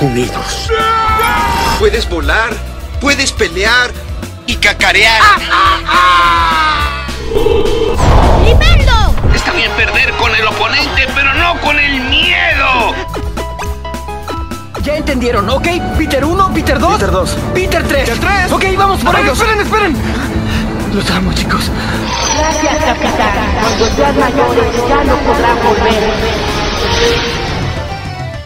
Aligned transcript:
Unidos. 0.00 0.70
Puedes 1.78 2.08
volar, 2.08 2.50
puedes 3.00 3.32
pelear 3.32 3.90
y 4.46 4.56
cacarear. 4.56 5.20
¡Tremendo! 8.42 9.14
Está 9.34 9.52
bien 9.52 9.70
perder 9.72 10.12
con 10.14 10.34
el 10.34 10.46
oponente, 10.46 11.06
pero 11.14 11.34
no 11.34 11.60
con 11.60 11.78
el 11.78 12.00
miedo. 12.00 12.94
Ya 14.82 14.96
entendieron, 14.96 15.48
¿ok? 15.50 15.68
Peter 15.98 16.24
1, 16.24 16.54
Peter 16.54 16.78
2. 16.78 16.92
Peter 16.94 17.10
2. 17.10 17.36
Peter 17.52 17.82
3. 17.86 18.00
Peter 18.00 18.18
3. 18.18 18.52
Ok, 18.52 18.64
vamos 18.78 19.00
por 19.00 19.18
ellos. 19.18 19.38
esperen, 19.38 19.60
esperen. 19.60 19.96
Los 20.94 21.10
amo, 21.10 21.32
chicos. 21.34 21.64
Gracias, 22.38 22.84
capitán. 22.84 23.32
Cuando 23.60 23.86
sean 23.96 24.18
mayores 24.18 24.88
ya 24.88 25.04
no 25.04 25.16
podrán 25.18 25.56
volver. 25.62 27.49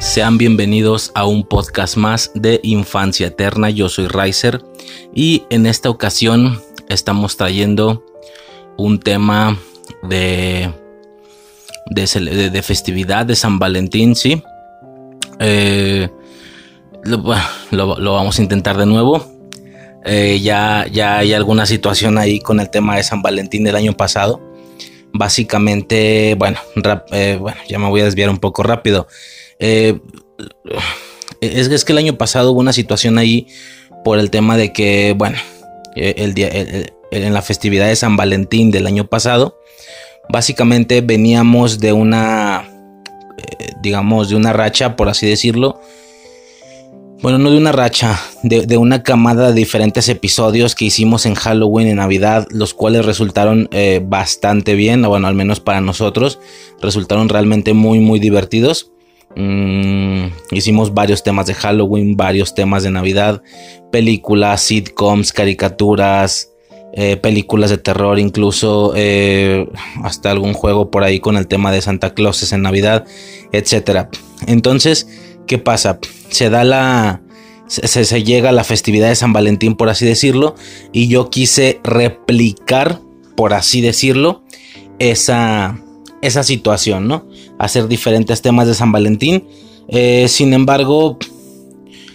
Sean 0.04 0.36
bienvenidos 0.36 1.10
a 1.14 1.26
un 1.26 1.44
podcast 1.44 1.96
más 1.96 2.30
de 2.34 2.60
Infancia 2.62 3.28
Eterna. 3.28 3.70
Yo 3.70 3.88
soy 3.88 4.06
Riser 4.06 4.62
y 5.14 5.44
en 5.48 5.64
esta 5.64 5.88
ocasión 5.88 6.60
estamos 6.90 7.38
trayendo 7.38 8.04
un 8.76 9.00
tema 9.00 9.58
de, 10.02 10.70
de, 11.86 12.62
festividad 12.62 13.24
de 13.24 13.34
San 13.34 13.58
Valentín, 13.58 14.14
sí. 14.14 14.42
Eh, 15.40 16.10
lo, 17.02 17.22
vamos 18.12 18.38
a 18.38 18.42
intentar 18.42 18.76
de 18.76 18.86
nuevo. 18.86 19.26
Eh, 20.04 20.38
ya, 20.40 20.86
ya 20.92 21.18
hay 21.18 21.32
alguna 21.32 21.64
situación 21.64 22.18
ahí 22.18 22.40
con 22.40 22.60
el 22.60 22.70
tema 22.70 22.96
de 22.96 23.02
San 23.02 23.22
Valentín 23.22 23.64
del 23.64 23.74
año 23.74 23.94
pasado. 23.94 24.40
Básicamente, 25.12 26.36
bueno, 26.38 26.58
eh, 27.10 27.38
bueno, 27.40 27.58
ya 27.68 27.78
me 27.78 27.88
voy 27.88 28.02
a 28.02 28.04
desviar 28.04 28.28
un 28.28 28.38
poco 28.38 28.62
rápido. 28.62 29.08
Eh, 29.58 29.98
es, 31.40 31.84
que 31.84 31.92
el 31.92 31.98
año 31.98 32.16
pasado 32.16 32.52
hubo 32.52 32.60
una 32.60 32.72
situación 32.72 33.18
ahí 33.18 33.46
por 34.04 34.18
el 34.18 34.30
tema 34.30 34.56
de 34.56 34.72
que, 34.72 35.14
bueno, 35.16 35.38
eh, 35.96 36.14
el 36.18 36.34
día, 36.34 36.48
en 37.10 37.34
la 37.34 37.42
festividad 37.42 37.88
de 37.88 37.96
San 37.96 38.16
Valentín 38.16 38.70
del 38.70 38.86
año 38.86 39.06
pasado, 39.06 39.58
básicamente 40.28 41.00
veníamos 41.00 41.78
de 41.78 41.92
una, 41.92 42.68
eh, 43.38 43.72
digamos, 43.82 44.28
de 44.28 44.36
una 44.36 44.52
racha, 44.52 44.96
por 44.96 45.08
así 45.08 45.26
decirlo. 45.26 45.80
Bueno, 47.22 47.38
no 47.38 47.50
de 47.50 47.56
una 47.56 47.72
racha, 47.72 48.20
de, 48.42 48.76
una 48.76 49.02
camada 49.02 49.48
de 49.48 49.54
diferentes 49.54 50.10
episodios 50.10 50.74
que 50.74 50.84
hicimos 50.84 51.24
en 51.24 51.34
Halloween 51.34 51.88
y 51.88 51.94
Navidad, 51.94 52.46
los 52.50 52.74
cuales 52.74 53.06
resultaron 53.06 53.70
bastante 54.02 54.74
bien, 54.74 55.02
o 55.06 55.08
bueno, 55.08 55.26
al 55.26 55.34
menos 55.34 55.58
para 55.58 55.80
nosotros, 55.80 56.38
resultaron 56.82 57.30
realmente 57.30 57.72
muy, 57.72 58.00
muy 58.00 58.20
divertidos. 58.20 58.93
Mm, 59.36 60.26
hicimos 60.52 60.94
varios 60.94 61.22
temas 61.22 61.46
de 61.46 61.54
Halloween, 61.54 62.16
varios 62.16 62.54
temas 62.54 62.82
de 62.82 62.90
Navidad, 62.90 63.42
películas, 63.90 64.60
sitcoms, 64.62 65.32
caricaturas, 65.32 66.50
eh, 66.92 67.16
películas 67.16 67.70
de 67.70 67.78
terror, 67.78 68.18
incluso 68.20 68.92
eh, 68.94 69.66
hasta 70.02 70.30
algún 70.30 70.52
juego 70.54 70.90
por 70.90 71.02
ahí 71.02 71.18
con 71.18 71.36
el 71.36 71.48
tema 71.48 71.72
de 71.72 71.82
Santa 71.82 72.14
Claus 72.14 72.52
en 72.52 72.62
Navidad, 72.62 73.04
etcétera. 73.50 74.10
Entonces, 74.46 75.08
¿qué 75.46 75.58
pasa? 75.58 75.98
Se 76.28 76.50
da 76.50 76.62
la. 76.64 77.20
Se- 77.66 78.04
se 78.04 78.22
llega 78.22 78.50
a 78.50 78.52
la 78.52 78.62
festividad 78.62 79.08
de 79.08 79.16
San 79.16 79.32
Valentín, 79.32 79.74
por 79.74 79.88
así 79.88 80.04
decirlo, 80.06 80.54
y 80.92 81.08
yo 81.08 81.30
quise 81.30 81.80
replicar, 81.82 83.00
por 83.36 83.54
así 83.54 83.80
decirlo, 83.80 84.44
esa, 84.98 85.80
esa 86.22 86.42
situación, 86.44 87.08
¿no? 87.08 87.26
Hacer 87.58 87.88
diferentes 87.88 88.42
temas 88.42 88.66
de 88.66 88.74
San 88.74 88.92
Valentín. 88.92 89.46
Eh, 89.88 90.26
sin 90.28 90.52
embargo, 90.52 91.18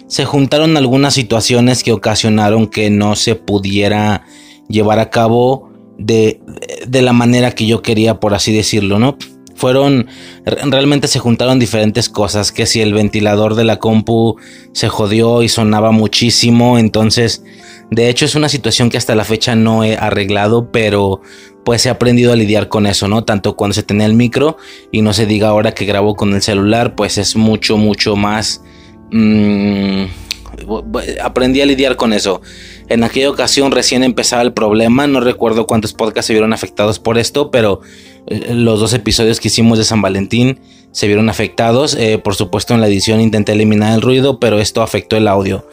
se 0.07 0.25
juntaron 0.25 0.75
algunas 0.75 1.13
situaciones 1.13 1.83
que 1.83 1.91
ocasionaron 1.91 2.67
que 2.67 2.89
no 2.89 3.15
se 3.15 3.35
pudiera 3.35 4.25
llevar 4.67 4.99
a 4.99 5.09
cabo 5.09 5.69
de, 5.97 6.41
de 6.87 7.01
la 7.01 7.13
manera 7.13 7.51
que 7.51 7.67
yo 7.67 7.81
quería, 7.81 8.19
por 8.19 8.33
así 8.33 8.51
decirlo, 8.53 8.99
¿no? 8.99 9.17
Fueron, 9.55 10.07
re- 10.45 10.61
realmente 10.63 11.07
se 11.07 11.19
juntaron 11.19 11.59
diferentes 11.59 12.07
cosas, 12.07 12.51
que 12.51 12.65
si 12.65 12.81
el 12.81 12.93
ventilador 12.93 13.55
de 13.55 13.65
la 13.65 13.77
compu 13.77 14.37
se 14.71 14.87
jodió 14.87 15.43
y 15.43 15.49
sonaba 15.49 15.91
muchísimo, 15.91 16.79
entonces, 16.79 17.43
de 17.91 18.09
hecho 18.09 18.25
es 18.25 18.35
una 18.35 18.47
situación 18.47 18.89
que 18.89 18.97
hasta 18.97 19.15
la 19.15 19.25
fecha 19.25 19.55
no 19.55 19.83
he 19.83 19.97
arreglado, 19.97 20.71
pero 20.71 21.21
pues 21.63 21.85
he 21.85 21.89
aprendido 21.89 22.31
a 22.33 22.35
lidiar 22.35 22.67
con 22.67 22.87
eso, 22.87 23.07
¿no? 23.07 23.23
Tanto 23.23 23.55
cuando 23.55 23.73
se 23.73 23.83
tenía 23.83 24.05
el 24.05 24.13
micro 24.13 24.57
y 24.91 25.01
no 25.01 25.13
se 25.13 25.25
diga 25.25 25.49
ahora 25.49 25.73
que 25.73 25.85
grabo 25.85 26.15
con 26.15 26.33
el 26.33 26.41
celular, 26.41 26.95
pues 26.95 27.17
es 27.17 27.35
mucho, 27.35 27.77
mucho 27.77 28.15
más... 28.15 28.63
mm, 29.11 30.05
aprendí 31.21 31.61
a 31.61 31.65
lidiar 31.65 31.95
con 31.95 32.13
eso. 32.13 32.41
En 32.87 33.03
aquella 33.03 33.29
ocasión 33.29 33.71
recién 33.71 34.03
empezaba 34.03 34.41
el 34.41 34.53
problema, 34.53 35.07
no 35.07 35.19
recuerdo 35.19 35.67
cuántos 35.67 35.93
podcasts 35.93 36.27
se 36.27 36.33
vieron 36.33 36.53
afectados 36.53 36.99
por 36.99 37.17
esto, 37.17 37.51
pero 37.51 37.81
eh, 38.27 38.53
los 38.53 38.79
dos 38.79 38.93
episodios 38.93 39.39
que 39.39 39.47
hicimos 39.47 39.77
de 39.77 39.83
San 39.83 40.01
Valentín 40.01 40.59
se 40.91 41.07
vieron 41.07 41.29
afectados. 41.29 41.95
Eh, 41.95 42.17
por 42.17 42.35
supuesto 42.35 42.73
en 42.73 42.81
la 42.81 42.87
edición 42.87 43.21
intenté 43.21 43.51
eliminar 43.51 43.93
el 43.93 44.01
ruido, 44.01 44.39
pero 44.39 44.59
esto 44.59 44.81
afectó 44.81 45.17
el 45.17 45.27
audio. 45.27 45.67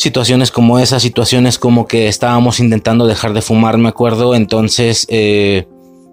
Situaciones 0.00 0.50
como 0.50 0.78
esas, 0.78 1.02
situaciones 1.02 1.58
como 1.58 1.86
que 1.86 2.08
estábamos 2.08 2.58
intentando 2.58 3.06
dejar 3.06 3.34
de 3.34 3.42
fumar, 3.42 3.76
me 3.78 3.90
acuerdo, 3.90 4.34
entonces... 4.34 5.06
eh, 5.10 5.66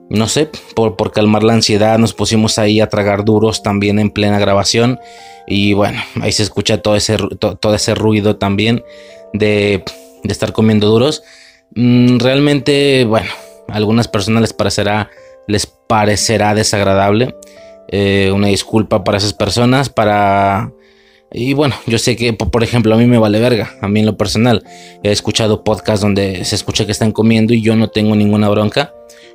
no 0.10 0.30
sé, 0.30 0.50
por, 0.74 1.12
calmar 1.12 1.44
la 1.44 1.54
ansiedad 1.54 1.98
nos 1.98 2.14
pusimos 2.14 2.58
ahí 2.60 2.80
a 2.80 2.88
tragar 2.88 3.26
duros 3.26 3.62
también 3.62 4.00
en 4.00 4.10
plena 4.10 4.40
grabación 4.40 5.00
y 5.48 5.74
bueno, 5.74 6.00
ahí 6.22 6.32
se 6.32 6.44
escucha 6.44 6.82
todo 6.82 6.96
ese, 6.96 7.18
todo 7.18 7.76
ese 7.76 7.94
ruido 7.94 8.38
también 8.38 8.84
de, 9.34 9.84
de 10.24 10.32
estar 10.32 10.54
comiendo 10.54 10.88
duros. 10.88 11.24
Mm, 11.76 12.20
realmente, 12.20 13.06
bueno, 13.06 13.30
a 13.68 13.76
algunas 13.76 14.08
personas 14.08 14.42
les 14.42 14.54
parecerá, 14.54 15.10
les 15.48 15.66
parecerá 15.66 16.54
desagradable. 16.54 17.36
Eh, 17.90 18.32
una 18.34 18.48
disculpa 18.48 19.04
para 19.04 19.18
esas 19.18 19.34
personas, 19.34 19.90
para... 19.90 20.72
Y 21.32 21.54
bueno, 21.54 21.76
yo 21.86 21.98
sé 21.98 22.16
que, 22.16 22.32
po- 22.34 22.50
por 22.50 22.64
ejemplo, 22.64 22.94
a 22.96 22.98
mí 22.98 23.06
me 23.06 23.18
vale 23.18 23.40
verga, 23.40 23.74
a 23.82 23.88
mí 23.88 24.00
en 24.00 24.06
lo 24.06 24.16
personal. 24.18 24.64
He 25.04 25.12
escuchado 25.12 25.64
podcasts 25.64 26.02
donde 26.02 26.46
se 26.46 26.56
escucha 26.56 26.86
que 26.86 26.92
están 26.92 27.12
comiendo 27.12 27.54
y 27.54 27.62
yo 27.62 27.76
no 27.76 27.90
tengo 27.90 28.16
ninguna 28.16 28.50
bronca. 28.50 28.94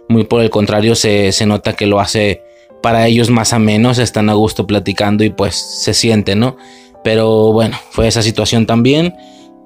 Muy 0.08 0.24
por 0.24 0.42
el 0.42 0.50
contrario, 0.50 0.94
se, 0.94 1.32
se 1.32 1.46
nota 1.46 1.74
que 1.74 1.86
lo 1.86 2.00
hace 2.00 2.42
para 2.82 3.06
ellos 3.06 3.30
más 3.30 3.52
a 3.52 3.58
menos, 3.58 3.98
están 3.98 4.28
a 4.30 4.34
gusto 4.34 4.66
platicando 4.66 5.22
y 5.22 5.30
pues 5.30 5.54
se 5.54 5.94
siente, 5.94 6.34
¿no? 6.34 6.56
Pero 7.04 7.52
bueno, 7.52 7.78
fue 7.90 8.08
esa 8.08 8.22
situación 8.22 8.66
también. 8.66 9.14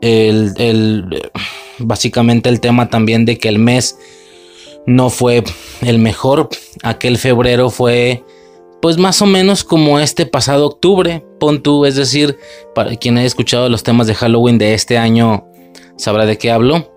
El, 0.01 0.53
el- 0.59 1.31
básicamente 1.79 2.49
el 2.49 2.61
tema 2.61 2.91
también 2.91 3.25
de 3.25 3.39
que 3.39 3.49
el 3.49 3.59
mes 3.59 3.97
no 4.87 5.11
fue 5.11 5.43
el 5.83 5.99
mejor. 5.99 6.49
Aquel 6.83 7.19
febrero 7.19 7.71
fue 7.71 8.23
pues 8.87 8.99
más 8.99 9.21
o 9.21 9.27
menos 9.27 9.65
como 9.65 9.99
este 9.99 10.27
pasado 10.27 10.65
octubre, 10.65 11.27
pon 11.41 11.61
tú, 11.61 11.87
es 11.87 11.97
decir, 11.97 12.39
para 12.73 12.95
quien 12.95 13.19
haya 13.19 13.27
escuchado 13.27 13.69
los 13.69 13.83
temas 13.83 14.07
de 14.07 14.15
Halloween 14.15 14.59
de 14.59 14.75
este 14.75 14.97
año 14.97 15.45
sabrá 15.97 16.25
de 16.25 16.39
qué 16.39 16.53
hablo. 16.53 16.95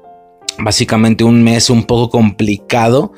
Básicamente 0.60 1.24
un 1.24 1.42
mes 1.42 1.72
un 1.72 1.86
poco 1.86 2.12
complicado. 2.12 3.12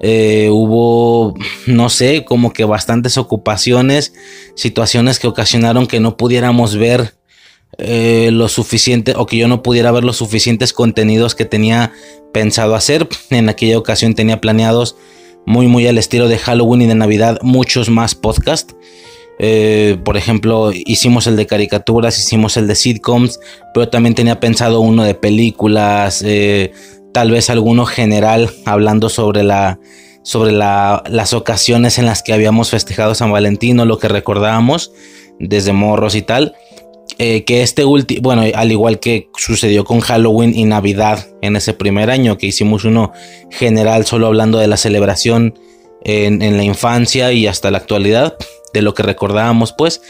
Eh, 0.00 0.48
hubo, 0.50 1.34
no 1.66 1.90
sé, 1.90 2.24
como 2.24 2.54
que 2.54 2.64
bastantes 2.64 3.18
ocupaciones, 3.18 4.14
situaciones 4.54 5.18
que 5.18 5.26
ocasionaron 5.26 5.86
que 5.86 6.00
no 6.00 6.16
pudiéramos 6.16 6.76
ver 6.76 7.16
eh, 7.76 8.30
lo 8.32 8.48
suficiente 8.48 9.12
o 9.18 9.26
que 9.26 9.36
yo 9.36 9.48
no 9.48 9.62
pudiera 9.62 9.92
ver 9.92 10.02
los 10.02 10.16
suficientes 10.16 10.72
contenidos 10.72 11.34
que 11.34 11.44
tenía 11.44 11.92
pensado 12.32 12.74
hacer. 12.74 13.06
En 13.28 13.50
aquella 13.50 13.76
ocasión 13.76 14.14
tenía 14.14 14.40
planeados 14.40 14.96
muy 15.46 15.66
muy 15.66 15.86
al 15.86 15.98
estilo 15.98 16.28
de 16.28 16.38
Halloween 16.38 16.82
y 16.82 16.86
de 16.86 16.94
Navidad 16.94 17.38
muchos 17.42 17.90
más 17.90 18.14
podcasts. 18.14 18.74
Eh, 19.38 19.98
por 20.04 20.16
ejemplo, 20.16 20.70
hicimos 20.72 21.26
el 21.26 21.36
de 21.36 21.46
caricaturas, 21.46 22.18
hicimos 22.18 22.56
el 22.56 22.68
de 22.68 22.76
sitcoms, 22.76 23.40
pero 23.72 23.88
también 23.88 24.14
tenía 24.14 24.38
pensado 24.38 24.80
uno 24.80 25.02
de 25.02 25.14
películas, 25.14 26.22
eh, 26.24 26.72
tal 27.12 27.30
vez 27.30 27.50
alguno 27.50 27.84
general 27.84 28.50
hablando 28.64 29.08
sobre 29.08 29.42
la 29.42 29.78
sobre 30.22 30.52
las 30.52 31.34
ocasiones 31.34 31.98
en 31.98 32.06
las 32.06 32.22
que 32.22 32.32
habíamos 32.32 32.70
festejado 32.70 33.14
San 33.14 33.30
Valentín 33.30 33.78
o 33.78 33.84
lo 33.84 33.98
que 33.98 34.08
recordábamos 34.08 34.90
desde 35.38 35.74
morros 35.74 36.14
y 36.14 36.22
tal. 36.22 36.54
Eh, 37.18 37.44
que 37.44 37.62
este 37.62 37.84
último, 37.84 38.22
bueno, 38.22 38.42
al 38.54 38.72
igual 38.72 38.98
que 38.98 39.28
sucedió 39.36 39.84
con 39.84 40.00
Halloween 40.00 40.52
y 40.54 40.64
Navidad 40.64 41.28
en 41.42 41.54
ese 41.54 41.72
primer 41.72 42.10
año, 42.10 42.38
que 42.38 42.46
hicimos 42.46 42.84
uno 42.84 43.12
general 43.50 44.04
solo 44.04 44.26
hablando 44.26 44.58
de 44.58 44.66
la 44.66 44.76
celebración 44.76 45.56
en, 46.02 46.42
en 46.42 46.56
la 46.56 46.64
infancia 46.64 47.32
y 47.32 47.46
hasta 47.46 47.70
la 47.70 47.78
actualidad, 47.78 48.36
de 48.72 48.82
lo 48.82 48.94
que 48.94 49.04
recordábamos, 49.04 49.72
pues. 49.76 50.00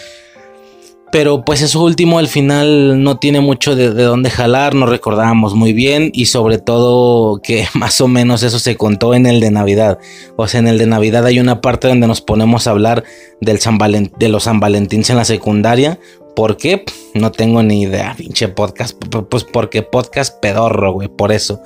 Pero 1.15 1.45
pues 1.45 1.62
eso 1.62 1.81
último 1.81 2.19
al 2.19 2.27
final 2.27 3.01
no 3.05 3.19
tiene 3.19 3.41
mucho 3.41 3.77
de, 3.77 3.91
dónde 3.91 4.31
jalar, 4.31 4.75
no 4.75 4.85
recordábamos 4.85 5.55
muy 5.55 5.73
bien 5.73 6.11
y 6.12 6.27
sobre 6.27 6.59
todo 6.59 7.41
que 7.41 7.69
más 7.75 8.01
o 8.01 8.09
menos 8.09 8.43
eso 8.43 8.59
se 8.59 8.77
contó 8.77 9.15
en 9.15 9.27
el 9.27 9.39
de 9.39 9.53
Navidad. 9.53 10.01
O 10.35 10.49
sea, 10.49 10.59
en 10.59 10.67
el 10.67 10.77
de 10.77 10.89
Navidad 10.89 11.25
hay 11.25 11.39
una 11.39 11.61
parte 11.61 11.87
donde 11.87 12.09
nos 12.09 12.21
ponemos 12.21 12.67
a 12.67 12.73
hablar 12.73 13.05
del 13.41 13.61
San 13.61 13.79
de 13.79 14.29
los 14.29 14.43
San 14.43 14.59
Valentines 14.59 15.09
en 15.09 15.17
la 15.17 15.25
secundaria. 15.25 16.01
¿Por 16.34 16.56
qué? 16.56 16.84
No 17.14 17.31
tengo 17.31 17.62
ni 17.62 17.82
idea, 17.82 18.14
pinche 18.16 18.48
podcast. 18.48 19.00
Pues 19.28 19.44
porque 19.44 19.82
podcast 19.82 20.40
pedorro, 20.40 20.92
güey, 20.92 21.08
por 21.08 21.32
eso. 21.32 21.60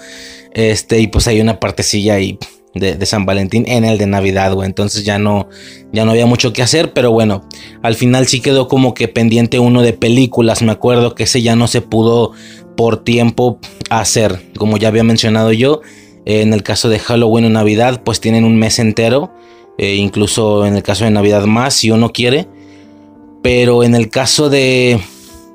Este, 0.52 1.00
y 1.00 1.06
pues 1.06 1.26
hay 1.26 1.40
una 1.40 1.58
partecilla 1.60 2.14
ahí 2.14 2.38
de, 2.74 3.06
San 3.06 3.26
Valentín 3.26 3.64
en 3.66 3.84
el 3.84 3.98
de 3.98 4.06
Navidad, 4.06 4.52
güey. 4.52 4.66
Entonces 4.66 5.04
ya 5.04 5.18
no, 5.18 5.48
ya 5.92 6.04
no 6.04 6.12
había 6.12 6.26
mucho 6.26 6.52
que 6.52 6.62
hacer, 6.62 6.92
pero 6.92 7.10
bueno, 7.10 7.48
al 7.82 7.94
final 7.94 8.26
sí 8.26 8.40
quedó 8.40 8.68
como 8.68 8.94
que 8.94 9.08
pendiente 9.08 9.58
uno 9.58 9.82
de 9.82 9.92
películas. 9.92 10.62
Me 10.62 10.72
acuerdo 10.72 11.14
que 11.14 11.24
ese 11.24 11.42
ya 11.42 11.56
no 11.56 11.66
se 11.66 11.80
pudo 11.80 12.32
por 12.76 13.02
tiempo 13.04 13.58
hacer, 13.90 14.40
como 14.56 14.76
ya 14.76 14.88
había 14.88 15.02
mencionado 15.02 15.52
yo. 15.52 15.80
en 16.24 16.52
el 16.52 16.62
caso 16.62 16.90
de 16.90 16.98
Halloween 16.98 17.46
o 17.46 17.50
Navidad, 17.50 18.02
pues 18.04 18.20
tienen 18.20 18.44
un 18.44 18.58
mes 18.58 18.78
entero. 18.78 19.32
Eh, 19.78 19.94
incluso 19.94 20.66
en 20.66 20.74
el 20.74 20.82
caso 20.82 21.04
de 21.04 21.10
Navidad 21.10 21.44
más, 21.44 21.74
si 21.74 21.90
uno 21.90 22.10
quiere. 22.10 22.48
Pero 23.42 23.84
en 23.84 23.94
el 23.94 24.10
caso 24.10 24.50
de 24.50 25.00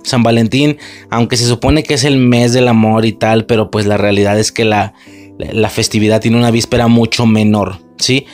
San 0.03 0.23
Valentín, 0.23 0.77
aunque 1.09 1.37
se 1.37 1.45
supone 1.45 1.83
que 1.83 1.95
es 1.95 2.03
el 2.03 2.17
mes 2.17 2.53
del 2.53 2.67
amor 2.67 3.05
y 3.05 3.13
tal, 3.13 3.45
pero 3.45 3.71
pues 3.71 3.85
la 3.85 3.97
realidad 3.97 4.39
es 4.39 4.51
que 4.51 4.65
la, 4.65 4.93
la 5.37 5.69
festividad 5.69 6.21
tiene 6.21 6.37
una 6.37 6.51
víspera 6.51 6.87
mucho 6.87 7.25
menor, 7.25 7.79
¿sí? 7.97 8.25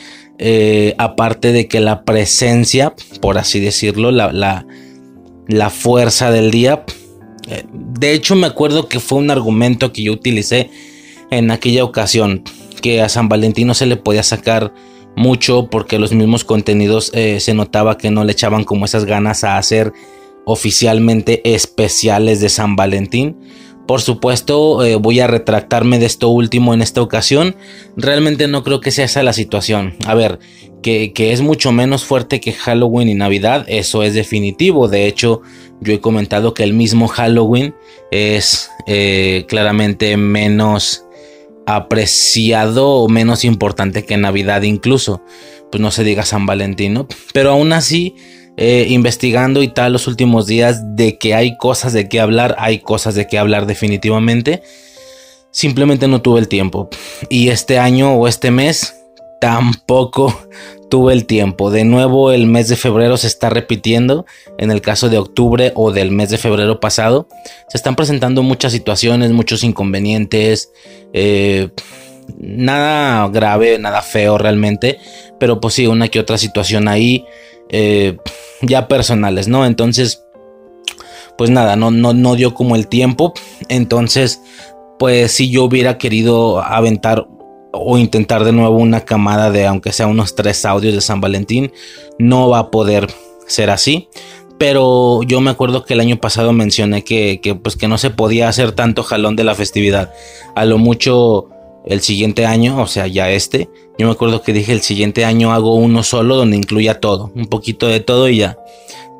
Eh, 0.42 0.94
aparte 0.96 1.52
de 1.52 1.68
que 1.68 1.80
la 1.80 2.04
presencia, 2.04 2.94
por 3.20 3.36
así 3.36 3.60
decirlo, 3.60 4.10
la, 4.10 4.32
la, 4.32 5.70
fuerza 5.70 6.30
del 6.30 6.50
día, 6.50 6.84
eh, 7.48 7.64
de 7.70 8.14
hecho 8.14 8.36
me 8.36 8.46
acuerdo 8.46 8.88
que 8.88 9.00
fue 9.00 9.18
un 9.18 9.30
argumento 9.30 9.92
que 9.92 10.02
yo 10.02 10.12
utilicé 10.12 10.70
en 11.30 11.50
aquella 11.50 11.84
ocasión, 11.84 12.42
que 12.80 13.02
a 13.02 13.10
San 13.10 13.28
Valentín 13.28 13.66
no 13.66 13.74
se 13.74 13.84
le 13.84 13.98
podía 13.98 14.22
sacar 14.22 14.72
mucho 15.16 15.68
porque 15.70 15.98
los 15.98 16.12
mismos 16.12 16.44
contenidos 16.44 17.10
eh, 17.14 17.40
se 17.40 17.54
notaba 17.54 17.98
que 17.98 18.10
no 18.10 18.24
le 18.24 18.32
echaban 18.32 18.64
como 18.64 18.84
esas 18.84 19.04
ganas 19.04 19.44
a 19.44 19.58
hacer 19.58 19.92
oficialmente 20.44 21.42
especiales 21.54 22.40
de 22.40 22.48
San 22.48 22.76
Valentín 22.76 23.36
por 23.90 24.02
supuesto, 24.02 24.84
eh, 24.84 24.94
voy 24.94 25.18
a 25.18 25.26
retractarme 25.26 25.98
de 25.98 26.06
esto 26.06 26.28
último 26.28 26.74
en 26.74 26.80
esta 26.80 27.02
ocasión. 27.02 27.56
Realmente 27.96 28.46
no 28.46 28.62
creo 28.62 28.80
que 28.80 28.92
sea 28.92 29.06
esa 29.06 29.24
la 29.24 29.32
situación. 29.32 29.96
A 30.06 30.14
ver, 30.14 30.38
que, 30.80 31.12
es 31.16 31.40
mucho 31.40 31.72
menos 31.72 32.04
fuerte 32.04 32.38
que 32.38 32.52
Halloween 32.52 33.08
y 33.08 33.14
Navidad, 33.16 33.64
eso 33.66 34.04
es 34.04 34.14
definitivo. 34.14 34.86
De 34.86 35.08
hecho, 35.08 35.42
yo 35.80 35.92
he 35.92 35.98
comentado 35.98 36.54
que 36.54 36.62
el 36.62 36.72
mismo 36.72 37.08
Halloween 37.08 37.74
es 38.12 38.70
eh, 38.86 39.44
claramente 39.48 40.16
menos 40.16 41.04
apreciado 41.76 42.88
o 42.88 43.08
menos 43.08 43.44
importante 43.44 44.04
que 44.04 44.16
Navidad 44.16 44.62
incluso. 44.62 45.22
Pues 45.70 45.80
no 45.80 45.90
se 45.90 46.04
diga 46.04 46.24
San 46.24 46.46
Valentín. 46.46 47.06
Pero 47.32 47.50
aún 47.50 47.72
así 47.72 48.14
eh, 48.56 48.86
investigando 48.90 49.62
y 49.62 49.68
tal 49.68 49.92
los 49.92 50.06
últimos 50.06 50.46
días 50.46 50.96
de 50.96 51.16
que 51.16 51.34
hay 51.34 51.56
cosas 51.56 51.92
de 51.92 52.08
qué 52.08 52.20
hablar, 52.20 52.56
hay 52.58 52.80
cosas 52.80 53.14
de 53.14 53.26
qué 53.26 53.38
hablar 53.38 53.66
definitivamente. 53.66 54.62
Simplemente 55.50 56.08
no 56.08 56.20
tuve 56.20 56.40
el 56.40 56.48
tiempo. 56.48 56.90
Y 57.28 57.48
este 57.48 57.78
año 57.78 58.12
o 58.14 58.28
este 58.28 58.50
mes 58.50 58.96
tampoco 59.40 60.38
tuve 60.90 61.14
el 61.14 61.24
tiempo. 61.24 61.70
De 61.70 61.84
nuevo 61.84 62.32
el 62.32 62.46
mes 62.46 62.68
de 62.68 62.76
febrero 62.76 63.16
se 63.16 63.28
está 63.28 63.48
repitiendo. 63.48 64.26
En 64.58 64.70
el 64.70 64.82
caso 64.82 65.08
de 65.08 65.16
octubre 65.16 65.72
o 65.74 65.92
del 65.92 66.10
mes 66.10 66.28
de 66.28 66.36
febrero 66.36 66.80
pasado, 66.80 67.28
se 67.68 67.78
están 67.78 67.96
presentando 67.96 68.42
muchas 68.42 68.72
situaciones, 68.72 69.30
muchos 69.32 69.64
inconvenientes. 69.64 70.72
Eh, 71.14 71.70
nada 72.38 73.26
grave, 73.28 73.78
nada 73.78 74.02
feo 74.02 74.36
realmente. 74.36 74.98
Pero 75.38 75.60
pues 75.60 75.74
sí, 75.74 75.86
una 75.86 76.08
que 76.08 76.20
otra 76.20 76.36
situación 76.36 76.88
ahí. 76.88 77.24
Eh, 77.70 78.18
ya 78.62 78.88
personales, 78.88 79.48
¿no? 79.48 79.64
Entonces, 79.64 80.22
pues 81.38 81.50
nada, 81.50 81.76
no, 81.76 81.90
no, 81.90 82.12
no 82.12 82.34
dio 82.34 82.52
como 82.52 82.76
el 82.76 82.88
tiempo. 82.88 83.32
Entonces, 83.68 84.42
pues 84.98 85.32
si 85.32 85.50
yo 85.50 85.64
hubiera 85.64 85.96
querido 85.96 86.60
aventar 86.62 87.26
o 87.72 87.98
intentar 87.98 88.44
de 88.44 88.52
nuevo 88.52 88.76
una 88.76 89.04
camada 89.04 89.50
de 89.50 89.66
aunque 89.66 89.92
sea 89.92 90.06
unos 90.06 90.34
tres 90.34 90.64
audios 90.64 90.94
de 90.94 91.00
San 91.00 91.20
Valentín, 91.20 91.72
no 92.18 92.48
va 92.48 92.58
a 92.58 92.70
poder 92.70 93.08
ser 93.46 93.70
así. 93.70 94.08
Pero 94.58 95.22
yo 95.22 95.40
me 95.40 95.50
acuerdo 95.50 95.84
que 95.84 95.94
el 95.94 96.00
año 96.00 96.18
pasado 96.18 96.52
mencioné 96.52 97.02
que, 97.02 97.40
que, 97.42 97.54
pues 97.54 97.76
que 97.76 97.88
no 97.88 97.96
se 97.96 98.10
podía 98.10 98.48
hacer 98.48 98.72
tanto 98.72 99.02
jalón 99.02 99.34
de 99.34 99.44
la 99.44 99.54
festividad. 99.54 100.12
A 100.54 100.66
lo 100.66 100.76
mucho 100.76 101.48
el 101.86 102.00
siguiente 102.02 102.46
año, 102.46 102.80
o 102.80 102.86
sea, 102.86 103.06
ya 103.06 103.30
este, 103.30 103.70
yo 103.98 104.06
me 104.06 104.12
acuerdo 104.12 104.42
que 104.42 104.52
dije 104.52 104.72
el 104.72 104.82
siguiente 104.82 105.24
año 105.24 105.52
hago 105.52 105.74
uno 105.74 106.02
solo 106.02 106.36
donde 106.36 106.56
incluya 106.56 107.00
todo, 107.00 107.32
un 107.34 107.46
poquito 107.46 107.86
de 107.86 108.00
todo 108.00 108.28
y 108.28 108.38
ya. 108.38 108.58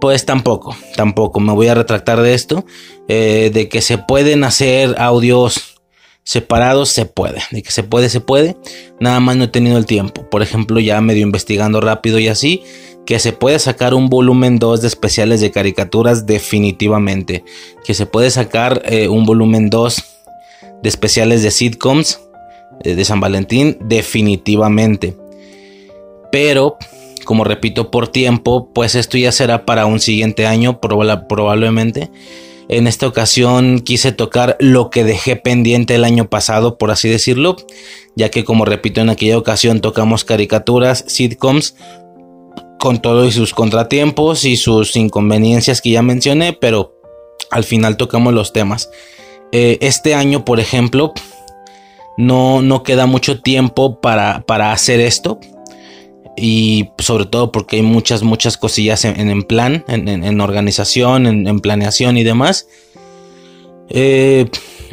Pues 0.00 0.24
tampoco, 0.24 0.74
tampoco, 0.96 1.40
me 1.40 1.52
voy 1.52 1.68
a 1.68 1.74
retractar 1.74 2.22
de 2.22 2.32
esto, 2.32 2.64
eh, 3.08 3.50
de 3.52 3.68
que 3.68 3.82
se 3.82 3.98
pueden 3.98 4.44
hacer 4.44 4.94
audios 4.98 5.69
separados, 6.30 6.90
se 6.90 7.06
puede, 7.06 7.42
de 7.50 7.60
que 7.60 7.72
se 7.72 7.82
puede, 7.82 8.08
se 8.08 8.20
puede, 8.20 8.56
nada 9.00 9.18
más 9.18 9.34
no 9.34 9.42
he 9.42 9.48
tenido 9.48 9.76
el 9.76 9.84
tiempo, 9.84 10.30
por 10.30 10.42
ejemplo, 10.42 10.78
ya 10.78 11.00
medio 11.00 11.22
investigando 11.22 11.80
rápido 11.80 12.20
y 12.20 12.28
así, 12.28 12.62
que 13.04 13.18
se 13.18 13.32
puede 13.32 13.58
sacar 13.58 13.94
un 13.94 14.08
volumen 14.08 14.60
2 14.60 14.80
de 14.80 14.86
especiales 14.86 15.40
de 15.40 15.50
caricaturas 15.50 16.26
definitivamente, 16.26 17.42
que 17.84 17.94
se 17.94 18.06
puede 18.06 18.30
sacar 18.30 18.80
eh, 18.84 19.08
un 19.08 19.26
volumen 19.26 19.70
2 19.70 20.04
de 20.80 20.88
especiales 20.88 21.42
de 21.42 21.50
sitcoms, 21.50 22.20
eh, 22.84 22.94
de 22.94 23.04
San 23.04 23.18
Valentín, 23.18 23.76
definitivamente. 23.80 25.16
Pero, 26.30 26.76
como 27.24 27.42
repito, 27.42 27.90
por 27.90 28.06
tiempo, 28.06 28.70
pues 28.72 28.94
esto 28.94 29.18
ya 29.18 29.32
será 29.32 29.66
para 29.66 29.86
un 29.86 29.98
siguiente 29.98 30.46
año, 30.46 30.80
probablemente. 30.80 32.08
En 32.72 32.86
esta 32.86 33.08
ocasión 33.08 33.80
quise 33.80 34.12
tocar 34.12 34.56
lo 34.60 34.90
que 34.90 35.02
dejé 35.02 35.34
pendiente 35.34 35.96
el 35.96 36.04
año 36.04 36.30
pasado, 36.30 36.78
por 36.78 36.92
así 36.92 37.08
decirlo, 37.08 37.56
ya 38.14 38.28
que 38.30 38.44
como 38.44 38.64
repito 38.64 39.00
en 39.00 39.10
aquella 39.10 39.36
ocasión 39.36 39.80
tocamos 39.80 40.24
caricaturas, 40.24 41.04
sitcoms, 41.08 41.74
con 42.78 43.02
todos 43.02 43.34
sus 43.34 43.54
contratiempos 43.54 44.44
y 44.44 44.56
sus 44.56 44.94
inconveniencias 44.94 45.82
que 45.82 45.90
ya 45.90 46.02
mencioné, 46.02 46.52
pero 46.52 46.94
al 47.50 47.64
final 47.64 47.96
tocamos 47.96 48.34
los 48.34 48.52
temas. 48.52 48.88
Eh, 49.50 49.78
este 49.80 50.14
año, 50.14 50.44
por 50.44 50.60
ejemplo, 50.60 51.12
no, 52.16 52.62
no 52.62 52.84
queda 52.84 53.06
mucho 53.06 53.40
tiempo 53.40 54.00
para, 54.00 54.44
para 54.46 54.70
hacer 54.70 55.00
esto. 55.00 55.40
Y 56.40 56.90
sobre 56.98 57.26
todo 57.26 57.52
porque 57.52 57.76
hay 57.76 57.82
muchas, 57.82 58.22
muchas 58.22 58.56
cosillas 58.56 59.04
en, 59.04 59.42
plan, 59.42 59.84
en, 59.88 60.40
organización, 60.40 61.26
en, 61.26 61.60
planeación 61.60 62.16
y 62.16 62.24
demás. 62.24 62.66
Eh, 63.90 64.46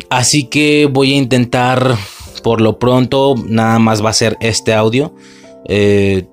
así 0.10 0.46
que 0.46 0.90
voy 0.92 1.14
a 1.14 1.18
intentar, 1.18 1.96
por 2.44 2.60
lo 2.60 2.80
pronto, 2.80 3.36
nada 3.48 3.80
más 3.80 4.04
va 4.04 4.10
a 4.10 4.14
ser 4.14 4.38
este 4.42 4.74
audio. 4.74 5.16
Eh, 5.70 6.26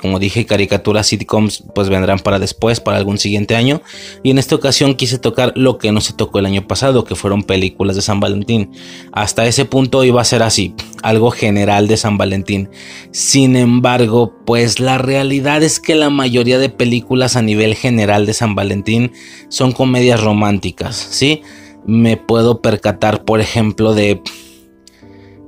como 0.00 0.18
dije, 0.18 0.46
caricaturas, 0.46 1.06
sitcoms, 1.06 1.64
pues 1.74 1.88
vendrán 1.88 2.18
para 2.18 2.38
después, 2.38 2.80
para 2.80 2.96
algún 2.98 3.18
siguiente 3.18 3.56
año. 3.56 3.82
Y 4.22 4.30
en 4.30 4.38
esta 4.38 4.54
ocasión 4.54 4.94
quise 4.94 5.18
tocar 5.18 5.52
lo 5.56 5.78
que 5.78 5.92
no 5.92 6.00
se 6.00 6.12
tocó 6.12 6.38
el 6.38 6.46
año 6.46 6.66
pasado, 6.66 7.04
que 7.04 7.14
fueron 7.14 7.42
películas 7.42 7.96
de 7.96 8.02
San 8.02 8.20
Valentín. 8.20 8.70
Hasta 9.12 9.46
ese 9.46 9.64
punto 9.64 10.04
iba 10.04 10.20
a 10.20 10.24
ser 10.24 10.42
así, 10.42 10.74
algo 11.02 11.30
general 11.30 11.88
de 11.88 11.96
San 11.96 12.18
Valentín. 12.18 12.70
Sin 13.10 13.56
embargo, 13.56 14.34
pues 14.46 14.80
la 14.80 14.98
realidad 14.98 15.62
es 15.62 15.80
que 15.80 15.94
la 15.94 16.10
mayoría 16.10 16.58
de 16.58 16.68
películas 16.68 17.36
a 17.36 17.42
nivel 17.42 17.74
general 17.74 18.26
de 18.26 18.34
San 18.34 18.54
Valentín 18.54 19.12
son 19.48 19.72
comedias 19.72 20.22
románticas, 20.22 20.96
¿sí? 20.96 21.42
Me 21.86 22.16
puedo 22.16 22.60
percatar, 22.60 23.24
por 23.24 23.40
ejemplo, 23.40 23.94
de... 23.94 24.20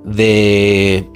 de 0.05 1.07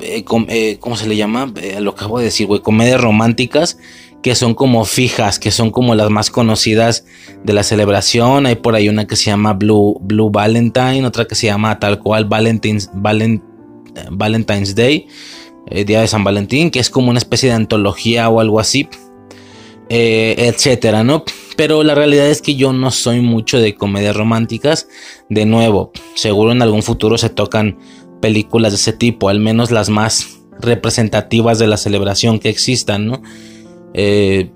eh, 0.00 0.24
eh, 0.48 0.78
¿cómo 0.80 0.96
se 0.96 1.08
le 1.08 1.16
llama? 1.16 1.52
Eh, 1.60 1.80
lo 1.80 1.90
acabo 1.92 2.18
de 2.18 2.26
decir, 2.26 2.46
güey, 2.46 2.60
comedias 2.60 3.00
románticas 3.00 3.78
que 4.22 4.34
son 4.34 4.54
como 4.54 4.84
fijas, 4.84 5.38
que 5.38 5.50
son 5.50 5.70
como 5.70 5.94
las 5.94 6.10
más 6.10 6.30
conocidas 6.30 7.06
de 7.42 7.54
la 7.54 7.62
celebración. 7.62 8.46
Hay 8.46 8.56
por 8.56 8.74
ahí 8.74 8.88
una 8.88 9.06
que 9.06 9.16
se 9.16 9.26
llama 9.26 9.54
Blue, 9.54 9.98
Blue 10.02 10.30
Valentine, 10.30 11.06
otra 11.06 11.24
que 11.24 11.34
se 11.34 11.46
llama 11.46 11.78
tal 11.78 12.00
cual 12.00 12.26
Valentine's, 12.26 12.90
Day, 14.74 15.06
Día 15.86 16.02
de 16.02 16.06
San 16.06 16.22
Valentín, 16.22 16.70
que 16.70 16.80
es 16.80 16.90
como 16.90 17.08
una 17.08 17.18
especie 17.18 17.48
de 17.48 17.54
antología 17.54 18.28
o 18.28 18.40
algo 18.40 18.60
así, 18.60 18.90
etcétera, 19.88 21.02
¿no? 21.02 21.24
Pero 21.60 21.82
la 21.82 21.94
realidad 21.94 22.28
es 22.28 22.40
que 22.40 22.56
yo 22.56 22.72
no 22.72 22.90
soy 22.90 23.20
mucho 23.20 23.58
de 23.58 23.74
comedias 23.74 24.16
románticas. 24.16 24.88
De 25.28 25.44
nuevo, 25.44 25.92
seguro 26.14 26.52
en 26.52 26.62
algún 26.62 26.82
futuro 26.82 27.18
se 27.18 27.28
tocan 27.28 27.78
películas 28.20 28.72
de 28.72 28.76
ese 28.76 28.92
tipo, 28.92 29.28
al 29.28 29.40
menos 29.40 29.70
las 29.70 29.88
más 29.88 30.40
representativas 30.60 31.58
de 31.58 31.66
la 31.66 31.76
celebración 31.76 32.38
que 32.38 32.48
existan, 32.48 33.06
¿no? 33.06 33.22
Eh, 33.94 34.50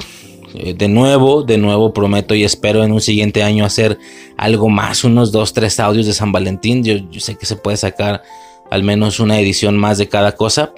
eh, 0.54 0.74
de 0.74 0.86
nuevo, 0.86 1.42
de 1.42 1.58
nuevo 1.58 1.92
prometo 1.92 2.34
y 2.34 2.44
espero 2.44 2.84
en 2.84 2.92
un 2.92 3.00
siguiente 3.00 3.42
año 3.42 3.64
hacer 3.64 3.98
algo 4.36 4.68
más, 4.68 5.02
unos 5.02 5.32
dos, 5.32 5.52
tres 5.52 5.80
audios 5.80 6.06
de 6.06 6.12
San 6.12 6.30
Valentín. 6.30 6.84
Yo, 6.84 7.20
sé 7.20 7.34
que 7.34 7.46
se 7.46 7.56
puede 7.56 7.76
sacar 7.76 8.22
al 8.70 8.84
menos 8.84 9.18
una 9.18 9.40
edición 9.40 9.76
más 9.76 9.98
de 9.98 10.08
cada 10.08 10.32
cosa. 10.32 10.72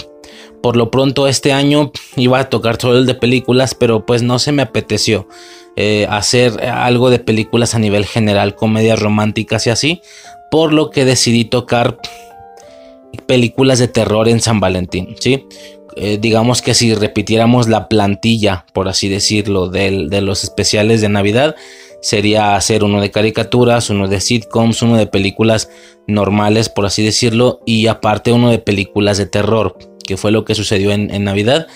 Por 0.63 0.77
lo 0.77 0.91
pronto 0.91 1.29
este 1.29 1.53
año 1.53 1.93
iba 2.17 2.41
a 2.41 2.49
tocar 2.49 2.79
todo 2.79 2.97
el 2.97 3.05
de 3.05 3.15
películas, 3.15 3.75
pero 3.75 4.07
pues 4.07 4.23
no 4.23 4.39
se 4.39 4.53
me 4.53 4.63
apeteció 4.63 5.29
eh, 5.77 6.07
hacer 6.09 6.65
algo 6.65 7.11
de 7.11 7.19
películas 7.19 7.75
a 7.75 7.79
nivel 7.79 8.07
general, 8.07 8.55
comedias 8.55 8.99
románticas 8.99 9.67
y 9.67 9.71
así, 9.71 10.01
por 10.51 10.73
lo 10.73 10.89
que 10.91 11.05
decidí 11.05 11.45
tocar 11.45 11.99
películas 13.17 13.79
de 13.79 13.89
terror 13.89 14.29
en 14.29 14.41
San 14.41 14.61
Valentín, 14.61 15.17
¿sí? 15.19 15.45
Eh, 15.97 16.19
digamos 16.21 16.61
que 16.61 16.75
si 16.75 16.95
repitiéramos 16.95 17.69
la 17.69 17.89
plantilla, 17.89 18.67
por 18.75 18.89
así 18.89 19.09
decirlo, 19.09 19.69
de 19.69 20.21
los 20.21 20.45
especiales 20.45 21.01
de 21.01 21.09
Navidad, 21.09 21.57
sería 22.03 22.55
hacer 22.55 22.85
uno 22.85 23.01
de 23.01 23.11
caricaturas, 23.11 23.91
uno 23.91 24.07
de 24.07 24.21
sitcoms, 24.21 24.83
uno 24.83 24.97
de 24.97 25.07
películas 25.07 25.71
normales, 26.07 26.69
por 26.69 26.87
así 26.87 27.03
decirlo, 27.03 27.61
y 27.65 27.87
aparte 27.87 28.31
uno 28.33 28.51
de 28.51 28.59
películas 28.59 29.17
de 29.17 29.27
terror, 29.27 29.77
que 30.07 30.17
fue 30.17 30.31
lo 30.31 30.45
que 30.45 30.55
sucedió 30.55 30.93
en, 30.93 31.11
en 31.11 31.25
Navidad. 31.25 31.67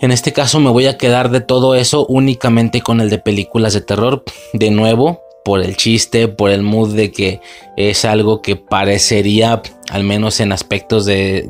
En 0.00 0.12
este 0.12 0.32
caso 0.32 0.60
me 0.60 0.70
voy 0.70 0.86
a 0.86 0.98
quedar 0.98 1.30
de 1.30 1.40
todo 1.40 1.74
eso 1.74 2.04
únicamente 2.06 2.82
con 2.82 3.00
el 3.00 3.08
de 3.08 3.18
películas 3.18 3.72
de 3.72 3.80
terror. 3.80 4.22
De 4.52 4.70
nuevo, 4.70 5.23
por 5.44 5.60
el 5.60 5.76
chiste, 5.76 6.26
por 6.26 6.50
el 6.50 6.62
mood 6.62 6.94
de 6.94 7.12
que 7.12 7.40
es 7.76 8.04
algo 8.04 8.40
que 8.40 8.56
parecería, 8.56 9.62
al 9.90 10.02
menos 10.02 10.40
en 10.40 10.52
aspectos 10.52 11.04
de, 11.04 11.48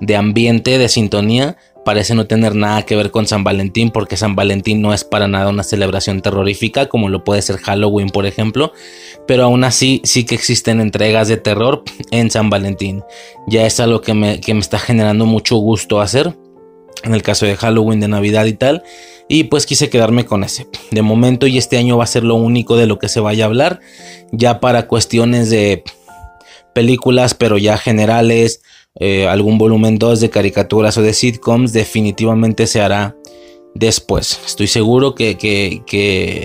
de, 0.00 0.16
ambiente, 0.16 0.78
de 0.78 0.88
sintonía, 0.88 1.56
parece 1.84 2.14
no 2.14 2.26
tener 2.26 2.54
nada 2.54 2.82
que 2.82 2.94
ver 2.94 3.10
con 3.10 3.26
San 3.26 3.42
Valentín, 3.42 3.90
porque 3.90 4.18
San 4.18 4.36
Valentín 4.36 4.82
no 4.82 4.92
es 4.92 5.02
para 5.02 5.28
nada 5.28 5.48
una 5.48 5.62
celebración 5.62 6.20
terrorífica, 6.20 6.90
como 6.90 7.08
lo 7.08 7.24
puede 7.24 7.40
ser 7.40 7.56
Halloween, 7.56 8.10
por 8.10 8.26
ejemplo, 8.26 8.72
pero 9.26 9.44
aún 9.44 9.64
así 9.64 10.02
sí 10.04 10.24
que 10.24 10.34
existen 10.34 10.80
entregas 10.80 11.26
de 11.28 11.38
terror 11.38 11.82
en 12.10 12.30
San 12.30 12.50
Valentín. 12.50 13.02
Ya 13.46 13.64
es 13.64 13.80
algo 13.80 14.02
que 14.02 14.12
me, 14.12 14.40
que 14.40 14.52
me 14.52 14.60
está 14.60 14.78
generando 14.78 15.24
mucho 15.24 15.56
gusto 15.56 16.02
hacer, 16.02 16.34
en 17.02 17.14
el 17.14 17.22
caso 17.22 17.46
de 17.46 17.56
Halloween, 17.56 18.00
de 18.00 18.08
Navidad 18.08 18.46
y 18.46 18.52
tal, 18.52 18.82
y 19.28 19.44
pues 19.44 19.66
quise 19.66 19.90
quedarme 19.90 20.24
con 20.24 20.42
ese. 20.44 20.66
De 20.90 21.02
momento 21.02 21.46
y 21.46 21.56
este 21.56 21.78
año 21.78 21.96
va 21.96 22.04
a 22.04 22.08
ser 22.08 22.24
lo 22.24 22.34
único 22.34 22.76
de 22.76 22.86
lo 22.86 22.98
que 22.98 23.08
se 23.08 23.20
vaya 23.20 23.44
a 23.44 23.46
hablar. 23.46 23.80
Ya 24.32 24.58
para 24.60 24.88
cuestiones 24.88 25.50
de 25.50 25.84
películas, 26.74 27.34
pero 27.34 27.56
ya 27.56 27.78
generales, 27.78 28.62
eh, 28.98 29.28
algún 29.28 29.56
volumen 29.56 29.98
2 29.98 30.20
de 30.20 30.30
caricaturas 30.30 30.98
o 30.98 31.02
de 31.02 31.12
sitcoms, 31.12 31.72
definitivamente 31.72 32.66
se 32.66 32.80
hará 32.80 33.16
después. 33.74 34.40
Estoy 34.44 34.66
seguro 34.66 35.14
que, 35.14 35.82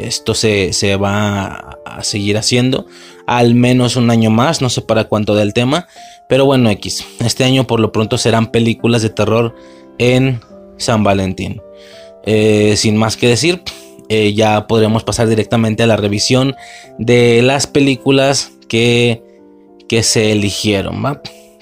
esto 0.06 0.36
se, 0.36 0.74
se, 0.74 0.96
va 0.96 1.80
a 1.86 2.04
seguir 2.04 2.38
haciendo. 2.38 2.86
Al 3.26 3.56
menos 3.56 3.96
un 3.96 4.12
año 4.12 4.30
más, 4.30 4.62
no 4.62 4.70
sé 4.70 4.82
para 4.82 5.06
cuánto 5.06 5.36
del 5.36 5.54
tema. 5.54 5.88
Pero 6.30 6.46
bueno, 6.46 6.70
X. 6.70 7.04
Este 7.20 7.44
año 7.44 7.68
por 7.68 7.80
lo 7.80 7.92
pronto 7.92 8.18
serán 8.18 8.52
películas 8.52 9.02
de 9.02 9.10
terror 9.10 9.56
en 9.98 10.42
San 10.78 11.04
Valentín. 11.04 11.62
Eh, 12.26 12.76
sin 12.78 12.98
más 12.98 13.18
que 13.18 13.28
decir, 13.28 13.62
eh, 14.10 14.34
ya 14.34 14.68
podremos 14.68 15.04
pasar 15.04 15.28
directamente 15.28 15.84
a 15.84 15.88
la 15.88 15.98
revisión 15.98 16.56
de 16.98 17.42
las 17.42 17.68
películas 17.68 18.52
que, 18.68 19.24
que 19.88 20.04
se 20.04 20.32
eligieron. 20.32 21.04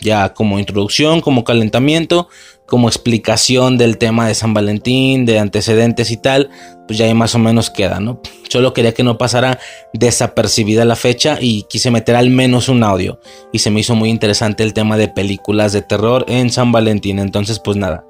Ya 0.02 0.34
como 0.34 0.60
introducción, 0.60 1.22
como 1.22 1.44
calentamiento, 1.44 2.28
como 2.65 2.88
explicación 2.88 3.77
del 3.77 3.98
tema 3.98 4.27
de 4.27 4.36
San 4.36 4.53
Valentín, 4.53 5.25
de 5.25 5.39
antecedentes 5.39 6.12
y 6.12 6.17
tal, 6.17 6.50
pues 6.88 6.98
ya 6.98 7.05
ahí 7.05 7.13
más 7.13 7.36
o 7.36 7.39
menos 7.39 7.70
queda, 7.70 8.00
¿no? 8.00 8.22
Solo 8.50 8.74
quería 8.74 8.93
que 8.93 9.03
no 9.03 9.17
pasara 9.17 9.60
desapercibida 9.93 10.86
la 10.86 10.96
fecha 10.96 11.38
y 11.39 11.63
quise 11.63 11.91
meter 11.91 12.15
al 12.15 12.29
menos 12.29 12.70
un 12.70 12.84
audio. 12.84 13.20
Y 13.51 13.60
se 13.60 13.70
me 13.70 13.82
hizo 13.82 13.96
muy 13.96 14.10
interesante 14.10 14.63
el 14.63 14.74
tema 14.74 14.98
de 14.98 15.08
películas 15.08 15.74
de 15.74 15.82
terror 15.82 16.25
en 16.27 16.50
San 16.50 16.72
Valentín. 16.72 17.20
Entonces, 17.20 17.60
pues 17.60 17.77
nada, 17.77 18.05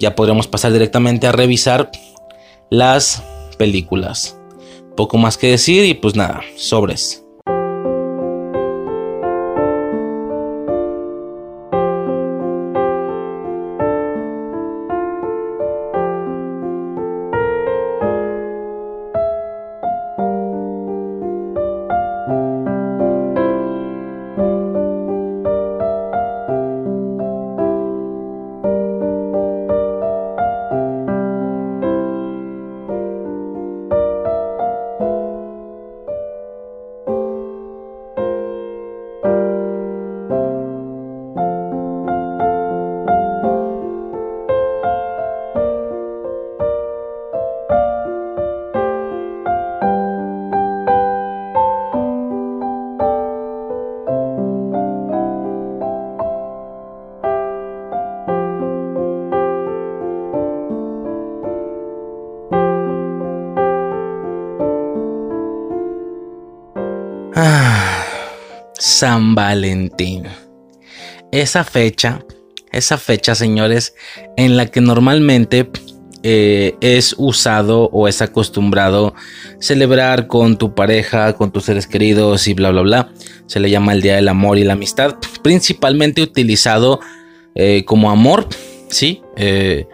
ya 0.00 0.14
podremos 0.14 0.46
pasar 0.46 0.72
directamente 0.72 1.26
a 1.26 1.32
revisar 1.32 1.90
las 2.70 3.22
películas. 3.58 4.36
Poco 4.96 5.16
más 5.18 5.36
que 5.36 5.48
decir 5.48 5.84
y 5.84 5.94
pues 5.94 6.16
nada, 6.16 6.40
sobres. 6.56 7.27
San 68.98 69.36
Valentín. 69.36 70.24
Esa 71.30 71.62
fecha, 71.62 72.24
esa 72.72 72.98
fecha, 72.98 73.36
señores, 73.36 73.94
en 74.36 74.56
la 74.56 74.66
que 74.66 74.80
normalmente 74.80 75.70
eh, 76.24 76.74
es 76.80 77.14
usado 77.16 77.84
o 77.92 78.08
es 78.08 78.22
acostumbrado 78.22 79.14
celebrar 79.60 80.26
con 80.26 80.58
tu 80.58 80.74
pareja, 80.74 81.34
con 81.34 81.52
tus 81.52 81.66
seres 81.66 81.86
queridos 81.86 82.48
y 82.48 82.54
bla, 82.54 82.72
bla, 82.72 82.82
bla. 82.82 83.12
Se 83.46 83.60
le 83.60 83.70
llama 83.70 83.92
el 83.92 84.02
Día 84.02 84.16
del 84.16 84.26
Amor 84.26 84.58
y 84.58 84.64
la 84.64 84.72
Amistad. 84.72 85.14
Principalmente 85.42 86.20
utilizado 86.20 86.98
eh, 87.54 87.84
como 87.84 88.10
amor, 88.10 88.48
¿sí? 88.88 89.22
Eh, 89.36 89.86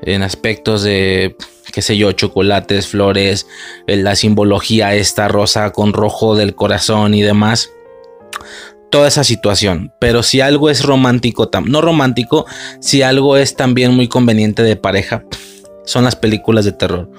en 0.00 0.22
aspectos 0.22 0.82
de, 0.82 1.36
qué 1.70 1.82
sé 1.82 1.98
yo, 1.98 2.12
chocolates, 2.12 2.86
flores, 2.86 3.46
la 3.86 4.16
simbología 4.16 4.94
esta 4.94 5.28
rosa 5.28 5.70
con 5.72 5.92
rojo 5.92 6.34
del 6.34 6.54
corazón 6.54 7.12
y 7.12 7.20
demás 7.20 7.72
toda 8.90 9.08
esa 9.08 9.24
situación. 9.24 9.92
Pero 9.98 10.22
si 10.22 10.40
algo 10.40 10.70
es 10.70 10.82
romántico, 10.84 11.50
no 11.64 11.80
romántico, 11.80 12.46
si 12.80 13.02
algo 13.02 13.36
es 13.36 13.56
también 13.56 13.94
muy 13.94 14.08
conveniente 14.08 14.62
de 14.62 14.76
pareja, 14.76 15.24
son 15.84 16.04
las 16.04 16.16
películas 16.16 16.64
de 16.64 16.72
terror. 16.72 17.10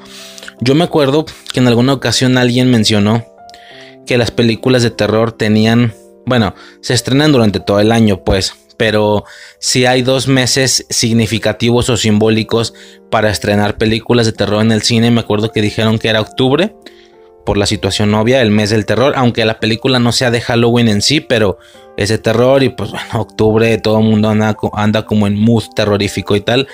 Yo 0.62 0.76
me 0.76 0.84
acuerdo 0.84 1.26
que 1.54 1.60
en 1.60 1.68
alguna 1.68 1.94
ocasión 1.94 2.38
alguien 2.38 2.70
mencionó 2.70 3.26
que 4.06 4.18
las 4.18 4.32
películas 4.32 4.84
de 4.84 4.92
terror 4.92 5.32
tenían, 5.32 5.94
bueno, 6.26 6.56
se 6.82 6.94
estrenan 6.94 7.32
durante 7.32 7.60
todo 7.60 7.80
el 7.80 7.92
año, 7.92 8.24
pues, 8.24 8.54
pero 8.76 9.26
si 9.60 9.86
hay 9.86 10.02
dos 10.02 10.28
meses 10.28 10.86
significativos 10.90 11.90
o 11.90 11.98
simbólicos 11.98 12.74
para 13.10 13.30
estrenar 13.30 13.78
películas 13.78 14.26
de 14.26 14.32
terror 14.32 14.62
en 14.62 14.72
el 14.72 14.82
cine, 14.82 15.12
me 15.12 15.22
acuerdo 15.22 15.52
que 15.52 15.62
dijeron 15.62 16.00
que 16.00 16.10
era 16.10 16.22
octubre 16.22 16.76
por 17.50 17.58
la 17.58 17.66
situación 17.66 18.14
obvia, 18.14 18.44
el 18.44 18.52
mes 18.52 18.70
del 18.70 18.86
terror, 18.86 19.14
aunque 19.16 19.44
la 19.44 19.60
película 19.60 19.98
no 19.98 20.12
sea 20.12 20.30
de 20.30 20.40
Halloween 20.40 20.88
en 20.88 21.02
sí, 21.02 21.20
pero 21.20 21.58
es 21.98 22.10
de 22.10 22.20
terror 22.20 22.62
y 22.62 22.70
pues 22.70 22.92
bueno, 22.92 23.08
octubre 23.14 23.76
todo 23.80 23.98
el 23.98 24.06
mundo 24.06 24.30
anda, 24.30 24.56
anda 24.74 25.08
como 25.08 25.26
en 25.26 25.36
mood 25.36 25.64
terrorífico 25.76 26.36
y 26.36 26.42
tal. 26.42 26.68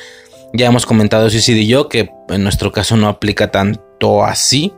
Ya 0.51 0.65
hemos 0.65 0.85
comentado 0.85 1.29
Suicide 1.29 1.61
y 1.61 1.67
yo 1.67 1.87
que 1.87 2.09
en 2.27 2.43
nuestro 2.43 2.73
caso 2.73 2.97
no 2.97 3.07
aplica 3.07 3.51
tanto 3.51 4.25
así. 4.25 4.73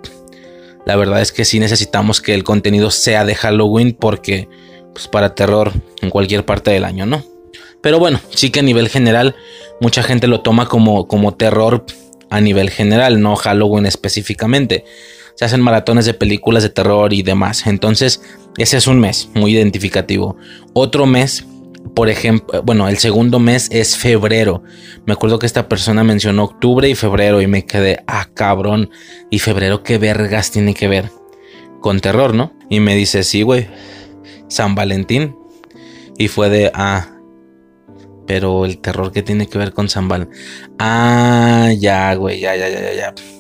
La 0.86 0.96
verdad 0.98 1.20
es 1.20 1.32
que 1.32 1.46
sí 1.46 1.60
necesitamos 1.60 2.22
que 2.22 2.36
el 2.36 2.44
contenido 2.44 2.92
sea 2.92 3.26
de 3.26 3.34
Halloween 3.34 3.98
porque 4.00 4.48
pues, 4.94 5.08
para 5.08 5.34
terror 5.34 5.72
en 6.04 6.12
cualquier 6.12 6.46
parte 6.46 6.70
del 6.70 6.86
año, 6.86 7.08
¿no? 7.08 7.24
Pero 7.82 7.98
bueno, 7.98 8.22
sí 8.36 8.52
que 8.52 8.60
a 8.60 8.62
nivel 8.62 8.90
general 8.90 9.36
mucha 9.82 10.04
gente 10.04 10.28
lo 10.28 10.42
toma 10.42 10.68
como, 10.68 11.08
como 11.08 11.34
terror 11.34 11.88
a 12.30 12.40
nivel 12.40 12.70
general, 12.70 13.20
no 13.20 13.36
Halloween 13.36 13.88
específicamente. 13.88 14.86
Se 15.38 15.46
hacen 15.46 15.62
maratones 15.62 16.06
de 16.06 16.16
películas 16.16 16.64
de 16.64 16.70
terror 16.70 17.14
y 17.14 17.22
demás. 17.22 17.68
Entonces, 17.68 18.22
ese 18.58 18.78
es 18.78 18.88
un 18.88 19.00
mes 19.00 19.30
muy 19.36 19.54
identificativo. 19.56 20.36
Otro 20.74 21.06
mes, 21.06 21.46
por 21.94 22.10
ejemplo, 22.10 22.64
bueno, 22.64 22.90
el 22.90 22.98
segundo 22.98 23.38
mes 23.38 23.70
es 23.72 23.96
febrero. 23.96 24.64
Me 25.06 25.14
acuerdo 25.14 25.38
que 25.38 25.46
esta 25.46 25.70
persona 25.70 26.04
mencionó 26.04 26.44
octubre 26.44 26.90
y 26.90 26.96
febrero 26.96 27.40
y 27.40 27.46
me 27.46 27.66
quedé, 27.66 28.04
ah, 28.08 28.28
cabrón. 28.34 28.90
¿Y 29.30 29.38
febrero 29.38 29.84
qué 29.84 30.00
vergas 30.00 30.50
tiene 30.50 30.74
que 30.74 30.88
ver? 30.88 31.12
Con 31.82 32.00
terror, 32.00 32.34
¿no? 32.34 32.54
Y 32.68 32.80
me 32.80 32.96
dice, 32.96 33.24
sí, 33.24 33.44
güey. 33.44 33.68
San 34.48 34.74
Valentín. 34.74 35.36
Y 36.18 36.30
fue 36.30 36.50
de, 36.50 36.72
ah, 36.74 37.12
pero 38.26 38.66
el 38.66 38.80
terror 38.80 39.12
que 39.12 39.22
tiene 39.22 39.46
que 39.46 39.60
ver 39.60 39.72
con 39.72 39.88
San 39.88 40.08
Valentín. 40.08 40.36
Ah, 40.80 41.70
ya, 41.78 42.16
güey, 42.16 42.40
ya, 42.40 42.56
ya, 42.56 42.70
ya, 42.70 42.82
ya, 42.82 42.94
ya. 42.96 43.37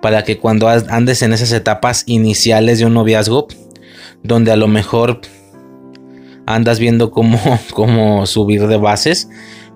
Para 0.00 0.24
que 0.24 0.38
cuando 0.38 0.68
andes 0.68 1.22
en 1.22 1.32
esas 1.32 1.52
etapas 1.52 2.04
iniciales 2.06 2.78
de 2.78 2.86
un 2.86 2.94
noviazgo, 2.94 3.48
donde 4.22 4.52
a 4.52 4.56
lo 4.56 4.68
mejor 4.68 5.20
andas 6.46 6.78
viendo 6.78 7.10
cómo, 7.10 7.38
cómo 7.74 8.26
subir 8.26 8.66
de 8.66 8.76
bases, 8.76 9.28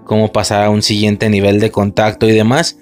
cómo 0.04 0.32
pasar 0.32 0.64
a 0.64 0.70
un 0.70 0.82
siguiente 0.82 1.28
nivel 1.28 1.60
de 1.60 1.70
contacto 1.70 2.28
y 2.28 2.32
demás, 2.32 2.78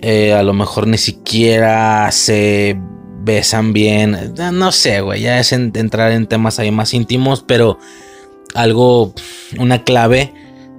eh, 0.00 0.32
a 0.32 0.42
lo 0.42 0.52
mejor 0.52 0.86
ni 0.86 0.98
siquiera 0.98 2.10
se 2.10 2.78
besan 3.24 3.72
bien. 3.72 4.34
No 4.52 4.70
sé, 4.70 5.00
güey, 5.00 5.22
ya 5.22 5.40
es 5.40 5.52
entrar 5.52 6.12
en 6.12 6.26
temas 6.26 6.58
ahí 6.58 6.70
más 6.70 6.92
íntimos, 6.94 7.42
pero 7.46 7.78
algo, 8.54 9.14
una 9.58 9.82
clave 9.82 10.32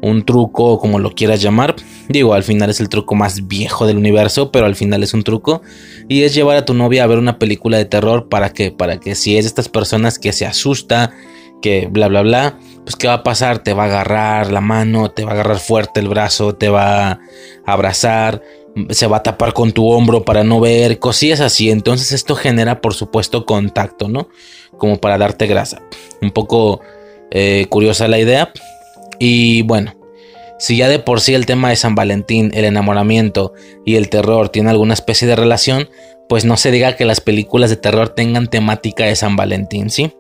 un 0.06 0.24
truco, 0.24 0.80
como 0.80 1.00
lo 1.00 1.12
quieras 1.12 1.42
llamar. 1.42 1.76
Digo, 2.10 2.34
al 2.34 2.44
final 2.44 2.70
es 2.70 2.80
el 2.80 2.90
truco 2.90 3.16
más 3.16 3.48
viejo 3.48 3.88
del 3.88 3.98
universo, 3.98 4.52
pero 4.52 4.66
al 4.66 4.76
final 4.76 5.04
es 5.04 5.14
un 5.14 5.24
truco. 5.24 5.62
Y 6.08 6.24
es 6.24 6.36
llevar 6.36 6.58
a 6.58 6.66
tu 6.66 6.74
novia 6.74 7.04
a 7.04 7.08
ver 7.08 7.18
una 7.18 7.40
película 7.40 7.78
de 7.78 7.86
terror 7.86 8.30
para 8.30 8.54
que, 8.54 8.72
para 8.72 9.00
que 9.00 9.16
si 9.16 9.38
es 9.38 9.46
de 9.46 9.50
estas 9.50 9.68
personas 9.68 10.20
que 10.20 10.32
se 10.32 10.46
asusta, 10.46 11.12
que 11.62 11.88
bla, 11.88 12.08
bla, 12.08 12.22
bla, 12.22 12.60
pues 12.84 12.96
¿qué 12.96 13.08
va 13.08 13.16
a 13.16 13.24
pasar? 13.24 13.60
Te 13.60 13.74
va 13.74 13.84
a 13.84 13.88
agarrar 13.88 14.52
la 14.52 14.62
mano, 14.62 15.10
te 15.10 15.24
va 15.24 15.32
a 15.32 15.34
agarrar 15.34 15.58
fuerte 15.58 16.00
el 16.00 16.08
brazo, 16.08 16.54
te 16.54 16.70
va 16.70 17.12
a 17.12 17.20
abrazar, 17.66 18.44
se 18.92 19.08
va 19.08 19.18
a 19.18 19.24
tapar 19.24 19.54
con 19.54 19.72
tu 19.72 19.90
hombro 19.90 20.24
para 20.24 20.44
no 20.44 20.60
ver, 20.60 21.00
cosillas 21.00 21.40
así. 21.40 21.72
Entonces 21.72 22.12
esto 22.12 22.36
genera, 22.36 22.82
por 22.82 22.94
supuesto, 22.94 23.46
contacto, 23.46 24.08
¿no? 24.08 24.30
Como 24.78 24.98
para 24.98 25.18
darte 25.18 25.48
grasa. 25.48 25.82
Un 26.22 26.30
poco 26.30 26.82
eh, 27.32 27.66
curiosa 27.70 28.08
la 28.08 28.20
idea, 28.20 28.52
y 29.20 29.62
bueno, 29.64 29.96
si 30.58 30.78
ya 30.78 30.88
de 30.88 31.00
por 31.00 31.22
sí 31.22 31.34
el 31.34 31.46
tema 31.46 31.70
de 31.70 31.76
San 31.76 31.96
Valentín, 31.96 32.52
el 32.54 32.66
enamoramiento 32.66 33.54
y 33.86 33.96
el 33.96 34.10
terror 34.10 34.50
tiene 34.50 34.70
alguna 34.70 34.94
especie 34.94 35.28
de 35.28 35.36
relación, 35.36 35.90
pues 36.30 36.46
no 36.46 36.58
se 36.58 36.72
diga 36.72 36.96
que 36.96 37.06
las 37.06 37.22
películas 37.22 37.70
de 37.70 37.78
terror 37.78 38.10
tengan 38.10 38.48
temática 38.48 39.06
de 39.06 39.16
San 39.16 39.36
Valentín, 39.36 39.90
¿sí? 39.90 40.14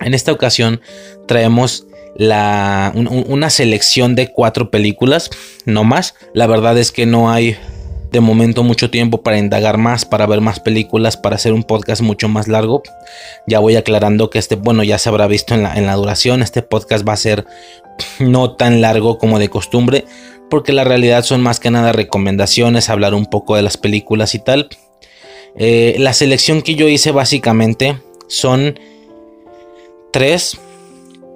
En 0.00 0.14
esta 0.14 0.32
ocasión 0.32 0.80
traemos 1.26 1.86
la, 2.14 2.92
una 2.94 3.50
selección 3.50 4.14
de 4.14 4.32
cuatro 4.32 4.70
películas, 4.70 5.30
no 5.64 5.84
más. 5.84 6.14
La 6.34 6.46
verdad 6.46 6.76
es 6.78 6.92
que 6.92 7.06
no 7.06 7.30
hay 7.30 7.56
de 8.10 8.20
momento 8.20 8.62
mucho 8.62 8.90
tiempo 8.90 9.22
para 9.22 9.38
indagar 9.38 9.76
más, 9.78 10.04
para 10.04 10.26
ver 10.26 10.40
más 10.40 10.60
películas, 10.60 11.16
para 11.16 11.36
hacer 11.36 11.52
un 11.52 11.62
podcast 11.62 12.02
mucho 12.02 12.28
más 12.28 12.48
largo. 12.48 12.82
Ya 13.46 13.58
voy 13.58 13.76
aclarando 13.76 14.30
que 14.30 14.38
este, 14.38 14.56
bueno, 14.56 14.82
ya 14.82 14.98
se 14.98 15.08
habrá 15.08 15.26
visto 15.26 15.54
en 15.54 15.62
la, 15.62 15.94
duración, 15.94 16.42
este 16.42 16.62
podcast 16.62 17.06
va 17.06 17.12
a 17.12 17.18
ser 17.18 17.44
no 18.18 18.52
tan 18.52 18.80
largo 18.80 19.18
como 19.18 19.38
de 19.38 19.48
costumbre, 19.48 20.04
porque 20.48 20.72
la 20.72 20.84
realidad 20.84 21.24
son 21.24 21.42
más 21.42 21.60
que 21.60 21.70
nada 21.70 21.92
recomendaciones, 21.92 22.88
hablar 22.88 23.14
un 23.14 23.26
poco 23.26 23.56
de 23.56 23.62
las 23.62 23.76
películas 23.76 24.34
y 24.34 24.38
tal. 24.38 24.68
Eh, 25.56 25.96
la 25.98 26.12
selección 26.12 26.62
que 26.62 26.74
yo 26.74 26.88
hice 26.88 27.10
básicamente 27.10 28.00
son 28.28 28.78
tres 30.12 30.58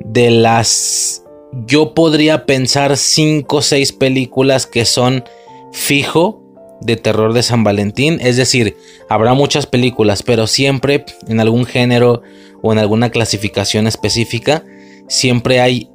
de 0.00 0.30
las... 0.30 1.22
Yo 1.66 1.92
podría 1.92 2.46
pensar 2.46 2.96
cinco 2.96 3.56
o 3.58 3.62
seis 3.62 3.92
películas 3.92 4.66
que 4.66 4.86
son 4.86 5.24
fijo 5.72 6.41
de 6.84 6.96
terror 6.96 7.32
de 7.32 7.42
San 7.42 7.64
Valentín. 7.64 8.18
Es 8.20 8.36
decir, 8.36 8.76
habrá 9.08 9.34
muchas 9.34 9.66
películas, 9.66 10.22
pero 10.22 10.46
siempre 10.46 11.04
en 11.28 11.40
algún 11.40 11.64
género 11.64 12.22
o 12.62 12.72
en 12.72 12.78
alguna 12.78 13.10
clasificación 13.10 13.86
específica, 13.86 14.64
siempre 15.08 15.60
hay 15.60 15.90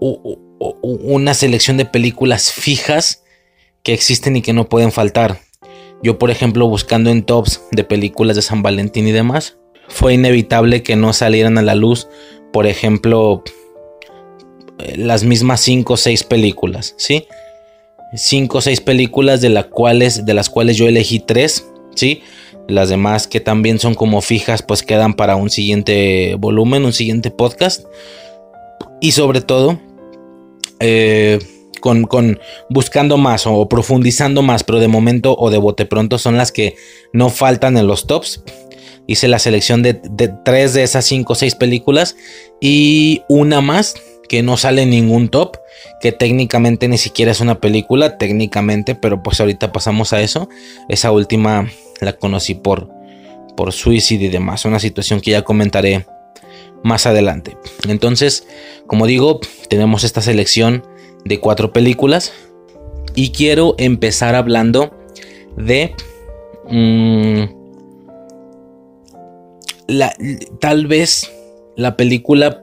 una 0.00 1.34
selección 1.34 1.76
de 1.76 1.84
películas 1.84 2.52
fijas 2.52 3.24
que 3.82 3.92
existen 3.94 4.36
y 4.36 4.42
que 4.42 4.52
no 4.52 4.68
pueden 4.68 4.92
faltar. 4.92 5.40
Yo, 6.02 6.18
por 6.18 6.30
ejemplo, 6.30 6.68
buscando 6.68 7.10
en 7.10 7.22
tops 7.24 7.62
de 7.72 7.84
películas 7.84 8.36
de 8.36 8.42
San 8.42 8.62
Valentín 8.62 9.08
y 9.08 9.12
demás, 9.12 9.58
fue 9.88 10.14
inevitable 10.14 10.82
que 10.82 10.96
no 10.96 11.12
salieran 11.12 11.58
a 11.58 11.62
la 11.62 11.74
luz, 11.74 12.08
por 12.52 12.66
ejemplo, 12.66 13.42
eh, 14.78 14.96
las 14.96 15.24
mismas 15.24 15.60
5 15.60 15.94
o 15.94 15.96
6 15.96 16.24
películas, 16.24 16.94
¿sí? 16.98 17.26
5 18.14 18.58
o 18.58 18.60
6 18.60 18.80
películas 18.80 19.40
de, 19.40 19.62
cuales, 19.64 20.24
de 20.24 20.34
las 20.34 20.48
cuales 20.50 20.76
yo 20.76 20.86
elegí 20.86 21.20
3, 21.20 21.66
¿sí? 21.94 22.22
Las 22.66 22.88
demás 22.88 23.26
que 23.26 23.40
también 23.40 23.78
son 23.78 23.94
como 23.94 24.20
fijas, 24.20 24.62
pues 24.62 24.82
quedan 24.82 25.14
para 25.14 25.36
un 25.36 25.50
siguiente 25.50 26.36
volumen, 26.38 26.84
un 26.84 26.92
siguiente 26.92 27.30
podcast. 27.30 27.84
Y 29.00 29.12
sobre 29.12 29.40
todo, 29.40 29.80
eh, 30.80 31.38
con, 31.80 32.38
buscando 32.68 33.16
más 33.16 33.46
o, 33.46 33.68
profundizando 33.68 34.42
más, 34.42 34.64
pero 34.64 34.80
de 34.80 34.88
momento 34.88 35.34
o 35.38 35.50
de 35.50 35.58
bote 35.58 35.86
pronto 35.86 36.18
son 36.18 36.36
las 36.36 36.52
que 36.52 36.76
no 37.12 37.30
faltan 37.30 37.76
en 37.76 37.86
los 37.86 38.06
tops. 38.06 38.42
Hice 39.06 39.28
la 39.28 39.38
selección 39.38 39.82
de, 39.82 39.94
tres 40.44 40.74
de 40.74 40.82
esas 40.82 41.06
cinco 41.06 41.32
o 41.32 41.36
seis 41.36 41.54
películas 41.54 42.16
y 42.60 43.22
una 43.28 43.60
más 43.60 43.94
que 44.28 44.42
no 44.42 44.56
sale 44.56 44.86
ningún 44.86 45.28
top, 45.28 45.56
que 46.00 46.12
técnicamente 46.12 46.88
ni 46.88 46.98
siquiera 46.98 47.32
es 47.32 47.40
una 47.40 47.60
película, 47.60 48.18
técnicamente, 48.18 48.94
pero 48.94 49.22
pues 49.22 49.40
ahorita 49.40 49.72
pasamos 49.72 50.12
a 50.12 50.20
eso. 50.20 50.48
Esa 50.88 51.10
última 51.10 51.70
la 52.00 52.12
conocí 52.12 52.54
por, 52.54 52.90
por 53.56 53.72
suicidio 53.72 54.28
y 54.28 54.30
demás, 54.30 54.64
una 54.64 54.78
situación 54.78 55.20
que 55.20 55.32
ya 55.32 55.42
comentaré 55.42 56.06
más 56.82 57.06
adelante. 57.06 57.56
Entonces, 57.88 58.46
como 58.86 59.06
digo, 59.06 59.40
tenemos 59.68 60.04
esta 60.04 60.22
selección 60.22 60.84
de 61.24 61.40
cuatro 61.40 61.72
películas 61.72 62.32
y 63.14 63.30
quiero 63.32 63.74
empezar 63.78 64.34
hablando 64.34 64.94
de 65.56 65.94
mm, 66.68 67.42
la, 69.88 70.14
tal 70.60 70.86
vez 70.86 71.30
la 71.76 71.96
película 71.96 72.62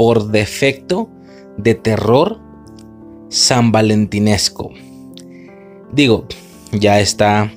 por 0.00 0.30
defecto 0.30 1.10
de 1.58 1.74
terror 1.74 2.40
san 3.28 3.70
valentinesco. 3.70 4.72
Digo, 5.92 6.26
ya 6.72 7.00
está 7.00 7.52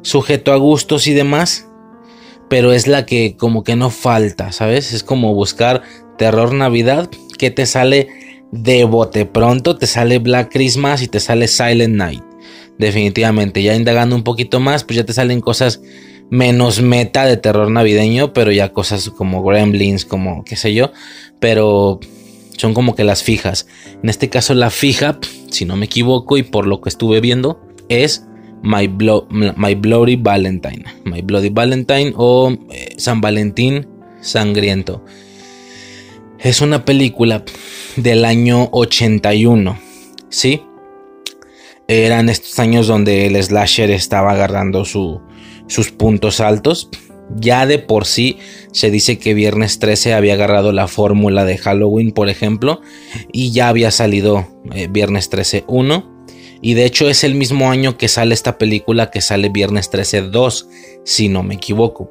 sujeto 0.00 0.54
a 0.54 0.56
gustos 0.56 1.06
y 1.06 1.12
demás, 1.12 1.68
pero 2.48 2.72
es 2.72 2.86
la 2.86 3.04
que 3.04 3.36
como 3.36 3.64
que 3.64 3.76
no 3.76 3.90
falta, 3.90 4.50
¿sabes? 4.50 4.94
Es 4.94 5.02
como 5.04 5.34
buscar 5.34 5.82
terror 6.16 6.54
Navidad 6.54 7.10
que 7.36 7.50
te 7.50 7.66
sale 7.66 8.08
de 8.50 8.84
bote 8.84 9.26
pronto, 9.26 9.76
te 9.76 9.86
sale 9.86 10.20
Black 10.20 10.50
Christmas 10.50 11.02
y 11.02 11.08
te 11.08 11.20
sale 11.20 11.48
Silent 11.48 11.96
Night. 11.96 12.24
Definitivamente, 12.78 13.62
ya 13.62 13.74
indagando 13.74 14.16
un 14.16 14.24
poquito 14.24 14.58
más, 14.58 14.84
pues 14.84 14.96
ya 14.96 15.04
te 15.04 15.12
salen 15.12 15.42
cosas 15.42 15.82
menos 16.30 16.82
meta 16.82 17.26
de 17.26 17.36
terror 17.36 17.70
navideño, 17.70 18.32
pero 18.32 18.50
ya 18.52 18.72
cosas 18.72 19.10
como 19.10 19.42
Gremlins, 19.42 20.04
como 20.04 20.44
qué 20.44 20.56
sé 20.56 20.74
yo, 20.74 20.92
pero 21.40 22.00
son 22.56 22.74
como 22.74 22.94
que 22.94 23.04
las 23.04 23.22
fijas. 23.22 23.66
En 24.02 24.08
este 24.08 24.28
caso 24.28 24.54
la 24.54 24.70
fija, 24.70 25.18
si 25.50 25.64
no 25.64 25.76
me 25.76 25.86
equivoco 25.86 26.36
y 26.36 26.42
por 26.42 26.66
lo 26.66 26.80
que 26.80 26.88
estuve 26.88 27.20
viendo, 27.20 27.60
es 27.88 28.24
My, 28.62 28.86
Bloody 28.86 30.16
Valentine. 30.16 30.84
My 31.04 31.20
Bloody 31.20 31.50
Valentine 31.50 32.12
o 32.16 32.50
eh, 32.70 32.94
San 32.96 33.20
Valentín 33.20 33.86
Sangriento. 34.22 35.04
Es 36.38 36.60
una 36.60 36.84
película 36.84 37.44
del 37.96 38.24
año 38.24 38.68
81. 38.72 39.78
¿Sí? 40.30 40.62
Eran 41.86 42.30
estos 42.30 42.58
años 42.58 42.86
donde 42.86 43.26
el 43.26 43.42
slasher 43.42 43.90
estaba 43.90 44.32
agarrando 44.32 44.84
sus 45.66 45.90
puntos 45.90 46.40
altos. 46.40 46.88
Ya 47.36 47.64
de 47.66 47.78
por 47.78 48.04
sí 48.04 48.38
se 48.72 48.90
dice 48.90 49.18
que 49.18 49.32
Viernes 49.32 49.78
13 49.78 50.12
había 50.12 50.34
agarrado 50.34 50.72
la 50.72 50.88
fórmula 50.88 51.44
de 51.44 51.56
Halloween, 51.56 52.12
por 52.12 52.28
ejemplo, 52.28 52.80
y 53.32 53.50
ya 53.52 53.68
había 53.68 53.90
salido 53.90 54.46
eh, 54.74 54.88
Viernes 54.90 55.30
13 55.30 55.64
1 55.66 56.14
y 56.64 56.72
de 56.72 56.86
hecho 56.86 57.10
es 57.10 57.24
el 57.24 57.34
mismo 57.34 57.70
año 57.70 57.98
que 57.98 58.08
sale 58.08 58.32
esta 58.32 58.56
película 58.56 59.10
que 59.10 59.20
sale 59.20 59.50
Viernes 59.50 59.90
13 59.90 60.22
2, 60.22 60.68
si 61.04 61.28
no 61.28 61.42
me 61.42 61.56
equivoco. 61.56 62.10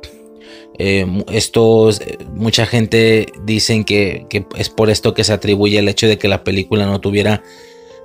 Eh, 0.77 1.07
esto, 1.31 1.89
mucha 2.35 2.67
gente 2.67 3.25
dicen 3.45 3.83
que, 3.83 4.27
es 4.55 4.69
por 4.69 4.91
esto 4.91 5.15
que 5.15 5.23
se 5.23 5.33
atribuye 5.33 5.79
el 5.79 5.89
hecho 5.89 6.07
de 6.07 6.19
que 6.19 6.27
la 6.27 6.43
película 6.43 6.85
no 6.85 7.01
tuviera, 7.01 7.41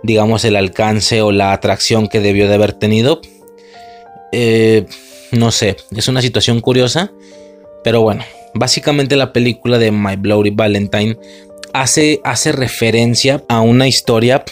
digamos, 0.02 0.42
el 0.46 0.56
alcance 0.56 1.20
o 1.20 1.32
la 1.32 1.52
atracción 1.52 2.08
que 2.08 2.20
debió 2.20 2.48
de 2.48 2.54
haber 2.54 2.72
tenido. 2.72 3.20
Eh, 4.32 4.86
no 5.32 5.50
sé, 5.50 5.76
es 5.94 6.08
una 6.08 6.22
situación 6.22 6.60
curiosa, 6.60 7.12
pero 7.84 8.02
bueno, 8.02 8.24
básicamente 8.54 9.16
la 9.16 9.32
película 9.32 9.78
de 9.78 9.92
My 9.92 10.16
Bloody 10.16 10.50
Valentine 10.50 11.16
hace, 11.72 12.20
hace 12.24 12.52
referencia 12.52 13.44
a 13.48 13.60
una 13.60 13.86
historia 13.88 14.44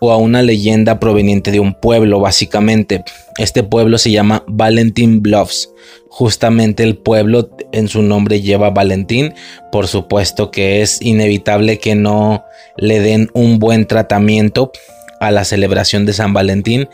o 0.00 0.12
a 0.12 0.16
una 0.16 0.42
leyenda 0.42 0.98
proveniente 0.98 1.50
de 1.50 1.60
un 1.60 1.74
pueblo, 1.74 2.20
básicamente. 2.20 3.04
Este 3.38 3.62
pueblo 3.62 3.98
se 3.98 4.10
llama 4.10 4.44
Valentin 4.46 5.20
Bluffs. 5.20 5.70
Justamente 6.08 6.82
el 6.82 6.96
pueblo 6.96 7.50
en 7.72 7.88
su 7.88 8.02
nombre 8.02 8.40
lleva 8.40 8.70
Valentín. 8.70 9.34
Por 9.70 9.88
supuesto 9.88 10.50
que 10.50 10.80
es 10.80 11.02
inevitable 11.02 11.78
que 11.78 11.94
no 11.94 12.44
le 12.76 13.00
den 13.00 13.30
un 13.34 13.58
buen 13.58 13.86
tratamiento 13.86 14.72
a 15.20 15.30
la 15.30 15.44
celebración 15.44 16.06
de 16.06 16.14
San 16.14 16.32
Valentín 16.32 16.88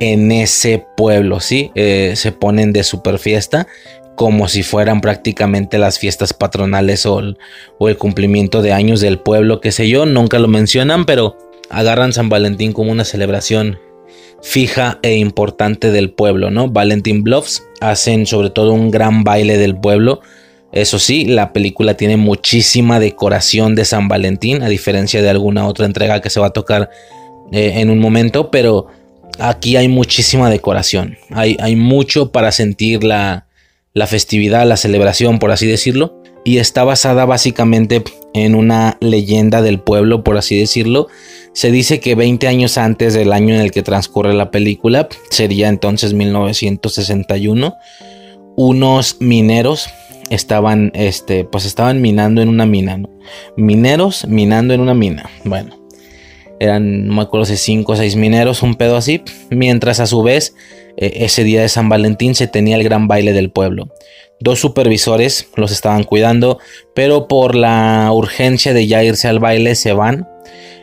en 0.00 0.32
ese 0.32 0.84
pueblo, 0.96 1.40
¿sí? 1.40 1.70
Eh, 1.74 2.14
se 2.16 2.32
ponen 2.32 2.72
de 2.72 2.84
super 2.84 3.18
fiesta 3.18 3.66
como 4.18 4.48
si 4.48 4.64
fueran 4.64 5.00
prácticamente 5.00 5.78
las 5.78 6.00
fiestas 6.00 6.32
patronales 6.32 7.06
o 7.06 7.20
el, 7.20 7.36
cumplimiento 7.98 8.62
de 8.62 8.72
años 8.72 9.00
del 9.00 9.20
pueblo, 9.20 9.60
qué 9.60 9.70
sé 9.70 9.88
yo, 9.88 10.06
nunca 10.06 10.40
lo 10.40 10.48
mencionan, 10.48 11.06
pero 11.06 11.38
agarran 11.70 12.12
San 12.12 12.28
Valentín 12.28 12.72
como 12.72 12.90
una 12.90 13.04
celebración 13.04 13.78
fija 14.42 14.98
e 15.02 15.14
importante 15.14 15.92
del 15.92 16.10
pueblo, 16.10 16.50
¿no? 16.50 16.68
Valentín 16.68 17.22
Bluffs 17.22 17.62
hacen 17.80 18.26
sobre 18.26 18.50
todo 18.50 18.72
un 18.72 18.90
gran 18.90 19.22
baile 19.22 19.56
del 19.56 19.76
pueblo. 19.76 20.20
Eso 20.72 20.98
sí, 20.98 21.24
la 21.24 21.52
película 21.52 21.94
tiene 21.94 22.16
muchísima 22.16 22.98
decoración 22.98 23.76
de 23.76 23.84
San 23.84 24.08
Valentín, 24.08 24.64
a 24.64 24.68
diferencia 24.68 25.22
de 25.22 25.30
alguna 25.30 25.68
otra 25.68 25.86
entrega 25.86 26.20
que 26.20 26.30
se 26.30 26.40
va 26.40 26.48
a 26.48 26.52
tocar 26.52 26.90
eh, 27.52 27.74
en 27.76 27.88
un 27.88 28.00
momento, 28.00 28.50
pero 28.50 28.88
aquí 29.38 29.76
hay 29.76 29.88
muchísima 29.88 30.50
decoración. 30.50 31.18
Hay, 31.30 31.56
hay 31.60 31.76
mucho 31.76 32.32
para 32.32 32.52
sentir 32.52 33.04
la, 33.04 33.46
la 33.94 34.06
festividad, 34.06 34.66
la 34.66 34.76
celebración, 34.76 35.38
por 35.38 35.50
así 35.50 35.66
decirlo. 35.66 36.22
Y 36.44 36.58
está 36.58 36.84
basada 36.84 37.24
básicamente 37.24 38.02
en 38.34 38.54
una 38.54 38.96
leyenda 39.00 39.62
del 39.62 39.80
pueblo, 39.80 40.22
por 40.24 40.38
así 40.38 40.58
decirlo, 40.58 41.08
se 41.52 41.70
dice 41.70 42.00
que 42.00 42.14
20 42.14 42.46
años 42.46 42.78
antes 42.78 43.14
del 43.14 43.32
año 43.32 43.54
en 43.54 43.60
el 43.60 43.70
que 43.70 43.82
transcurre 43.82 44.34
la 44.34 44.50
película, 44.50 45.08
sería 45.30 45.68
entonces 45.68 46.14
1961, 46.14 47.74
unos 48.56 49.16
mineros 49.20 49.88
estaban, 50.30 50.90
este, 50.94 51.44
pues 51.44 51.64
estaban 51.64 52.00
minando 52.00 52.42
en 52.42 52.48
una 52.48 52.66
mina, 52.66 53.00
Mineros 53.56 54.26
minando 54.26 54.72
en 54.72 54.80
una 54.80 54.94
mina. 54.94 55.28
Bueno, 55.44 55.77
eran, 56.60 57.06
no 57.06 57.14
me 57.14 57.22
acuerdo 57.22 57.46
si 57.46 57.56
5 57.56 57.92
o 57.92 57.96
6 57.96 58.16
mineros, 58.16 58.62
un 58.62 58.74
pedo 58.74 58.96
así, 58.96 59.22
mientras 59.50 60.00
a 60.00 60.06
su 60.06 60.22
vez 60.22 60.54
eh, 60.96 61.12
ese 61.16 61.44
día 61.44 61.62
de 61.62 61.68
San 61.68 61.88
Valentín 61.88 62.34
se 62.34 62.46
tenía 62.46 62.76
el 62.76 62.84
gran 62.84 63.08
baile 63.08 63.32
del 63.32 63.50
pueblo. 63.50 63.88
Dos 64.40 64.60
supervisores 64.60 65.48
los 65.56 65.72
estaban 65.72 66.04
cuidando, 66.04 66.58
pero 66.94 67.26
por 67.26 67.54
la 67.54 68.10
urgencia 68.12 68.72
de 68.72 68.86
ya 68.86 69.02
irse 69.02 69.26
al 69.26 69.40
baile 69.40 69.74
se 69.74 69.92
van 69.92 70.28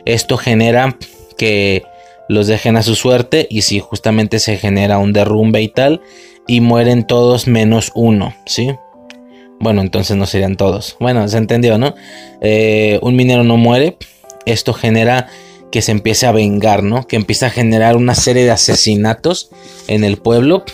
esto 0.06 0.38
genera 0.38 0.96
que 1.36 1.82
los 2.28 2.46
dejen 2.46 2.76
a 2.76 2.82
su 2.82 2.94
suerte 2.94 3.46
y 3.50 3.62
si 3.62 3.80
justamente 3.80 4.38
se 4.38 4.56
genera 4.56 4.98
un 4.98 5.12
derrumbe 5.12 5.60
y 5.60 5.68
tal 5.68 6.00
y 6.46 6.60
mueren 6.60 7.06
todos 7.06 7.46
menos 7.46 7.92
uno, 7.94 8.34
¿sí? 8.46 8.70
Bueno, 9.58 9.80
entonces 9.80 10.16
no 10.16 10.26
serían 10.26 10.56
todos. 10.56 10.96
Bueno, 11.00 11.26
se 11.28 11.38
entendió, 11.38 11.76
¿no? 11.76 11.94
Eh, 12.40 12.98
un 13.02 13.16
minero 13.16 13.42
no 13.42 13.56
muere. 13.56 13.96
Esto 14.44 14.72
genera 14.72 15.28
que 15.70 15.82
se 15.82 15.92
empiece 15.92 16.26
a 16.26 16.32
vengar, 16.32 16.82
¿no? 16.82 17.06
Que 17.06 17.16
empieza 17.16 17.46
a 17.46 17.50
generar 17.50 17.96
una 17.96 18.14
serie 18.14 18.44
de 18.44 18.50
asesinatos 18.50 19.50
en 19.88 20.04
el 20.04 20.16
pueblo. 20.16 20.64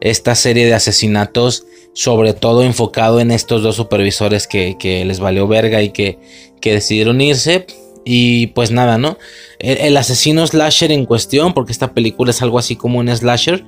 Esta 0.00 0.34
serie 0.34 0.66
de 0.66 0.74
asesinatos, 0.74 1.64
sobre 1.94 2.32
todo 2.32 2.62
enfocado 2.62 3.20
en 3.20 3.30
estos 3.30 3.62
dos 3.62 3.76
supervisores 3.76 4.46
que, 4.46 5.04
les 5.06 5.20
valió 5.20 5.46
verga 5.46 5.82
y 5.82 5.90
que, 5.90 6.18
que 6.60 6.72
decidieron 6.72 7.20
irse 7.20 7.66
y 8.04 8.48
pues 8.48 8.70
nada, 8.70 8.98
¿no? 8.98 9.18
El, 9.58 9.96
asesino 9.96 10.46
slasher 10.46 10.90
en 10.90 11.06
cuestión, 11.06 11.54
porque 11.54 11.72
esta 11.72 11.94
película 11.94 12.30
es 12.30 12.42
algo 12.42 12.58
así 12.58 12.74
como 12.74 12.98
un 12.98 13.14
slasher, 13.14 13.64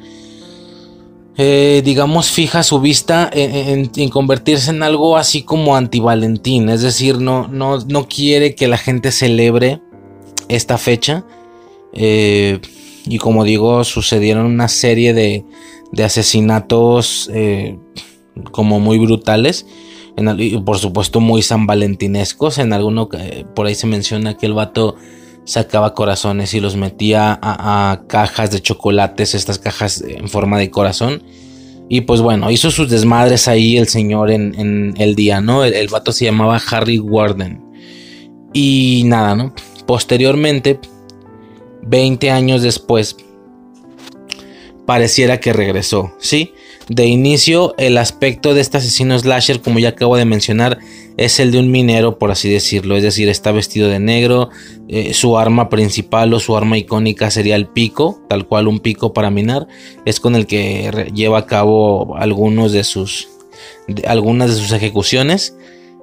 eh, 1.37 1.83
digamos, 1.85 2.31
fija 2.31 2.63
su 2.63 2.81
vista 2.81 3.29
en, 3.33 3.89
convertirse 4.09 4.71
en 4.71 4.83
algo 4.83 5.17
así 5.17 5.43
como 5.43 5.77
anti-Valentín. 5.77 6.69
Es 6.69 6.83
decir, 6.83 7.19
no, 7.19 7.49
no, 7.49 7.79
no, 7.79 8.09
quiere 8.09 8.55
que 8.55 8.69
la 8.69 8.79
gente 8.79 9.11
celebre 9.11 9.81
esta 10.49 10.79
fecha. 10.79 11.25
Eh, 11.93 12.61
y 13.07 13.19
como 13.19 13.45
digo, 13.45 13.85
sucedieron 13.85 14.47
una 14.47 14.69
serie 14.69 15.15
de, 15.15 15.45
de 15.93 16.05
asesinatos 16.05 17.31
eh, 17.33 17.79
como 18.51 18.81
muy 18.81 18.99
brutales 18.99 19.67
y 20.39 20.59
por 20.59 20.79
supuesto 20.79 21.21
muy 21.21 21.43
san 21.43 21.67
valentinescos. 21.67 22.59
En 22.59 22.73
alguno 22.73 23.09
por 23.55 23.67
ahí 23.67 23.75
se 23.75 23.87
menciona 23.87 24.37
que 24.37 24.47
el 24.47 24.55
vato 24.55 24.97
sacaba 25.45 25.95
corazones 25.95 26.55
y 26.55 26.61
los 26.61 26.77
metía 26.77 27.39
a, 27.43 28.03
cajas 28.09 28.51
de 28.51 28.61
chocolates, 28.61 29.35
estas 29.35 29.59
cajas 29.59 30.03
en 30.07 30.29
forma 30.29 30.59
de 30.59 30.71
corazón. 30.71 31.23
Y 31.89 32.03
pues 32.03 32.23
bueno, 32.23 32.51
hizo 32.51 32.71
sus 32.71 32.89
desmadres 32.89 33.47
ahí 33.47 33.77
el 33.77 33.89
señor 33.89 34.31
en, 34.31 34.95
el 34.97 35.15
día, 35.15 35.41
¿no? 35.41 35.65
El, 35.65 35.75
el, 35.75 35.89
vato 35.89 36.13
se 36.13 36.25
llamaba 36.25 36.61
Harry 36.71 36.99
Warden. 36.99 37.63
Y 38.55 39.03
nada, 39.05 39.35
¿no? 39.35 39.53
Posteriormente, 39.87 40.81
20 41.83 42.31
años 42.31 42.63
después, 42.63 43.17
pareciera 44.87 45.41
que 45.41 45.53
regresó, 45.53 46.13
¿sí? 46.19 46.53
De 46.89 47.07
inicio, 47.07 47.75
el 47.79 47.97
aspecto 47.97 48.53
de 48.53 48.61
este 48.61 48.77
asesino 48.77 49.19
slasher, 49.19 49.63
como 49.63 49.79
ya 49.79 49.91
acabo 49.91 50.17
de 50.17 50.27
mencionar, 50.27 50.79
es 51.17 51.41
el 51.41 51.51
de 51.51 51.59
un 51.59 51.71
minero, 51.71 52.19
por 52.19 52.31
así 52.31 52.51
decirlo. 52.51 52.97
Es 52.97 53.03
decir, 53.03 53.29
está 53.31 53.53
vestido 53.53 53.89
de 53.89 54.01
negro. 54.01 54.51
Eh, 54.89 55.15
su 55.15 55.39
arma 55.39 55.71
principal 55.71 56.35
o 56.35 56.41
su 56.41 56.57
arma 56.57 56.77
icónica 56.77 57.31
sería 57.31 57.57
el 57.57 57.69
pico, 57.69 58.21
tal 58.29 58.47
cual 58.47 58.69
un 58.69 58.81
pico 58.81 59.15
para 59.15 59.31
minar. 59.31 59.67
Es 60.05 60.21
con 60.21 60.35
el 60.35 60.47
que 60.47 61.11
lleva 61.15 61.39
a 61.39 61.47
cabo 61.47 62.17
algunas 62.19 62.73
de 62.73 62.85
sus 62.85 63.29
ejecuciones. 63.89 65.57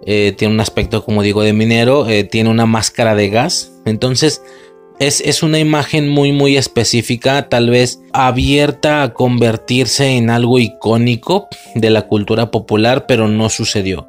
Eh, 0.05 0.33
tiene 0.37 0.53
un 0.53 0.59
aspecto, 0.59 1.03
como 1.03 1.23
digo, 1.23 1.43
de 1.43 1.53
minero. 1.53 2.07
Eh, 2.09 2.23
tiene 2.23 2.49
una 2.49 2.65
máscara 2.65 3.15
de 3.15 3.29
gas. 3.29 3.71
Entonces, 3.85 4.41
es, 5.01 5.41
una 5.41 5.57
imagen 5.57 6.09
muy 6.09 6.31
muy 6.31 6.57
específica, 6.57 7.49
tal 7.49 7.71
vez 7.71 7.99
abierta 8.13 9.01
a 9.01 9.13
convertirse 9.13 10.15
en 10.15 10.29
algo 10.29 10.59
icónico 10.59 11.47
de 11.73 11.89
la 11.89 12.03
cultura 12.03 12.51
popular, 12.51 13.07
pero 13.07 13.27
no 13.27 13.49
sucedió. 13.49 14.07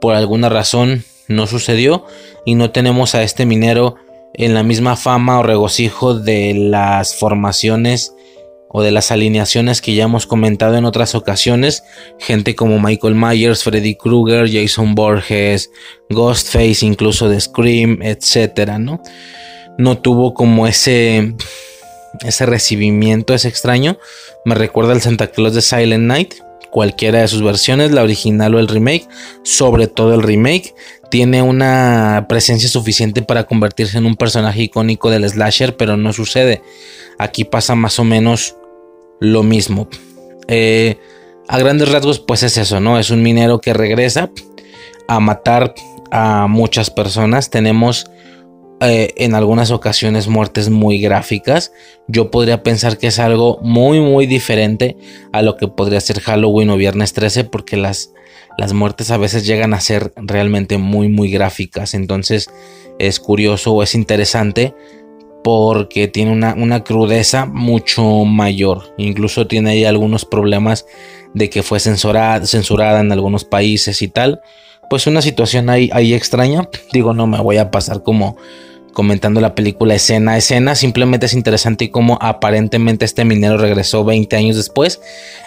Por 0.00 0.16
alguna 0.16 0.48
razón 0.48 1.04
no 1.28 1.46
sucedió 1.46 2.04
y 2.44 2.56
no 2.56 2.72
tenemos 2.72 3.14
a 3.14 3.22
este 3.22 3.46
minero 3.46 3.94
en 4.34 4.54
la 4.54 4.64
misma 4.64 4.96
fama 4.96 5.38
o 5.38 5.44
regocijo 5.44 6.14
de 6.14 6.54
las 6.54 7.14
formaciones 7.14 8.12
o 8.72 8.82
de 8.82 8.90
las 8.90 9.10
alineaciones 9.10 9.80
que 9.80 9.94
ya 9.94 10.04
hemos 10.04 10.26
comentado 10.26 10.76
en 10.76 10.84
otras 10.84 11.14
ocasiones, 11.14 11.84
gente 12.18 12.54
como 12.54 12.80
Michael 12.80 13.14
Myers, 13.14 13.62
Freddy 13.64 13.94
Krueger, 13.94 14.50
Jason 14.50 14.94
Borges, 14.94 15.70
Ghostface, 16.10 16.84
incluso 16.86 17.28
de 17.28 17.40
Scream, 17.40 18.02
etcétera, 18.02 18.78
¿no? 18.78 19.00
no 19.78 19.98
tuvo 19.98 20.34
como 20.34 20.66
ese 20.66 21.34
ese 22.24 22.46
recibimiento 22.46 23.34
es 23.34 23.44
extraño. 23.44 23.98
Me 24.44 24.54
recuerda 24.54 24.92
al 24.92 25.00
Santa 25.00 25.28
Claus 25.28 25.54
de 25.54 25.62
Silent 25.62 26.04
Night. 26.04 26.34
Cualquiera 26.70 27.20
de 27.20 27.28
sus 27.28 27.42
versiones, 27.42 27.92
la 27.92 28.02
original 28.02 28.54
o 28.54 28.58
el 28.58 28.68
remake, 28.68 29.06
sobre 29.42 29.88
todo 29.88 30.14
el 30.14 30.22
remake, 30.22 30.74
tiene 31.10 31.42
una 31.42 32.24
presencia 32.30 32.68
suficiente 32.68 33.20
para 33.20 33.44
convertirse 33.44 33.98
en 33.98 34.06
un 34.06 34.16
personaje 34.16 34.62
icónico 34.62 35.10
del 35.10 35.28
slasher, 35.28 35.76
pero 35.76 35.98
no 35.98 36.14
sucede. 36.14 36.62
Aquí 37.18 37.44
pasa 37.44 37.74
más 37.74 37.98
o 37.98 38.04
menos 38.04 38.56
lo 39.22 39.42
mismo. 39.42 39.88
Eh, 40.48 40.98
a 41.48 41.58
grandes 41.58 41.90
rasgos, 41.90 42.18
pues 42.18 42.42
es 42.42 42.56
eso, 42.58 42.80
¿no? 42.80 42.98
Es 42.98 43.10
un 43.10 43.22
minero 43.22 43.60
que 43.60 43.72
regresa 43.72 44.30
a 45.06 45.20
matar 45.20 45.74
a 46.10 46.46
muchas 46.48 46.90
personas. 46.90 47.48
Tenemos 47.48 48.10
eh, 48.80 49.14
en 49.16 49.34
algunas 49.34 49.70
ocasiones 49.70 50.26
muertes 50.26 50.70
muy 50.70 51.00
gráficas. 51.00 51.72
Yo 52.08 52.32
podría 52.32 52.64
pensar 52.64 52.98
que 52.98 53.06
es 53.06 53.20
algo 53.20 53.60
muy 53.62 54.00
muy 54.00 54.26
diferente 54.26 54.96
a 55.32 55.42
lo 55.42 55.56
que 55.56 55.68
podría 55.68 56.00
ser 56.00 56.20
Halloween 56.20 56.70
o 56.70 56.76
Viernes 56.76 57.12
13 57.12 57.44
porque 57.44 57.76
las, 57.76 58.12
las 58.58 58.72
muertes 58.72 59.12
a 59.12 59.18
veces 59.18 59.46
llegan 59.46 59.72
a 59.72 59.80
ser 59.80 60.12
realmente 60.16 60.78
muy 60.78 61.08
muy 61.08 61.30
gráficas. 61.30 61.94
Entonces 61.94 62.50
es 62.98 63.20
curioso 63.20 63.72
o 63.72 63.82
es 63.84 63.94
interesante 63.94 64.74
porque 65.42 66.08
tiene 66.08 66.32
una, 66.32 66.54
una, 66.54 66.84
crudeza 66.84 67.46
mucho 67.46 68.24
mayor. 68.24 68.94
Incluso 68.96 69.46
tiene 69.46 69.70
ahí 69.70 69.84
algunos 69.84 70.24
problemas 70.24 70.86
de 71.34 71.50
que 71.50 71.62
fue 71.62 71.80
censurada, 71.80 72.46
censurada 72.46 73.00
en 73.00 73.12
algunos 73.12 73.44
países 73.44 74.02
y 74.02 74.08
tal. 74.08 74.40
Pues 74.88 75.06
una 75.06 75.22
situación 75.22 75.70
ahí, 75.70 75.90
ahí 75.92 76.14
extraña. 76.14 76.68
Digo, 76.92 77.14
no 77.14 77.26
me 77.26 77.40
voy 77.40 77.56
a 77.56 77.70
pasar 77.70 78.02
como 78.02 78.36
comentando 78.92 79.40
la 79.40 79.54
película 79.54 79.94
escena 79.94 80.32
a 80.32 80.36
escena. 80.36 80.74
Simplemente 80.74 81.26
es 81.26 81.34
interesante 81.34 81.90
cómo 81.90 82.18
aparentemente 82.20 83.04
este 83.04 83.24
minero 83.24 83.56
regresó 83.56 84.04
20 84.04 84.36
años 84.36 84.56
después 84.56 85.00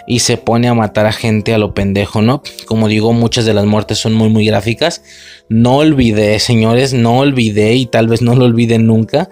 y 0.06 0.20
se 0.20 0.36
pone 0.36 0.68
a 0.68 0.74
matar 0.74 1.06
a 1.06 1.12
gente 1.12 1.54
a 1.54 1.58
lo 1.58 1.74
pendejo, 1.74 2.22
¿no? 2.22 2.42
Como 2.66 2.88
digo, 2.88 3.12
muchas 3.12 3.44
de 3.44 3.54
las 3.54 3.64
muertes 3.64 3.98
son 3.98 4.14
muy, 4.14 4.28
muy 4.28 4.46
gráficas. 4.46 5.02
No 5.48 5.76
olvidé, 5.76 6.38
señores, 6.38 6.92
no 6.92 7.18
olvidé 7.18 7.74
y 7.74 7.86
tal 7.86 8.08
vez 8.08 8.22
no 8.22 8.34
lo 8.34 8.44
olviden 8.44 8.86
nunca. 8.86 9.28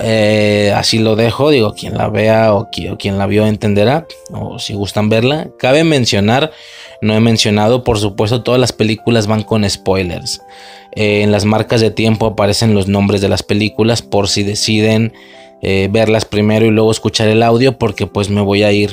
Eh, 0.00 0.72
así 0.74 0.98
lo 0.98 1.16
dejo, 1.16 1.50
digo, 1.50 1.74
quien 1.74 1.96
la 1.96 2.08
vea 2.08 2.54
o 2.54 2.68
quien 2.70 3.18
la 3.18 3.26
vio 3.26 3.46
entenderá, 3.46 4.06
o 4.32 4.58
si 4.58 4.74
gustan 4.74 5.08
verla. 5.08 5.48
Cabe 5.58 5.84
mencionar, 5.84 6.52
no 7.02 7.14
he 7.14 7.20
mencionado, 7.20 7.84
por 7.84 7.98
supuesto, 7.98 8.42
todas 8.42 8.60
las 8.60 8.72
películas 8.72 9.26
van 9.26 9.42
con 9.42 9.68
spoilers. 9.68 10.42
Eh, 10.92 11.22
en 11.22 11.32
las 11.32 11.44
marcas 11.44 11.80
de 11.80 11.90
tiempo 11.90 12.26
aparecen 12.26 12.74
los 12.74 12.88
nombres 12.88 13.20
de 13.20 13.28
las 13.28 13.42
películas 13.42 14.00
por 14.00 14.28
si 14.28 14.42
deciden 14.42 15.12
eh, 15.60 15.88
verlas 15.90 16.24
primero 16.24 16.66
y 16.66 16.70
luego 16.70 16.90
escuchar 16.90 17.28
el 17.28 17.42
audio 17.42 17.78
porque 17.78 18.06
pues 18.06 18.30
me 18.30 18.40
voy 18.40 18.62
a 18.62 18.72
ir 18.72 18.92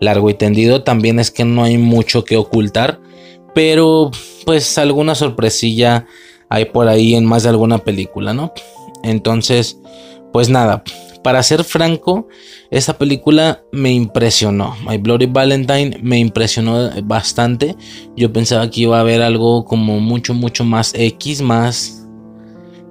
largo 0.00 0.30
y 0.30 0.34
tendido. 0.34 0.82
También 0.82 1.18
es 1.18 1.30
que 1.30 1.44
no 1.44 1.64
hay 1.64 1.76
mucho 1.76 2.24
que 2.24 2.36
ocultar, 2.36 3.00
pero 3.54 4.10
pues 4.44 4.78
alguna 4.78 5.14
sorpresilla 5.14 6.06
hay 6.48 6.66
por 6.66 6.88
ahí 6.88 7.14
en 7.14 7.24
más 7.24 7.42
de 7.42 7.48
alguna 7.48 7.78
película, 7.78 8.32
¿no? 8.32 8.52
Entonces, 9.02 9.78
pues 10.34 10.48
nada, 10.48 10.82
para 11.22 11.40
ser 11.44 11.62
franco, 11.62 12.26
esta 12.68 12.98
película 12.98 13.62
me 13.70 13.92
impresionó. 13.92 14.74
My 14.84 14.98
Bloody 14.98 15.26
Valentine 15.26 16.00
me 16.02 16.18
impresionó 16.18 16.90
bastante. 17.04 17.76
Yo 18.16 18.32
pensaba 18.32 18.68
que 18.68 18.80
iba 18.80 18.96
a 18.96 19.02
haber 19.02 19.22
algo 19.22 19.64
como 19.64 20.00
mucho, 20.00 20.34
mucho 20.34 20.64
más 20.64 20.92
X, 20.92 21.40
más... 21.40 22.08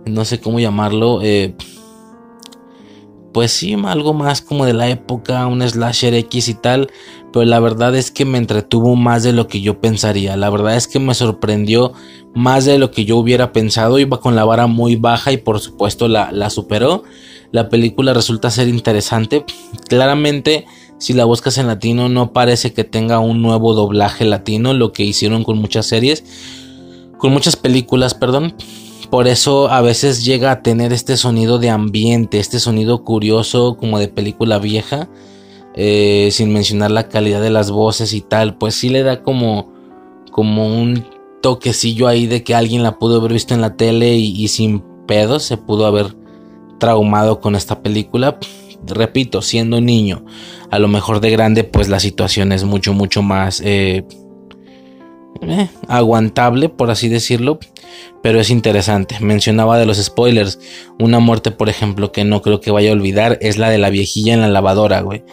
No 0.05 0.23
sé 0.23 0.39
cómo 0.39 0.61
llamarlo. 0.61 1.19
Eh, 1.21 1.53
pues 3.33 3.51
sí, 3.51 3.75
algo 3.83 4.13
más 4.13 4.41
como 4.41 4.65
de 4.65 4.73
la 4.73 4.87
época, 4.87 5.45
un 5.45 5.67
slasher 5.67 6.13
X 6.13 6.47
y 6.47 6.53
tal. 6.53 6.89
Pero 7.33 7.43
la 7.43 7.59
verdad 7.59 7.93
es 7.93 8.09
que 8.09 8.23
me 8.23 8.37
entretuvo 8.37 8.95
más 8.95 9.23
de 9.23 9.33
lo 9.33 9.47
que 9.47 9.59
yo 9.59 9.81
pensaría. 9.81 10.37
La 10.37 10.49
verdad 10.49 10.77
es 10.77 10.87
que 10.87 10.99
me 10.99 11.13
sorprendió 11.13 11.91
más 12.33 12.65
de 12.65 12.77
lo 12.77 12.91
que 12.91 13.05
yo 13.05 13.17
hubiera 13.17 13.51
pensado. 13.51 13.99
Iba 13.99 14.19
con 14.19 14.35
la 14.35 14.45
vara 14.45 14.67
muy 14.67 14.95
baja 14.95 15.31
y 15.31 15.37
por 15.37 15.59
supuesto 15.59 16.07
la, 16.07 16.31
la 16.31 16.49
superó 16.49 17.03
la 17.53 17.69
película 17.69 18.15
resulta 18.15 18.49
ser 18.49 18.67
interesante. 18.67 19.45
Claramente, 19.87 20.65
si 20.97 21.13
la 21.13 21.23
buscas 21.23 21.59
en 21.59 21.67
latino, 21.67 22.09
no 22.09 22.33
parece 22.33 22.73
que 22.73 22.83
tenga 22.83 23.19
un 23.19 23.43
nuevo 23.43 23.75
doblaje 23.75 24.25
latino, 24.25 24.73
lo 24.73 24.91
que 24.91 25.03
hicieron 25.03 25.43
con 25.43 25.59
muchas 25.59 25.85
series, 25.85 26.23
con 27.19 27.31
muchas 27.31 27.55
películas, 27.55 28.15
perdón. 28.15 28.55
Por 29.11 29.27
eso 29.27 29.69
a 29.69 29.81
veces 29.81 30.25
llega 30.25 30.49
a 30.49 30.63
tener 30.63 30.93
este 30.93 31.15
sonido 31.15 31.59
de 31.59 31.69
ambiente, 31.69 32.39
este 32.39 32.59
sonido 32.59 33.03
curioso 33.03 33.77
como 33.77 33.99
de 33.99 34.07
película 34.07 34.57
vieja, 34.57 35.07
eh, 35.75 36.29
sin 36.31 36.51
mencionar 36.51 36.89
la 36.89 37.07
calidad 37.07 37.39
de 37.39 37.51
las 37.51 37.69
voces 37.69 38.13
y 38.13 38.21
tal, 38.21 38.57
pues 38.57 38.73
sí 38.73 38.89
le 38.89 39.03
da 39.03 39.21
como, 39.21 39.71
como 40.31 40.81
un 40.81 41.05
toquecillo 41.43 42.07
ahí 42.07 42.25
de 42.25 42.41
que 42.41 42.55
alguien 42.55 42.83
la 42.83 42.97
pudo 42.97 43.19
haber 43.19 43.33
visto 43.33 43.53
en 43.53 43.59
la 43.59 43.75
tele 43.75 44.15
y, 44.15 44.47
sin 44.47 44.81
pedos 45.05 45.43
se 45.43 45.57
pudo 45.57 45.85
haber 45.85 46.15
traumado 46.79 47.41
con 47.41 47.55
esta 47.55 47.83
película. 47.83 48.39
Repito, 48.87 49.41
siendo 49.41 49.81
niño, 49.81 50.25
a 50.71 50.79
lo 50.79 50.87
mejor 50.87 51.19
de 51.19 51.29
grande, 51.31 51.65
pues 51.65 51.89
la 51.89 51.99
situación 51.99 52.53
es 52.53 52.63
mucho, 52.63 52.93
mucho 52.93 53.21
más 53.21 53.61
eh, 53.61 54.05
eh, 55.41 55.67
aguantable, 55.89 56.69
por 56.69 56.89
así 56.89 57.09
decirlo. 57.09 57.59
Pero 58.21 58.39
es 58.39 58.49
interesante. 58.49 59.17
Mencionaba 59.19 59.77
de 59.77 59.85
los 59.85 59.97
spoilers. 59.97 60.59
Una 60.97 61.19
muerte, 61.19 61.51
por 61.51 61.67
ejemplo, 61.67 62.13
que 62.13 62.23
no 62.23 62.41
creo 62.41 62.61
que 62.61 62.71
vaya 62.71 62.91
a 62.91 62.93
olvidar 62.93 63.37
es 63.41 63.57
la 63.57 63.69
de 63.69 63.79
la 63.79 63.89
viejilla 63.89 64.33
en 64.33 64.41
la 64.41 64.47
lavadora, 64.47 65.01
güey. 65.01 65.23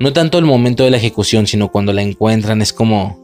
No 0.00 0.12
tanto 0.12 0.38
el 0.38 0.44
momento 0.44 0.82
de 0.82 0.90
la 0.90 0.96
ejecución, 0.96 1.46
sino 1.46 1.70
cuando 1.70 1.92
la 1.92 2.02
encuentran, 2.02 2.62
es 2.62 2.72
como. 2.72 3.21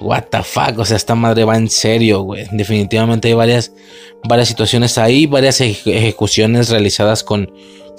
What 0.00 0.24
the 0.30 0.42
fuck, 0.42 0.78
o 0.78 0.84
sea, 0.84 0.96
esta 0.96 1.14
madre 1.14 1.44
va 1.44 1.56
en 1.56 1.70
serio, 1.70 2.22
güey. 2.22 2.44
Definitivamente 2.52 3.28
hay 3.28 3.34
varias, 3.34 3.72
varias 4.24 4.48
situaciones 4.48 4.98
ahí, 4.98 5.26
varias 5.26 5.60
ejecuciones 5.60 6.68
realizadas 6.68 7.24
con, 7.24 7.50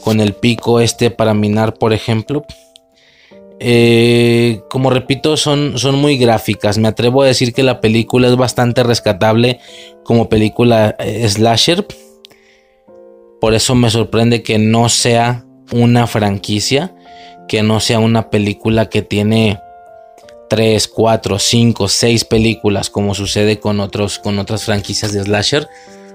con 0.04 0.20
el 0.20 0.34
pico 0.34 0.80
este 0.80 1.10
para 1.10 1.34
minar, 1.34 1.74
por 1.74 1.94
ejemplo. 1.94 2.46
Eh, 3.60 4.62
como 4.70 4.92
repito, 4.92 5.36
son, 5.38 5.80
son 5.80 5.96
muy 5.96 6.18
gráficas. 6.18 6.78
Me 6.78 6.88
atrevo 6.88 7.24
a 7.24 7.28
decir 7.28 7.54
que 7.54 7.64
la 7.64 7.82
película 7.82 8.28
es 8.28 8.36
bastante 8.36 8.84
rescatable 8.84 9.60
como 10.04 10.30
película 10.30 10.96
eh, 11.00 11.28
slasher. 11.28 11.86
Por 13.42 13.54
eso 13.54 13.76
me 13.76 13.90
sorprende 13.90 14.44
que 14.44 14.60
no 14.60 14.90
sea 14.90 15.46
una 15.72 16.08
franquicia, 16.08 16.96
que 17.48 17.64
no 17.64 17.80
sea 17.80 18.00
una 18.00 18.30
película 18.30 18.90
que 18.90 19.02
tiene 19.02 19.60
3, 20.50 20.88
4, 20.88 21.40
5, 21.40 21.88
6 21.88 22.26
películas 22.26 22.90
como 22.90 23.14
sucede 23.14 23.60
con, 23.60 23.80
otros, 23.80 24.20
con 24.20 24.40
otras 24.40 24.64
franquicias 24.64 25.14
de 25.14 25.24
slasher. 25.24 25.68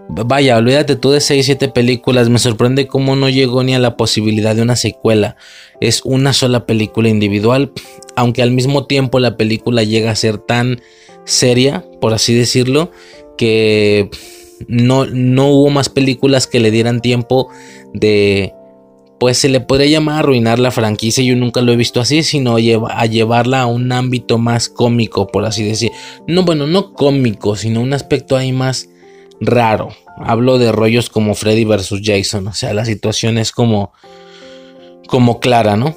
Vaya, 0.08 0.58
olvídate 0.58 0.96
tú 0.96 1.10
de 1.10 1.20
6, 1.20 1.46
7 1.46 1.68
películas. 1.68 2.28
Me 2.28 2.38
sorprende 2.38 2.86
cómo 2.86 3.16
no 3.16 3.28
llegó 3.28 3.62
ni 3.62 3.74
a 3.74 3.78
la 3.78 3.96
posibilidad 3.96 4.54
de 4.54 4.62
una 4.62 4.76
secuela. 4.76 5.36
Es 5.80 6.02
una 6.04 6.32
sola 6.32 6.66
película 6.66 7.08
individual. 7.08 7.72
Aunque 8.16 8.42
al 8.42 8.50
mismo 8.50 8.86
tiempo 8.86 9.20
la 9.20 9.36
película 9.36 9.84
llega 9.84 10.10
a 10.10 10.16
ser 10.16 10.38
tan 10.38 10.80
seria, 11.24 11.84
por 12.00 12.12
así 12.12 12.34
decirlo, 12.34 12.90
que 13.38 14.10
no, 14.68 15.06
no 15.06 15.48
hubo 15.48 15.70
más 15.70 15.88
películas 15.88 16.46
que 16.46 16.60
le 16.60 16.70
dieran 16.70 17.00
tiempo 17.00 17.48
de 17.94 18.52
pues 19.22 19.38
se 19.38 19.48
le 19.48 19.60
podría 19.60 19.86
llamar 19.86 20.18
arruinar 20.18 20.58
la 20.58 20.72
franquicia, 20.72 21.22
yo 21.22 21.36
nunca 21.36 21.62
lo 21.62 21.70
he 21.70 21.76
visto 21.76 22.00
así, 22.00 22.24
sino 22.24 22.56
a 22.56 23.06
llevarla 23.06 23.60
a 23.60 23.66
un 23.66 23.92
ámbito 23.92 24.36
más 24.36 24.68
cómico, 24.68 25.28
por 25.28 25.44
así 25.44 25.62
decir. 25.62 25.92
No, 26.26 26.42
bueno, 26.42 26.66
no 26.66 26.92
cómico, 26.92 27.54
sino 27.54 27.82
un 27.82 27.92
aspecto 27.92 28.36
ahí 28.36 28.50
más 28.50 28.88
raro. 29.40 29.90
Hablo 30.16 30.58
de 30.58 30.72
rollos 30.72 31.08
como 31.08 31.36
Freddy 31.36 31.64
versus 31.64 32.00
Jason, 32.02 32.48
o 32.48 32.52
sea, 32.52 32.74
la 32.74 32.84
situación 32.84 33.38
es 33.38 33.52
como 33.52 33.92
como 35.06 35.38
clara, 35.38 35.76
¿no? 35.76 35.94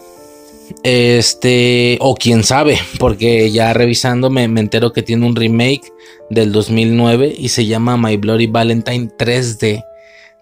Este, 0.83 1.97
o 2.01 2.13
quién 2.13 2.43
sabe, 2.43 2.77
porque 2.99 3.49
ya 3.49 3.73
revisando 3.73 4.29
me, 4.29 4.43
entero 4.43 4.93
que 4.93 5.01
tiene 5.01 5.25
un 5.25 5.35
remake 5.35 5.91
del 6.29 6.51
2009 6.51 7.33
y 7.35 7.49
se 7.49 7.65
llama 7.65 7.97
My 7.97 8.17
Bloody 8.17 8.45
Valentine 8.45 9.09
3D. 9.17 9.83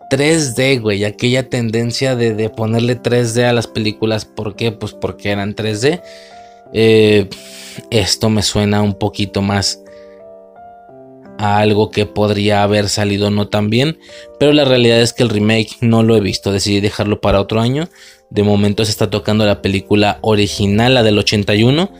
3D, 0.09 0.81
güey, 0.81 1.03
aquella 1.05 1.49
tendencia 1.49 2.15
de, 2.15 2.49
ponerle 2.49 3.01
3D 3.01 3.43
a 3.45 3.53
las 3.53 3.67
películas. 3.67 4.25
¿Por 4.25 4.55
qué? 4.55 4.71
Pues 4.71 4.93
porque 4.93 5.31
eran 5.31 5.55
3D. 5.55 6.01
Eh, 6.73 7.29
esto 7.89 8.29
me 8.29 8.41
suena 8.41 8.81
un 8.81 8.93
poquito 8.93 9.41
más 9.41 9.79
a 11.37 11.59
algo 11.59 11.91
que 11.91 12.05
podría 12.05 12.63
haber 12.63 12.89
salido 12.89 13.31
no 13.31 13.47
tan 13.47 13.69
bien. 13.69 13.99
Pero 14.39 14.53
la 14.53 14.65
realidad 14.65 15.01
es 15.01 15.13
que 15.13 15.23
el 15.23 15.29
remake 15.29 15.77
no 15.81 16.03
lo 16.03 16.15
he 16.15 16.21
visto. 16.21 16.51
Decidí 16.51 16.79
dejarlo 16.79 17.21
para 17.21 17.41
otro 17.41 17.59
año. 17.59 17.89
De 18.29 18.43
momento 18.43 18.85
se 18.85 18.91
está 18.91 19.09
tocando 19.09 19.45
la 19.45 19.61
película 19.61 20.19
original, 20.21 20.93
la 20.95 21.03
del 21.03 21.19
81. 21.19 21.91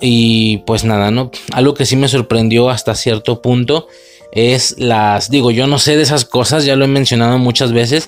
Y 0.00 0.58
pues 0.58 0.84
nada, 0.84 1.10
¿no? 1.10 1.30
Algo 1.52 1.74
que 1.74 1.86
sí 1.86 1.96
me 1.96 2.08
sorprendió 2.08 2.68
hasta 2.68 2.94
cierto 2.94 3.40
punto 3.40 3.88
es 4.36 4.76
las, 4.78 5.30
digo, 5.30 5.50
yo 5.50 5.66
no 5.66 5.78
sé 5.78 5.96
de 5.96 6.02
esas 6.02 6.26
cosas, 6.26 6.66
ya 6.66 6.76
lo 6.76 6.84
he 6.84 6.88
mencionado 6.88 7.38
muchas 7.38 7.72
veces, 7.72 8.06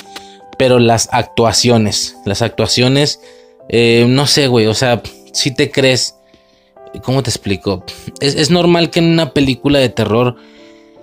pero 0.59 0.79
las 0.79 1.09
actuaciones, 1.11 2.19
las 2.27 2.43
actuaciones, 2.43 3.21
eh, 3.71 4.05
no 4.07 4.27
sé, 4.27 4.47
güey, 4.47 4.67
o 4.67 4.75
sea, 4.75 5.03
si 5.33 5.55
te 5.55 5.71
crees, 5.71 6.17
¿cómo 7.03 7.23
te 7.23 7.31
explico? 7.31 7.83
Es, 8.21 8.51
normal 8.51 8.91
que 8.91 8.99
en 8.99 9.07
una 9.07 9.33
película 9.33 9.79
de 9.79 9.89
terror, 9.89 10.37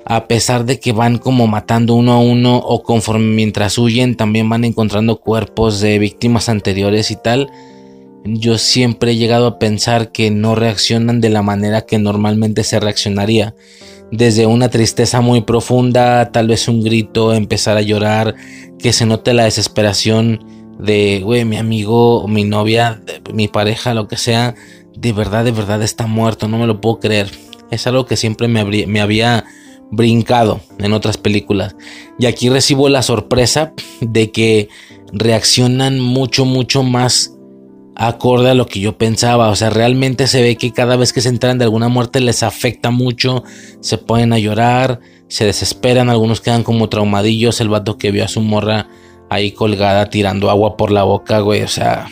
a 0.06 0.28
pesar 0.28 0.64
de 0.64 0.80
que 0.80 0.92
van 0.92 1.18
como 1.18 1.48
matando 1.48 1.96
uno 1.96 2.14
a 2.14 2.20
uno 2.20 2.58
o 2.58 2.84
conforme 2.84 3.34
mientras 3.34 3.80
huyen, 3.80 4.16
también 4.16 4.48
van 4.48 4.64
encontrando 4.64 5.20
cuerpos 5.20 5.82
de 5.82 5.98
víctimas 5.98 6.50
anteriores 6.50 7.10
y 7.10 7.16
tal. 7.16 7.50
Yo 8.26 8.60
siempre 8.60 9.12
he 9.12 9.16
llegado 9.16 9.48
a 9.48 9.58
pensar 9.58 10.12
que 10.12 10.30
no 10.30 10.54
reaccionan 10.54 11.20
de 11.20 11.30
la 11.30 11.42
manera 11.42 11.88
que 11.88 11.98
normalmente 11.98 12.64
se 12.64 12.80
reaccionaría 12.80 13.56
desde 14.12 14.46
una 14.46 14.70
tristeza 14.70 15.22
muy 15.22 15.41
profunda, 15.41 16.32
tal 16.32 16.48
vez 16.48 16.68
un 16.68 16.84
grito, 16.84 17.34
empezar 17.34 17.78
a 17.78 17.82
llorar, 17.82 18.36
que 18.80 18.94
se 18.94 19.06
note 19.06 19.34
la 19.34 19.46
desesperación 19.46 20.46
de, 20.80 21.22
güey, 21.24 21.46
mi 21.46 21.58
amigo, 21.58 22.28
mi 22.28 22.44
novia, 22.44 23.02
mi 23.34 23.48
pareja, 23.48 23.94
lo 23.94 24.08
que 24.08 24.18
sea, 24.18 24.56
de 24.98 25.13
verdad, 25.13 25.46
de 25.46 25.52
verdad 25.52 25.82
está 25.82 26.08
muerto, 26.08 26.48
no 26.48 26.58
me 26.58 26.68
lo 26.68 26.82
puedo 26.82 27.00
creer. 27.00 27.32
Es 27.72 27.88
algo 27.88 28.06
que 28.06 28.15
siempre 28.15 28.48
me, 28.48 28.63
me 28.86 29.02
había 29.02 29.46
brincado 29.91 30.62
en 30.80 30.94
otras 30.94 31.18
películas. 31.18 31.76
Y 32.20 32.26
aquí 32.26 32.50
recibo 32.50 32.89
la 32.89 33.02
sorpresa 33.02 33.74
de 34.02 34.32
que 34.32 34.70
reaccionan 35.12 36.00
mucho, 36.00 36.46
mucho 36.46 36.84
más 36.84 37.35
acorde 37.96 38.50
a 38.50 38.54
lo 38.54 38.68
que 38.68 38.80
yo 38.80 38.98
pensaba. 38.98 39.50
O 39.50 39.56
sea, 39.56 39.70
realmente 39.70 40.28
se 40.28 40.42
ve 40.42 40.58
que 40.58 40.72
cada 40.72 40.96
vez 40.96 41.14
que 41.14 41.22
se 41.22 41.30
enteran 41.30 41.58
de 41.58 41.66
alguna 41.66 41.88
muerte 41.88 42.20
les 42.20 42.44
afecta 42.44 42.92
mucho, 42.92 43.44
se 43.80 43.98
ponen 43.98 44.34
a 44.34 44.40
llorar, 44.40 45.00
se 45.28 45.46
desesperan, 45.46 46.10
algunos 46.10 46.42
quedan 46.42 46.64
como 46.64 46.90
traumadillos. 46.90 47.62
El 47.62 47.70
vato 47.70 47.98
que 47.98 48.12
vio 48.12 48.26
a 48.26 48.28
su 48.28 48.42
morra 48.42 48.88
ahí 49.30 49.52
colgada 49.52 50.10
tirando 50.10 50.50
agua 50.50 50.78
por 50.78 50.92
la 50.92 51.04
boca, 51.04 51.40
güey. 51.40 51.64
O 51.64 51.68
sea, 51.68 52.08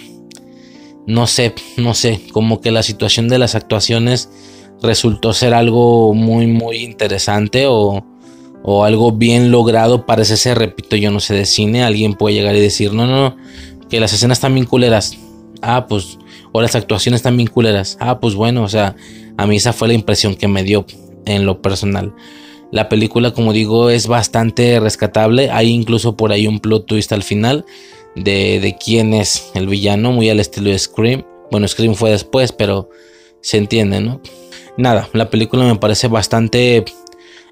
no 1.05 1.27
sé, 1.27 1.53
no 1.77 1.93
sé, 1.93 2.21
como 2.31 2.61
que 2.61 2.71
la 2.71 2.83
situación 2.83 3.27
de 3.27 3.39
las 3.39 3.55
actuaciones 3.55 4.29
resultó 4.81 5.33
ser 5.33 5.53
algo 5.53 6.13
muy, 6.13 6.47
muy 6.47 6.77
interesante 6.77 7.67
o, 7.67 8.05
o 8.63 8.83
algo 8.85 9.11
bien 9.11 9.51
logrado. 9.51 10.05
Parece 10.05 10.37
ser, 10.37 10.57
repito, 10.57 10.95
yo 10.95 11.11
no 11.11 11.19
sé 11.19 11.33
de 11.35 11.45
cine. 11.45 11.83
Alguien 11.83 12.13
puede 12.13 12.35
llegar 12.35 12.55
y 12.55 12.61
decir, 12.61 12.93
no, 12.93 13.05
no, 13.05 13.35
que 13.89 13.99
las 13.99 14.13
escenas 14.13 14.37
están 14.37 14.53
bien 14.53 14.65
culeras. 14.65 15.17
Ah, 15.63 15.87
pues, 15.87 16.19
o 16.51 16.61
las 16.61 16.75
actuaciones 16.75 17.23
bien 17.23 17.47
culeras. 17.47 17.97
Ah, 17.99 18.19
pues 18.19 18.35
bueno, 18.35 18.63
o 18.63 18.69
sea, 18.69 18.95
a 19.37 19.47
mí 19.47 19.55
esa 19.55 19.73
fue 19.73 19.87
la 19.87 19.93
impresión 19.93 20.35
que 20.35 20.47
me 20.47 20.63
dio 20.63 20.85
en 21.25 21.45
lo 21.45 21.61
personal. 21.61 22.13
La 22.71 22.89
película, 22.89 23.31
como 23.31 23.53
digo, 23.53 23.89
es 23.89 24.07
bastante 24.07 24.79
rescatable. 24.79 25.51
Hay 25.51 25.69
incluso 25.69 26.17
por 26.17 26.31
ahí 26.31 26.47
un 26.47 26.59
plot 26.59 26.85
twist 26.85 27.13
al 27.13 27.23
final 27.23 27.65
de, 28.15 28.59
de 28.59 28.77
quién 28.77 29.13
es 29.13 29.51
el 29.53 29.67
villano, 29.67 30.11
muy 30.11 30.29
al 30.29 30.39
estilo 30.39 30.69
de 30.69 30.79
Scream. 30.79 31.23
Bueno, 31.49 31.67
Scream 31.67 31.95
fue 31.95 32.11
después, 32.11 32.51
pero 32.51 32.89
se 33.41 33.57
entiende, 33.57 34.01
¿no? 34.01 34.21
Nada, 34.75 35.07
la 35.13 35.29
película 35.29 35.65
me 35.65 35.75
parece 35.75 36.07
bastante 36.07 36.83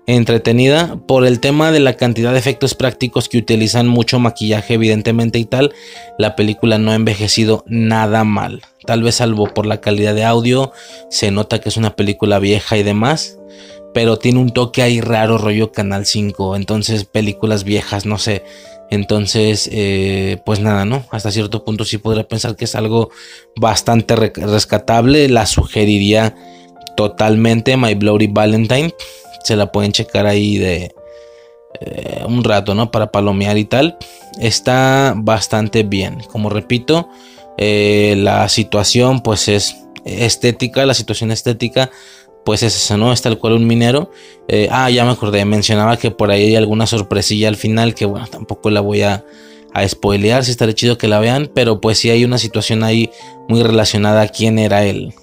entretenida 0.07 0.97
por 1.07 1.25
el 1.25 1.39
tema 1.39 1.71
de 1.71 1.79
la 1.79 1.95
cantidad 1.95 2.33
de 2.33 2.39
efectos 2.39 2.73
prácticos 2.73 3.29
que 3.29 3.37
utilizan 3.37 3.87
mucho 3.87 4.19
maquillaje 4.19 4.73
evidentemente 4.73 5.37
y 5.39 5.45
tal 5.45 5.73
la 6.17 6.35
película 6.35 6.77
no 6.77 6.91
ha 6.91 6.95
envejecido 6.95 7.63
nada 7.67 8.23
mal 8.23 8.61
tal 8.85 9.03
vez 9.03 9.15
salvo 9.15 9.47
por 9.53 9.65
la 9.65 9.79
calidad 9.79 10.15
de 10.15 10.25
audio 10.25 10.71
se 11.09 11.29
nota 11.29 11.61
que 11.61 11.69
es 11.69 11.77
una 11.77 11.95
película 11.95 12.39
vieja 12.39 12.77
y 12.77 12.83
demás 12.83 13.37
pero 13.93 14.17
tiene 14.17 14.39
un 14.39 14.49
toque 14.49 14.81
ahí 14.81 15.01
raro 15.01 15.37
rollo 15.37 15.71
canal 15.71 16.05
5 16.05 16.55
entonces 16.55 17.05
películas 17.05 17.63
viejas 17.63 18.05
no 18.05 18.17
sé 18.17 18.43
entonces, 18.91 19.69
eh, 19.71 20.41
pues 20.45 20.59
nada, 20.59 20.83
¿no? 20.83 21.05
Hasta 21.11 21.31
cierto 21.31 21.63
punto 21.63 21.85
sí 21.85 21.97
podría 21.97 22.27
pensar 22.27 22.57
que 22.57 22.65
es 22.65 22.75
algo 22.75 23.09
bastante 23.55 24.17
rescatable. 24.17 25.29
La 25.29 25.45
sugeriría 25.45 26.35
totalmente 26.97 27.77
My 27.77 27.95
Bloody 27.95 28.27
Valentine. 28.27 28.93
Se 29.43 29.55
la 29.55 29.71
pueden 29.71 29.91
checar 29.91 30.25
ahí 30.25 30.57
de 30.57 30.93
eh, 31.79 32.23
un 32.27 32.43
rato, 32.43 32.75
¿no? 32.75 32.91
Para 32.91 33.11
palomear 33.11 33.57
y 33.57 33.65
tal. 33.65 33.97
Está 34.39 35.13
bastante 35.15 35.83
bien. 35.83 36.19
Como 36.31 36.49
repito, 36.49 37.09
eh, 37.57 38.15
la 38.17 38.47
situación 38.49 39.21
pues 39.21 39.47
es 39.47 39.77
estética, 40.05 40.85
la 40.85 40.93
situación 40.93 41.31
estética 41.31 41.91
pues 42.43 42.63
es 42.63 42.75
eso, 42.75 42.97
¿no? 42.97 43.13
Es 43.13 43.21
tal 43.21 43.37
cual 43.37 43.53
un 43.53 43.67
minero. 43.67 44.11
Eh, 44.47 44.67
ah, 44.71 44.89
ya 44.89 45.05
me 45.05 45.11
acordé, 45.11 45.45
mencionaba 45.45 45.97
que 45.97 46.11
por 46.11 46.31
ahí 46.31 46.45
hay 46.45 46.55
alguna 46.55 46.87
sorpresilla 46.87 47.47
al 47.47 47.55
final, 47.55 47.93
que 47.93 48.05
bueno, 48.05 48.27
tampoco 48.27 48.69
la 48.69 48.81
voy 48.81 49.03
a, 49.03 49.23
a 49.73 49.87
spoilear, 49.87 50.43
si 50.43 50.51
estaré 50.51 50.73
chido 50.73 50.97
que 50.97 51.07
la 51.07 51.19
vean, 51.19 51.51
pero 51.53 51.79
pues 51.81 51.99
sí 51.99 52.09
hay 52.09 52.25
una 52.25 52.37
situación 52.37 52.83
ahí 52.83 53.11
muy 53.47 53.61
relacionada 53.63 54.21
a 54.21 54.27
quién 54.27 54.59
era 54.59 54.83
el, 54.85 55.13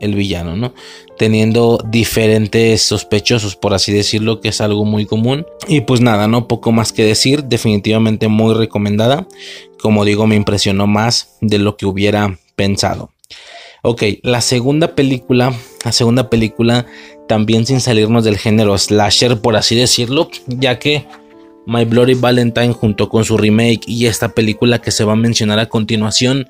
el 0.00 0.14
villano, 0.14 0.56
¿no? 0.56 0.74
Teniendo 1.18 1.78
diferentes 1.88 2.82
sospechosos, 2.82 3.56
por 3.56 3.74
así 3.74 3.92
decirlo, 3.92 4.40
que 4.40 4.48
es 4.48 4.60
algo 4.60 4.84
muy 4.84 5.06
común. 5.06 5.46
Y 5.66 5.82
pues 5.82 6.00
nada, 6.00 6.28
no 6.28 6.48
poco 6.48 6.72
más 6.72 6.92
que 6.92 7.04
decir, 7.04 7.44
definitivamente 7.44 8.28
muy 8.28 8.54
recomendada. 8.54 9.26
Como 9.80 10.04
digo, 10.04 10.26
me 10.26 10.36
impresionó 10.36 10.86
más 10.86 11.36
de 11.40 11.58
lo 11.58 11.76
que 11.76 11.86
hubiera 11.86 12.38
pensado. 12.56 13.10
Ok, 13.82 14.02
la 14.22 14.40
segunda 14.40 14.94
película, 14.94 15.54
la 15.84 15.92
segunda 15.92 16.30
película 16.30 16.86
también 17.28 17.64
sin 17.66 17.80
salirnos 17.80 18.24
del 18.24 18.36
género 18.36 18.76
slasher, 18.76 19.40
por 19.40 19.56
así 19.56 19.76
decirlo, 19.76 20.30
ya 20.46 20.78
que 20.78 21.06
My 21.66 21.84
Bloody 21.84 22.14
Valentine 22.14 22.72
junto 22.72 23.08
con 23.08 23.24
su 23.24 23.36
remake 23.36 23.82
y 23.86 24.06
esta 24.06 24.30
película 24.30 24.80
que 24.80 24.90
se 24.90 25.04
va 25.04 25.12
a 25.12 25.16
mencionar 25.16 25.58
a 25.58 25.68
continuación 25.68 26.48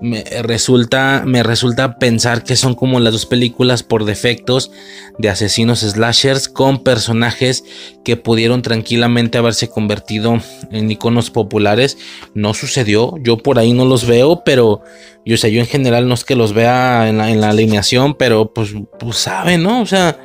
me 0.00 0.22
resulta, 0.42 1.22
me 1.26 1.42
resulta 1.42 1.98
pensar 1.98 2.44
que 2.44 2.56
son 2.56 2.74
como 2.74 3.00
las 3.00 3.12
dos 3.12 3.26
películas 3.26 3.82
por 3.82 4.04
defectos 4.04 4.70
de 5.18 5.28
asesinos 5.28 5.80
slashers 5.80 6.48
con 6.48 6.84
personajes 6.84 7.64
que 8.04 8.16
pudieron 8.16 8.62
tranquilamente 8.62 9.38
haberse 9.38 9.68
convertido 9.68 10.40
en 10.70 10.90
iconos 10.90 11.30
populares. 11.30 11.98
No 12.34 12.54
sucedió, 12.54 13.14
yo 13.20 13.38
por 13.38 13.58
ahí 13.58 13.72
no 13.72 13.84
los 13.84 14.06
veo, 14.06 14.44
pero 14.44 14.82
yo 15.24 15.36
sé, 15.36 15.52
yo 15.52 15.60
en 15.60 15.66
general 15.66 16.08
no 16.08 16.14
es 16.14 16.24
que 16.24 16.36
los 16.36 16.52
vea 16.52 17.08
en 17.08 17.18
la, 17.18 17.30
en 17.30 17.40
la 17.40 17.50
alineación, 17.50 18.14
pero 18.14 18.52
pues, 18.52 18.70
pues 18.98 19.16
sabe, 19.16 19.58
¿no? 19.58 19.82
O 19.82 19.86
sea, 19.86 20.20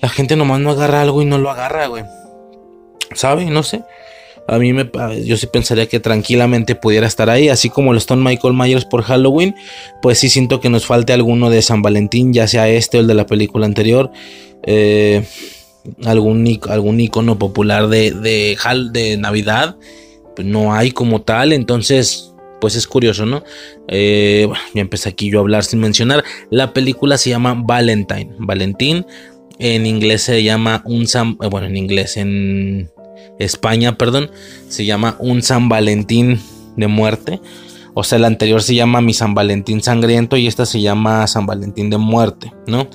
la 0.00 0.08
gente 0.08 0.36
nomás 0.36 0.60
no 0.60 0.70
agarra 0.70 1.02
algo 1.02 1.20
y 1.20 1.24
no 1.24 1.38
lo 1.38 1.50
agarra, 1.50 1.86
güey. 1.86 2.04
¿Sabe? 3.14 3.46
No 3.46 3.62
sé 3.64 3.82
a 4.46 4.58
mí 4.58 4.72
me, 4.72 4.90
yo 5.24 5.36
sí 5.36 5.46
pensaría 5.46 5.86
que 5.86 6.00
tranquilamente 6.00 6.74
pudiera 6.74 7.06
estar 7.06 7.30
ahí, 7.30 7.48
así 7.48 7.70
como 7.70 7.92
lo 7.92 7.98
están 7.98 8.22
Michael 8.22 8.54
Myers 8.54 8.84
por 8.84 9.02
Halloween, 9.02 9.54
pues 10.02 10.18
sí 10.18 10.28
siento 10.28 10.60
que 10.60 10.68
nos 10.68 10.86
falte 10.86 11.12
alguno 11.12 11.50
de 11.50 11.62
San 11.62 11.82
Valentín, 11.82 12.32
ya 12.32 12.48
sea 12.48 12.68
este 12.68 12.98
o 12.98 13.00
el 13.00 13.06
de 13.06 13.14
la 13.14 13.26
película 13.26 13.66
anterior, 13.66 14.10
eh, 14.66 15.24
algún, 16.04 16.60
algún 16.68 17.00
icono 17.00 17.38
popular 17.38 17.88
de, 17.88 18.10
de, 18.10 19.16
Navidad, 19.18 19.76
pues 20.34 20.46
no 20.46 20.74
hay 20.74 20.90
como 20.90 21.22
tal, 21.22 21.52
entonces 21.52 22.26
pues 22.60 22.76
es 22.76 22.86
curioso, 22.86 23.24
¿no? 23.24 23.42
Eh, 23.88 24.46
ya 24.74 24.82
empecé 24.82 25.08
aquí 25.08 25.30
yo 25.30 25.38
a 25.38 25.40
hablar 25.40 25.64
sin 25.64 25.80
mencionar. 25.80 26.24
La 26.50 26.74
película 26.74 27.16
se 27.16 27.30
llama 27.30 27.54
Valentine. 27.56 28.34
Valentín. 28.38 29.06
En 29.58 29.86
inglés 29.86 30.22
se 30.22 30.42
llama 30.42 30.82
un 30.84 31.06
San. 31.06 31.38
Eh, 31.42 31.46
bueno, 31.50 31.68
en 31.68 31.78
inglés, 31.78 32.18
en 32.18 32.90
España, 33.38 33.96
perdón, 33.96 34.30
se 34.68 34.84
llama 34.84 35.16
Un 35.18 35.42
San 35.42 35.68
Valentín 35.68 36.40
de 36.76 36.86
muerte. 36.86 37.40
O 37.94 38.04
sea, 38.04 38.18
el 38.18 38.24
anterior 38.24 38.62
se 38.62 38.74
llama 38.74 39.00
Mi 39.00 39.14
San 39.14 39.34
Valentín 39.34 39.82
Sangriento 39.82 40.36
y 40.36 40.46
esta 40.46 40.66
se 40.66 40.80
llama 40.80 41.26
San 41.26 41.46
Valentín 41.46 41.90
de 41.90 41.98
muerte, 41.98 42.52
¿no? 42.66 42.86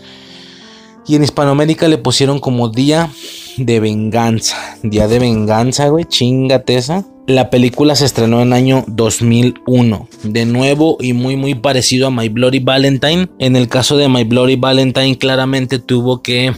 Y 1.08 1.16
en 1.16 1.24
Hispanoamérica 1.24 1.88
le 1.88 1.98
pusieron 1.98 2.40
como 2.40 2.70
Día 2.70 3.10
de 3.58 3.80
Venganza. 3.80 4.58
Día 4.82 5.08
de 5.08 5.20
Venganza, 5.20 5.88
güey, 5.90 6.06
chingate 6.06 6.76
esa. 6.76 7.06
La 7.28 7.50
película 7.50 7.96
se 7.96 8.06
estrenó 8.06 8.42
en 8.42 8.54
año 8.54 8.84
2001. 8.88 10.08
De 10.24 10.46
nuevo 10.46 10.98
y 11.00 11.14
muy 11.14 11.36
muy 11.36 11.56
parecido 11.56 12.08
a 12.08 12.12
My 12.12 12.30
Bloody 12.30 12.60
Valentine. 12.60 13.28
En 13.40 13.56
el 13.56 13.68
caso 13.68 13.98
de 13.98 14.10
My 14.10 14.24
Bloody 14.24 14.56
Valentine 14.56 15.18
claramente 15.18 15.80
tuvo 15.80 16.22
que 16.22 16.54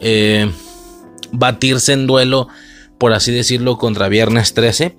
eh, 0.00 0.50
batirse 1.36 1.92
en 1.92 2.06
duelo 2.06 2.48
por 2.98 3.12
así 3.12 3.32
decirlo, 3.32 3.78
contra 3.78 4.08
Viernes 4.08 4.54
13. 4.54 4.94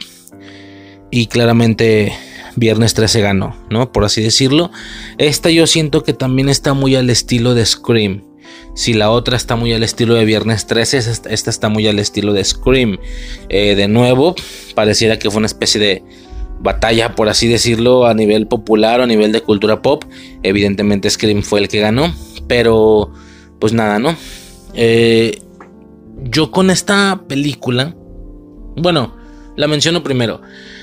Y 1.09 1.27
claramente 1.27 2.13
Viernes 2.55 2.93
13 2.93 3.21
ganó, 3.21 3.55
¿no? 3.69 3.91
Por 3.91 4.05
así 4.05 4.21
decirlo. 4.21 4.71
Esta 5.17 5.49
yo 5.49 5.67
siento 5.67 6.03
que 6.03 6.13
también 6.13 6.49
está 6.49 6.73
muy 6.73 6.95
al 6.95 7.09
estilo 7.09 7.53
de 7.53 7.65
Scream. 7.65 8.23
Si 8.75 8.93
la 8.93 9.09
otra 9.09 9.35
está 9.35 9.55
muy 9.55 9.73
al 9.73 9.83
estilo 9.83 10.13
de 10.13 10.25
Viernes 10.25 10.67
13, 10.67 10.97
esta 10.97 11.49
está 11.49 11.69
muy 11.69 11.87
al 11.87 11.99
estilo 11.99 12.33
de 12.33 12.43
Scream. 12.43 12.99
Eh, 13.49 13.75
de 13.75 13.87
nuevo, 13.87 14.35
pareciera 14.75 15.17
que 15.17 15.31
fue 15.31 15.39
una 15.39 15.47
especie 15.47 15.81
de 15.81 16.03
batalla, 16.59 17.15
por 17.15 17.29
así 17.29 17.47
decirlo, 17.47 18.05
a 18.05 18.13
nivel 18.13 18.47
popular 18.47 18.99
o 18.99 19.03
a 19.03 19.07
nivel 19.07 19.31
de 19.31 19.41
cultura 19.41 19.81
pop. 19.81 20.03
Evidentemente 20.43 21.09
Scream 21.09 21.41
fue 21.41 21.61
el 21.61 21.67
que 21.67 21.79
ganó, 21.79 22.13
pero 22.47 23.11
pues 23.59 23.73
nada, 23.73 23.97
¿no? 23.97 24.15
Eh, 24.75 25.41
yo 26.23 26.51
con 26.51 26.69
esta 26.69 27.23
película, 27.27 27.95
bueno, 28.75 29.15
la 29.55 29.67
menciono 29.67 30.03
primero. 30.03 30.41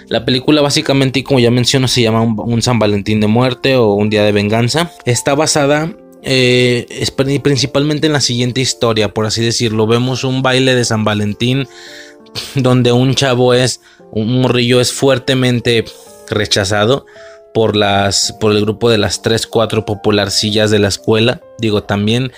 La 0.08 0.24
película 0.24 0.60
básicamente, 0.60 1.20
y 1.20 1.22
como 1.22 1.40
ya 1.40 1.50
menciono, 1.50 1.88
se 1.88 2.02
llama 2.02 2.22
un, 2.22 2.60
San 2.60 2.78
Valentín 2.78 3.20
de 3.20 3.26
muerte 3.26 3.76
o 3.76 3.94
un 3.94 4.10
día 4.10 4.24
de 4.24 4.32
venganza. 4.32 4.90
Está 5.06 5.34
basada 5.34 5.96
eh, 6.22 6.86
principalmente 7.42 8.08
en 8.08 8.12
la 8.12 8.20
siguiente 8.20 8.60
historia, 8.60 9.14
por 9.14 9.26
así 9.26 9.42
decirlo. 9.42 9.86
Vemos 9.86 10.24
un 10.24 10.42
baile 10.42 10.74
de 10.74 10.84
San 10.84 11.04
Valentín 11.04 11.66
donde 12.54 12.92
un 12.92 13.14
chavo 13.14 13.54
es, 13.54 13.80
un 14.10 14.40
morrillo 14.40 14.80
es 14.80 14.92
fuertemente 14.92 15.84
rechazado 16.28 17.06
por 17.54 17.76
las 17.76 18.34
por 18.40 18.50
el 18.50 18.62
grupo 18.62 18.90
de 18.90 18.98
las 18.98 19.22
3 19.22 19.46
4 19.46 19.84
popularcillas 19.84 20.70
de 20.70 20.80
la 20.80 20.88
escuela. 20.88 21.40
Digo, 21.58 21.84
también 21.84 22.32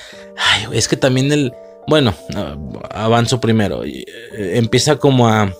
es 0.72 0.86
que 0.86 0.96
también 0.96 1.32
el 1.32 1.52
bueno, 1.86 2.14
avanzo 2.90 3.40
primero. 3.40 3.84
Eh, 3.84 4.04
empieza 4.54 4.96
como 4.96 5.28
a 5.28 5.52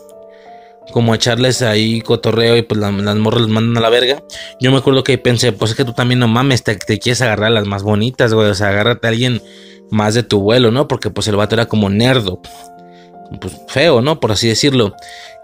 como 0.93 1.13
a 1.13 1.17
echarles 1.17 1.63
ahí 1.63 2.01
cotorreo 2.01 2.57
y 2.57 2.63
pues 2.63 2.81
las, 2.81 2.93
morras 2.93 3.43
los 3.43 3.51
mandan 3.51 3.77
a 3.77 3.81
la 3.81 3.91
verga. 3.91 4.23
Yo 4.61 4.71
me 4.71 4.79
acuerdo 4.79 5.03
que 5.05 5.19
pensé, 5.19 5.53
pues 5.53 5.73
es 5.73 5.77
que 5.77 5.85
tú 5.85 5.93
también 5.93 6.21
no 6.21 6.29
mames, 6.29 6.63
te, 6.63 6.77
quieres 6.77 7.21
agarrar 7.23 7.49
a 7.49 7.55
las 7.55 7.67
más 7.67 7.83
bonitas, 7.83 8.33
güey. 8.33 8.49
O 8.49 8.55
sea, 8.55 8.69
agárrate 8.69 9.07
a 9.07 9.11
alguien 9.11 9.43
más 9.91 10.15
de 10.15 10.23
tu 10.23 10.41
vuelo, 10.41 10.71
¿no? 10.71 10.89
Porque 10.89 11.11
pues 11.11 11.29
el 11.29 11.37
vato 11.37 11.55
era 11.55 11.67
como 11.67 11.91
nerdo. 11.91 12.41
Pues 13.41 13.55
feo, 13.69 14.01
¿no? 14.01 14.21
Por 14.21 14.33
así 14.33 14.49
decirlo. 14.49 14.95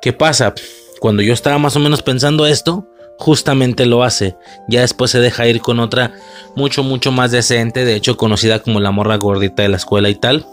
¿Qué 0.01 0.13
pasa? 0.13 0.55
Cuando 1.01 1.23
yo 1.23 1.35
estaba 1.35 1.59
más 1.59 1.75
o 1.77 1.81
menos 1.81 2.03
pensando 2.03 2.47
esto, 2.47 2.89
justamente 3.19 3.87
lo 3.87 4.05
hace. 4.05 4.37
Ya 4.69 4.81
después 4.81 5.11
se 5.11 5.21
deja 5.21 5.47
ir 5.47 5.61
con 5.61 5.81
otra 5.81 6.13
mucho, 6.55 6.83
mucho 6.83 7.13
más 7.13 7.31
decente, 7.31 7.85
de 7.85 7.97
hecho 7.97 8.17
conocida 8.17 8.61
como 8.61 8.81
la 8.81 8.91
morra 8.91 9.17
gordita 9.17 9.63
de 9.63 9.69
la 9.69 9.77
escuela 9.77 10.09
y 10.09 10.15
tal. 10.15 10.47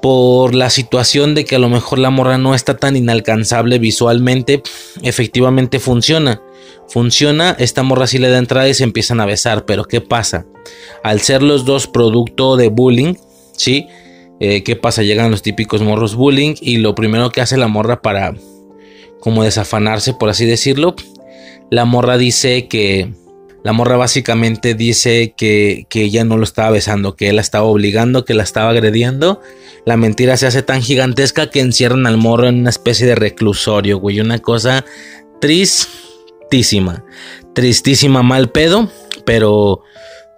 Por 0.00 0.54
la 0.54 0.70
situación 0.70 1.34
de 1.34 1.44
que 1.44 1.56
a 1.56 1.58
lo 1.58 1.68
mejor 1.68 1.98
la 1.98 2.10
morra 2.10 2.38
no 2.38 2.54
está 2.54 2.76
tan 2.76 2.96
inalcanzable 2.96 3.78
visualmente, 3.78 4.62
efectivamente 5.02 5.78
funciona. 5.78 6.42
Funciona, 6.88 7.56
esta 7.58 7.82
morra 7.82 8.06
sí 8.06 8.18
le 8.18 8.28
da 8.28 8.38
entrada 8.38 8.68
y 8.68 8.74
se 8.74 8.84
empiezan 8.84 9.20
a 9.20 9.26
besar, 9.26 9.64
pero 9.64 9.84
¿qué 9.84 10.00
pasa? 10.00 10.46
Al 11.02 11.20
ser 11.20 11.42
los 11.42 11.64
dos 11.64 11.86
producto 11.86 12.56
de 12.56 12.68
bullying, 12.68 13.14
¿sí? 13.52 13.86
Eh, 14.38 14.62
¿Qué 14.62 14.76
pasa? 14.76 15.02
Llegan 15.02 15.30
los 15.30 15.42
típicos 15.42 15.82
morros 15.82 16.14
bullying 16.14 16.54
y 16.60 16.76
lo 16.76 16.94
primero 16.94 17.30
que 17.30 17.40
hace 17.40 17.56
la 17.56 17.68
morra 17.68 18.02
para 18.02 18.34
como 19.20 19.42
desafanarse, 19.42 20.14
por 20.14 20.28
así 20.28 20.44
decirlo, 20.44 20.94
la 21.70 21.84
morra 21.84 22.16
dice 22.16 22.68
que 22.68 23.12
la 23.66 23.72
morra 23.72 23.96
básicamente 23.96 24.74
dice 24.74 25.34
que, 25.36 25.86
que 25.88 26.02
ella 26.02 26.22
no 26.22 26.36
lo 26.36 26.44
estaba 26.44 26.70
besando, 26.70 27.16
que 27.16 27.30
él 27.30 27.34
la 27.34 27.42
estaba 27.42 27.64
obligando, 27.64 28.24
que 28.24 28.32
la 28.32 28.44
estaba 28.44 28.70
agrediendo. 28.70 29.40
La 29.84 29.96
mentira 29.96 30.36
se 30.36 30.46
hace 30.46 30.62
tan 30.62 30.82
gigantesca 30.82 31.50
que 31.50 31.58
encierran 31.58 32.06
al 32.06 32.16
morro 32.16 32.46
en 32.46 32.60
una 32.60 32.70
especie 32.70 33.08
de 33.08 33.16
reclusorio, 33.16 33.98
güey. 33.98 34.20
Una 34.20 34.38
cosa 34.38 34.84
tristísima. 35.40 37.02
Tristísima, 37.56 38.22
mal 38.22 38.50
pedo, 38.50 38.88
pero 39.24 39.82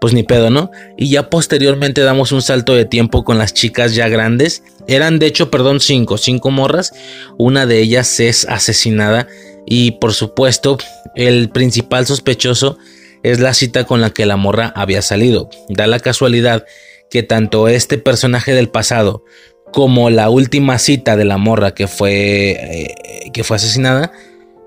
pues 0.01 0.15
ni 0.15 0.23
pedo, 0.23 0.49
¿no? 0.49 0.71
Y 0.97 1.11
ya 1.11 1.29
posteriormente 1.29 2.01
damos 2.01 2.33
un 2.33 2.41
salto 2.41 2.75
de 2.75 2.87
tiempo 2.87 3.25
con 3.25 3.37
las 3.37 3.53
chicas 3.53 3.95
ya 3.95 4.09
grandes. 4.09 4.63
Eran 4.87 5.19
de 5.19 5.27
hecho, 5.27 5.51
perdón, 5.51 5.81
cinco, 5.81 6.17
cinco 6.17 6.51
morras. 6.51 6.95
Una 7.37 7.67
de 7.67 7.79
ellas 7.83 8.21
es 8.21 8.47
asesinada 8.47 9.29
y 9.67 9.91
por 9.91 10.15
supuesto 10.15 10.79
el 11.15 11.51
principal 11.51 12.07
sospechoso 12.07 12.79
es 13.23 13.41
la 13.41 13.55
cita 13.55 13.85
con 13.85 14.01
la 14.01 14.11
que 14.11 14.27
la 14.27 14.37
morra 14.37 14.73
había 14.77 15.03
salido. 15.03 15.49
Da 15.69 15.87
la 15.87 16.01
casualidad 16.01 16.65
que 17.11 17.23
tanto 17.23 17.69
este 17.69 17.99
personaje 17.99 18.55
del 18.55 18.69
pasado 18.69 19.25
como 19.73 20.11
la 20.11 20.31
última 20.31 20.79
cita 20.79 21.17
de 21.17 21.25
la 21.25 21.37
morra 21.37 21.75
que 21.75 21.87
fue, 21.89 22.51
eh, 22.51 23.31
que 23.33 23.45
fue 23.45 23.57
asesinada 23.57 24.13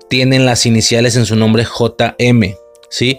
tienen 0.08 0.44
las 0.44 0.66
iniciales 0.66 1.16
en 1.16 1.24
su 1.24 1.36
nombre 1.36 1.64
JM, 1.64 2.54
¿sí? 2.90 3.18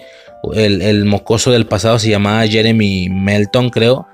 El, 0.53 1.05
mocoso 1.05 1.51
del 1.51 1.65
pasado 1.65 1.97
se 1.97 2.09
llamaba 2.09 2.45
Jeremy 2.45 3.09
Melton, 3.09 3.69
creo. 3.69 4.05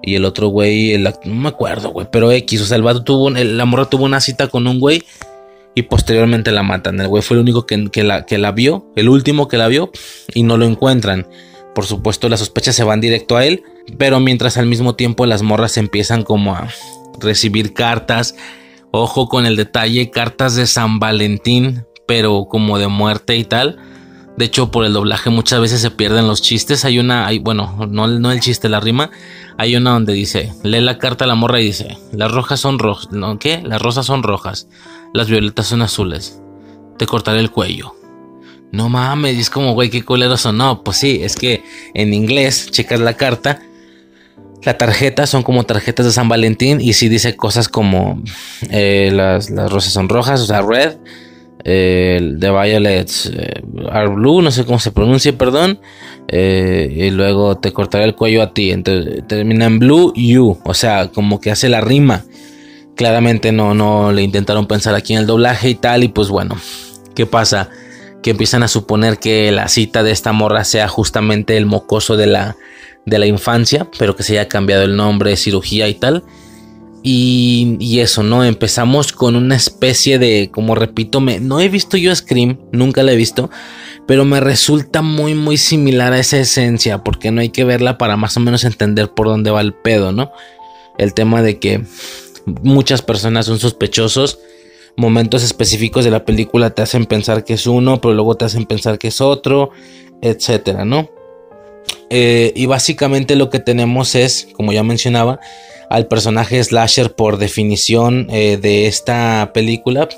Y 0.00 0.14
el 0.14 0.24
otro 0.24 0.48
güey, 0.48 0.96
no 0.98 1.34
me 1.34 1.48
acuerdo, 1.48 1.90
güey, 1.90 2.06
pero 2.10 2.32
X, 2.32 2.62
o 2.62 2.64
sea, 2.64 2.78
el 2.78 3.04
tuvo, 3.04 3.30
la 3.30 3.64
morra 3.66 3.84
tuvo 3.84 4.04
una 4.04 4.20
cita 4.20 4.48
con 4.48 4.66
un 4.66 4.80
güey 4.80 5.04
y 5.74 5.82
posteriormente 5.82 6.52
la 6.52 6.62
matan. 6.62 7.00
El 7.00 7.08
güey 7.08 7.22
fue 7.22 7.36
el 7.36 7.42
único 7.42 7.66
que, 7.66 8.02
la, 8.02 8.26
que 8.26 8.38
la 8.38 8.52
vio, 8.52 8.86
el 8.96 9.08
último 9.08 9.48
que 9.48 9.58
la 9.58 9.68
vio 9.68 9.90
y 10.34 10.42
no 10.42 10.56
lo 10.56 10.66
encuentran. 10.66 11.26
Por 11.74 11.86
supuesto, 11.86 12.28
las 12.28 12.40
sospechas 12.40 12.74
se 12.76 12.84
van 12.84 13.00
directo 13.00 13.36
a 13.36 13.46
él, 13.46 13.62
pero 13.98 14.20
mientras 14.20 14.56
al 14.58 14.66
mismo 14.66 14.94
tiempo 14.94 15.24
las 15.26 15.42
morras 15.42 15.76
empiezan 15.76 16.22
como 16.22 16.54
a 16.54 16.68
recibir 17.20 17.72
cartas. 17.72 18.34
Ojo 18.90 19.28
con 19.28 19.46
el 19.46 19.56
detalle, 19.56 20.10
cartas 20.10 20.54
de 20.54 20.66
San 20.66 20.98
Valentín, 20.98 21.86
pero 22.06 22.46
como 22.48 22.78
de 22.78 22.88
muerte 22.88 23.36
y 23.36 23.44
tal. 23.44 23.78
De 24.36 24.46
hecho, 24.46 24.70
por 24.70 24.84
el 24.84 24.92
doblaje 24.92 25.30
muchas 25.30 25.60
veces 25.60 25.80
se 25.80 25.90
pierden 25.90 26.26
los 26.26 26.42
chistes. 26.42 26.84
Hay 26.84 26.98
una, 26.98 27.26
hay, 27.26 27.38
bueno, 27.38 27.86
no, 27.88 28.06
no 28.06 28.32
el 28.32 28.40
chiste, 28.40 28.68
la 28.68 28.80
rima. 28.80 29.10
Hay 29.58 29.76
una 29.76 29.92
donde 29.92 30.12
dice, 30.14 30.52
lee 30.62 30.80
la 30.80 30.98
carta 30.98 31.24
a 31.24 31.28
la 31.28 31.34
morra 31.34 31.60
y 31.60 31.66
dice, 31.66 31.98
las 32.12 32.32
rojas 32.32 32.60
son 32.60 32.78
rojas, 32.78 33.12
¿no? 33.12 33.38
¿Qué? 33.38 33.62
Las 33.62 33.80
rosas 33.82 34.06
son 34.06 34.22
rojas, 34.22 34.68
las 35.12 35.28
violetas 35.28 35.66
son 35.66 35.82
azules. 35.82 36.40
Te 36.98 37.06
cortaré 37.06 37.40
el 37.40 37.50
cuello. 37.50 37.94
No 38.70 38.88
mames, 38.88 39.38
es 39.38 39.50
como, 39.50 39.74
güey, 39.74 39.90
qué 39.90 40.02
culeros 40.02 40.46
o 40.46 40.52
no. 40.52 40.82
Pues 40.82 40.96
sí, 40.96 41.20
es 41.22 41.36
que 41.36 41.62
en 41.94 42.14
inglés, 42.14 42.70
checas 42.70 43.00
la 43.00 43.14
carta, 43.14 43.60
la 44.62 44.78
tarjeta 44.78 45.26
son 45.26 45.42
como 45.42 45.64
tarjetas 45.64 46.06
de 46.06 46.12
San 46.12 46.28
Valentín 46.28 46.80
y 46.80 46.94
sí 46.94 47.08
dice 47.08 47.36
cosas 47.36 47.68
como 47.68 48.22
eh, 48.70 49.10
las, 49.12 49.50
las 49.50 49.70
rosas 49.70 49.92
son 49.92 50.08
rojas, 50.08 50.40
o 50.40 50.46
sea, 50.46 50.62
red 50.62 50.96
el 51.64 52.40
de 52.40 52.50
Violets 52.50 53.26
eh, 53.26 53.62
Are 53.90 54.08
Blue, 54.08 54.42
no 54.42 54.50
sé 54.50 54.64
cómo 54.64 54.78
se 54.78 54.90
pronuncia, 54.90 55.36
perdón. 55.36 55.78
Eh, 56.28 56.92
y 56.92 57.10
luego 57.10 57.58
te 57.58 57.72
cortaré 57.72 58.04
el 58.04 58.14
cuello 58.14 58.42
a 58.42 58.52
ti. 58.52 58.70
Entonces 58.70 59.26
termina 59.26 59.66
en 59.66 59.78
Blue 59.78 60.12
You, 60.14 60.58
o 60.64 60.74
sea, 60.74 61.08
como 61.08 61.40
que 61.40 61.50
hace 61.50 61.68
la 61.68 61.80
rima. 61.80 62.24
Claramente 63.02 63.50
no, 63.50 63.74
no 63.74 64.12
le 64.12 64.22
intentaron 64.22 64.68
pensar 64.68 64.94
aquí 64.94 65.12
en 65.12 65.18
el 65.18 65.26
doblaje 65.26 65.68
y 65.68 65.74
tal. 65.74 66.04
Y 66.04 66.08
pues 66.08 66.28
bueno, 66.28 66.56
¿qué 67.16 67.26
pasa? 67.26 67.68
Que 68.22 68.30
empiezan 68.30 68.62
a 68.62 68.68
suponer 68.68 69.18
que 69.18 69.50
la 69.50 69.66
cita 69.66 70.04
de 70.04 70.12
esta 70.12 70.30
morra 70.32 70.62
sea 70.62 70.86
justamente 70.86 71.56
el 71.56 71.66
mocoso 71.66 72.16
de 72.16 72.28
la, 72.28 72.56
de 73.04 73.18
la 73.18 73.26
infancia, 73.26 73.88
pero 73.98 74.14
que 74.14 74.22
se 74.22 74.38
haya 74.38 74.48
cambiado 74.48 74.84
el 74.84 74.94
nombre, 74.94 75.36
cirugía 75.36 75.88
y 75.88 75.94
tal. 75.94 76.22
Y, 77.02 77.98
eso, 77.98 78.22
¿no? 78.22 78.44
Empezamos 78.44 79.12
con 79.12 79.34
una 79.34 79.56
especie 79.56 80.20
de, 80.20 80.50
como 80.52 80.76
repito, 80.76 81.20
me, 81.20 81.40
no 81.40 81.58
he 81.58 81.68
visto 81.68 81.96
yo 81.96 82.14
Scream, 82.14 82.60
nunca 82.70 83.02
la 83.02 83.10
he 83.10 83.16
visto, 83.16 83.50
pero 84.06 84.24
me 84.24 84.38
resulta 84.38 85.02
muy, 85.02 85.34
muy 85.34 85.56
similar 85.56 86.12
a 86.12 86.20
esa 86.20 86.38
esencia, 86.38 87.02
porque 87.02 87.32
no 87.32 87.40
hay 87.40 87.48
que 87.48 87.64
verla 87.64 87.98
para 87.98 88.16
más 88.16 88.36
o 88.36 88.40
menos 88.40 88.62
entender 88.62 89.10
por 89.10 89.26
dónde 89.26 89.50
va 89.50 89.60
el 89.60 89.74
pedo, 89.74 90.12
¿no? 90.12 90.30
El 90.98 91.14
tema 91.14 91.42
de 91.42 91.58
que 91.58 91.82
muchas 92.46 93.02
personas 93.02 93.46
son 93.46 93.58
sospechosos, 93.58 94.38
momentos 94.96 95.42
específicos 95.42 96.04
de 96.04 96.10
la 96.10 96.24
película 96.24 96.70
te 96.70 96.82
hacen 96.82 97.06
pensar 97.06 97.44
que 97.44 97.54
es 97.54 97.66
uno, 97.66 98.00
pero 98.00 98.14
luego 98.14 98.36
te 98.36 98.44
hacen 98.44 98.66
pensar 98.66 98.98
que 98.98 99.08
es 99.08 99.20
otro, 99.20 99.70
etcétera, 100.20 100.84
¿no? 100.84 101.08
Eh, 102.10 102.52
y 102.54 102.66
básicamente 102.66 103.36
lo 103.36 103.48
que 103.48 103.58
tenemos 103.58 104.14
es, 104.14 104.48
como 104.52 104.72
ya 104.72 104.82
mencionaba, 104.82 105.40
al 105.88 106.06
personaje 106.06 106.62
slasher 106.62 107.14
por 107.14 107.38
definición 107.38 108.26
eh, 108.30 108.58
de 108.60 108.86
esta 108.86 109.50
película. 109.52 110.08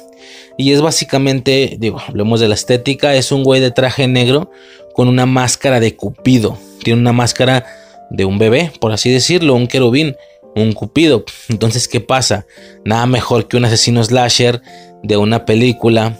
Y 0.56 0.72
es 0.72 0.80
básicamente, 0.80 1.76
digo, 1.78 2.00
hablemos 2.06 2.40
de 2.40 2.48
la 2.48 2.54
estética, 2.54 3.14
es 3.14 3.32
un 3.32 3.42
güey 3.42 3.60
de 3.60 3.70
traje 3.70 4.06
negro 4.06 4.50
con 4.92 5.08
una 5.08 5.26
máscara 5.26 5.80
de 5.80 5.96
cupido. 5.96 6.58
Tiene 6.82 7.00
una 7.00 7.12
máscara 7.12 7.64
de 8.10 8.24
un 8.24 8.38
bebé, 8.38 8.70
por 8.80 8.92
así 8.92 9.10
decirlo, 9.10 9.54
un 9.54 9.66
querubín, 9.66 10.16
un 10.54 10.72
cupido. 10.72 11.24
Entonces, 11.48 11.88
¿qué 11.88 12.00
pasa? 12.00 12.46
Nada 12.84 13.06
mejor 13.06 13.48
que 13.48 13.56
un 13.56 13.64
asesino 13.64 14.02
slasher 14.02 14.60
de 15.02 15.16
una 15.16 15.44
película 15.44 16.18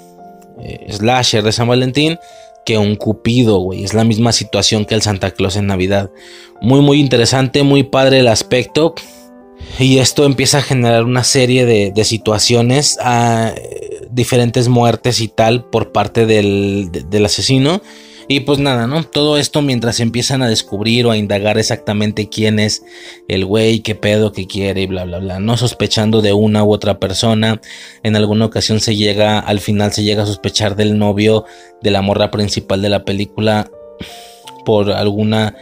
eh, 0.61 0.87
slasher 0.91 1.43
de 1.43 1.53
San 1.53 1.69
Valentín 1.69 2.19
que 2.65 2.79
un 2.79 2.97
cupido, 2.97 3.59
güey. 3.59 3.85
Es 3.85 3.95
la 3.95 4.05
misma 4.05 4.33
situación 4.33 4.85
que 4.85 4.95
el 4.95 5.03
Santa 5.03 5.31
Claus 5.33 5.57
en 5.57 5.67
Navidad. 5.67 6.11
Muy, 6.61 6.81
muy 6.81 7.01
interesante, 7.01 7.63
muy 7.63 7.83
padre 7.83 8.21
el 8.21 8.29
aspecto. 8.29 8.95
Y 9.79 9.99
esto 9.99 10.25
empieza 10.25 10.59
a 10.59 10.63
generar 10.63 11.05
una 11.05 11.25
serie 11.25 11.67
de, 11.67 12.05
situaciones, 12.05 12.99
a, 13.01 13.49
ah, 13.49 13.55
diferentes 14.11 14.69
muertes 14.69 15.21
y 15.21 15.29
tal 15.29 15.65
por 15.65 15.93
parte 15.93 16.27
del, 16.27 16.91
del, 16.91 17.25
asesino. 17.25 17.83
Y 18.27 18.41
pues 18.41 18.59
nada, 18.59 18.87
¿no? 18.87 19.05
Todo 19.05 19.37
esto 19.37 19.61
mientras 19.61 20.01
empiezan 20.01 20.43
a 20.43 20.49
descubrir 20.49 21.07
o 21.07 21.11
a 21.11 21.17
indagar 21.17 21.59
exactamente 21.59 22.29
quién 22.29 22.59
es 22.59 22.85
el 23.29 23.45
güey, 23.45 23.81
qué 23.81 23.95
pedo, 23.95 24.33
qué 24.33 24.47
quiere 24.47 24.83
y 24.83 24.87
bla, 24.87 25.05
bla, 25.05 25.19
bla. 25.19 25.41
No 25.41 25.57
sospechando 25.57 26.23
de 26.23 26.33
una 26.33 26.65
u 26.65 26.73
otra 26.73 26.99
persona. 26.99 27.61
En 28.03 28.17
alguna 28.17 28.47
ocasión 28.47 28.81
se 28.81 28.97
llega, 28.97 29.39
al 29.39 29.61
final 29.61 29.93
se 29.93 30.05
llega 30.05 30.23
a 30.23 30.27
sospechar 30.27 30.75
del 30.77 30.99
novio 30.99 31.45
de 31.83 31.91
la 31.91 32.03
morra 32.03 32.31
principal 32.31 32.81
de 32.81 32.89
la 32.89 33.05
película 33.05 33.71
por 34.65 34.91
alguna 34.91 35.55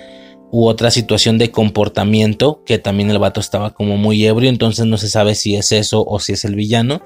u 0.52 0.66
otra 0.66 0.90
situación 0.90 1.38
de 1.38 1.50
comportamiento, 1.50 2.62
que 2.64 2.78
también 2.78 3.10
el 3.10 3.18
vato 3.18 3.40
estaba 3.40 3.72
como 3.72 3.96
muy 3.96 4.24
ebrio, 4.26 4.50
entonces 4.50 4.84
no 4.84 4.98
se 4.98 5.08
sabe 5.08 5.34
si 5.34 5.56
es 5.56 5.72
eso 5.72 6.04
o 6.06 6.20
si 6.20 6.34
es 6.34 6.44
el 6.44 6.54
villano. 6.54 7.02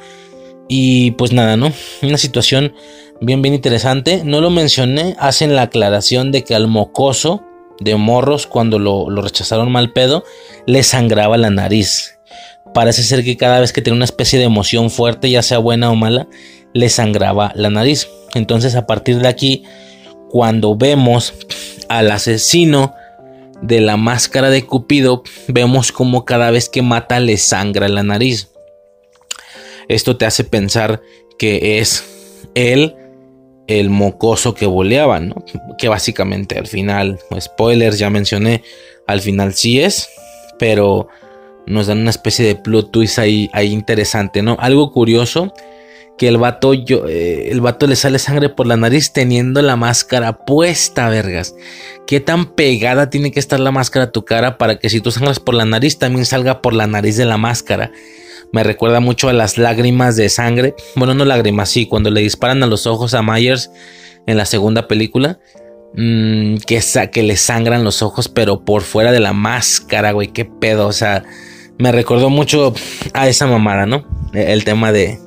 Y 0.68 1.12
pues 1.12 1.32
nada, 1.32 1.56
¿no? 1.56 1.72
Una 2.02 2.18
situación 2.18 2.74
bien, 3.20 3.42
bien 3.42 3.54
interesante. 3.54 4.22
No 4.24 4.40
lo 4.40 4.50
mencioné, 4.50 5.16
hacen 5.18 5.54
la 5.54 5.62
aclaración 5.62 6.32
de 6.32 6.42
que 6.44 6.54
al 6.54 6.68
mocoso 6.68 7.42
de 7.80 7.94
morros, 7.96 8.46
cuando 8.46 8.78
lo, 8.78 9.08
rechazaron 9.10 9.70
mal 9.70 9.92
pedo, 9.92 10.24
le 10.66 10.82
sangraba 10.82 11.36
la 11.36 11.50
nariz. 11.50 12.18
Parece 12.74 13.02
ser 13.02 13.24
que 13.24 13.36
cada 13.36 13.60
vez 13.60 13.72
que 13.72 13.82
tenía 13.82 13.96
una 13.96 14.04
especie 14.04 14.38
de 14.38 14.46
emoción 14.46 14.90
fuerte, 14.90 15.30
ya 15.30 15.42
sea 15.42 15.58
buena 15.58 15.90
o 15.90 15.94
mala, 15.94 16.26
le 16.72 16.88
sangraba 16.88 17.52
la 17.54 17.70
nariz. 17.70 18.08
Entonces 18.34 18.74
a 18.74 18.86
partir 18.86 19.18
de 19.18 19.28
aquí, 19.28 19.64
cuando 20.30 20.76
vemos 20.76 21.34
al 21.88 22.10
asesino, 22.10 22.94
de 23.62 23.80
la 23.80 23.96
máscara 23.96 24.50
de 24.50 24.64
Cupido, 24.64 25.22
vemos 25.48 25.92
como 25.92 26.24
cada 26.24 26.50
vez 26.50 26.68
que 26.68 26.82
mata 26.82 27.20
le 27.20 27.36
sangra 27.36 27.88
la 27.88 28.02
nariz. 28.02 28.50
Esto 29.88 30.16
te 30.16 30.26
hace 30.26 30.44
pensar 30.44 31.02
que 31.38 31.78
es 31.78 32.04
él 32.54 32.94
el 33.66 33.90
mocoso 33.90 34.54
que 34.54 34.66
boleaba, 34.66 35.20
¿no? 35.20 35.44
Que 35.78 35.88
básicamente 35.88 36.58
al 36.58 36.66
final, 36.66 37.18
spoilers 37.38 37.98
ya 37.98 38.10
mencioné, 38.10 38.62
al 39.06 39.20
final 39.20 39.54
sí 39.54 39.80
es, 39.80 40.08
pero 40.58 41.08
nos 41.66 41.88
dan 41.88 41.98
una 41.98 42.10
especie 42.10 42.46
de 42.46 42.54
plot 42.54 42.92
twist 42.92 43.18
ahí, 43.18 43.50
ahí 43.52 43.72
interesante, 43.72 44.42
¿no? 44.42 44.56
Algo 44.60 44.92
curioso 44.92 45.52
que 46.16 46.28
el 46.28 46.38
vato, 46.38 46.72
yo, 46.72 47.06
eh, 47.08 47.50
el 47.50 47.60
vato 47.60 47.86
le 47.86 47.96
sale 47.96 48.18
sangre 48.18 48.48
por 48.48 48.66
la 48.66 48.76
nariz 48.76 49.12
teniendo 49.12 49.60
la 49.60 49.76
máscara 49.76 50.44
puesta, 50.44 51.08
vergas. 51.08 51.54
¿Qué 52.06 52.20
tan 52.20 52.54
pegada 52.54 53.10
tiene 53.10 53.32
que 53.32 53.40
estar 53.40 53.60
la 53.60 53.70
máscara 53.70 54.06
a 54.06 54.12
tu 54.12 54.24
cara 54.24 54.56
para 54.56 54.78
que 54.78 54.88
si 54.88 55.00
tú 55.00 55.10
sangras 55.10 55.40
por 55.40 55.54
la 55.54 55.66
nariz 55.66 55.98
también 55.98 56.24
salga 56.24 56.62
por 56.62 56.72
la 56.72 56.86
nariz 56.86 57.16
de 57.16 57.26
la 57.26 57.36
máscara? 57.36 57.92
Me 58.52 58.62
recuerda 58.62 59.00
mucho 59.00 59.28
a 59.28 59.32
las 59.32 59.58
lágrimas 59.58 60.16
de 60.16 60.28
sangre. 60.28 60.74
Bueno, 60.94 61.14
no 61.14 61.24
lágrimas, 61.24 61.68
sí, 61.68 61.86
cuando 61.86 62.10
le 62.10 62.20
disparan 62.20 62.62
a 62.62 62.66
los 62.66 62.86
ojos 62.86 63.14
a 63.14 63.22
Myers 63.22 63.70
en 64.26 64.36
la 64.36 64.44
segunda 64.46 64.88
película. 64.88 65.38
Mmm, 65.94 66.56
que, 66.66 66.80
que 67.12 67.22
le 67.22 67.36
sangran 67.36 67.84
los 67.84 68.02
ojos, 68.02 68.28
pero 68.28 68.64
por 68.64 68.82
fuera 68.82 69.12
de 69.12 69.20
la 69.20 69.32
máscara, 69.32 70.12
güey. 70.12 70.28
Qué 70.28 70.44
pedo. 70.44 70.86
O 70.86 70.92
sea, 70.92 71.24
me 71.78 71.92
recordó 71.92 72.30
mucho 72.30 72.74
a 73.12 73.28
esa 73.28 73.46
mamada, 73.46 73.86
¿no? 73.86 74.06
El 74.32 74.64
tema 74.64 74.92
de, 74.92 75.18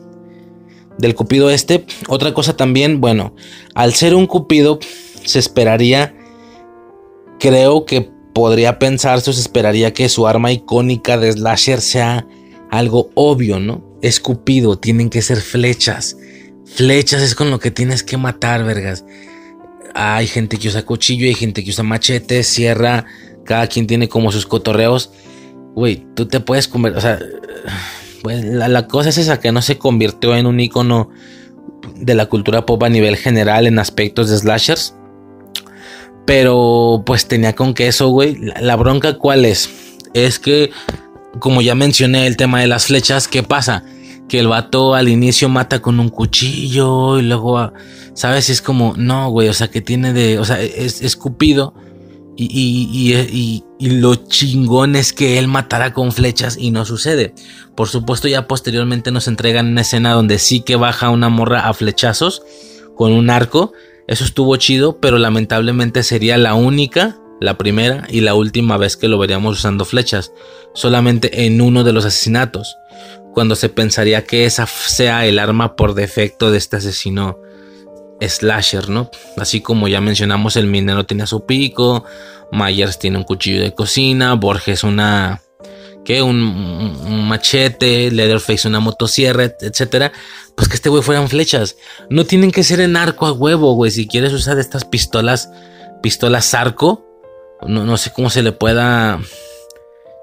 del 0.97 1.15
cupido 1.15 1.49
este. 1.49 1.85
Otra 2.07 2.33
cosa 2.33 2.55
también, 2.55 3.01
bueno, 3.01 3.35
al 3.73 3.93
ser 3.93 4.15
un 4.15 4.27
cupido 4.27 4.79
se 5.23 5.39
esperaría, 5.39 6.15
creo 7.39 7.85
que 7.85 8.09
podría 8.33 8.79
pensarse 8.79 9.29
o 9.29 9.33
se 9.33 9.41
esperaría 9.41 9.93
que 9.93 10.09
su 10.09 10.27
arma 10.27 10.51
icónica 10.51 11.17
de 11.17 11.31
slasher 11.31 11.81
sea 11.81 12.27
algo 12.69 13.09
obvio, 13.15 13.59
¿no? 13.59 13.97
Es 14.01 14.19
cupido, 14.19 14.77
tienen 14.77 15.09
que 15.09 15.21
ser 15.21 15.41
flechas. 15.41 16.17
Flechas 16.65 17.21
es 17.21 17.35
con 17.35 17.49
lo 17.49 17.59
que 17.59 17.71
tienes 17.71 18.03
que 18.03 18.17
matar, 18.17 18.63
vergas. 18.63 19.05
Hay 19.95 20.27
gente 20.27 20.57
que 20.57 20.67
usa 20.67 20.85
cuchillo, 20.85 21.25
hay 21.25 21.33
gente 21.33 21.63
que 21.63 21.71
usa 21.71 21.83
machete, 21.83 22.43
sierra, 22.43 23.05
cada 23.43 23.67
quien 23.67 23.87
tiene 23.87 24.07
como 24.07 24.31
sus 24.31 24.45
cotorreos. 24.45 25.11
Güey, 25.75 26.05
tú 26.15 26.27
te 26.27 26.39
puedes 26.39 26.67
comer, 26.67 26.95
o 26.95 27.01
sea, 27.01 27.19
pues 28.21 28.43
la, 28.43 28.87
cosa 28.87 29.09
es 29.09 29.17
esa 29.17 29.39
que 29.39 29.51
no 29.51 29.61
se 29.61 29.77
convirtió 29.77 30.35
en 30.35 30.45
un 30.45 30.59
icono 30.59 31.09
de 31.95 32.15
la 32.15 32.27
cultura 32.27 32.65
pop 32.65 32.83
a 32.83 32.89
nivel 32.89 33.15
general 33.15 33.67
en 33.67 33.79
aspectos 33.79 34.29
de 34.29 34.37
slashers. 34.37 34.95
Pero 36.25 37.03
pues 37.05 37.27
tenía 37.27 37.55
con 37.55 37.73
que 37.73 37.87
eso, 37.87 38.09
güey. 38.09 38.37
La, 38.61 38.75
bronca 38.75 39.17
cuál 39.17 39.45
es? 39.45 39.69
Es 40.13 40.37
que, 40.37 40.69
como 41.39 41.61
ya 41.61 41.75
mencioné 41.75 42.27
el 42.27 42.37
tema 42.37 42.61
de 42.61 42.67
las 42.67 42.87
flechas, 42.87 43.27
¿qué 43.27 43.43
pasa? 43.43 43.83
Que 44.27 44.39
el 44.39 44.47
vato 44.47 44.95
al 44.95 45.09
inicio 45.09 45.49
mata 45.49 45.81
con 45.81 45.99
un 45.99 46.09
cuchillo 46.09 47.19
y 47.19 47.23
luego, 47.23 47.71
¿sabes? 48.13 48.49
Es 48.49 48.61
como, 48.61 48.93
no, 48.97 49.29
güey, 49.29 49.49
o 49.49 49.53
sea, 49.53 49.69
que 49.69 49.81
tiene 49.81 50.13
de, 50.13 50.39
o 50.39 50.45
sea, 50.45 50.61
es 50.61 51.01
escupido 51.01 51.73
y, 52.41 53.63
lo 53.79 54.15
chingón 54.15 54.95
es 54.95 55.13
que 55.13 55.39
él 55.39 55.47
matará 55.47 55.93
con 55.93 56.11
flechas 56.11 56.57
y 56.57 56.71
no 56.71 56.85
sucede. 56.85 57.33
Por 57.75 57.89
supuesto, 57.89 58.27
ya 58.27 58.47
posteriormente 58.47 59.11
nos 59.11 59.27
entregan 59.27 59.67
una 59.67 59.81
escena 59.81 60.13
donde 60.13 60.39
sí 60.39 60.61
que 60.61 60.75
baja 60.75 61.09
una 61.09 61.29
morra 61.29 61.67
a 61.67 61.73
flechazos 61.73 62.43
con 62.95 63.11
un 63.11 63.29
arco. 63.29 63.73
Eso 64.07 64.23
estuvo 64.23 64.55
chido, 64.55 64.99
pero 64.99 65.17
lamentablemente 65.17 66.03
sería 66.03 66.37
la 66.37 66.55
única, 66.55 67.17
la 67.41 67.57
primera 67.57 68.07
y 68.09 68.21
la 68.21 68.35
última 68.35 68.77
vez 68.77 68.95
que 68.95 69.07
lo 69.07 69.17
veríamos 69.17 69.57
usando 69.57 69.85
flechas. 69.85 70.31
Solamente 70.73 71.45
en 71.45 71.61
uno 71.61 71.83
de 71.83 71.93
los 71.93 72.05
asesinatos. 72.05 72.77
Cuando 73.33 73.55
se 73.55 73.69
pensaría 73.69 74.25
que 74.25 74.45
esa 74.45 74.65
sea 74.65 75.25
el 75.25 75.39
arma 75.39 75.75
por 75.75 75.93
defecto 75.93 76.51
de 76.51 76.57
este 76.57 76.77
asesino 76.77 77.37
slasher, 78.21 78.89
¿no? 78.89 79.09
Así 79.37 79.61
como 79.61 79.87
ya 79.87 80.01
mencionamos, 80.01 80.55
el 80.55 80.67
minero 80.67 81.05
tiene 81.05 81.25
su 81.27 81.45
pico, 81.45 82.03
Myers 82.51 82.99
tiene 82.99 83.17
un 83.17 83.23
cuchillo 83.23 83.61
de 83.61 83.73
cocina, 83.73 84.33
Borges 84.33 84.83
una... 84.83 85.41
¿Qué? 86.05 86.21
Un, 86.23 87.27
machete, 87.27 88.09
Leatherface 88.09 88.67
una 88.67 88.79
motosierra, 88.79 89.43
etcétera. 89.43 90.11
Pues 90.55 90.67
que 90.67 90.75
este 90.75 90.89
güey 90.89 91.03
fueran 91.03 91.29
flechas. 91.29 91.75
No 92.09 92.25
tienen 92.25 92.51
que 92.51 92.63
ser 92.63 92.79
en 92.79 92.97
arco 92.97 93.27
a 93.27 93.33
huevo, 93.33 93.73
güey. 93.73 93.91
Si 93.91 94.07
quieres 94.07 94.33
usar 94.33 94.57
estas 94.57 94.85
pistolas, 94.85 95.51
pistolas 96.01 96.53
arco, 96.55 97.05
no, 97.67 97.85
no 97.85 97.97
sé 97.97 98.11
cómo 98.11 98.29
se 98.29 98.41
le 98.41 98.53
pueda 98.53 99.19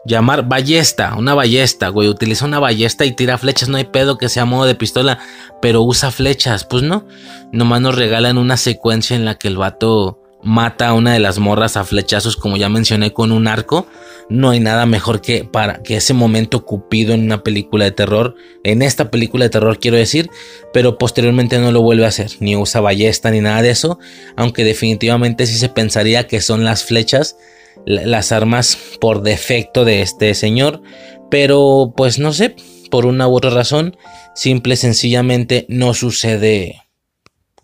llamar 0.06 0.48
ballesta, 0.48 1.14
una 1.16 1.34
ballesta, 1.34 1.88
güey. 1.88 2.08
Utiliza 2.08 2.44
una 2.44 2.58
ballesta 2.58 3.04
y 3.04 3.12
tira 3.12 3.38
flechas, 3.38 3.68
no 3.68 3.76
hay 3.76 3.84
pedo 3.84 4.18
que 4.18 4.28
sea 4.28 4.44
modo 4.44 4.64
de 4.64 4.74
pistola, 4.74 5.18
pero 5.60 5.82
usa 5.82 6.10
flechas. 6.10 6.64
Pues 6.64 6.82
no, 6.82 7.06
nomás 7.52 7.80
nos 7.80 7.96
regalan 7.96 8.38
una 8.38 8.56
secuencia 8.56 9.16
en 9.16 9.24
la 9.24 9.36
que 9.36 9.48
el 9.48 9.56
vato 9.56 10.22
mata 10.42 10.88
a 10.88 10.94
una 10.94 11.12
de 11.12 11.18
las 11.18 11.38
morras 11.38 11.76
a 11.76 11.84
flechazos, 11.84 12.36
como 12.36 12.56
ya 12.56 12.68
mencioné, 12.68 13.12
con 13.12 13.32
un 13.32 13.48
arco. 13.48 13.86
No 14.28 14.50
hay 14.50 14.60
nada 14.60 14.86
mejor 14.86 15.20
que 15.20 15.44
para 15.44 15.82
que 15.82 15.96
ese 15.96 16.14
momento 16.14 16.64
cupido 16.64 17.14
en 17.14 17.24
una 17.24 17.42
película 17.42 17.84
de 17.84 17.90
terror, 17.90 18.34
en 18.64 18.82
esta 18.82 19.10
película 19.10 19.44
de 19.44 19.50
terror 19.50 19.78
quiero 19.78 19.96
decir, 19.96 20.30
pero 20.72 20.98
posteriormente 20.98 21.58
no 21.58 21.70
lo 21.72 21.80
vuelve 21.82 22.04
a 22.04 22.08
hacer, 22.08 22.32
ni 22.40 22.56
usa 22.56 22.80
ballesta 22.80 23.30
ni 23.30 23.40
nada 23.40 23.62
de 23.62 23.70
eso, 23.70 23.98
aunque 24.36 24.64
definitivamente 24.64 25.46
sí 25.46 25.56
se 25.56 25.68
pensaría 25.68 26.26
que 26.26 26.40
son 26.40 26.64
las 26.64 26.84
flechas 26.84 27.36
las 27.84 28.32
armas 28.32 28.78
por 29.00 29.22
defecto 29.22 29.84
de 29.84 30.02
este 30.02 30.34
señor. 30.34 30.82
Pero 31.30 31.92
pues 31.96 32.18
no 32.18 32.32
sé, 32.32 32.54
por 32.90 33.06
una 33.06 33.28
u 33.28 33.36
otra 33.36 33.50
razón, 33.50 33.96
simple 34.34 34.74
y 34.74 34.76
sencillamente 34.76 35.66
no 35.68 35.94
sucede 35.94 36.82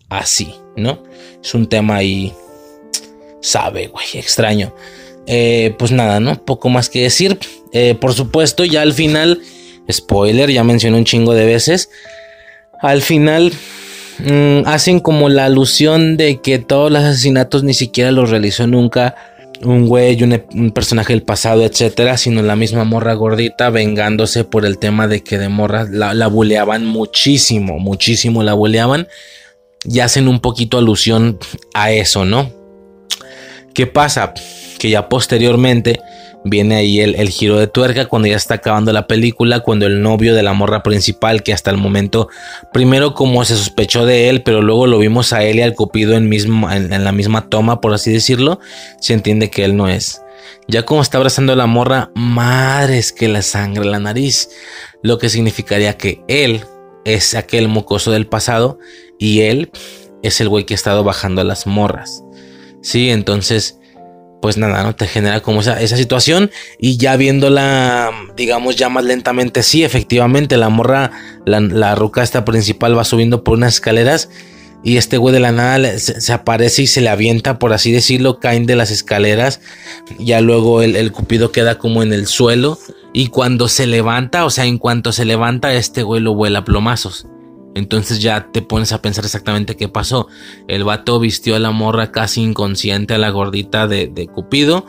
así, 0.09 0.55
¿no? 0.77 1.03
Es 1.43 1.55
un 1.55 1.69
tema 1.69 1.97
ahí, 1.97 2.33
sabe, 3.41 3.89
güey, 3.89 4.07
extraño. 4.15 4.75
Eh, 5.27 5.75
pues 5.79 5.93
nada, 5.93 6.21
¿no? 6.21 6.45
Poco 6.45 6.69
más 6.69 6.89
que 6.89 7.03
decir. 7.03 7.39
Eh, 7.73 7.95
por 7.95 8.13
supuesto, 8.13 8.65
ya 8.65 8.83
al 8.83 8.93
final, 8.93 9.41
spoiler, 9.91 10.51
ya 10.51 10.65
mencioné 10.65 10.97
un 10.97 11.05
chingo 11.05 11.35
de 11.35 11.47
veces. 11.47 11.91
Al 12.81 13.03
final 13.03 13.53
mm, 14.19 14.67
hacen 14.67 15.01
como 15.01 15.29
la 15.29 15.45
alusión 15.45 16.17
de 16.17 16.41
que 16.41 16.59
todos 16.59 16.91
los 16.91 17.05
asesinatos 17.05 17.63
ni 17.63 17.75
siquiera 17.75 18.11
los 18.11 18.31
realizó 18.31 18.67
nunca 18.67 19.15
un 19.65 19.87
güey, 19.87 20.23
un, 20.23 20.71
personaje 20.73 21.13
del 21.13 21.23
pasado, 21.23 21.65
etcétera, 21.65 22.17
sino 22.17 22.43
la 22.43 22.57
misma 22.57 22.85
morra 22.85 23.15
gordita 23.15 23.71
vengándose 23.71 24.45
por 24.45 24.65
el 24.65 24.79
tema 24.79 25.09
de 25.09 25.23
que 25.23 25.39
de 25.39 25.49
morra 25.49 25.87
la, 25.91 26.15
la 26.15 26.27
buleaban 26.27 26.87
muchísimo, 26.87 27.79
muchísimo 27.79 28.43
la 28.43 28.55
buleaban 28.55 29.09
y 29.85 30.01
hacen 30.01 30.29
un 30.29 30.41
poquito 30.41 30.79
alusión 30.79 31.39
a 31.75 31.93
eso, 31.93 32.25
¿no? 32.25 32.51
¿Qué 33.75 33.87
pasa? 33.87 34.35
Que 34.79 34.91
ya 34.91 35.09
posteriormente 35.09 36.01
viene 36.45 36.77
ahí 36.77 37.01
el, 37.01 37.29
giro 37.29 37.59
de 37.59 37.67
tuerca 37.67 38.07
cuando 38.07 38.29
ya 38.29 38.37
está 38.37 38.55
acabando 38.55 38.93
la 38.93 39.07
película, 39.07 39.61
cuando 39.61 39.87
el 39.87 40.03
novio 40.03 40.35
de 40.35 40.43
la 40.43 40.53
morra 40.53 40.83
principal, 40.83 41.43
que 41.43 41.53
hasta 41.53 41.71
el 41.71 41.77
momento, 41.77 42.29
primero 42.73 43.15
como 43.15 43.45
se 43.45 43.57
sospechó 43.57 44.07
de 44.07 44.29
él, 44.29 44.43
pero 44.43 44.63
luego 44.63 44.87
lo 44.87 44.99
vimos 44.99 45.33
a 45.33 45.45
él 45.45 45.57
y 45.57 45.63
al 45.63 45.75
Cupido 45.75 46.15
en, 46.15 46.29
mismo, 46.29 46.71
en, 46.71 47.05
la 47.05 47.13
misma 47.13 47.49
toma, 47.49 47.81
por 47.81 47.95
así 47.95 48.13
decirlo, 48.13 48.61
se 49.01 49.15
entiende 49.15 49.51
que 49.51 49.65
él 49.65 49.77
no 49.77 49.89
es. 49.89 50.23
Ya 50.69 50.85
como 50.85 51.03
está 51.03 51.19
abrazando 51.19 51.53
a 51.53 51.57
la 51.57 51.67
morra, 51.67 52.11
madres 52.15 53.13
que 53.13 53.29
la 53.29 53.43
sangre 53.43 53.85
la 53.85 53.99
nariz, 53.99 54.49
lo 55.03 55.19
que 55.19 55.29
significaría 55.29 55.97
que 55.97 56.23
él 56.29 56.65
es 57.05 57.35
aquel 57.35 57.69
mocoso 57.69 58.13
del 58.13 58.27
pasado 58.27 58.79
y 59.19 59.41
él 59.41 59.71
es 60.23 60.41
el 60.41 60.49
güey 60.49 60.65
que 60.65 60.75
ha 60.75 60.77
estado 60.77 61.03
bajando 61.05 61.41
a 61.41 61.45
las 61.45 61.67
morras. 61.67 62.23
Sí, 62.81 63.11
entonces 63.11 63.79
pues 64.43 64.59
nada, 64.59 64.83
¿no? 64.83 64.95
Te 64.95 65.07
genera 65.07 65.41
como 65.41 65.61
esa, 65.61 65.81
esa 65.81 65.97
situación 65.97 66.51
y 66.79 66.99
ya 66.99 67.17
viéndola, 67.17 68.11
digamos, 68.37 68.75
ya 68.75 68.89
más 68.89 69.05
lentamente, 69.05 69.63
sí, 69.63 69.85
efectivamente, 69.85 70.57
la 70.57 70.69
morra, 70.69 71.13
la, 71.47 71.61
la 71.61 71.95
ruca 71.95 72.25
esta 72.25 72.45
principal 72.45 72.99
va 72.99 73.05
subiendo 73.05 73.45
por 73.45 73.57
unas 73.57 73.75
escaleras 73.75 74.29
y 74.83 74.97
este 74.97 75.17
güey 75.17 75.33
de 75.33 75.39
la 75.39 75.53
nada 75.53 75.97
se, 75.99 76.33
aparece 76.33 76.83
y 76.83 76.87
se 76.89 77.01
le 77.01 77.09
avienta, 77.09 77.61
por 77.61 77.73
así 77.73 77.93
decirlo, 77.93 78.41
caen 78.41 78.67
de 78.67 78.75
las 78.75 78.91
escaleras, 78.91 79.61
ya 80.19 80.41
luego 80.41 80.83
el, 80.83 80.97
el 80.97 81.13
cupido 81.13 81.53
queda 81.53 81.79
como 81.79 82.03
en 82.03 82.13
el 82.13 82.27
suelo 82.27 82.81
y 83.13 83.29
cuando 83.29 83.69
se 83.69 83.87
levanta, 83.87 84.45
o 84.45 84.51
sea, 84.51 84.65
en 84.67 84.79
cuanto 84.79 85.13
se 85.13 85.25
levanta, 85.25 85.73
este 85.73 86.03
güey 86.03 86.21
lo 86.21 86.35
vuela 86.35 86.61
a 86.61 86.65
plomazos. 86.65 87.29
Entonces 87.75 88.21
ya 88.21 88.49
te 88.53 88.63
pones 88.63 88.93
a 88.93 89.01
pensar 89.01 89.25
exactamente 89.25 89.77
qué 89.77 89.89
pasó. 89.89 90.29
El 90.69 90.85
vato 90.85 91.19
vistió 91.19 91.57
a 91.57 91.59
la 91.59 91.71
morra 91.71 92.13
casi 92.13 92.43
inconsciente 92.43 93.15
a 93.15 93.19
la 93.19 93.31
gordita 93.31 93.87
de, 93.87 94.29
Cupido. 94.33 94.87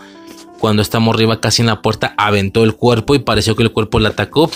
Cuando 0.60 0.82
esta 0.82 1.00
morra 1.00 1.40
casi 1.40 1.62
en 1.62 1.68
la 1.68 1.82
puerta, 1.82 2.14
aventó 2.18 2.64
el 2.64 2.76
cuerpo 2.76 3.16
y 3.16 3.20
pareció 3.20 3.56
que 3.56 3.64
el 3.64 3.72
cuerpo 3.72 4.00
la 4.00 4.10
atacó. 4.10 4.50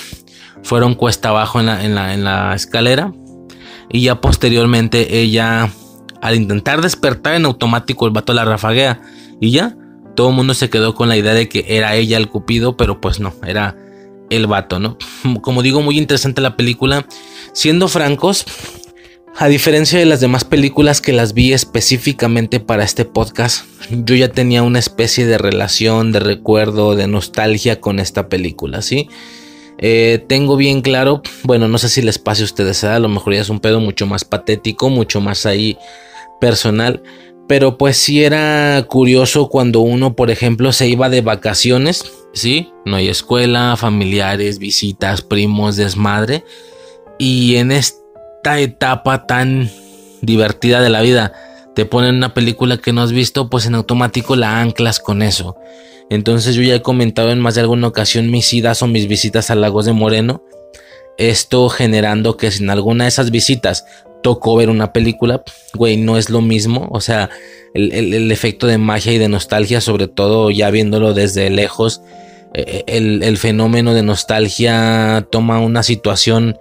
Fueron 0.64 0.96
cuesta 0.96 1.30
abajo 1.30 1.60
en 1.60 1.68
la, 1.68 1.84
en 1.84 1.96
la, 1.96 2.14
en 2.14 2.24
la 2.24 2.56
escalera. 2.56 3.14
Y 3.90 4.02
ya 4.02 4.20
posteriormente 4.20 5.20
ella, 5.20 5.70
al 6.22 6.36
intentar 6.36 6.82
despertar 6.82 7.36
en 7.36 7.46
automático, 7.46 8.06
el 8.06 8.12
vato 8.12 8.34
la 8.34 8.46
rafaguea. 8.46 9.02
Y 9.40 9.52
ya, 9.52 9.78
todo 10.16 10.30
el 10.30 10.36
mundo 10.36 10.54
se 10.54 10.70
quedó 10.70 10.96
con 10.96 11.10
la 11.10 11.16
idea 11.16 11.34
de 11.34 11.48
que 11.48 11.66
era 11.68 11.96
ella 11.96 12.18
el 12.18 12.28
Cupido, 12.28 12.76
pero 12.76 13.00
pues 13.00 13.20
no, 13.20 13.34
era 13.46 13.78
el 14.30 14.48
vato, 14.48 14.80
¿no? 14.80 14.98
Como 15.42 15.62
digo, 15.62 15.82
muy 15.82 15.98
interesante 15.98 16.42
la 16.42 16.56
película. 16.56 17.06
Siendo 17.54 17.88
francos, 17.88 18.46
a 19.36 19.48
diferencia 19.48 20.00
de 20.00 20.06
las 20.06 20.20
demás 20.20 20.44
películas 20.44 21.02
que 21.02 21.14
las 21.14 21.34
vi 21.34 21.54
específicamente 21.54 22.60
para 22.60 22.84
este 22.84 23.06
podcast, 23.06 23.66
yo 23.90 24.16
ya 24.16 24.30
tenía 24.30 24.64
una 24.64 24.80
especie 24.80 25.26
de 25.26 25.38
relación, 25.38 26.12
de 26.12 26.20
recuerdo, 26.20 26.96
de 26.96 27.08
nostalgia 27.08 27.80
con 27.80 28.00
esta 28.00 28.30
película, 28.30 28.82
¿sí? 28.82 29.10
Eh, 29.80 30.24
tengo 30.28 30.56
bien 30.56 30.82
claro, 30.82 31.22
bueno, 31.44 31.68
no 31.68 31.78
sé 31.78 31.90
si 31.90 32.02
les 32.02 32.18
pase 32.18 32.42
a 32.42 32.46
ustedes, 32.46 32.84
¿eh? 32.84 32.88
a 32.88 33.00
lo 33.00 33.10
mejor 33.10 33.36
ya 33.36 33.42
es 33.42 33.50
un 33.50 33.60
pedo 33.60 33.80
mucho 33.80 34.08
más 34.08 34.26
patético, 34.26 34.90
mucho 34.90 35.22
más 35.22 35.46
ahí 35.46 35.78
personal. 36.42 37.04
Pero 37.48 37.78
pues 37.78 37.98
sí 37.98 38.24
era 38.24 38.84
curioso 38.90 39.48
cuando 39.50 39.80
uno, 39.80 40.16
por 40.16 40.32
ejemplo, 40.32 40.74
se 40.74 40.88
iba 40.88 41.10
de 41.10 41.22
vacaciones, 41.22 42.04
¿sí? 42.34 42.72
No 42.86 42.96
hay 42.96 43.10
escuela, 43.10 43.76
familiares, 43.78 44.60
visitas, 44.60 45.22
primos, 45.22 45.76
desmadre. 45.76 46.44
Y 47.18 47.56
en 47.56 47.72
esta 47.72 48.60
etapa 48.60 49.26
tan 49.26 49.70
divertida 50.22 50.82
de 50.82 50.90
la 50.90 51.02
vida, 51.02 51.34
te 51.76 51.86
ponen 51.86 52.16
una 52.16 52.34
película 52.34 52.78
que 52.78 52.94
no 52.94 53.02
has 53.02 53.12
visto, 53.12 53.50
pues 53.50 53.66
en 53.66 53.76
automático 53.76 54.36
la 54.36 54.60
anclas 54.62 55.00
con 55.00 55.22
eso. 55.22 55.56
Entonces 56.10 56.56
yo 56.56 56.62
ya 56.64 56.76
he 56.76 56.82
comentado 56.82 57.32
en 57.32 57.40
más 57.40 57.56
de 57.56 57.62
alguna 57.62 57.88
ocasión 57.88 58.32
mis 58.32 58.52
idas 58.54 58.82
o 58.82 58.88
mis 58.88 59.08
visitas 59.08 59.52
a 59.52 59.56
Lagos 59.56 59.86
de 59.86 59.94
Moreno. 59.94 60.44
Esto 61.18 61.70
generando 61.70 62.38
que 62.38 62.52
si 62.52 62.64
en 62.64 62.70
alguna 62.70 63.04
de 63.04 63.10
esas 63.10 63.32
visitas 63.32 63.86
tocó 64.24 64.56
ver 64.56 64.70
una 64.70 64.94
película, 64.94 65.44
güey, 65.74 65.98
no 65.98 66.18
es 66.18 66.30
lo 66.30 66.42
mismo. 66.42 66.88
O 66.92 67.02
sea, 67.02 67.30
el, 67.78 68.32
efecto 68.32 68.68
de 68.68 68.78
magia 68.78 69.14
y 69.14 69.18
de 69.18 69.30
nostalgia, 69.30 69.82
sobre 69.82 70.08
todo 70.08 70.50
ya 70.52 70.70
viéndolo 70.72 71.14
desde 71.14 71.50
lejos, 71.50 72.02
eh, 72.54 72.84
el, 72.88 73.24
el 73.24 73.38
fenómeno 73.38 73.94
de 73.94 74.04
nostalgia 74.04 75.28
toma 75.32 75.60
una 75.60 75.84
situación 75.84 76.58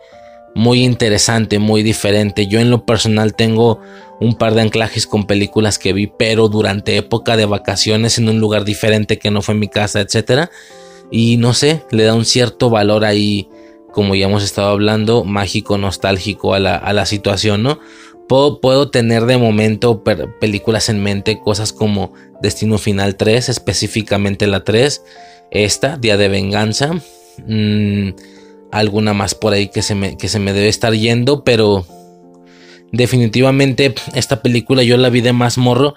muy 0.54 0.84
interesante, 0.84 1.58
muy 1.58 1.82
diferente. 1.82 2.46
Yo 2.46 2.60
en 2.60 2.70
lo 2.70 2.86
personal 2.86 3.34
tengo 3.34 3.80
un 4.20 4.36
par 4.36 4.54
de 4.54 4.62
anclajes 4.62 5.06
con 5.06 5.26
películas 5.26 5.78
que 5.78 5.92
vi, 5.92 6.06
pero 6.06 6.48
durante 6.48 6.96
época 6.96 7.36
de 7.36 7.44
vacaciones 7.44 8.18
en 8.18 8.28
un 8.28 8.40
lugar 8.40 8.64
diferente 8.64 9.18
que 9.18 9.30
no 9.30 9.42
fue 9.42 9.54
mi 9.54 9.68
casa, 9.68 10.00
etcétera. 10.00 10.50
Y 11.10 11.36
no 11.36 11.54
sé, 11.54 11.82
le 11.90 12.04
da 12.04 12.14
un 12.14 12.24
cierto 12.24 12.70
valor 12.70 13.04
ahí 13.04 13.48
como 13.96 14.14
ya 14.14 14.26
hemos 14.26 14.44
estado 14.44 14.68
hablando, 14.68 15.24
mágico, 15.24 15.78
nostálgico 15.78 16.52
a 16.52 16.58
la, 16.58 17.06
situación, 17.06 17.62
¿no? 17.62 17.78
Puedo, 18.28 18.90
tener 18.90 19.24
de 19.26 19.38
momento 19.38 20.02
películas 20.40 20.88
en 20.88 21.02
mente, 21.02 21.38
cosas 21.38 21.72
como 21.72 22.12
Destino 22.42 22.78
Final 22.78 23.16
3, 23.16 23.48
específicamente 23.48 24.46
la 24.46 24.64
3, 24.64 25.02
esta, 25.52 25.96
Día 25.96 26.16
de 26.16 26.28
Venganza, 26.28 26.94
mm, 27.46 28.10
alguna 28.72 29.14
más 29.14 29.34
por 29.34 29.52
ahí 29.52 29.68
que 29.68 29.82
se, 29.82 29.94
me, 29.94 30.16
que 30.16 30.28
se 30.28 30.40
me 30.40 30.52
debe 30.52 30.68
estar 30.68 30.92
yendo, 30.92 31.44
pero 31.44 31.86
definitivamente 32.90 33.94
esta 34.14 34.42
película 34.42 34.82
yo 34.82 34.96
la 34.96 35.10
vi 35.10 35.20
de 35.20 35.32
más 35.32 35.56
morro 35.56 35.94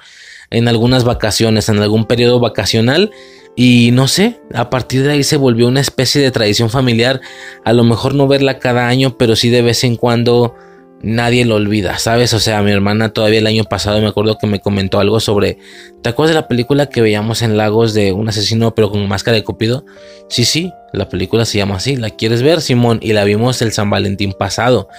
en 0.52 0.68
algunas 0.68 1.04
vacaciones, 1.04 1.68
en 1.70 1.80
algún 1.80 2.06
periodo 2.06 2.40
vacacional 2.40 3.12
y 3.56 3.92
no 3.92 4.08
sé, 4.08 4.40
a 4.54 4.70
partir 4.70 5.04
de 5.04 5.12
ahí 5.12 5.24
se 5.24 5.38
volvió 5.38 5.68
una 5.68 5.82
especie 5.82 6.22
de 6.22 6.32
tradición 6.32 6.70
familiar. 6.70 7.20
A 7.66 7.74
lo 7.74 7.84
mejor 7.84 8.16
no 8.16 8.28
verla 8.28 8.60
cada 8.60 8.88
año, 8.88 9.18
pero 9.18 9.36
sí 9.36 9.50
de 9.50 9.62
vez 9.62 9.84
en 9.84 9.96
cuando 9.96 10.56
nadie 11.02 11.46
lo 11.46 11.56
olvida, 11.56 11.98
¿sabes? 11.98 12.34
O 12.34 12.40
sea, 12.40 12.62
mi 12.62 12.72
hermana 12.72 13.14
todavía 13.14 13.40
el 13.40 13.48
año 13.48 13.64
pasado 13.64 14.02
me 14.02 14.08
acuerdo 14.08 14.38
que 14.38 14.48
me 14.48 14.60
comentó 14.60 15.00
algo 15.00 15.20
sobre, 15.20 15.58
¿te 16.02 16.10
acuerdas 16.10 16.36
de 16.36 16.42
la 16.42 16.48
película 16.48 16.88
que 16.88 17.02
veíamos 17.02 17.42
en 17.42 17.58
Lagos 17.58 17.94
de 17.94 18.12
un 18.12 18.28
asesino 18.28 18.76
pero 18.76 18.90
con 18.90 19.08
máscara 19.08 19.36
de 19.36 19.44
Cupido? 19.44 19.86
Sí, 20.30 20.46
sí, 20.46 20.72
la 20.94 21.08
película 21.10 21.46
se 21.46 21.58
llama 21.58 21.76
así, 21.76 21.96
¿la 21.96 22.10
quieres 22.10 22.42
ver, 22.42 22.62
Simón? 22.62 23.00
Y 23.02 23.14
la 23.14 23.24
vimos 23.24 23.62
el 23.62 23.72
San 23.72 23.90
Valentín 23.90 24.34
pasado. 24.34 24.90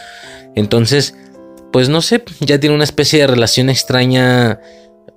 Entonces, 0.55 1.15
pues 1.73 1.89
no 1.89 2.03
sé, 2.03 2.23
ya 2.41 2.59
tiene 2.59 2.75
una 2.75 2.85
especie 2.85 3.21
de 3.21 3.27
relación 3.27 3.71
extraña 3.71 4.59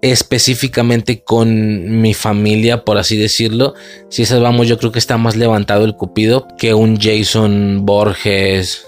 específicamente 0.01 1.23
con 1.23 2.01
mi 2.01 2.13
familia, 2.13 2.83
por 2.83 2.97
así 2.97 3.15
decirlo. 3.15 3.73
Si 4.09 4.23
esas 4.23 4.41
vamos, 4.41 4.67
yo 4.67 4.77
creo 4.77 4.91
que 4.91 4.99
está 4.99 5.17
más 5.17 5.37
levantado 5.37 5.85
el 5.85 5.95
Cupido 5.95 6.45
que 6.57 6.73
un 6.73 6.99
Jason 6.99 7.85
Borges 7.85 8.85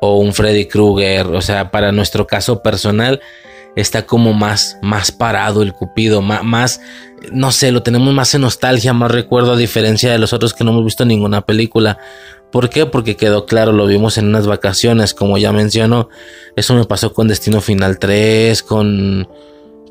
o 0.00 0.18
un 0.18 0.32
Freddy 0.32 0.66
Krueger. 0.66 1.26
O 1.28 1.40
sea, 1.40 1.70
para 1.70 1.92
nuestro 1.92 2.26
caso 2.26 2.62
personal, 2.62 3.20
está 3.76 4.06
como 4.06 4.32
más, 4.32 4.78
más 4.82 5.12
parado 5.12 5.62
el 5.62 5.72
Cupido, 5.72 6.20
más, 6.22 6.80
no 7.32 7.52
sé, 7.52 7.72
lo 7.72 7.82
tenemos 7.82 8.12
más 8.12 8.34
en 8.34 8.42
nostalgia, 8.42 8.92
más 8.92 9.10
recuerdo, 9.10 9.52
a 9.52 9.56
diferencia 9.56 10.10
de 10.10 10.18
los 10.18 10.32
otros 10.32 10.54
que 10.54 10.64
no 10.64 10.70
hemos 10.72 10.84
visto 10.84 11.04
ninguna 11.04 11.42
película. 11.42 11.98
¿Por 12.50 12.70
qué? 12.70 12.86
Porque 12.86 13.16
quedó 13.16 13.46
claro, 13.46 13.72
lo 13.72 13.86
vimos 13.86 14.18
en 14.18 14.26
unas 14.26 14.46
vacaciones, 14.46 15.14
como 15.14 15.36
ya 15.38 15.52
menciono. 15.52 16.08
Eso 16.56 16.74
me 16.74 16.84
pasó 16.84 17.12
con 17.12 17.28
Destino 17.28 17.60
Final 17.60 17.98
3, 17.98 18.62
con 18.62 19.28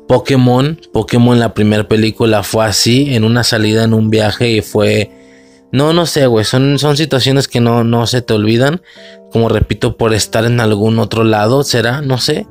Pokémon, 0.08 0.80
Pokémon 0.92 1.38
la 1.38 1.54
primera 1.54 1.86
película 1.86 2.42
fue 2.42 2.64
así, 2.64 3.14
en 3.14 3.24
una 3.24 3.44
salida, 3.44 3.84
en 3.84 3.94
un 3.94 4.10
viaje 4.10 4.50
y 4.50 4.62
fue... 4.62 5.12
No, 5.70 5.92
no 5.92 6.06
sé, 6.06 6.26
güey, 6.26 6.44
son, 6.44 6.78
son 6.78 6.96
situaciones 6.96 7.46
que 7.46 7.60
no, 7.60 7.84
no 7.84 8.06
se 8.06 8.22
te 8.22 8.34
olvidan. 8.34 8.80
Como 9.30 9.48
repito, 9.48 9.96
por 9.96 10.14
estar 10.14 10.44
en 10.44 10.60
algún 10.60 10.98
otro 10.98 11.24
lado, 11.24 11.62
será, 11.62 12.00
no 12.00 12.18
sé. 12.18 12.46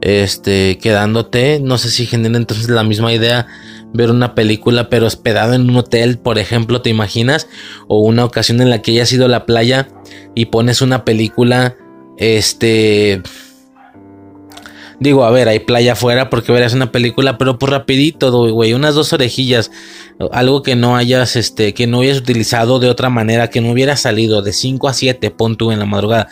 Este, 0.00 0.78
quedándote, 0.78 1.60
no 1.60 1.78
sé 1.78 1.90
si 1.90 2.06
genera 2.06 2.36
entonces 2.36 2.68
la 2.68 2.82
misma 2.82 3.12
idea 3.12 3.46
ver 3.94 4.10
una 4.10 4.34
película 4.34 4.88
pero 4.88 5.06
hospedado 5.06 5.54
en 5.54 5.70
un 5.70 5.76
hotel, 5.76 6.18
por 6.18 6.38
ejemplo, 6.38 6.82
¿te 6.82 6.90
imaginas? 6.90 7.46
O 7.86 8.00
una 8.00 8.24
ocasión 8.24 8.60
en 8.60 8.70
la 8.70 8.82
que 8.82 8.92
hayas 8.92 9.12
ido 9.12 9.26
a 9.26 9.28
la 9.28 9.46
playa 9.46 9.88
y 10.34 10.46
pones 10.46 10.82
una 10.82 11.04
película, 11.04 11.76
este 12.16 13.22
Digo, 15.02 15.24
a 15.24 15.32
ver, 15.32 15.48
hay 15.48 15.58
playa 15.58 15.94
afuera 15.94 16.30
porque 16.30 16.52
verás 16.52 16.74
una 16.74 16.92
película, 16.92 17.36
pero 17.36 17.58
por 17.58 17.70
rapidito, 17.70 18.30
güey, 18.52 18.72
unas 18.72 18.94
dos 18.94 19.12
orejillas, 19.12 19.72
algo 20.30 20.62
que 20.62 20.76
no 20.76 20.96
hayas, 20.96 21.36
este, 21.36 21.74
que 21.74 21.86
no 21.86 22.00
hayas 22.00 22.18
utilizado 22.18 22.78
de 22.78 22.88
otra 22.88 23.08
manera, 23.10 23.50
que 23.50 23.60
no 23.60 23.70
hubiera 23.72 23.96
salido 23.96 24.42
de 24.42 24.52
5 24.52 24.88
a 24.88 24.92
7, 24.92 25.30
pon 25.30 25.56
tú 25.56 25.72
en 25.72 25.78
la 25.78 25.86
madrugada. 25.86 26.28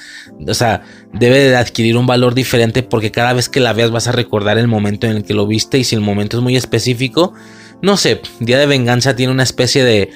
O 0.46 0.54
sea, 0.54 0.82
debe 1.12 1.38
de 1.38 1.56
adquirir 1.56 1.96
un 1.96 2.06
valor 2.06 2.34
diferente 2.34 2.82
porque 2.82 3.10
cada 3.10 3.32
vez 3.32 3.48
que 3.48 3.60
la 3.60 3.72
veas 3.72 3.90
vas 3.90 4.08
a 4.08 4.12
recordar 4.12 4.58
el 4.58 4.68
momento 4.68 5.06
en 5.06 5.16
el 5.16 5.24
que 5.24 5.34
lo 5.34 5.46
viste 5.46 5.78
y 5.78 5.84
si 5.84 5.94
el 5.94 6.00
momento 6.00 6.36
es 6.36 6.42
muy 6.42 6.56
específico, 6.56 7.34
no 7.82 7.96
sé, 7.96 8.20
Día 8.38 8.58
de 8.58 8.66
Venganza 8.66 9.16
tiene 9.16 9.32
una 9.32 9.42
especie 9.42 9.84
de 9.84 10.10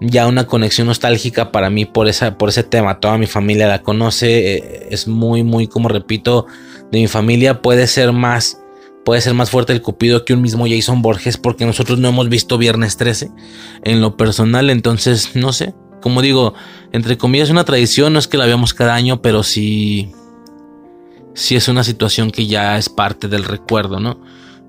ya 0.00 0.26
una 0.26 0.46
conexión 0.46 0.86
nostálgica 0.86 1.52
para 1.52 1.70
mí 1.70 1.84
por, 1.84 2.08
esa, 2.08 2.36
por 2.36 2.48
ese 2.48 2.62
tema. 2.62 3.00
Toda 3.00 3.18
mi 3.18 3.26
familia 3.26 3.68
la 3.68 3.82
conoce. 3.82 4.56
Eh, 4.56 4.88
es 4.90 5.08
muy, 5.08 5.42
muy, 5.42 5.68
como 5.68 5.88
repito, 5.88 6.46
de 6.90 6.98
mi 6.98 7.08
familia 7.08 7.62
puede 7.62 7.86
ser 7.86 8.12
más 8.12 8.60
puede 9.06 9.20
ser 9.20 9.34
más 9.34 9.50
fuerte 9.50 9.72
el 9.72 9.82
Cupido 9.82 10.24
que 10.24 10.34
un 10.34 10.42
mismo 10.42 10.66
Jason 10.68 11.00
Borges 11.00 11.36
porque 11.36 11.64
nosotros 11.64 12.00
no 12.00 12.08
hemos 12.08 12.28
visto 12.28 12.58
Viernes 12.58 12.96
13 12.96 13.30
en 13.84 14.00
lo 14.00 14.16
personal, 14.16 14.68
entonces 14.68 15.36
no 15.36 15.52
sé, 15.52 15.74
como 16.02 16.22
digo, 16.22 16.54
entre 16.90 17.16
comillas 17.16 17.46
es 17.46 17.52
una 17.52 17.64
tradición, 17.64 18.12
no 18.12 18.18
es 18.18 18.26
que 18.26 18.36
la 18.36 18.46
veamos 18.46 18.74
cada 18.74 18.96
año, 18.96 19.22
pero 19.22 19.44
sí 19.44 20.10
sí 21.34 21.54
es 21.54 21.68
una 21.68 21.84
situación 21.84 22.32
que 22.32 22.48
ya 22.48 22.76
es 22.78 22.88
parte 22.88 23.28
del 23.28 23.44
recuerdo, 23.44 24.00
¿no? 24.00 24.20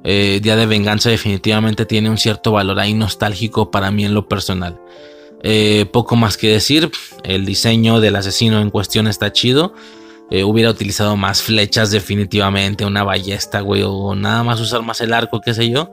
Eh, 0.03 0.39
Día 0.43 0.55
de 0.55 0.67
Venganza 0.67 1.09
definitivamente 1.09 1.87
tiene 1.87 2.11
un 2.11 2.19
cierto 2.19 2.51
valor 2.51 2.79
ahí 2.79 2.93
nostálgico 2.93 3.71
para 3.71 3.89
mí 3.89 4.05
en 4.05 4.13
lo 4.13 4.27
personal. 4.27 4.79
Eh, 5.41 5.87
poco 5.91 6.15
más 6.15 6.37
que 6.37 6.49
decir, 6.49 6.91
el 7.23 7.43
diseño 7.43 7.99
del 7.99 8.15
asesino 8.15 8.61
en 8.61 8.69
cuestión 8.69 9.07
está 9.07 9.33
chido. 9.33 9.73
Eh, 10.29 10.43
hubiera 10.43 10.69
utilizado 10.69 11.15
más 11.15 11.41
flechas 11.41 11.89
definitivamente, 11.91 12.85
una 12.85 13.03
ballesta, 13.03 13.61
güey, 13.61 13.83
o 13.85 14.13
nada 14.13 14.43
más 14.43 14.59
usar 14.59 14.81
más 14.81 14.99
el 14.99 15.13
arco, 15.13 15.39
qué 15.39 15.53
sé 15.53 15.69
yo, 15.69 15.91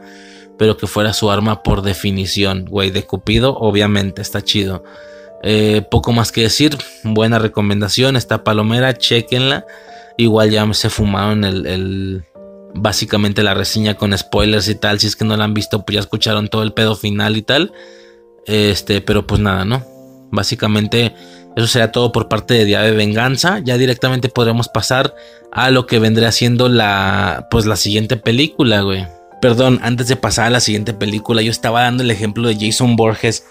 pero 0.58 0.76
que 0.76 0.86
fuera 0.86 1.12
su 1.12 1.30
arma 1.30 1.62
por 1.62 1.82
definición, 1.82 2.64
güey, 2.64 2.90
de 2.90 3.04
Cupido, 3.04 3.56
obviamente, 3.56 4.22
está 4.22 4.42
chido. 4.42 4.82
Eh, 5.42 5.82
poco 5.90 6.12
más 6.12 6.32
que 6.32 6.42
decir, 6.42 6.76
buena 7.04 7.38
recomendación, 7.38 8.16
esta 8.16 8.42
palomera, 8.44 8.94
chequenla. 8.94 9.66
Igual 10.16 10.50
ya 10.50 10.72
se 10.74 10.90
fumaron 10.90 11.44
el, 11.44 11.66
el, 11.66 12.24
básicamente 12.74 13.42
la 13.42 13.54
reseña 13.54 13.94
con 13.94 14.16
spoilers 14.16 14.68
y 14.68 14.74
tal, 14.74 14.98
si 14.98 15.06
es 15.06 15.16
que 15.16 15.24
no 15.24 15.36
la 15.36 15.44
han 15.44 15.54
visto, 15.54 15.84
pues 15.84 15.94
ya 15.94 16.00
escucharon 16.00 16.48
todo 16.48 16.62
el 16.62 16.72
pedo 16.72 16.96
final 16.96 17.36
y 17.36 17.42
tal. 17.42 17.72
Este, 18.46 19.00
pero 19.00 19.26
pues 19.26 19.40
nada, 19.40 19.64
¿no? 19.64 19.84
Básicamente 20.30 21.14
eso 21.56 21.66
será 21.66 21.92
todo 21.92 22.10
por 22.10 22.28
parte 22.28 22.54
de 22.54 22.64
Día 22.64 22.82
de 22.82 22.92
Venganza. 22.92 23.60
Ya 23.64 23.78
directamente 23.78 24.28
podremos 24.28 24.68
pasar 24.68 25.14
a 25.52 25.70
lo 25.70 25.86
que 25.86 25.98
vendría 25.98 26.32
siendo 26.32 26.68
la, 26.68 27.46
pues 27.50 27.66
la 27.66 27.76
siguiente 27.76 28.16
película, 28.16 28.80
güey. 28.80 29.06
Perdón, 29.40 29.78
antes 29.82 30.08
de 30.08 30.16
pasar 30.16 30.46
a 30.46 30.50
la 30.50 30.60
siguiente 30.60 30.94
película, 30.94 31.42
yo 31.42 31.50
estaba 31.50 31.82
dando 31.82 32.02
el 32.02 32.10
ejemplo 32.10 32.48
de 32.48 32.56
Jason 32.58 32.96
Borges. 32.96 33.44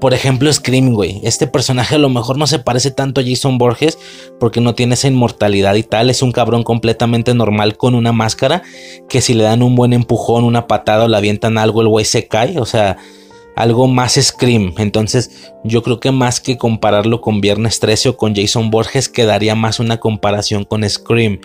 Por 0.00 0.14
ejemplo, 0.14 0.52
Scream, 0.52 0.94
güey. 0.94 1.20
Este 1.24 1.48
personaje 1.48 1.96
a 1.96 1.98
lo 1.98 2.08
mejor 2.08 2.38
no 2.38 2.46
se 2.46 2.60
parece 2.60 2.92
tanto 2.92 3.20
a 3.20 3.24
Jason 3.24 3.58
Borges 3.58 3.98
porque 4.38 4.60
no 4.60 4.74
tiene 4.76 4.94
esa 4.94 5.08
inmortalidad 5.08 5.74
y 5.74 5.82
tal. 5.82 6.10
Es 6.10 6.22
un 6.22 6.30
cabrón 6.30 6.62
completamente 6.62 7.34
normal 7.34 7.76
con 7.76 7.96
una 7.96 8.12
máscara 8.12 8.62
que 9.08 9.20
si 9.20 9.34
le 9.34 9.44
dan 9.44 9.62
un 9.62 9.74
buen 9.74 9.92
empujón, 9.92 10.44
una 10.44 10.68
patada 10.68 11.04
o 11.04 11.08
le 11.08 11.16
avientan 11.16 11.58
algo, 11.58 11.80
el 11.80 11.88
güey 11.88 12.04
se 12.04 12.28
cae. 12.28 12.60
O 12.60 12.66
sea, 12.66 12.98
algo 13.58 13.88
más 13.88 14.14
Scream. 14.14 14.74
Entonces 14.78 15.52
yo 15.64 15.82
creo 15.82 15.98
que 15.98 16.12
más 16.12 16.40
que 16.40 16.56
compararlo 16.56 17.20
con 17.20 17.40
Viernes 17.40 17.80
13 17.80 18.10
o 18.10 18.16
con 18.16 18.34
Jason 18.34 18.70
Borges, 18.70 19.08
quedaría 19.08 19.56
más 19.56 19.80
una 19.80 19.98
comparación 19.98 20.64
con 20.64 20.88
Scream. 20.88 21.40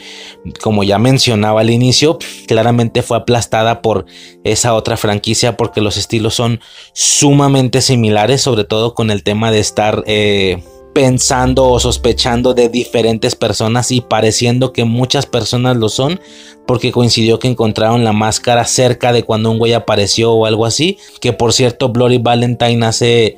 Como 0.61 0.84
ya 0.84 0.99
mencionaba 0.99 1.61
al 1.61 1.72
inicio, 1.72 2.20
claramente 2.47 3.01
fue 3.01 3.18
aplastada 3.18 3.82
por 3.82 4.05
esa 4.43 4.76
otra 4.76 4.95
franquicia 4.95 5.57
porque 5.57 5.82
los 5.82 5.97
estilos 5.97 6.36
son 6.36 6.61
sumamente 6.93 7.82
similares, 7.82 8.41
sobre 8.41 8.64
todo 8.64 8.93
con 8.93 9.09
el 9.09 9.24
tema 9.24 9.51
de 9.51 9.59
estar... 9.59 10.03
Eh, 10.05 10.64
pensando 10.94 11.68
o 11.70 11.80
sospechando 11.80 12.54
de 12.54 12.70
diferentes 12.70 13.36
personas 13.36 13.91
y 13.91 14.02
pareciendo 14.02 14.72
que 14.72 14.86
muchas 14.86 15.26
personas 15.26 15.78
lo 15.78 15.89
son 15.89 16.20
porque 16.68 16.91
coincidió 16.91 17.39
que 17.39 17.48
encontraron 17.48 18.04
la 18.04 18.14
máscara 18.14 18.66
cerca 18.66 19.12
de 19.12 19.24
cuando 19.24 19.52
un 19.52 19.58
güey 19.58 19.74
apareció 19.74 20.34
o 20.34 20.46
algo 20.46 20.66
así. 20.66 20.98
Que 21.20 21.34
por 21.34 21.54
cierto, 21.54 21.89
Bloody 21.89 22.20
Valentine 22.20 22.86
hace 22.86 23.38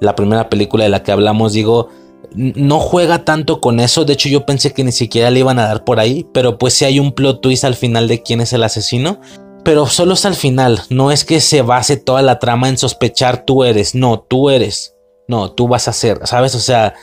la 0.00 0.14
primera 0.14 0.48
película 0.48 0.84
de 0.84 0.90
la 0.90 1.02
que 1.02 1.12
hablamos, 1.12 1.52
digo, 1.52 1.88
no 2.34 2.80
juega 2.80 3.24
tanto 3.24 3.60
con 3.60 3.80
eso. 3.80 4.04
De 4.04 4.14
hecho, 4.14 4.28
yo 4.28 4.46
pensé 4.46 4.72
que 4.72 4.84
ni 4.84 4.92
siquiera 4.92 5.30
le 5.30 5.40
iban 5.40 5.58
a 5.58 5.66
dar 5.66 5.84
por 5.84 6.00
ahí, 6.00 6.26
pero 6.32 6.58
pues 6.58 6.74
si 6.74 6.84
hay 6.84 6.98
un 6.98 7.12
plot 7.12 7.40
twist 7.40 7.64
al 7.64 7.74
final 7.74 8.08
de 8.08 8.22
quién 8.22 8.40
es 8.40 8.52
el 8.52 8.64
asesino. 8.64 9.20
Pero 9.64 9.86
solo 9.86 10.12
es 10.12 10.26
al 10.26 10.34
final, 10.34 10.82
no 10.90 11.10
es 11.10 11.24
que 11.24 11.40
se 11.40 11.62
base 11.62 11.96
toda 11.96 12.20
la 12.20 12.38
trama 12.38 12.68
en 12.68 12.76
sospechar 12.76 13.46
tú 13.46 13.64
eres, 13.64 13.94
no, 13.94 14.20
tú 14.20 14.50
eres. 14.50 14.93
No, 15.26 15.52
tú 15.52 15.68
vas 15.68 15.88
a 15.88 15.92
ser, 15.92 16.20
¿sabes? 16.26 16.54
O 16.54 16.60
sea, 16.60 16.94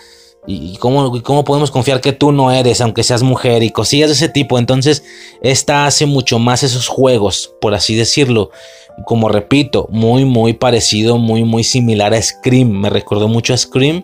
¿y 0.47 0.77
cómo, 0.77 1.21
cómo 1.23 1.43
podemos 1.43 1.71
confiar 1.71 2.01
que 2.01 2.13
tú 2.13 2.31
no 2.31 2.51
eres, 2.51 2.81
aunque 2.81 3.03
seas 3.03 3.23
mujer 3.23 3.63
y 3.63 3.71
cosillas 3.71 4.09
de 4.09 4.15
ese 4.15 4.29
tipo? 4.29 4.59
Entonces, 4.59 5.03
esta 5.41 5.85
hace 5.85 6.05
mucho 6.05 6.39
más 6.39 6.63
esos 6.63 6.87
juegos, 6.87 7.53
por 7.59 7.73
así 7.73 7.95
decirlo. 7.95 8.51
Como 9.05 9.29
repito, 9.29 9.87
muy, 9.89 10.25
muy 10.25 10.53
parecido, 10.53 11.17
muy, 11.17 11.43
muy 11.43 11.63
similar 11.63 12.13
a 12.13 12.21
Scream. 12.21 12.69
Me 12.69 12.89
recordó 12.89 13.27
mucho 13.27 13.53
a 13.53 13.57
Scream. 13.57 14.03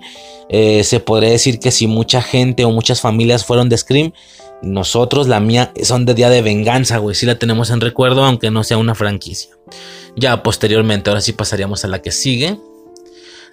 Eh, 0.49 0.84
se 0.84 0.99
podría 0.99 1.30
decir 1.30 1.59
que 1.59 1.72
si 1.72 1.88
mucha 1.88 2.22
gente 2.22 2.65
o 2.65 2.72
muchas 2.72 3.01
familias 3.01 3.45
fueron 3.45 3.70
de 3.70 3.78
Scream, 3.78 4.13
nosotros, 4.61 5.28
la 5.28 5.39
mía, 5.39 5.72
son 5.84 6.05
de 6.05 6.15
Día 6.15 6.30
de 6.30 6.41
Venganza, 6.41 6.97
güey. 6.97 7.15
Sí 7.15 7.26
la 7.26 7.38
tenemos 7.38 7.70
en 7.70 7.82
recuerdo, 7.82 8.24
aunque 8.24 8.49
no 8.49 8.63
sea 8.63 8.78
una 8.78 8.95
franquicia. 8.95 9.51
Ya 10.15 10.41
posteriormente, 10.41 11.09
ahora 11.09 11.22
sí 11.22 11.34
pasaríamos 11.34 11.84
a 11.86 11.89
la 11.89 12.01
que 12.01 12.11
sigue 12.11 12.57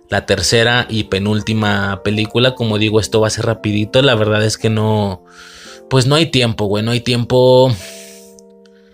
la 0.09 0.27
tercera 0.27 0.87
y 0.89 1.05
penúltima 1.05 2.03
película. 2.03 2.55
Como 2.55 2.79
digo, 2.79 3.01
esto 3.01 3.21
va 3.21 3.29
a 3.29 3.31
ser 3.31 3.47
rapidito. 3.47 4.03
La 4.03 4.15
verdad 4.15 4.45
es 4.45 4.59
que 4.59 4.71
no, 4.71 5.25
pues 5.89 6.07
no 6.07 6.15
hay 6.15 6.27
tiempo, 6.31 6.67
güey. 6.67 6.85
No 6.85 6.91
hay 6.91 7.01
tiempo. 7.01 7.75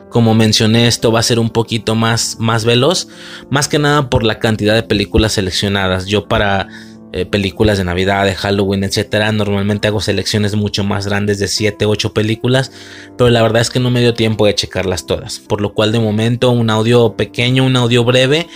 Como 0.08 0.34
mencioné, 0.34 0.88
esto 0.88 1.12
va 1.12 1.20
a 1.20 1.24
ser 1.24 1.38
un 1.38 1.50
poquito 1.50 1.94
más, 1.94 2.36
más 2.38 2.64
veloz. 2.64 3.08
Más 3.48 3.68
que 3.68 3.78
nada 3.78 4.10
por 4.10 4.24
la 4.24 4.38
cantidad 4.38 4.74
de 4.74 4.82
películas 4.82 5.32
seleccionadas. 5.32 6.06
Yo 6.06 6.26
para 6.26 6.68
eh, 7.12 7.26
películas 7.26 7.78
de 7.78 7.84
Navidad, 7.84 8.24
de 8.24 8.36
Halloween, 8.36 8.84
etcétera, 8.84 9.32
normalmente 9.32 9.88
hago 9.88 10.00
selecciones 10.00 10.54
mucho 10.54 10.84
más 10.84 11.06
grandes 11.06 11.40
de 11.40 11.48
7, 11.48 11.86
8 11.86 12.12
películas. 12.12 12.70
Pero 13.18 13.30
la 13.30 13.42
verdad 13.42 13.62
es 13.62 13.70
que 13.70 13.80
no 13.80 13.90
me 13.90 14.00
dio 14.00 14.14
tiempo 14.14 14.46
de 14.46 14.54
checarlas 14.54 15.06
todas. 15.06 15.40
Por 15.40 15.60
lo 15.60 15.74
cual 15.74 15.90
de 15.90 15.98
momento 15.98 16.50
un 16.50 16.70
audio 16.70 17.16
pequeño, 17.16 17.64
un 17.64 17.76
audio 17.76 18.04
breve. 18.04 18.46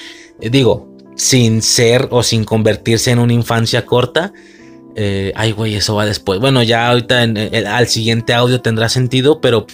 Eh, 0.40 0.50
digo, 0.50 0.93
sin 1.24 1.62
ser 1.62 2.08
o 2.10 2.22
sin 2.22 2.44
convertirse 2.44 3.10
en 3.10 3.18
una 3.18 3.32
infancia 3.32 3.86
corta. 3.86 4.34
Eh, 4.94 5.32
ay, 5.34 5.52
güey, 5.52 5.74
eso 5.74 5.94
va 5.94 6.04
después. 6.04 6.38
Bueno, 6.38 6.62
ya 6.62 6.86
ahorita 6.90 7.22
al 7.22 7.88
siguiente 7.88 8.34
audio 8.34 8.60
tendrá 8.60 8.90
sentido, 8.90 9.40
pero 9.40 9.66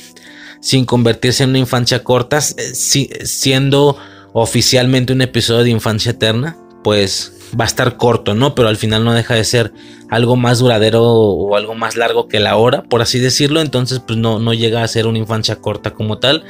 sin 0.60 0.84
convertirse 0.84 1.42
en 1.42 1.50
una 1.50 1.58
infancia 1.58 2.04
corta, 2.04 2.38
eh, 2.38 3.24
siendo 3.24 3.96
oficialmente 4.32 5.12
un 5.12 5.22
episodio 5.22 5.64
de 5.64 5.70
infancia 5.70 6.12
eterna, 6.12 6.56
pues 6.84 7.32
va 7.60 7.64
a 7.64 7.66
estar 7.66 7.96
corto, 7.96 8.34
¿no? 8.34 8.54
Pero 8.54 8.68
al 8.68 8.76
final 8.76 9.02
no 9.02 9.12
deja 9.12 9.34
de 9.34 9.42
ser 9.42 9.72
algo 10.08 10.36
más 10.36 10.60
duradero 10.60 11.02
o 11.02 11.56
algo 11.56 11.74
más 11.74 11.96
largo 11.96 12.28
que 12.28 12.38
la 12.38 12.56
hora, 12.56 12.84
por 12.84 13.02
así 13.02 13.18
decirlo. 13.18 13.60
Entonces, 13.60 13.98
pues 13.98 14.20
no, 14.20 14.38
no 14.38 14.54
llega 14.54 14.84
a 14.84 14.88
ser 14.88 15.08
una 15.08 15.18
infancia 15.18 15.56
corta 15.56 15.94
como 15.94 16.18
tal. 16.18 16.44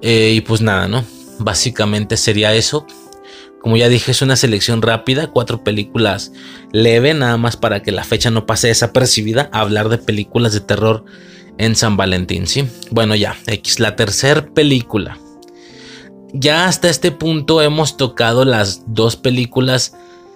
Eh, 0.00 0.34
y 0.36 0.42
pues 0.42 0.60
nada, 0.60 0.86
¿no? 0.86 1.04
Básicamente 1.40 2.16
sería 2.16 2.54
eso. 2.54 2.86
Como 3.62 3.76
ya 3.76 3.88
dije, 3.88 4.10
es 4.10 4.22
una 4.22 4.34
selección 4.34 4.82
rápida, 4.82 5.28
cuatro 5.28 5.62
películas 5.62 6.32
leve, 6.72 7.14
nada 7.14 7.36
más 7.36 7.56
para 7.56 7.80
que 7.80 7.92
la 7.92 8.02
fecha 8.02 8.28
no 8.30 8.44
pase 8.44 8.66
desapercibida. 8.66 9.48
Hablar 9.52 9.88
de 9.88 9.98
películas 9.98 10.52
de 10.52 10.60
terror 10.60 11.04
en 11.58 11.76
San 11.76 11.96
Valentín, 11.96 12.48
¿sí? 12.48 12.68
Bueno, 12.90 13.14
ya, 13.14 13.36
X, 13.46 13.78
la 13.78 13.94
tercera 13.94 14.48
película. 14.52 15.16
Ya 16.32 16.66
hasta 16.66 16.88
este 16.88 17.12
punto 17.12 17.62
hemos 17.62 17.96
tocado 17.96 18.44
las 18.44 18.82
dos 18.86 19.14
películas, 19.14 19.94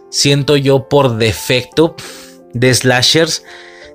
siento 0.08 0.56
yo, 0.56 0.88
por 0.88 1.16
defecto 1.16 1.96
de 2.54 2.72
slashers. 2.72 3.42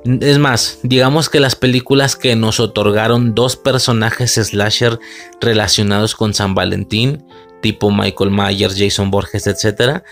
Es 0.03 0.39
más, 0.39 0.79
digamos 0.83 1.29
que 1.29 1.39
las 1.39 1.55
películas 1.55 2.17
que 2.17 2.35
nos 2.35 2.59
otorgaron 2.59 3.33
dos 3.33 3.55
personajes 3.55 4.33
slasher 4.33 4.99
relacionados 5.39 6.15
con 6.15 6.33
San 6.33 6.53
Valentín 6.53 7.23
tipo 7.61 7.91
Michael 7.91 8.31
Myers, 8.31 8.75
Jason 8.77 9.11
Borges, 9.11 9.47
etc. 9.47 10.03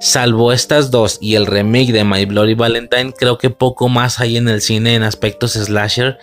Salvo 0.00 0.52
estas 0.52 0.90
dos 0.90 1.18
y 1.20 1.34
el 1.34 1.46
remake 1.46 1.92
de 1.92 2.04
My 2.04 2.24
Bloody 2.24 2.54
Valentine, 2.54 3.12
creo 3.12 3.38
que 3.38 3.50
poco 3.50 3.88
más 3.88 4.20
hay 4.20 4.36
en 4.36 4.48
el 4.48 4.60
cine 4.60 4.94
en 4.94 5.02
aspectos 5.02 5.52
slasher 5.52 6.18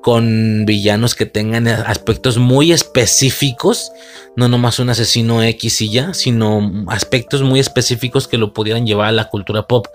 con 0.00 0.64
villanos 0.66 1.14
que 1.14 1.26
tengan 1.26 1.68
aspectos 1.68 2.38
muy 2.38 2.72
específicos, 2.72 3.92
no 4.36 4.48
nomás 4.48 4.78
un 4.78 4.90
asesino 4.90 5.42
X 5.42 5.82
y 5.82 5.90
ya, 5.90 6.14
sino 6.14 6.84
aspectos 6.88 7.42
muy 7.42 7.60
específicos 7.60 8.26
que 8.26 8.38
lo 8.38 8.54
pudieran 8.54 8.86
llevar 8.86 9.08
a 9.08 9.12
la 9.12 9.28
cultura 9.28 9.66
pop. 9.66 9.88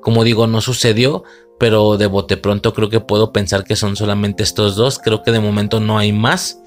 Como 0.00 0.24
digo, 0.24 0.46
no 0.46 0.60
sucedió, 0.60 1.24
pero 1.58 1.98
de 1.98 2.06
bote 2.06 2.36
pronto 2.38 2.72
creo 2.72 2.88
que 2.88 3.00
puedo 3.00 3.32
pensar 3.32 3.64
que 3.64 3.76
son 3.76 3.96
solamente 3.96 4.42
estos 4.42 4.76
dos, 4.76 4.98
creo 4.98 5.22
que 5.22 5.32
de 5.32 5.40
momento 5.40 5.78
no 5.80 5.98
hay 5.98 6.12
más. 6.12 6.58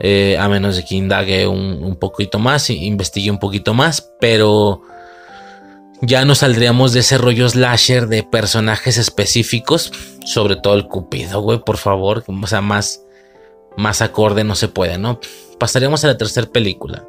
Eh, 0.00 0.36
a 0.38 0.48
menos 0.48 0.76
de 0.76 0.84
que 0.84 0.96
indague 0.96 1.46
un, 1.46 1.96
poquito 1.96 2.38
más, 2.38 2.68
investigue 2.70 3.30
un 3.30 3.38
poquito 3.38 3.74
más, 3.74 4.10
pero 4.20 4.82
ya 6.02 6.24
no 6.24 6.34
saldríamos 6.34 6.92
de 6.92 7.00
ese 7.00 7.16
rollo 7.16 7.48
slasher 7.48 8.08
de 8.08 8.24
personajes 8.24 8.98
específicos, 8.98 9.92
sobre 10.24 10.56
todo 10.56 10.74
el 10.74 10.88
Cupido, 10.88 11.40
güey, 11.40 11.60
por 11.60 11.76
favor, 11.76 12.24
o 12.26 12.46
sea, 12.46 12.60
más, 12.60 13.04
más 13.76 14.02
acorde 14.02 14.42
no 14.42 14.56
se 14.56 14.68
puede, 14.68 14.98
¿no? 14.98 15.20
Pasaríamos 15.58 16.04
a 16.04 16.08
la 16.08 16.18
tercera 16.18 16.48
película. 16.48 17.06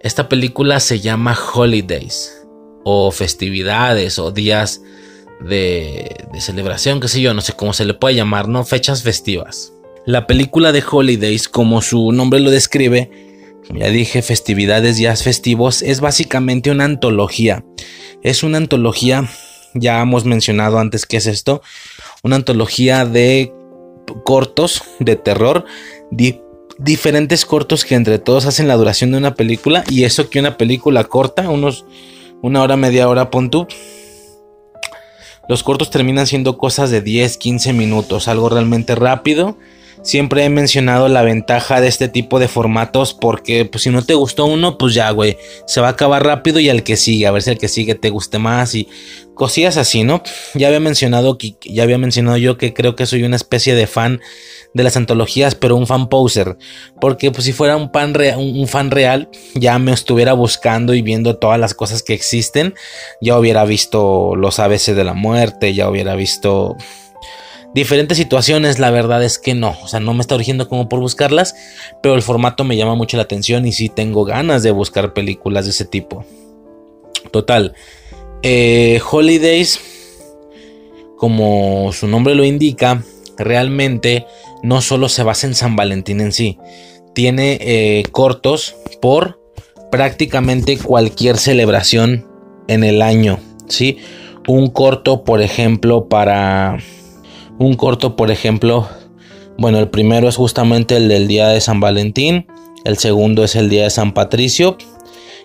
Esta 0.00 0.28
película 0.28 0.78
se 0.78 1.00
llama 1.00 1.36
Holidays, 1.52 2.46
o 2.84 3.10
festividades, 3.10 4.20
o 4.20 4.30
días 4.30 4.80
de, 5.40 6.24
de 6.32 6.40
celebración, 6.40 7.00
qué 7.00 7.08
sé 7.08 7.20
yo, 7.20 7.34
no 7.34 7.40
sé 7.40 7.54
cómo 7.54 7.72
se 7.72 7.84
le 7.84 7.94
puede 7.94 8.14
llamar, 8.14 8.46
¿no? 8.46 8.64
Fechas 8.64 9.02
festivas. 9.02 9.72
La 10.06 10.26
película 10.26 10.72
de 10.72 10.82
Holidays, 10.90 11.48
como 11.48 11.82
su 11.82 12.12
nombre 12.12 12.40
lo 12.40 12.50
describe, 12.50 13.10
ya 13.74 13.90
dije, 13.90 14.22
festividades, 14.22 14.96
días 14.96 15.22
festivos, 15.22 15.82
es 15.82 16.00
básicamente 16.00 16.70
una 16.70 16.84
antología. 16.84 17.64
Es 18.22 18.42
una 18.42 18.58
antología, 18.58 19.28
ya 19.74 20.00
hemos 20.00 20.24
mencionado 20.24 20.78
antes 20.78 21.04
qué 21.04 21.18
es 21.18 21.26
esto, 21.26 21.62
una 22.22 22.36
antología 22.36 23.04
de 23.04 23.52
cortos 24.24 24.82
de 24.98 25.16
terror, 25.16 25.66
diferentes 26.78 27.44
cortos 27.44 27.84
que 27.84 27.94
entre 27.94 28.18
todos 28.18 28.46
hacen 28.46 28.68
la 28.68 28.76
duración 28.76 29.10
de 29.10 29.18
una 29.18 29.34
película 29.34 29.84
y 29.90 30.04
eso 30.04 30.30
que 30.30 30.40
una 30.40 30.56
película 30.56 31.04
corta, 31.04 31.50
unos 31.50 31.84
una 32.40 32.62
hora, 32.62 32.76
media 32.76 33.08
hora, 33.08 33.30
pon 33.30 33.50
Los 35.48 35.62
cortos 35.62 35.90
terminan 35.90 36.26
siendo 36.26 36.56
cosas 36.56 36.90
de 36.90 37.02
10, 37.02 37.36
15 37.36 37.72
minutos, 37.72 38.28
algo 38.28 38.48
realmente 38.48 38.94
rápido 38.94 39.58
Siempre 40.02 40.44
he 40.44 40.48
mencionado 40.48 41.08
la 41.08 41.22
ventaja 41.22 41.80
de 41.80 41.88
este 41.88 42.08
tipo 42.08 42.38
de 42.38 42.48
formatos 42.48 43.14
porque 43.14 43.64
pues, 43.64 43.82
si 43.82 43.90
no 43.90 44.02
te 44.02 44.14
gustó 44.14 44.46
uno, 44.46 44.78
pues 44.78 44.94
ya, 44.94 45.10
güey, 45.10 45.36
se 45.66 45.80
va 45.80 45.88
a 45.88 45.90
acabar 45.90 46.24
rápido 46.24 46.60
y 46.60 46.68
al 46.68 46.82
que 46.82 46.96
sigue, 46.96 47.26
a 47.26 47.30
ver 47.30 47.42
si 47.42 47.50
el 47.50 47.58
que 47.58 47.68
sigue 47.68 47.94
te 47.94 48.10
guste 48.10 48.38
más 48.38 48.74
y 48.74 48.88
cosillas 49.34 49.76
así, 49.76 50.02
¿no? 50.02 50.22
Ya 50.54 50.66
había 50.66 50.80
mencionado 50.80 51.38
que 51.38 51.54
ya 51.64 51.84
había 51.84 51.96
mencionado 51.96 52.36
yo 52.36 52.58
que 52.58 52.74
creo 52.74 52.96
que 52.96 53.06
soy 53.06 53.22
una 53.22 53.36
especie 53.36 53.74
de 53.74 53.86
fan 53.86 54.20
de 54.74 54.82
las 54.82 54.96
antologías, 54.96 55.54
pero 55.54 55.76
un 55.76 55.86
fan 55.86 56.08
poser, 56.08 56.58
porque 57.00 57.30
pues 57.30 57.44
si 57.44 57.52
fuera 57.52 57.76
un, 57.76 57.90
fan 57.90 58.14
un 58.36 58.68
fan 58.68 58.90
real, 58.90 59.30
ya 59.54 59.78
me 59.78 59.92
estuviera 59.92 60.34
buscando 60.34 60.92
y 60.92 61.02
viendo 61.02 61.36
todas 61.36 61.58
las 61.58 61.72
cosas 61.72 62.02
que 62.02 62.14
existen, 62.14 62.74
ya 63.20 63.38
hubiera 63.38 63.64
visto 63.64 64.36
los 64.36 64.58
ABC 64.58 64.94
de 64.94 65.04
la 65.04 65.14
muerte, 65.14 65.72
ya 65.72 65.88
hubiera 65.88 66.14
visto 66.14 66.76
diferentes 67.74 68.16
situaciones, 68.16 68.78
la 68.78 68.90
verdad 68.90 69.22
es 69.22 69.38
que 69.38 69.54
no, 69.54 69.76
o 69.82 69.88
sea, 69.88 70.00
no 70.00 70.14
me 70.14 70.20
está 70.20 70.34
urgiendo 70.34 70.68
como 70.68 70.88
por 70.88 71.00
buscarlas, 71.00 71.54
pero 72.02 72.14
el 72.14 72.22
formato 72.22 72.64
me 72.64 72.76
llama 72.76 72.94
mucho 72.94 73.16
la 73.16 73.24
atención 73.24 73.66
y 73.66 73.72
sí 73.72 73.88
tengo 73.88 74.24
ganas 74.24 74.62
de 74.62 74.70
buscar 74.70 75.12
películas 75.12 75.64
de 75.64 75.70
ese 75.72 75.84
tipo. 75.84 76.24
Total, 77.30 77.74
eh, 78.42 79.00
Holidays, 79.10 79.80
como 81.16 81.92
su 81.92 82.06
nombre 82.06 82.34
lo 82.34 82.44
indica, 82.44 83.02
realmente 83.36 84.26
no 84.62 84.80
solo 84.80 85.08
se 85.08 85.22
basa 85.22 85.46
en 85.46 85.54
San 85.54 85.76
Valentín 85.76 86.20
en 86.20 86.32
sí, 86.32 86.58
tiene 87.14 87.58
eh, 87.60 88.04
cortos 88.12 88.76
por 89.00 89.40
prácticamente 89.90 90.78
cualquier 90.78 91.36
celebración 91.36 92.26
en 92.68 92.84
el 92.84 93.02
año, 93.02 93.38
¿sí? 93.68 93.98
Un 94.46 94.70
corto, 94.70 95.24
por 95.24 95.42
ejemplo, 95.42 96.08
para 96.08 96.78
un 97.58 97.74
corto, 97.74 98.16
por 98.16 98.30
ejemplo, 98.30 98.88
bueno, 99.56 99.78
el 99.78 99.88
primero 99.88 100.28
es 100.28 100.36
justamente 100.36 100.96
el 100.96 101.08
del 101.08 101.26
día 101.26 101.48
de 101.48 101.60
San 101.60 101.80
Valentín, 101.80 102.46
el 102.84 102.96
segundo 102.98 103.44
es 103.44 103.56
el 103.56 103.68
día 103.68 103.84
de 103.84 103.90
San 103.90 104.14
Patricio, 104.14 104.76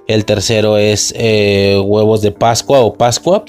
el 0.07 0.25
tercero 0.25 0.77
es 0.77 1.13
eh, 1.17 1.81
huevos 1.83 2.21
de 2.21 2.31
Pascua 2.31 2.81
o 2.81 2.93
Pascua, 2.93 3.43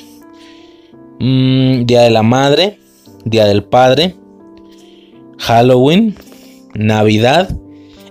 mm, 1.20 1.84
Día 1.84 2.02
de 2.02 2.10
la 2.10 2.22
Madre, 2.22 2.78
Día 3.24 3.44
del 3.44 3.64
Padre, 3.64 4.14
Halloween, 5.38 6.16
Navidad 6.74 7.50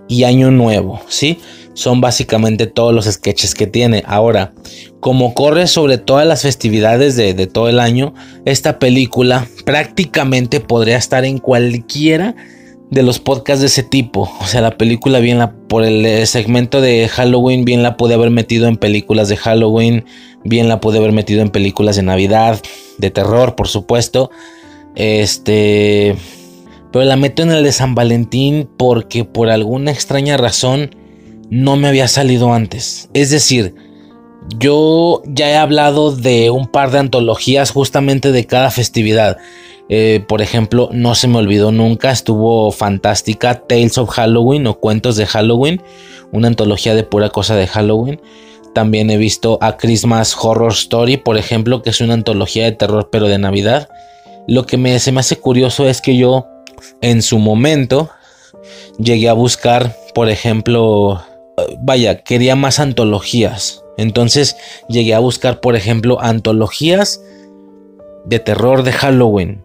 y 0.08 0.26
Año 0.26 0.51
Nuevo, 0.51 1.01
¿sí? 1.08 1.39
Son 1.74 2.02
básicamente 2.02 2.68
todos 2.68 2.94
los 2.94 3.06
sketches 3.06 3.56
que 3.56 3.68
tiene. 3.68 4.04
Ahora, 4.06 4.54
como 5.00 5.34
corre 5.34 5.68
sobre 5.68 5.98
todas 5.98 6.28
las 6.28 6.44
festividades 6.44 7.16
de, 7.16 7.34
de 7.34 7.48
todo 7.48 7.70
el 7.70 7.80
año, 7.80 8.14
esta 8.46 8.80
película 8.80 9.48
prácticamente 9.66 10.60
podría 10.60 10.98
estar 10.98 11.26
en 11.26 11.40
cualquiera 11.40 12.36
de 12.94 13.02
los 13.02 13.20
podcasts 13.20 13.62
de 13.62 13.68
ese 13.68 13.84
tipo. 13.84 14.32
O 14.40 14.46
sea, 14.46 14.62
la 14.62 14.78
película 14.78 15.20
bien 15.20 15.40
la 15.40 15.52
por 15.52 15.84
el 15.84 16.06
eh, 16.06 16.26
segmento 16.28 16.80
de 16.80 17.10
Halloween 17.10 17.66
bien 17.66 17.82
la 17.82 17.98
pude 17.98 18.14
haber 18.14 18.30
metido 18.30 18.68
en 18.68 18.78
películas 18.78 19.30
de 19.30 19.38
Halloween, 19.38 20.06
bien 20.44 20.70
la 20.70 20.80
pude 20.80 21.00
haber 21.00 21.12
metido 21.12 21.42
en 21.42 21.50
películas 21.50 21.96
de 21.96 22.04
Navidad, 22.04 22.62
de 23.00 23.10
terror, 23.10 23.56
por 23.56 23.68
supuesto. 23.68 24.30
Este, 24.96 26.16
pero 26.92 27.06
la 27.06 27.16
meto 27.16 27.42
en 27.42 27.52
el 27.52 27.64
de 27.64 27.72
San 27.72 27.96
Valentín 27.96 28.70
porque 28.78 29.26
por 29.26 29.50
alguna 29.50 29.92
extraña 29.92 30.38
razón 30.38 30.96
no 31.50 31.76
me 31.76 31.88
había 31.88 32.08
salido 32.08 32.54
antes. 32.54 33.10
Es 33.14 33.30
decir, 33.30 33.76
yo 34.58 35.22
ya 35.26 35.50
he 35.50 35.56
hablado 35.56 36.16
de 36.16 36.50
un 36.50 36.68
par 36.68 36.91
de 36.91 37.00
antologías 37.00 37.72
justamente 37.72 38.32
de 38.32 38.46
cada 38.46 38.72
festividad. 38.72 39.38
Eh, 39.89 40.24
por 40.28 40.41
ejemplo, 40.41 40.89
no 40.91 41.16
se 41.16 41.28
me 41.28 41.38
olvidó 41.38 41.72
nunca, 41.72 42.12
estuvo 42.12 42.72
fantástica 42.72 43.66
Tales 43.68 43.98
of 43.98 44.10
Halloween 44.10 44.66
o 44.68 44.80
Cuentos 44.80 45.18
de 45.18 45.26
Halloween, 45.26 45.82
una 46.32 46.48
antología 46.48 46.96
de 46.96 47.04
pura 47.04 47.30
cosa 47.30 47.56
de 47.56 47.68
Halloween. 47.68 48.22
También 48.74 49.10
he 49.12 49.18
visto 49.18 49.60
a 49.62 49.78
Christmas 49.78 50.36
Horror 50.39 50.72
Story, 50.72 51.18
por 51.18 51.38
ejemplo, 51.38 51.84
que 51.84 51.91
es 51.91 52.02
una 52.02 52.16
antología 52.16 52.66
de 52.66 52.72
terror 52.72 53.10
pero 53.12 53.28
de 53.28 53.38
Navidad. 53.38 53.89
Lo 54.48 54.66
que 54.66 54.78
me, 54.78 54.98
se 55.00 55.12
me 55.12 55.20
hace 55.20 55.38
curioso 55.38 55.88
es 55.88 56.02
que 56.02 56.18
yo 56.18 56.48
en 57.02 57.22
su 57.22 57.38
momento 57.38 58.10
llegué 58.98 59.30
a 59.30 59.34
buscar, 59.34 59.96
por 60.16 60.30
ejemplo, 60.30 61.22
vaya, 61.80 62.24
quería 62.24 62.56
más 62.56 62.80
antologías. 62.80 63.84
Entonces 63.97 64.56
llegué 64.89 65.14
a 65.14 65.20
buscar, 65.20 65.60
por 65.60 65.76
ejemplo, 65.76 66.20
antologías 66.22 67.22
de 68.26 68.39
terror 68.39 68.84
de 68.84 68.91
Halloween. 68.91 69.64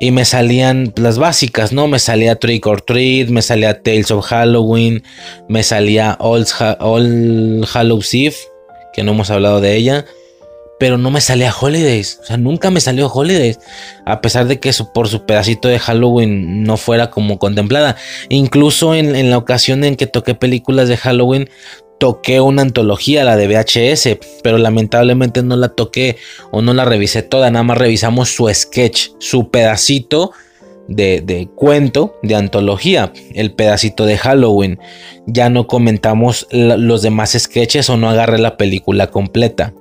Y 0.00 0.12
me 0.12 0.24
salían 0.24 0.92
las 0.96 1.18
básicas, 1.18 1.72
¿no? 1.72 1.88
Me 1.88 1.98
salía 1.98 2.36
Trick 2.36 2.64
or 2.66 2.80
Treat, 2.80 3.30
me 3.30 3.42
salía 3.42 3.82
Tales 3.82 4.12
of 4.12 4.24
Halloween, 4.24 5.02
me 5.48 5.64
salía 5.64 6.16
All, 6.20 6.46
All 6.78 7.66
Hallows 7.72 8.14
Eve, 8.14 8.36
que 8.92 9.02
no 9.02 9.12
hemos 9.12 9.30
hablado 9.30 9.60
de 9.60 9.74
ella 9.74 10.04
pero 10.78 10.96
no 10.96 11.10
me 11.10 11.20
salía 11.20 11.52
Holidays. 11.52 12.20
O 12.22 12.26
sea, 12.26 12.36
nunca 12.36 12.70
me 12.70 12.80
salió 12.80 13.08
Holidays. 13.08 13.58
A 14.04 14.20
pesar 14.20 14.46
de 14.46 14.60
que 14.60 14.72
por 14.94 15.08
su 15.08 15.26
pedacito 15.26 15.68
de 15.68 15.78
Halloween 15.78 16.62
no 16.62 16.76
fuera 16.76 17.10
como 17.10 17.38
contemplada. 17.38 17.96
Incluso 18.28 18.94
en, 18.94 19.30
la 19.30 19.38
ocasión 19.38 19.84
en 19.84 19.96
que 19.96 20.06
toqué 20.06 20.34
películas 20.34 20.88
de 20.88 20.96
Halloween, 20.96 21.50
toqué 21.98 22.40
una 22.40 22.62
antología, 22.62 23.24
la 23.24 23.36
de 23.36 23.48
VHS, 23.48 24.18
pero 24.42 24.58
lamentablemente 24.58 25.42
no 25.42 25.56
la 25.56 25.70
toqué 25.70 26.16
o 26.52 26.62
no 26.62 26.72
la 26.74 26.84
revisé 26.84 27.22
toda. 27.22 27.50
Nada 27.50 27.64
más 27.64 27.78
revisamos 27.78 28.30
su 28.30 28.48
sketch, 28.52 29.10
su 29.18 29.50
pedacito. 29.50 30.32
De, 30.90 31.20
de, 31.20 31.50
cuento, 31.54 32.18
de 32.22 32.34
antología, 32.34 33.12
el 33.34 33.52
pedacito 33.52 34.06
de 34.06 34.16
Halloween. 34.16 34.78
Ya 35.26 35.50
no 35.50 35.66
comentamos 35.66 36.46
los 36.50 37.02
demás 37.02 37.36
sketches 37.38 37.90
o 37.90 37.98
no 37.98 38.08
agarré 38.08 38.38
la 38.38 38.56
película 38.56 39.08
completa. 39.08 39.74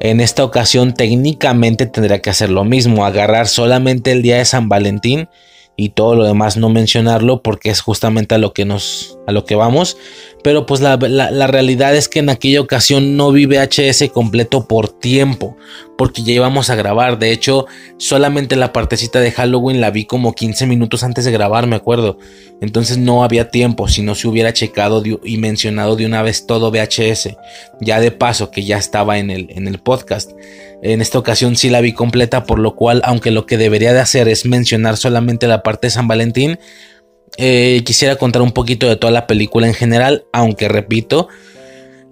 En 0.00 0.20
esta 0.20 0.44
ocasión 0.44 0.94
técnicamente 0.94 1.86
tendría 1.86 2.20
que 2.20 2.30
hacer 2.30 2.50
lo 2.50 2.64
mismo, 2.64 3.06
agarrar 3.06 3.48
solamente 3.48 4.12
el 4.12 4.22
día 4.22 4.38
de 4.38 4.44
San 4.44 4.68
Valentín 4.68 5.28
y 5.76 5.90
todo 5.90 6.14
lo 6.14 6.24
demás 6.24 6.56
no 6.56 6.70
mencionarlo 6.70 7.42
porque 7.42 7.68
es 7.70 7.80
justamente 7.80 8.34
a 8.34 8.38
lo 8.38 8.54
que 8.54 8.64
nos 8.64 9.18
a 9.26 9.32
lo 9.32 9.44
que 9.44 9.54
vamos. 9.54 9.96
Pero 10.42 10.64
pues 10.64 10.80
la, 10.80 10.96
realidad 10.96 11.94
es 11.96 12.08
que 12.08 12.20
en 12.20 12.30
aquella 12.30 12.60
ocasión 12.60 13.16
no 13.16 13.32
vi 13.32 13.46
VHS 13.46 14.10
completo 14.12 14.66
por 14.66 14.85
tiempo, 15.00 15.56
porque 15.96 16.22
ya 16.22 16.32
íbamos 16.32 16.70
a 16.70 16.74
grabar. 16.74 17.18
De 17.18 17.32
hecho, 17.32 17.66
solamente 17.98 18.56
la 18.56 18.72
partecita 18.72 19.20
de 19.20 19.32
Halloween 19.32 19.80
la 19.80 19.90
vi 19.90 20.04
como 20.04 20.34
15 20.34 20.66
minutos 20.66 21.02
antes 21.02 21.24
de 21.24 21.32
grabar, 21.32 21.66
me 21.66 21.76
acuerdo. 21.76 22.18
Entonces 22.60 22.98
no 22.98 23.24
había 23.24 23.50
tiempo, 23.50 23.88
si 23.88 24.02
no 24.02 24.14
se 24.14 24.28
hubiera 24.28 24.52
checado 24.52 25.02
y 25.24 25.36
mencionado 25.38 25.96
de 25.96 26.06
una 26.06 26.22
vez 26.22 26.46
todo 26.46 26.70
VHS. 26.70 27.36
Ya 27.80 28.00
de 28.00 28.10
paso, 28.10 28.50
que 28.50 28.64
ya 28.64 28.78
estaba 28.78 29.18
en 29.18 29.30
el, 29.30 29.48
en 29.50 29.68
el 29.68 29.78
podcast. 29.78 30.32
En 30.82 31.00
esta 31.00 31.18
ocasión 31.18 31.56
sí 31.56 31.70
la 31.70 31.80
vi 31.80 31.92
completa, 31.92 32.44
por 32.44 32.58
lo 32.58 32.76
cual, 32.76 33.02
aunque 33.04 33.30
lo 33.30 33.46
que 33.46 33.58
debería 33.58 33.92
de 33.92 34.00
hacer 34.00 34.28
es 34.28 34.44
mencionar 34.44 34.96
solamente 34.96 35.46
la 35.46 35.62
parte 35.62 35.86
de 35.86 35.92
San 35.92 36.08
Valentín, 36.08 36.58
eh, 37.38 37.82
quisiera 37.84 38.16
contar 38.16 38.42
un 38.42 38.52
poquito 38.52 38.88
de 38.88 38.96
toda 38.96 39.12
la 39.12 39.26
película 39.26 39.66
en 39.66 39.74
general, 39.74 40.24
aunque 40.32 40.68
repito, 40.68 41.28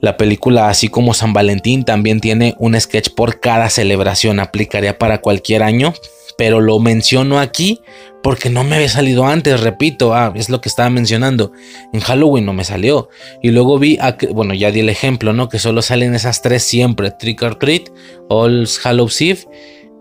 la 0.00 0.16
película, 0.16 0.68
así 0.68 0.88
como 0.88 1.14
San 1.14 1.32
Valentín, 1.32 1.84
también 1.84 2.20
tiene 2.20 2.54
un 2.58 2.78
sketch 2.78 3.10
por 3.10 3.40
cada 3.40 3.70
celebración, 3.70 4.40
aplicaría 4.40 4.98
para 4.98 5.20
cualquier 5.20 5.62
año, 5.62 5.94
pero 6.36 6.60
lo 6.60 6.78
menciono 6.78 7.38
aquí 7.38 7.80
porque 8.24 8.48
no 8.48 8.64
me 8.64 8.76
había 8.76 8.88
salido 8.88 9.26
antes, 9.26 9.60
repito, 9.60 10.14
ah, 10.14 10.32
es 10.34 10.48
lo 10.48 10.62
que 10.62 10.70
estaba 10.70 10.88
mencionando. 10.88 11.52
En 11.92 12.00
Halloween 12.00 12.46
no 12.46 12.54
me 12.54 12.64
salió. 12.64 13.10
Y 13.42 13.50
luego 13.50 13.78
vi, 13.78 13.98
bueno, 14.32 14.54
ya 14.54 14.70
di 14.70 14.80
el 14.80 14.88
ejemplo, 14.88 15.34
¿no? 15.34 15.50
Que 15.50 15.58
solo 15.58 15.82
salen 15.82 16.14
esas 16.14 16.40
tres 16.40 16.62
siempre, 16.62 17.10
Trick 17.10 17.42
or 17.42 17.56
Treat, 17.56 17.90
All 18.30 18.66
Hallows 18.82 19.20
Eve 19.20 19.40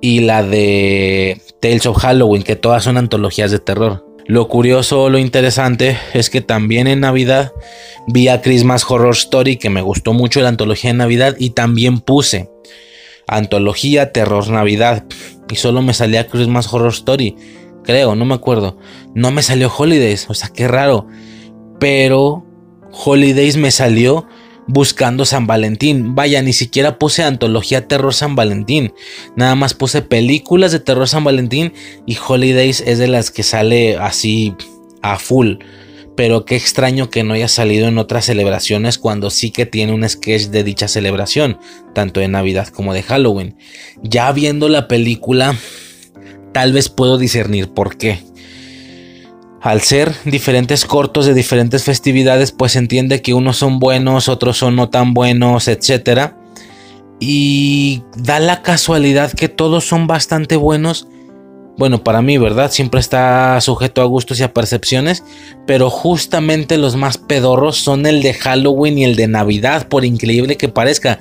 y 0.02 0.22
la 0.22 0.42
de 0.42 1.38
Tales 1.60 1.86
of 1.86 1.98
Halloween, 1.98 2.44
que 2.44 2.56
todas 2.56 2.86
son 2.86 2.96
antologías 2.96 3.52
de 3.52 3.60
terror. 3.60 4.06
Lo 4.26 4.48
curioso, 4.48 5.10
lo 5.10 5.18
interesante 5.18 5.98
es 6.14 6.30
que 6.30 6.42
también 6.42 6.88
en 6.88 7.02
Navidad 7.02 7.52
vi 8.08 8.30
a 8.30 8.42
Christmas 8.42 8.90
Horror 8.90 9.14
Story 9.14 9.58
que 9.58 9.70
me 9.70 9.82
gustó 9.82 10.14
mucho 10.14 10.40
la 10.42 10.50
antología 10.50 10.92
de 10.92 10.98
Navidad 10.98 11.36
y 11.38 11.50
también 11.50 12.00
puse 12.00 12.50
antología 13.28 14.12
Terror 14.12 14.50
Navidad 14.50 15.06
y 15.50 15.56
solo 15.56 15.82
me 15.82 15.94
salía 15.94 16.28
Christmas 16.28 16.72
Horror 16.72 16.94
Story, 16.94 17.36
creo, 17.84 18.16
no 18.16 18.26
me 18.26 18.34
acuerdo. 18.34 18.78
No 19.14 19.32
me 19.32 19.44
salió 19.44 19.72
Holidays, 19.76 20.28
o 20.30 20.34
sea, 20.34 20.50
qué 20.50 20.68
raro. 20.68 21.08
Pero 21.80 22.46
Holidays 22.92 23.58
me 23.58 23.72
salió 23.72 24.26
buscando 24.68 25.26
San 25.26 25.48
Valentín. 25.48 26.16
Vaya, 26.16 26.42
ni 26.42 26.54
siquiera 26.54 26.98
puse 26.98 27.24
antología 27.24 27.88
terror 27.88 28.14
San 28.14 28.36
Valentín. 28.36 28.94
Nada 29.36 29.56
más 29.56 29.74
puse 29.74 30.02
películas 30.02 30.72
de 30.72 30.80
terror 30.80 31.08
San 31.08 31.24
Valentín 31.24 31.74
y 32.06 32.18
Holidays 32.26 32.82
es 32.86 33.00
de 33.00 33.08
las 33.08 33.32
que 33.32 33.44
sale 33.44 33.98
así 33.98 34.56
a 35.02 35.18
full. 35.18 35.56
Pero 36.16 36.46
qué 36.46 36.56
extraño 36.56 37.10
que 37.10 37.24
no 37.24 37.34
haya 37.34 37.48
salido 37.48 37.88
en 37.88 37.98
otras 37.98 38.26
celebraciones 38.26 39.00
cuando 39.00 39.32
sí 39.32 39.50
que 39.50 39.66
tiene 39.66 39.94
un 39.94 40.08
sketch 40.08 40.50
de 40.50 40.64
dicha 40.64 40.88
celebración, 40.88 41.58
tanto 41.96 42.20
de 42.20 42.28
Navidad 42.28 42.68
como 42.68 42.94
de 42.94 43.02
Halloween. 43.02 43.58
Ya 44.04 44.32
viendo 44.32 44.70
la 44.70 44.88
película, 44.88 45.56
tal 46.52 46.72
vez 46.72 46.90
puedo 46.90 47.18
discernir 47.18 47.70
por 47.70 47.98
qué 47.98 48.20
al 49.64 49.80
ser 49.80 50.14
diferentes 50.26 50.84
cortos 50.84 51.26
de 51.26 51.34
diferentes 51.34 51.86
festividades, 51.86 52.52
pues 52.52 52.76
entiende 52.76 53.22
que 53.22 53.34
unos 53.34 53.56
son 53.56 53.80
buenos, 53.80 54.28
otros 54.28 54.58
son 54.58 54.76
no 54.76 54.90
tan 54.90 55.14
buenos, 55.14 55.70
etc. 55.70 56.34
Y 57.22 58.04
da 58.18 58.42
la 58.42 58.62
casualidad 58.62 59.32
que 59.32 59.48
todos 59.48 59.86
son 59.86 60.06
bastante 60.06 60.58
buenos. 60.58 61.08
Bueno, 61.78 62.04
para 62.04 62.22
mí, 62.22 62.38
¿verdad? 62.38 62.72
Siempre 62.72 63.00
está 63.00 63.60
sujeto 63.62 64.02
a 64.02 64.06
gustos 64.06 64.38
y 64.42 64.44
a 64.44 64.54
percepciones. 64.54 65.24
Pero 65.66 65.90
justamente 65.90 66.78
los 66.78 66.98
más 66.98 67.18
pedorros 67.18 67.78
son 67.78 68.06
el 68.06 68.22
de 68.22 68.34
Halloween 68.34 68.98
y 68.98 69.06
el 69.06 69.16
de 69.16 69.30
Navidad, 69.30 69.88
por 69.88 70.04
increíble 70.04 70.58
que 70.58 70.68
parezca. 70.68 71.20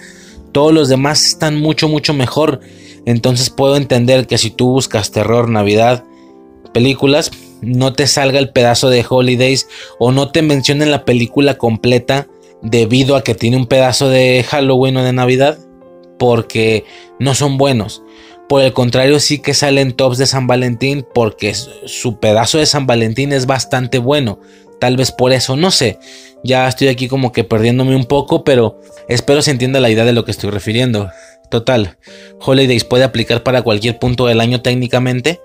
Todos 0.50 0.74
los 0.74 0.88
demás 0.88 1.24
están 1.26 1.60
mucho, 1.60 1.88
mucho 1.88 2.12
mejor. 2.12 2.58
Entonces 3.06 3.50
puedo 3.50 3.76
entender 3.76 4.26
que 4.26 4.36
si 4.36 4.50
tú 4.50 4.70
buscas 4.70 5.12
terror, 5.12 5.48
Navidad, 5.48 6.02
películas, 6.72 7.30
no 7.62 7.92
te 7.94 8.06
salga 8.06 8.38
el 8.38 8.50
pedazo 8.50 8.90
de 8.90 9.04
Holidays 9.08 9.68
o 9.98 10.12
no 10.12 10.30
te 10.30 10.42
mencionen 10.42 10.90
la 10.90 11.04
película 11.04 11.56
completa 11.56 12.26
debido 12.60 13.16
a 13.16 13.24
que 13.24 13.34
tiene 13.34 13.56
un 13.56 13.66
pedazo 13.66 14.08
de 14.08 14.44
Halloween 14.48 14.98
o 14.98 15.02
de 15.02 15.12
Navidad 15.12 15.58
porque 16.18 16.84
no 17.18 17.34
son 17.34 17.56
buenos. 17.56 18.02
Por 18.48 18.62
el 18.62 18.72
contrario, 18.72 19.18
sí 19.18 19.38
que 19.38 19.54
salen 19.54 19.92
tops 19.92 20.18
de 20.18 20.26
San 20.26 20.46
Valentín 20.46 21.06
porque 21.14 21.54
su 21.54 22.18
pedazo 22.18 22.58
de 22.58 22.66
San 22.66 22.86
Valentín 22.86 23.32
es 23.32 23.46
bastante 23.46 23.98
bueno. 23.98 24.40
Tal 24.78 24.96
vez 24.96 25.12
por 25.12 25.32
eso, 25.32 25.56
no 25.56 25.70
sé. 25.70 25.98
Ya 26.44 26.68
estoy 26.68 26.88
aquí 26.88 27.08
como 27.08 27.32
que 27.32 27.44
perdiéndome 27.44 27.96
un 27.96 28.04
poco, 28.04 28.44
pero 28.44 28.80
espero 29.08 29.40
se 29.40 29.52
entienda 29.52 29.80
la 29.80 29.90
idea 29.90 30.04
de 30.04 30.12
lo 30.12 30.24
que 30.24 30.32
estoy 30.32 30.50
refiriendo. 30.50 31.08
Total, 31.50 31.98
Holidays 32.40 32.84
puede 32.84 33.04
aplicar 33.04 33.42
para 33.42 33.62
cualquier 33.62 33.98
punto 33.98 34.26
del 34.26 34.40
año 34.40 34.60
técnicamente, 34.60 35.40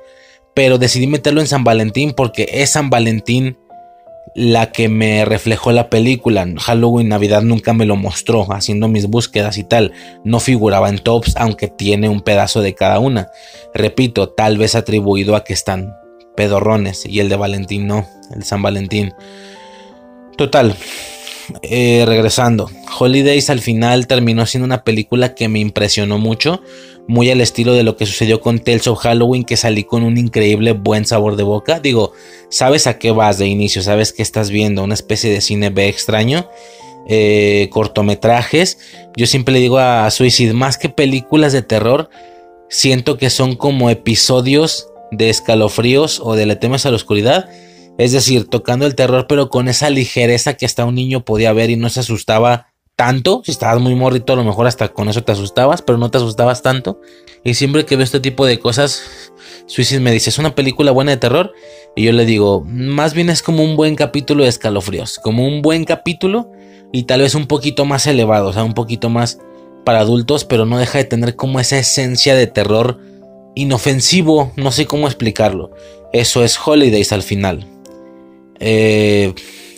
pero 0.57 0.79
decidí 0.79 1.05
meterlo 1.05 1.39
en 1.39 1.45
San 1.45 1.63
Valentín 1.63 2.13
porque 2.13 2.49
es 2.51 2.71
San 2.71 2.89
Valentín 2.89 3.59
la 4.33 4.71
que 4.71 4.89
me 4.89 5.23
reflejó 5.23 5.71
la 5.71 5.87
película. 5.87 6.47
Halloween 6.57 7.09
Navidad 7.09 7.43
nunca 7.43 7.73
me 7.73 7.85
lo 7.85 7.95
mostró 7.95 8.51
haciendo 8.51 8.87
mis 8.87 9.05
búsquedas 9.05 9.59
y 9.59 9.63
tal. 9.63 9.93
No 10.23 10.39
figuraba 10.39 10.89
en 10.89 10.97
tops, 10.97 11.35
aunque 11.37 11.67
tiene 11.67 12.09
un 12.09 12.21
pedazo 12.21 12.61
de 12.61 12.73
cada 12.73 12.97
una. 12.97 13.29
Repito, 13.75 14.29
tal 14.29 14.57
vez 14.57 14.73
atribuido 14.73 15.35
a 15.35 15.43
que 15.43 15.53
están 15.53 15.93
pedorrones 16.35 17.05
y 17.05 17.19
el 17.19 17.29
de 17.29 17.35
Valentín 17.35 17.85
no, 17.85 18.07
el 18.35 18.43
San 18.43 18.63
Valentín. 18.63 19.13
Total, 20.37 20.75
eh, 21.61 22.03
regresando, 22.05 22.69
Holidays 22.99 23.49
al 23.49 23.61
final 23.61 24.07
terminó 24.07 24.45
siendo 24.45 24.65
una 24.65 24.83
película 24.83 25.35
que 25.35 25.47
me 25.47 25.59
impresionó 25.59 26.17
mucho, 26.17 26.61
muy 27.07 27.29
al 27.31 27.41
estilo 27.41 27.73
de 27.73 27.83
lo 27.83 27.95
que 27.95 28.05
sucedió 28.05 28.41
con 28.41 28.59
Tales 28.59 28.87
of 28.87 28.99
Halloween, 28.99 29.43
que 29.43 29.57
salí 29.57 29.83
con 29.83 30.03
un 30.03 30.17
increíble 30.17 30.73
buen 30.73 31.05
sabor 31.05 31.37
de 31.37 31.43
boca. 31.43 31.79
Digo, 31.79 32.11
sabes 32.49 32.85
a 32.85 32.99
qué 32.99 33.11
vas 33.11 33.37
de 33.37 33.47
inicio, 33.47 33.81
sabes 33.81 34.11
que 34.11 34.21
estás 34.21 34.49
viendo 34.49 34.83
una 34.83 34.93
especie 34.93 35.31
de 35.31 35.41
cine 35.41 35.69
B 35.69 35.87
extraño, 35.87 36.49
eh, 37.07 37.69
cortometrajes. 37.71 38.77
Yo 39.15 39.25
siempre 39.25 39.53
le 39.53 39.61
digo 39.61 39.77
a 39.77 40.09
Suicide, 40.11 40.53
más 40.53 40.77
que 40.77 40.89
películas 40.89 41.53
de 41.53 41.61
terror, 41.61 42.09
siento 42.69 43.17
que 43.17 43.29
son 43.29 43.55
como 43.55 43.89
episodios 43.89 44.89
de 45.11 45.29
escalofríos 45.29 46.19
o 46.19 46.35
de 46.35 46.45
Le 46.45 46.57
temes 46.57 46.85
a 46.85 46.89
la 46.89 46.97
oscuridad 46.97 47.49
es 47.97 48.11
decir, 48.11 48.47
tocando 48.47 48.85
el 48.85 48.95
terror, 48.95 49.25
pero 49.27 49.49
con 49.49 49.67
esa 49.67 49.89
ligereza 49.89 50.53
que 50.53 50.65
hasta 50.65 50.85
un 50.85 50.95
niño 50.95 51.25
podía 51.25 51.53
ver 51.53 51.69
y 51.69 51.75
no 51.75 51.89
se 51.89 52.01
asustaba 52.01 52.67
tanto. 52.97 53.41
Si 53.45 53.51
estabas 53.51 53.79
muy 53.79 53.95
morrito, 53.95 54.33
a 54.33 54.35
lo 54.35 54.43
mejor 54.43 54.67
hasta 54.67 54.89
con 54.89 55.07
eso 55.07 55.23
te 55.23 55.31
asustabas, 55.31 55.81
pero 55.81 55.97
no 55.97 56.11
te 56.11 56.17
asustabas 56.17 56.61
tanto. 56.61 56.99
Y 57.43 57.53
siempre 57.53 57.85
que 57.85 57.95
veo 57.95 58.03
este 58.03 58.19
tipo 58.19 58.45
de 58.45 58.59
cosas, 58.59 59.03
Suicide 59.67 60.01
me 60.01 60.11
dice, 60.11 60.29
¿es 60.29 60.37
una 60.39 60.55
película 60.55 60.91
buena 60.91 61.11
de 61.11 61.17
terror? 61.17 61.53
Y 61.95 62.03
yo 62.03 62.11
le 62.11 62.25
digo, 62.25 62.63
más 62.65 63.13
bien 63.13 63.29
es 63.29 63.41
como 63.41 63.63
un 63.63 63.75
buen 63.75 63.95
capítulo 63.95 64.43
de 64.43 64.49
escalofríos, 64.49 65.19
como 65.19 65.47
un 65.47 65.61
buen 65.61 65.85
capítulo 65.85 66.51
y 66.91 67.03
tal 67.03 67.21
vez 67.21 67.35
un 67.35 67.47
poquito 67.47 67.85
más 67.85 68.07
elevado, 68.07 68.49
o 68.49 68.53
sea, 68.53 68.63
un 68.63 68.73
poquito 68.73 69.09
más 69.09 69.39
para 69.85 69.99
adultos, 69.99 70.43
pero 70.43 70.65
no 70.65 70.77
deja 70.77 70.97
de 70.97 71.05
tener 71.05 71.35
como 71.35 71.59
esa 71.59 71.77
esencia 71.77 72.35
de 72.35 72.47
terror 72.47 72.99
inofensivo, 73.55 74.51
no 74.55 74.71
sé 74.71 74.85
cómo 74.85 75.07
explicarlo. 75.07 75.71
Eso 76.13 76.43
es 76.43 76.57
Holidays 76.63 77.11
al 77.11 77.23
final. 77.23 77.65
Eh, 78.59 79.33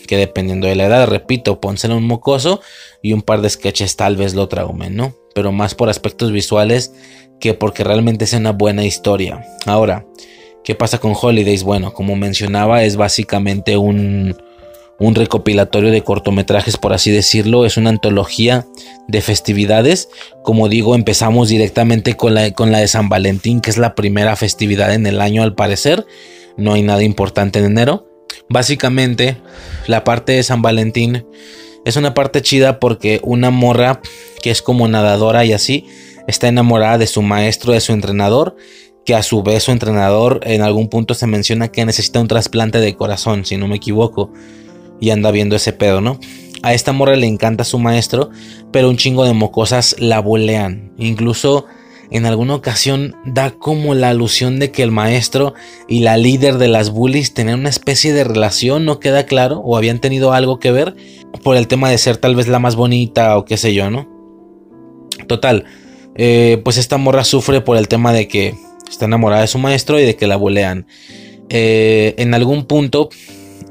que 0.08 0.18
dependiendo 0.18 0.68
de 0.68 0.76
la 0.76 0.86
edad, 0.86 1.08
repito, 1.08 1.62
pónselo 1.62 1.96
un 1.96 2.08
mocoso 2.08 2.62
y 3.04 3.14
un 3.14 3.22
par 3.22 3.42
de 3.42 3.50
sketches 3.50 3.96
tal 3.96 4.16
vez 4.16 4.34
lo 4.34 4.48
traumen, 4.48 4.96
¿no? 4.96 5.16
Pero 5.36 5.52
más 5.52 5.76
por 5.76 5.90
aspectos 5.90 6.32
visuales 6.32 6.94
que 7.40 7.54
porque 7.54 7.84
realmente 7.84 8.26
es 8.26 8.34
una 8.34 8.52
buena 8.52 8.84
historia. 8.84 9.46
Ahora, 9.66 10.06
¿qué 10.64 10.76
pasa 10.76 10.98
con 10.98 11.14
Holidays? 11.20 11.64
Bueno, 11.64 11.94
como 11.94 12.16
mencionaba, 12.16 12.84
es 12.84 12.96
básicamente 12.96 13.78
un, 13.78 14.36
un 15.00 15.16
recopilatorio 15.16 15.92
de 15.92 16.04
cortometrajes, 16.04 16.78
por 16.78 16.94
así 16.94 17.12
decirlo. 17.12 17.66
Es 17.66 17.78
una 17.78 17.90
antología 17.90 18.66
de 19.08 19.22
festividades. 19.22 20.10
Como 20.44 20.70
digo, 20.70 20.96
empezamos 20.96 21.50
directamente 21.50 22.16
con 22.16 22.34
la, 22.34 22.52
con 22.52 22.72
la 22.72 22.80
de 22.80 22.88
San 22.88 23.10
Valentín, 23.10 23.62
que 23.62 23.70
es 23.70 23.78
la 23.78 23.96
primera 23.96 24.36
festividad 24.36 24.94
en 24.94 25.08
el 25.08 25.22
año 25.22 25.44
al 25.44 25.56
parecer. 25.56 26.06
No 26.58 26.74
hay 26.74 26.82
nada 26.82 27.04
importante 27.04 27.60
en 27.60 27.66
enero. 27.66 28.09
Básicamente, 28.50 29.38
la 29.88 30.04
parte 30.04 30.34
de 30.34 30.44
San 30.44 30.62
Valentín 30.62 31.26
es 31.86 31.96
una 31.96 32.14
parte 32.14 32.42
chida 32.42 32.80
porque 32.80 33.20
una 33.24 33.52
morra 33.52 34.02
que 34.42 34.52
es 34.52 34.62
como 34.62 34.88
nadadora 34.88 35.46
y 35.46 35.54
así 35.54 35.86
está 36.28 36.48
enamorada 36.48 36.98
de 36.98 37.08
su 37.08 37.22
maestro, 37.22 37.74
de 37.74 37.80
su 37.80 37.94
entrenador, 37.94 38.56
que 39.06 39.16
a 39.16 39.24
su 39.24 39.42
vez 39.44 39.64
su 39.64 39.72
entrenador 39.72 40.40
en 40.44 40.62
algún 40.62 40.90
punto 40.90 41.14
se 41.14 41.28
menciona 41.28 41.70
que 41.70 41.86
necesita 41.86 42.20
un 42.20 42.28
trasplante 42.28 42.80
de 42.80 42.96
corazón, 42.96 43.46
si 43.46 43.58
no 43.58 43.68
me 43.68 43.78
equivoco, 43.78 44.32
y 45.00 45.10
anda 45.12 45.32
viendo 45.32 45.56
ese 45.56 45.74
pedo, 45.74 46.02
¿no? 46.02 46.20
A 46.62 46.74
esta 46.74 46.92
morra 46.92 47.16
le 47.16 47.26
encanta 47.26 47.64
su 47.64 47.80
maestro, 47.80 48.30
pero 48.72 48.90
un 48.90 48.98
chingo 48.98 49.26
de 49.26 49.34
mocosas 49.34 49.96
la 50.00 50.20
bolean, 50.20 50.92
incluso 50.98 51.66
en 52.12 52.26
alguna 52.26 52.56
ocasión 52.56 53.16
da 53.26 53.52
como 53.52 53.94
la 53.94 54.10
alusión 54.10 54.60
de 54.60 54.72
que 54.72 54.82
el 54.84 54.92
maestro 54.92 55.54
y 55.88 56.00
la 56.00 56.18
líder 56.18 56.58
de 56.58 56.68
las 56.68 56.90
bullies 56.90 57.34
tenían 57.34 57.60
una 57.60 57.70
especie 57.70 58.14
de 58.14 58.24
relación, 58.24 58.86
no 58.86 59.00
queda 59.00 59.26
claro, 59.26 59.60
o 59.60 59.78
habían 59.78 60.00
tenido 60.00 60.34
algo 60.34 60.60
que 60.60 60.72
ver 60.72 60.96
por 61.44 61.56
el 61.56 61.68
tema 61.68 61.90
de 61.90 61.98
ser 61.98 62.18
tal 62.18 62.36
vez 62.36 62.48
la 62.48 62.60
más 62.60 62.76
bonita 62.76 63.38
o 63.38 63.46
qué 63.46 63.58
sé 63.58 63.74
yo, 63.74 63.92
¿no? 63.92 64.08
Total, 65.28 65.66
eh, 66.16 66.60
pues 66.64 66.78
esta 66.78 66.98
morra 66.98 67.24
sufre 67.24 67.62
por 67.62 67.78
el 67.78 67.88
tema 67.88 68.12
de 68.12 68.28
que 68.28 68.56
está 68.90 69.06
enamorada 69.06 69.42
de 69.42 69.48
su 69.48 69.60
maestro 69.60 70.00
y 70.00 70.06
de 70.06 70.16
que 70.16 70.28
la 70.28 70.36
bulean. 70.36 70.88
Eh, 71.50 72.16
en 72.18 72.34
algún 72.34 72.66
punto, 72.66 73.10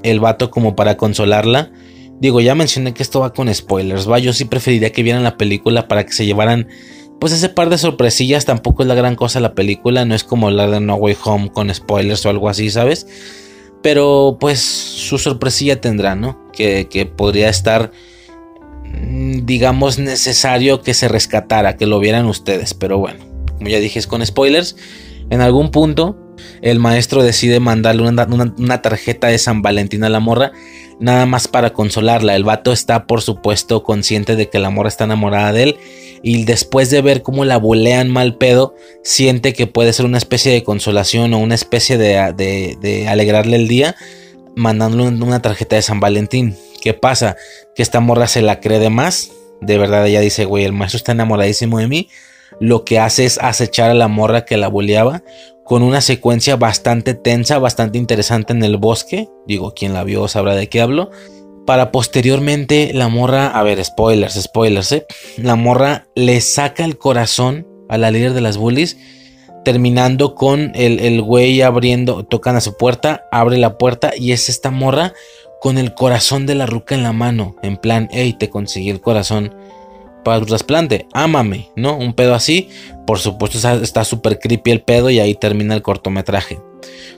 el 0.03 0.20
vato 0.20 0.51
como 0.51 0.76
para 0.76 0.97
consolarla, 0.97 1.72
digo, 2.20 2.41
ya 2.41 2.55
mencioné 2.55 2.95
que 2.95 3.03
esto 3.03 3.20
va 3.20 3.32
con 3.32 3.53
spoilers, 3.53 4.09
va, 4.09 4.18
yo 4.18 4.32
sí 4.32 4.45
preferiría 4.45 4.93
que 4.93 5.03
vieran 5.03 5.24
la 5.24 5.36
película 5.36 5.89
para 5.89 6.05
que 6.07 6.12
se 6.12 6.26
llevaran 6.26 6.68
pues 7.19 7.33
ese 7.33 7.49
par 7.49 7.71
de 7.71 7.79
sorpresillas 7.79 8.45
tampoco 8.45 8.83
es 8.83 8.89
la 8.89 8.95
gran 8.95 9.16
cosa 9.16 9.41
la 9.41 9.55
película, 9.55 10.05
no 10.05 10.14
es 10.14 10.25
como 10.25 10.51
la 10.51 10.69
de 10.69 10.81
No 10.81 10.95
Way 10.95 11.16
Home 11.25 11.51
con 11.53 11.75
spoilers 11.75 12.25
o 12.27 12.31
algo 12.31 12.49
así, 12.49 12.71
¿sabes? 12.71 13.07
Pero 13.83 14.37
pues 14.41 14.61
su 14.61 15.19
sorpresilla 15.19 15.81
tendrá, 15.81 16.14
¿no? 16.14 16.39
Que, 16.53 16.89
que 16.89 17.07
podría 17.07 17.49
estar, 17.49 17.93
mm, 18.85 19.47
digamos, 19.47 19.99
necesario 19.99 20.83
que 20.83 20.95
se 20.95 21.09
rescatara, 21.09 21.77
que 21.77 21.87
lo 21.87 21.99
vieran 21.99 22.27
ustedes, 22.27 22.75
pero 22.75 22.99
bueno, 22.99 23.25
como 23.57 23.69
ya 23.69 23.79
dije, 23.79 23.99
es 23.99 24.07
con 24.07 24.25
spoilers. 24.25 24.77
En 25.31 25.41
algún 25.41 25.70
punto, 25.70 26.16
el 26.62 26.79
maestro 26.79 27.22
decide 27.22 27.61
mandarle 27.61 28.03
una, 28.03 28.83
tarjeta 28.83 29.29
de 29.29 29.39
San 29.39 29.62
Valentín 29.62 30.05
a 30.05 30.09
la 30.09 30.20
morra 30.20 30.53
nada 31.01 31.26
más 31.26 31.49
para 31.49 31.72
consolarla. 31.72 32.35
El 32.35 32.45
vato 32.45 32.72
está, 32.72 33.07
por 33.07 33.22
supuesto, 33.22 33.83
consciente 33.83 34.37
de 34.37 34.49
que 34.49 34.59
la 34.59 34.70
morra 34.70 34.89
está 34.89 35.05
enamorada 35.05 35.53
de 35.53 35.62
él. 35.62 35.76
Y 36.22 36.45
después 36.45 36.91
de 36.91 37.03
ver 37.03 37.22
cómo 37.22 37.45
la 37.45 37.59
bolean 37.59 38.11
mal 38.11 38.37
pedo, 38.37 38.74
siente 39.05 39.53
que 39.53 39.66
puede 39.66 39.93
ser 39.93 40.07
una 40.07 40.18
especie 40.18 40.53
de 40.53 40.64
consolación 40.64 41.33
o 41.35 41.39
una 41.39 41.55
especie 41.55 41.97
de, 41.99 42.76
de, 42.81 43.09
alegrarle 43.09 43.57
el 43.57 43.68
día, 43.68 43.95
mandándole 44.57 45.05
una 45.05 45.41
tarjeta 45.43 45.76
de 45.76 45.83
San 45.83 46.01
Valentín. 46.01 46.57
¿Qué 46.83 46.95
pasa? 46.95 47.37
Que 47.76 47.83
esta 47.83 48.01
morra 48.01 48.26
se 48.26 48.43
la 48.43 48.61
cree 48.61 48.81
de 48.81 48.91
más. 48.91 49.31
De 49.61 49.79
verdad, 49.79 50.07
ella 50.07 50.20
dice, 50.20 50.45
güey, 50.45 50.64
el 50.64 50.72
maestro 50.72 50.97
está 50.97 51.12
enamoradísimo 51.12 51.79
de 51.79 51.87
mí. 51.87 52.09
Lo 52.61 52.84
que 52.84 52.99
hace 52.99 53.24
es 53.24 53.38
acechar 53.38 53.90
a 53.90 53.94
la 53.94 54.09
morra 54.09 54.44
que 54.44 54.57
la 54.57 54.68
boleaba 54.68 55.22
con 55.64 55.82
una 55.82 56.01
secuencia 56.01 56.57
bastante 56.57 57.12
tensa, 57.12 57.59
bastante 57.59 57.99
interesante 57.99 58.55
en 58.55 58.64
el 58.64 58.78
bosque. 58.78 59.28
Digo, 59.46 59.74
quien 59.74 59.92
la 59.92 60.03
vio 60.03 60.26
sabrá 60.26 60.55
de 60.55 60.68
qué 60.68 60.80
hablo. 60.80 61.11
Para 61.66 61.92
posteriormente 61.92 62.92
la 62.94 63.09
morra, 63.09 63.49
a 63.49 63.62
ver, 63.62 63.84
spoilers, 63.84 64.40
spoilers, 64.40 64.92
¿eh? 64.92 65.07
La 65.36 65.57
morra 65.57 66.07
le 66.14 66.40
saca 66.40 66.86
el 66.86 66.96
corazón 66.96 67.66
a 67.90 67.99
la 67.99 68.11
líder 68.11 68.32
de 68.32 68.40
las 68.40 68.57
bullies, 68.57 68.96
terminando 69.62 70.34
con 70.34 70.72
el, 70.74 71.01
el 71.01 71.20
güey 71.20 71.61
abriendo, 71.61 72.24
tocan 72.24 72.57
a 72.57 72.62
su 72.62 72.78
puerta, 72.78 73.24
abre 73.30 73.59
la 73.59 73.76
puerta 73.76 74.12
y 74.16 74.32
es 74.32 74.49
esta 74.49 74.70
morra 74.70 75.12
con 75.61 75.76
el 75.76 75.92
corazón 75.92 76.46
de 76.46 76.55
la 76.55 76.64
ruca 76.64 76.94
en 76.94 77.03
la 77.03 77.12
mano, 77.12 77.57
en 77.62 77.76
plan, 77.76 78.09
hey, 78.11 78.34
te 78.38 78.49
conseguí 78.49 78.88
el 78.88 79.03
corazón 79.03 79.55
trasplante, 80.47 81.07
ámame, 81.12 81.70
¿no? 81.76 81.97
Un 81.97 82.12
pedo 82.12 82.35
así, 82.35 82.68
por 83.07 83.18
supuesto 83.18 83.59
está 83.83 84.05
súper 84.05 84.39
creepy 84.39 84.70
el 84.70 84.83
pedo 84.83 85.11
y 85.11 85.18
ahí 85.18 85.35
termina 85.35 85.74
el 85.74 85.83
cortometraje. 85.83 86.61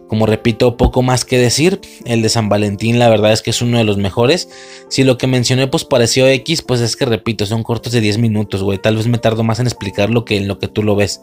Como 0.09 0.27
repito, 0.27 0.77
poco 0.77 1.03
más 1.03 1.25
que 1.25 1.39
decir, 1.39 1.81
el 2.05 2.23
de 2.23 2.29
San 2.29 2.49
Valentín 2.49 2.99
la 2.99 3.09
verdad 3.09 3.33
es 3.33 3.43
que 3.43 3.51
es 3.51 3.63
uno 3.63 3.79
de 3.79 3.85
los 3.85 3.97
mejores. 3.97 4.49
Si 4.89 5.05
lo 5.05 5.19
que 5.19 5.27
mencioné 5.27 5.69
pues 5.69 5.85
pareció 5.85 6.27
X, 6.27 6.63
pues 6.63 6.81
es 6.81 6.97
que 6.97 7.05
repito, 7.05 7.47
son 7.47 7.63
cortos 7.63 7.93
de 7.93 8.01
10 8.01 8.19
minutos, 8.19 8.63
güey. 8.63 8.79
Tal 8.79 8.97
vez 8.97 9.07
me 9.07 9.19
tardo 9.19 9.45
más 9.45 9.61
en 9.61 9.67
explicarlo 9.67 10.25
que 10.25 10.37
en 10.37 10.49
lo 10.49 10.59
que 10.59 10.69
tú 10.69 10.83
lo 10.83 10.97
ves. 10.97 11.23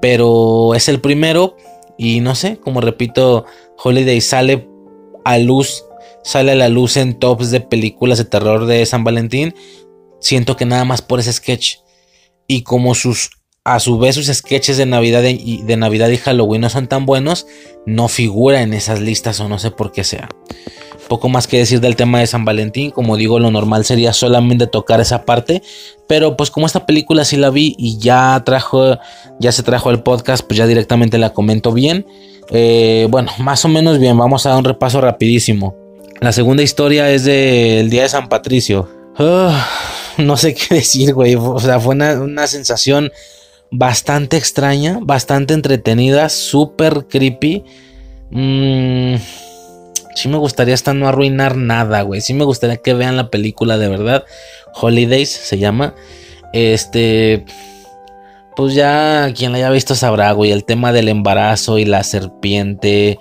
Pero 0.00 0.74
es 0.74 0.88
el 0.88 1.00
primero 1.00 1.56
y 1.98 2.20
no 2.20 2.34
sé, 2.34 2.58
como 2.58 2.80
repito, 2.80 3.44
Holiday 3.82 4.20
sale 4.20 4.68
a 5.24 5.36
luz, 5.38 5.84
sale 6.22 6.52
a 6.52 6.56
la 6.56 6.68
luz 6.68 6.96
en 6.96 7.18
tops 7.18 7.50
de 7.50 7.60
películas 7.60 8.18
de 8.18 8.24
terror 8.24 8.66
de 8.66 8.86
San 8.86 9.04
Valentín 9.04 9.54
Siento 10.20 10.56
que 10.56 10.64
nada 10.64 10.84
más 10.84 11.02
por 11.02 11.20
ese 11.20 11.32
sketch. 11.32 11.76
Y 12.46 12.62
como 12.62 12.94
sus, 12.94 13.30
a 13.64 13.80
su 13.80 13.98
vez, 13.98 14.14
sus 14.14 14.26
sketches 14.26 14.76
de 14.76 14.86
Navidad 14.86 15.22
y, 15.24 15.62
de 15.62 15.76
Navidad 15.76 16.08
y 16.08 16.16
Halloween 16.16 16.62
no 16.62 16.70
son 16.70 16.88
tan 16.88 17.06
buenos, 17.06 17.46
no 17.86 18.08
figura 18.08 18.62
en 18.62 18.72
esas 18.72 19.00
listas 19.00 19.40
o 19.40 19.48
no 19.48 19.58
sé 19.58 19.70
por 19.70 19.92
qué 19.92 20.04
sea. 20.04 20.28
Poco 21.08 21.28
más 21.30 21.46
que 21.46 21.58
decir 21.58 21.80
del 21.80 21.96
tema 21.96 22.20
de 22.20 22.26
San 22.26 22.44
Valentín, 22.44 22.90
como 22.90 23.16
digo, 23.16 23.38
lo 23.38 23.50
normal 23.50 23.84
sería 23.84 24.12
solamente 24.12 24.66
tocar 24.66 25.00
esa 25.00 25.24
parte, 25.24 25.62
pero 26.06 26.36
pues 26.36 26.50
como 26.50 26.66
esta 26.66 26.84
película 26.84 27.24
sí 27.24 27.38
la 27.38 27.48
vi 27.48 27.74
y 27.78 27.98
ya 27.98 28.42
trajo, 28.44 28.98
ya 29.40 29.52
se 29.52 29.62
trajo 29.62 29.90
el 29.90 30.02
podcast, 30.02 30.46
pues 30.46 30.58
ya 30.58 30.66
directamente 30.66 31.16
la 31.16 31.32
comento 31.32 31.72
bien. 31.72 32.06
Eh, 32.50 33.06
bueno, 33.10 33.30
más 33.38 33.64
o 33.64 33.68
menos 33.68 33.98
bien, 33.98 34.18
vamos 34.18 34.44
a 34.44 34.50
dar 34.50 34.58
un 34.58 34.64
repaso 34.64 35.00
rapidísimo. 35.00 35.76
La 36.20 36.32
segunda 36.32 36.62
historia 36.62 37.10
es 37.10 37.24
del 37.24 37.90
Día 37.90 38.02
de 38.02 38.08
San 38.08 38.28
Patricio. 38.28 38.88
Ah, 39.16 39.66
no 40.24 40.36
sé 40.36 40.54
qué 40.54 40.76
decir, 40.76 41.14
güey. 41.14 41.34
O 41.36 41.58
sea, 41.58 41.80
fue 41.80 41.94
una, 41.94 42.46
sensación 42.46 43.12
bastante 43.70 44.36
extraña, 44.36 44.98
bastante 45.00 45.54
entretenida, 45.54 46.28
súper 46.28 47.06
creepy. 47.08 47.64
Mm, 48.30 49.16
Sí 50.18 50.26
me 50.26 50.36
gustaría 50.36 50.74
hasta 50.74 50.94
no 50.94 51.06
arruinar 51.06 51.56
nada, 51.56 52.02
güey. 52.02 52.20
Sí 52.20 52.34
me 52.34 52.44
gustaría 52.44 52.78
que 52.78 52.92
vean 52.92 53.16
la 53.16 53.30
película 53.30 53.78
de 53.78 53.88
verdad. 53.88 54.24
Holidays 54.74 55.30
se 55.30 55.58
llama. 55.58 55.94
Este... 56.52 57.44
Pues 58.56 58.74
ya 58.74 59.32
quien 59.36 59.52
la 59.52 59.58
haya 59.58 59.70
visto 59.70 59.94
sabrá, 59.94 60.32
güey. 60.32 60.50
El 60.50 60.64
tema 60.64 60.92
del 60.92 61.06
embarazo 61.06 61.78
y 61.78 61.84
la 61.84 62.02
serpiente. 62.02 63.20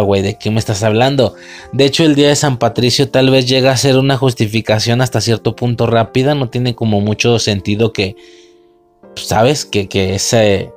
Güey, 0.00 0.22
¿de 0.22 0.38
qué 0.38 0.50
me 0.50 0.58
estás 0.58 0.82
hablando? 0.82 1.34
De 1.72 1.84
hecho, 1.84 2.04
el 2.04 2.14
día 2.14 2.28
de 2.28 2.36
San 2.36 2.58
Patricio 2.58 3.08
tal 3.08 3.30
vez 3.30 3.48
llega 3.48 3.70
a 3.72 3.76
ser 3.76 3.96
una 3.96 4.16
justificación 4.16 5.00
hasta 5.00 5.20
cierto 5.20 5.56
punto 5.56 5.86
rápida. 5.86 6.34
No 6.34 6.50
tiene 6.50 6.74
como 6.74 7.00
mucho 7.00 7.38
sentido 7.38 7.92
que, 7.92 8.16
¿sabes? 9.16 9.64
Que, 9.64 9.88
que 9.88 10.14
ese 10.14 10.70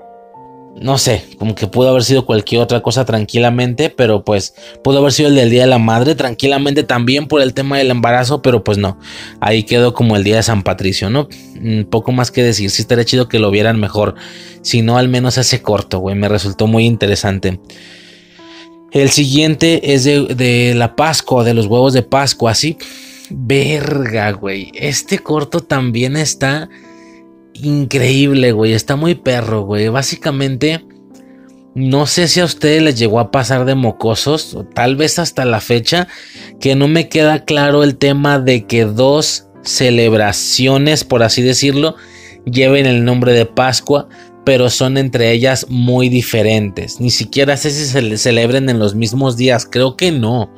no 0.79 0.97
sé, 0.97 1.23
como 1.37 1.53
que 1.53 1.67
pudo 1.67 1.89
haber 1.89 2.03
sido 2.03 2.25
cualquier 2.25 2.61
otra 2.61 2.81
cosa 2.81 3.03
tranquilamente, 3.05 3.89
pero 3.89 4.23
pues 4.23 4.55
pudo 4.83 4.99
haber 4.99 5.11
sido 5.11 5.29
el 5.29 5.35
del 5.35 5.49
Día 5.49 5.61
de 5.61 5.67
la 5.67 5.79
Madre 5.79 6.15
tranquilamente 6.15 6.83
también 6.83 7.27
por 7.27 7.41
el 7.41 7.53
tema 7.53 7.77
del 7.77 7.91
embarazo, 7.91 8.41
pero 8.41 8.63
pues 8.63 8.77
no, 8.77 8.97
ahí 9.39 9.63
quedó 9.63 9.93
como 9.93 10.15
el 10.15 10.23
Día 10.23 10.37
de 10.37 10.43
San 10.43 10.63
Patricio, 10.63 11.09
¿no? 11.09 11.27
Un 11.61 11.87
poco 11.89 12.11
más 12.11 12.31
que 12.31 12.43
decir, 12.43 12.69
sí 12.69 12.81
estaría 12.81 13.05
chido 13.05 13.27
que 13.27 13.39
lo 13.39 13.51
vieran 13.51 13.79
mejor, 13.79 14.15
si 14.61 14.81
no 14.81 14.97
al 14.97 15.09
menos 15.09 15.37
ese 15.37 15.61
corto, 15.61 15.99
güey, 15.99 16.15
me 16.15 16.29
resultó 16.29 16.67
muy 16.67 16.85
interesante. 16.85 17.59
El 18.91 19.09
siguiente 19.09 19.93
es 19.93 20.03
de, 20.03 20.73
la 20.75 20.95
Pascua, 20.95 21.43
de 21.43 21.53
los 21.53 21.67
huevos 21.67 21.93
de 21.93 22.03
Pascua, 22.03 22.51
así, 22.51 22.77
verga, 23.29 24.31
güey, 24.31 24.71
este 24.75 25.19
corto 25.19 25.61
también 25.61 26.17
está 26.17 26.69
increíble, 27.53 28.51
güey. 28.51 28.73
Está 28.73 28.95
muy 28.95 29.15
perro, 29.15 29.61
güey. 29.61 29.87
Básicamente, 29.87 30.85
no 31.73 32.05
sé 32.05 32.27
si 32.27 32.41
a 32.41 32.45
ustedes 32.45 32.81
les 32.81 32.99
llegó 32.99 33.19
a 33.19 33.31
pasar 33.31 33.65
de 33.65 33.75
mocosos, 33.75 34.53
o 34.55 34.65
tal 34.65 34.95
vez 34.95 35.19
hasta 35.19 35.45
la 35.45 35.61
fecha, 35.61 36.07
que 36.59 36.75
no 36.75 36.87
me 36.87 37.07
queda 37.07 37.45
claro 37.45 37.83
el 37.83 37.97
tema 37.97 38.39
de 38.39 38.65
que 38.65 38.85
dos 38.85 39.47
celebraciones, 39.63 41.03
por 41.03 41.23
así 41.23 41.41
decirlo, 41.41 41.95
lleven 42.45 42.85
el 42.87 43.05
nombre 43.05 43.33
de 43.33 43.45
Pascua, 43.45 44.09
pero 44.43 44.69
son 44.69 44.97
entre 44.97 45.31
ellas 45.31 45.67
muy 45.69 46.09
diferentes. 46.09 46.99
Ni 46.99 47.11
siquiera 47.11 47.57
sé 47.57 47.71
si 47.71 47.85
se 47.85 48.17
celebren 48.17 48.69
en 48.69 48.79
los 48.79 48.95
mismos 48.95 49.37
días, 49.37 49.67
creo 49.69 49.95
que 49.95 50.11
no. 50.11 50.51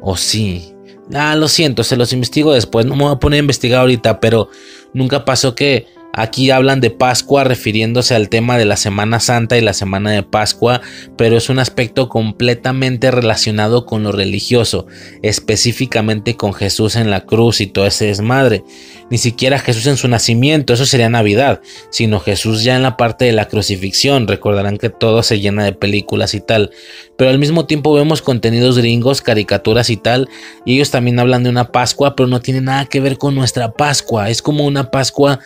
O 0.00 0.16
sí. 0.16 0.74
Ah, 1.12 1.36
lo 1.36 1.48
siento, 1.48 1.84
se 1.84 1.96
los 1.96 2.12
investigo 2.12 2.54
después, 2.54 2.86
no 2.86 2.96
me 2.96 3.04
voy 3.04 3.12
a 3.12 3.18
poner 3.18 3.38
a 3.38 3.40
investigar 3.40 3.80
ahorita, 3.80 4.20
pero 4.20 4.48
nunca 4.94 5.24
pasó 5.24 5.54
que 5.54 5.86
Aquí 6.14 6.50
hablan 6.50 6.82
de 6.82 6.90
Pascua 6.90 7.42
refiriéndose 7.42 8.14
al 8.14 8.28
tema 8.28 8.58
de 8.58 8.66
la 8.66 8.76
Semana 8.76 9.18
Santa 9.18 9.56
y 9.56 9.62
la 9.62 9.72
Semana 9.72 10.10
de 10.10 10.22
Pascua, 10.22 10.82
pero 11.16 11.38
es 11.38 11.48
un 11.48 11.58
aspecto 11.58 12.10
completamente 12.10 13.10
relacionado 13.10 13.86
con 13.86 14.02
lo 14.02 14.12
religioso, 14.12 14.86
específicamente 15.22 16.36
con 16.36 16.52
Jesús 16.52 16.96
en 16.96 17.10
la 17.10 17.24
cruz 17.24 17.62
y 17.62 17.66
todo 17.66 17.86
ese 17.86 18.06
desmadre. 18.06 18.62
Ni 19.08 19.16
siquiera 19.16 19.58
Jesús 19.58 19.86
en 19.86 19.96
su 19.96 20.06
nacimiento, 20.06 20.74
eso 20.74 20.84
sería 20.84 21.08
Navidad, 21.08 21.62
sino 21.88 22.20
Jesús 22.20 22.62
ya 22.62 22.76
en 22.76 22.82
la 22.82 22.98
parte 22.98 23.24
de 23.24 23.32
la 23.32 23.48
crucifixión. 23.48 24.28
Recordarán 24.28 24.76
que 24.76 24.90
todo 24.90 25.22
se 25.22 25.40
llena 25.40 25.64
de 25.64 25.72
películas 25.72 26.34
y 26.34 26.40
tal, 26.40 26.72
pero 27.16 27.30
al 27.30 27.38
mismo 27.38 27.64
tiempo 27.64 27.94
vemos 27.94 28.20
contenidos 28.20 28.76
gringos, 28.78 29.22
caricaturas 29.22 29.88
y 29.88 29.96
tal, 29.96 30.28
y 30.66 30.74
ellos 30.74 30.90
también 30.90 31.18
hablan 31.18 31.42
de 31.42 31.48
una 31.48 31.72
Pascua, 31.72 32.16
pero 32.16 32.26
no 32.26 32.42
tiene 32.42 32.60
nada 32.60 32.84
que 32.84 33.00
ver 33.00 33.16
con 33.16 33.34
nuestra 33.34 33.72
Pascua, 33.72 34.28
es 34.28 34.42
como 34.42 34.66
una 34.66 34.90
Pascua 34.90 35.40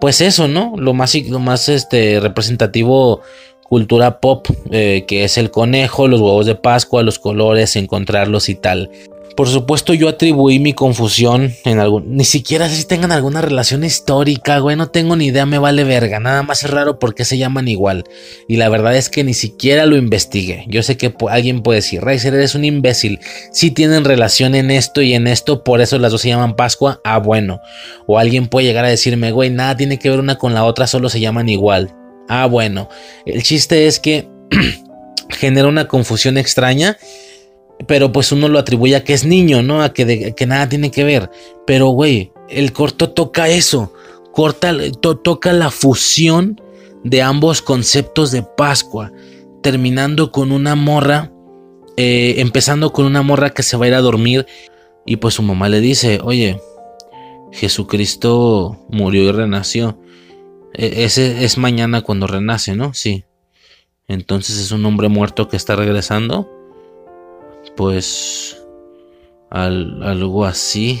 pues 0.00 0.20
eso, 0.20 0.48
¿no? 0.48 0.74
Lo 0.76 0.94
más, 0.94 1.14
lo 1.14 1.38
más 1.38 1.68
este, 1.68 2.20
representativo 2.20 3.22
cultura 3.68 4.18
pop, 4.18 4.46
eh, 4.70 5.04
que 5.06 5.24
es 5.24 5.36
el 5.36 5.50
conejo, 5.50 6.08
los 6.08 6.20
huevos 6.20 6.46
de 6.46 6.54
Pascua, 6.54 7.02
los 7.02 7.18
colores, 7.18 7.76
encontrarlos 7.76 8.48
y 8.48 8.54
tal. 8.54 8.90
Por 9.38 9.46
supuesto 9.46 9.94
yo 9.94 10.08
atribuí 10.08 10.58
mi 10.58 10.72
confusión 10.72 11.54
en 11.64 11.78
algún... 11.78 12.16
Ni 12.16 12.24
siquiera 12.24 12.68
sé 12.68 12.74
si 12.74 12.84
tengan 12.84 13.12
alguna 13.12 13.40
relación 13.40 13.84
histórica, 13.84 14.58
güey, 14.58 14.74
no 14.74 14.88
tengo 14.88 15.14
ni 15.14 15.26
idea, 15.26 15.46
me 15.46 15.60
vale 15.60 15.84
verga. 15.84 16.18
Nada 16.18 16.42
más 16.42 16.64
es 16.64 16.70
raro 16.70 16.98
porque 16.98 17.24
se 17.24 17.38
llaman 17.38 17.68
igual. 17.68 18.02
Y 18.48 18.56
la 18.56 18.68
verdad 18.68 18.96
es 18.96 19.08
que 19.08 19.22
ni 19.22 19.34
siquiera 19.34 19.86
lo 19.86 19.96
investigué. 19.96 20.64
Yo 20.66 20.82
sé 20.82 20.96
que 20.96 21.14
alguien 21.30 21.62
puede 21.62 21.76
decir, 21.76 22.04
Riser, 22.04 22.34
eres 22.34 22.56
un 22.56 22.64
imbécil. 22.64 23.20
Si 23.52 23.70
tienen 23.70 24.04
relación 24.04 24.56
en 24.56 24.72
esto 24.72 25.02
y 25.02 25.14
en 25.14 25.28
esto, 25.28 25.62
por 25.62 25.80
eso 25.80 26.00
las 26.00 26.10
dos 26.10 26.22
se 26.22 26.30
llaman 26.30 26.56
Pascua. 26.56 27.00
Ah, 27.04 27.18
bueno. 27.18 27.60
O 28.08 28.18
alguien 28.18 28.48
puede 28.48 28.66
llegar 28.66 28.86
a 28.86 28.88
decirme, 28.88 29.30
güey, 29.30 29.50
nada 29.50 29.76
tiene 29.76 30.00
que 30.00 30.10
ver 30.10 30.18
una 30.18 30.34
con 30.34 30.52
la 30.52 30.64
otra, 30.64 30.88
solo 30.88 31.10
se 31.10 31.20
llaman 31.20 31.48
igual. 31.48 31.94
Ah, 32.28 32.46
bueno. 32.46 32.88
El 33.24 33.44
chiste 33.44 33.86
es 33.86 34.00
que 34.00 34.28
genera 35.30 35.68
una 35.68 35.86
confusión 35.86 36.38
extraña 36.38 36.98
pero 37.86 38.10
pues 38.12 38.32
uno 38.32 38.48
lo 38.48 38.58
atribuye 38.58 38.96
a 38.96 39.04
que 39.04 39.12
es 39.12 39.24
niño, 39.24 39.62
¿no? 39.62 39.82
A 39.82 39.92
que, 39.92 40.34
que 40.34 40.46
nada 40.46 40.68
tiene 40.68 40.90
que 40.90 41.04
ver. 41.04 41.30
Pero, 41.66 41.88
güey, 41.88 42.32
el 42.48 42.72
corto 42.72 43.10
toca 43.10 43.48
eso. 43.48 43.92
Corta, 44.32 44.74
toca 45.00 45.52
la 45.52 45.70
fusión 45.70 46.60
de 47.04 47.22
ambos 47.22 47.62
conceptos 47.62 48.32
de 48.32 48.42
Pascua. 48.42 49.12
Terminando 49.62 50.32
con 50.32 50.50
una 50.50 50.74
morra. 50.74 51.32
Eh, 51.96 52.36
empezando 52.38 52.92
con 52.92 53.06
una 53.06 53.22
morra 53.22 53.50
que 53.50 53.62
se 53.62 53.76
va 53.76 53.84
a 53.84 53.88
ir 53.88 53.94
a 53.94 54.00
dormir. 54.00 54.46
Y 55.06 55.16
pues 55.16 55.34
su 55.34 55.42
mamá 55.42 55.68
le 55.68 55.80
dice, 55.80 56.20
oye, 56.22 56.60
Jesucristo 57.52 58.84
murió 58.88 59.22
y 59.22 59.32
renació. 59.32 59.98
E, 60.74 61.04
ese 61.04 61.44
es 61.44 61.58
mañana 61.58 62.02
cuando 62.02 62.26
renace, 62.26 62.74
¿no? 62.74 62.92
Sí. 62.92 63.24
Entonces 64.08 64.58
es 64.58 64.72
un 64.72 64.84
hombre 64.84 65.08
muerto 65.08 65.48
que 65.48 65.56
está 65.56 65.76
regresando 65.76 66.57
pues 67.78 68.60
algo 69.50 70.44
así. 70.44 71.00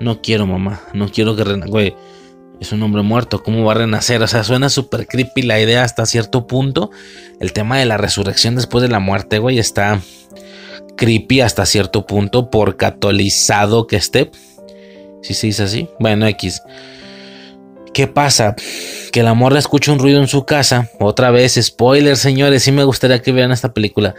No 0.00 0.20
quiero, 0.20 0.46
mamá. 0.46 0.82
No 0.92 1.08
quiero 1.08 1.34
que 1.34 1.44
Güey, 1.44 1.96
es 2.60 2.72
un 2.72 2.82
hombre 2.82 3.00
muerto. 3.00 3.42
¿Cómo 3.42 3.64
va 3.64 3.72
a 3.72 3.76
renacer? 3.76 4.22
O 4.22 4.28
sea, 4.28 4.44
suena 4.44 4.68
súper 4.68 5.06
creepy 5.06 5.40
la 5.42 5.58
idea 5.58 5.84
hasta 5.84 6.04
cierto 6.04 6.46
punto. 6.46 6.90
El 7.40 7.54
tema 7.54 7.78
de 7.78 7.86
la 7.86 7.96
resurrección 7.96 8.54
después 8.54 8.82
de 8.82 8.90
la 8.90 8.98
muerte, 8.98 9.38
güey, 9.38 9.58
está 9.58 10.02
creepy 10.98 11.40
hasta 11.40 11.64
cierto 11.64 12.04
punto 12.04 12.50
por 12.50 12.76
catolizado 12.76 13.86
que 13.86 13.96
esté. 13.96 14.30
Si 15.22 15.32
se 15.32 15.46
dice 15.46 15.62
así. 15.62 15.88
Bueno, 15.98 16.26
X. 16.26 16.60
¿Qué 17.94 18.08
pasa? 18.08 18.56
Que 19.10 19.22
la 19.22 19.32
morra 19.32 19.58
escucha 19.58 19.90
un 19.90 20.00
ruido 20.00 20.20
en 20.20 20.28
su 20.28 20.44
casa. 20.44 20.90
Otra 21.00 21.30
vez, 21.30 21.58
spoiler, 21.58 22.18
señores. 22.18 22.62
Sí 22.62 22.72
me 22.72 22.84
gustaría 22.84 23.22
que 23.22 23.32
vean 23.32 23.52
esta 23.52 23.72
película. 23.72 24.14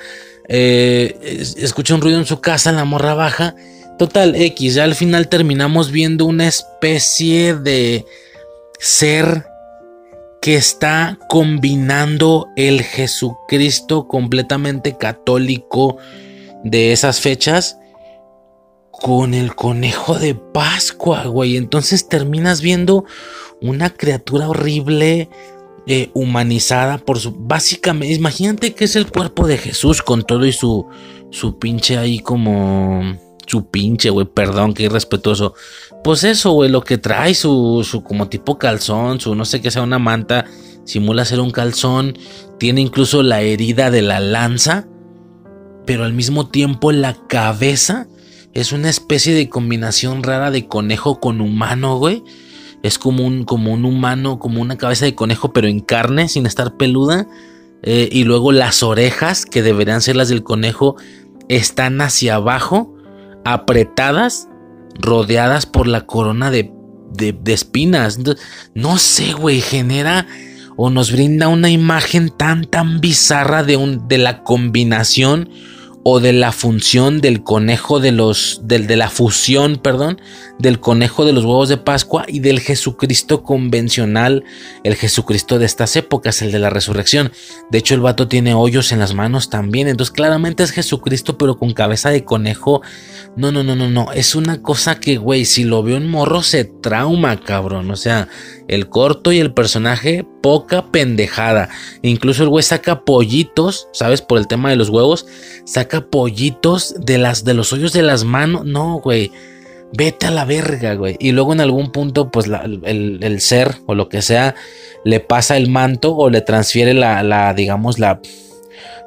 Eh, 0.49 1.43
escucha 1.57 1.93
un 1.93 2.01
ruido 2.01 2.17
en 2.17 2.25
su 2.25 2.41
casa, 2.41 2.71
la 2.71 2.83
morra 2.83 3.13
baja. 3.13 3.55
Total, 3.97 4.35
X, 4.35 4.75
ya 4.75 4.83
al 4.83 4.95
final 4.95 5.27
terminamos 5.27 5.91
viendo 5.91 6.25
una 6.25 6.47
especie 6.47 7.53
de 7.53 8.05
ser 8.79 9.45
que 10.41 10.55
está 10.55 11.19
combinando 11.27 12.47
el 12.55 12.81
Jesucristo 12.81 14.07
completamente 14.07 14.97
católico 14.97 15.97
de 16.63 16.93
esas 16.93 17.19
fechas 17.19 17.77
con 18.91 19.33
el 19.33 19.55
conejo 19.55 20.17
de 20.17 20.35
Pascua, 20.35 21.25
güey. 21.25 21.57
Entonces 21.57 22.07
terminas 22.07 22.61
viendo 22.61 23.05
una 23.61 23.89
criatura 23.89 24.49
horrible, 24.49 25.30
eh, 25.88 26.10
humanizada 26.14 26.97
por 26.97 27.19
su... 27.19 27.31
Básicamente, 27.31 28.14
imagínate 28.14 28.73
que 28.73 28.85
es 28.85 28.95
el 28.95 29.11
cuerpo 29.11 29.47
de 29.47 29.57
Jesús 29.57 30.01
con 30.01 30.23
todo 30.23 30.45
y 30.45 30.51
su, 30.51 30.88
su 31.31 31.57
pinche 31.57 31.97
ahí 31.97 32.19
como... 32.19 33.18
Su 33.45 33.68
pinche, 33.68 34.11
güey, 34.11 34.27
perdón, 34.27 34.76
que 34.76 34.84
irrespetuoso. 34.84 35.56
Pues 36.03 36.23
eso, 36.23 36.51
güey, 36.51 36.69
lo 36.69 36.81
que 36.81 36.99
trae, 36.99 37.34
su, 37.34 37.84
su 37.84 38.03
como 38.03 38.30
tipo 38.30 38.60
calzón, 38.60 39.19
su 39.19 39.34
no 39.34 39.43
sé 39.43 39.60
qué 39.60 39.72
sea 39.72 39.81
una 39.81 39.97
manta, 39.97 40.45
simula 40.85 41.26
ser 41.26 41.39
un 41.39 41.49
calzón, 41.49 42.15
tiene 42.60 42.81
incluso 42.81 43.23
la 43.23 43.41
herida 43.41 43.89
de 43.89 44.03
la 44.03 44.19
lanza, 44.19 44.88
pero 45.88 46.03
al 46.03 46.14
mismo 46.14 46.47
tiempo 46.49 46.91
la 46.91 47.15
cabeza 47.27 48.07
es 48.53 48.72
una 48.72 48.89
especie 48.89 49.34
de 49.34 49.49
combinación 49.49 50.22
rara 50.22 50.51
de 50.51 50.68
conejo 50.68 51.19
con 51.19 51.41
humano, 51.41 51.97
güey 51.97 52.23
es 52.84 52.97
como 52.97 53.26
un, 53.26 53.43
como 53.43 53.73
un 53.73 53.85
humano, 53.85 54.39
como 54.39 54.61
una 54.61 54.77
cabeza 54.77 55.06
de 55.06 55.15
conejo, 55.15 55.51
pero 55.53 55.68
en 55.68 55.80
carne, 55.80 56.30
sin 56.30 56.45
estar 56.45 56.77
peluda. 56.77 57.27
Eh, 57.81 58.10
y 58.11 58.23
luego 58.23 58.51
las 58.51 58.84
orejas, 58.84 59.45
que 59.45 59.61
deberían 59.61 60.01
ser 60.01 60.15
las 60.15 60.30
del 60.30 60.43
conejo, 60.43 60.95
están 61.47 62.01
hacia 62.01 62.35
abajo, 62.35 62.93
apretadas, 63.45 64.47
rodeadas 64.99 65.65
por 65.65 65.88
la 65.88 66.06
corona 66.06 66.51
de, 66.51 66.72
de, 67.14 67.53
espinas. 67.53 68.19
no 68.73 68.97
sé, 68.97 69.34
güey, 69.34 69.61
genera 69.61 70.27
o 70.81 70.89
nos 70.89 71.11
brinda 71.11 71.49
una 71.49 71.69
imagen 71.69 72.30
tan, 72.30 72.64
tan 72.64 73.01
bizarra 73.01 73.64
de, 73.64 73.76
un, 73.76 74.07
de 74.07 74.18
la 74.18 74.43
combinación 74.43 75.49
o 76.11 76.19
de 76.19 76.34
la 76.34 76.52
función 76.52 77.22
del 77.22 77.44
conejo 77.44 77.99
de 77.99 78.11
los, 78.11 78.61
del, 78.64 78.88
de 78.88 78.95
la 78.95 79.11
fusión, 79.11 79.77
perdón, 79.77 80.19
del 80.57 80.80
conejo 80.80 81.23
de 81.23 81.34
los 81.34 81.45
huevos 81.45 81.69
de 81.69 81.77
Pascua 81.77 82.26
y 82.27 82.40
del 82.40 82.61
Jesucristo 82.61 83.44
convencional, 83.44 84.44
el 84.84 84.95
Jesucristo 84.95 85.60
de 85.60 85.68
estas 85.68 85.95
épocas, 85.95 86.41
el 86.41 86.52
de 86.52 86.57
la 86.57 86.72
resurrección. 86.72 87.31
De 87.69 87.77
hecho, 87.77 87.94
el 87.94 88.02
vato 88.02 88.27
tiene 88.27 88.56
hoyos 88.56 88.91
en 88.91 88.98
las 88.98 89.14
manos 89.14 89.52
también, 89.52 89.88
entonces 89.88 90.11
claramente 90.11 90.64
es 90.64 90.72
Jesucristo, 90.72 91.38
pero 91.38 91.60
con 91.60 91.73
cabeza 91.73 92.10
de 92.10 92.23
conejo. 92.23 92.81
No, 93.36 93.52
no, 93.52 93.64
no, 93.64 93.76
no, 93.76 93.88
no, 93.88 94.11
es 94.11 94.34
una 94.34 94.64
cosa 94.64 94.99
que, 94.99 95.18
güey, 95.18 95.45
si 95.45 95.64
lo 95.64 95.84
veo 95.84 95.98
en 95.98 96.10
morro 96.10 96.41
se 96.41 96.65
trauma, 96.65 97.40
cabrón. 97.40 97.91
O 97.91 97.95
sea, 97.95 98.30
el 98.68 98.90
corto 98.90 99.31
y 99.31 99.40
el 99.40 99.53
personaje, 99.53 100.26
poca 100.41 100.91
pendejada. 100.91 101.69
Incluso 102.02 102.44
el 102.44 102.49
güey 102.49 102.64
saca 102.64 103.06
pollitos, 103.06 103.88
¿sabes? 103.94 104.22
Por 104.22 104.40
el 104.40 104.48
tema 104.48 104.69
de 104.69 104.76
los 104.76 104.90
huevos, 104.90 105.27
saca 105.65 105.98
pollitos 106.01 106.95
de, 106.99 107.17
las, 107.17 107.43
de 107.43 107.53
los 107.53 107.73
hoyos 107.73 107.93
de 107.93 108.01
las 108.01 108.23
manos. 108.23 108.65
No, 108.65 108.99
güey. 108.99 109.31
Vete 109.91 110.27
a 110.27 110.31
la 110.31 110.45
verga, 110.45 110.93
güey. 110.93 111.15
Y 111.19 111.31
luego 111.31 111.53
en 111.53 111.61
algún 111.61 111.91
punto, 111.91 112.30
pues 112.30 112.45
el, 112.47 113.41
ser 113.41 113.77
o 113.88 113.95
lo 113.95 114.07
que 114.07 114.21
sea, 114.21 114.53
le 115.03 115.19
pasa 115.19 115.57
el 115.57 115.67
manto 115.67 116.15
o 116.15 116.30
le 116.30 116.41
transfiere 116.41 116.93
la, 116.93 117.23
la 117.23 117.53
digamos, 117.55 117.97
la, 117.97 118.21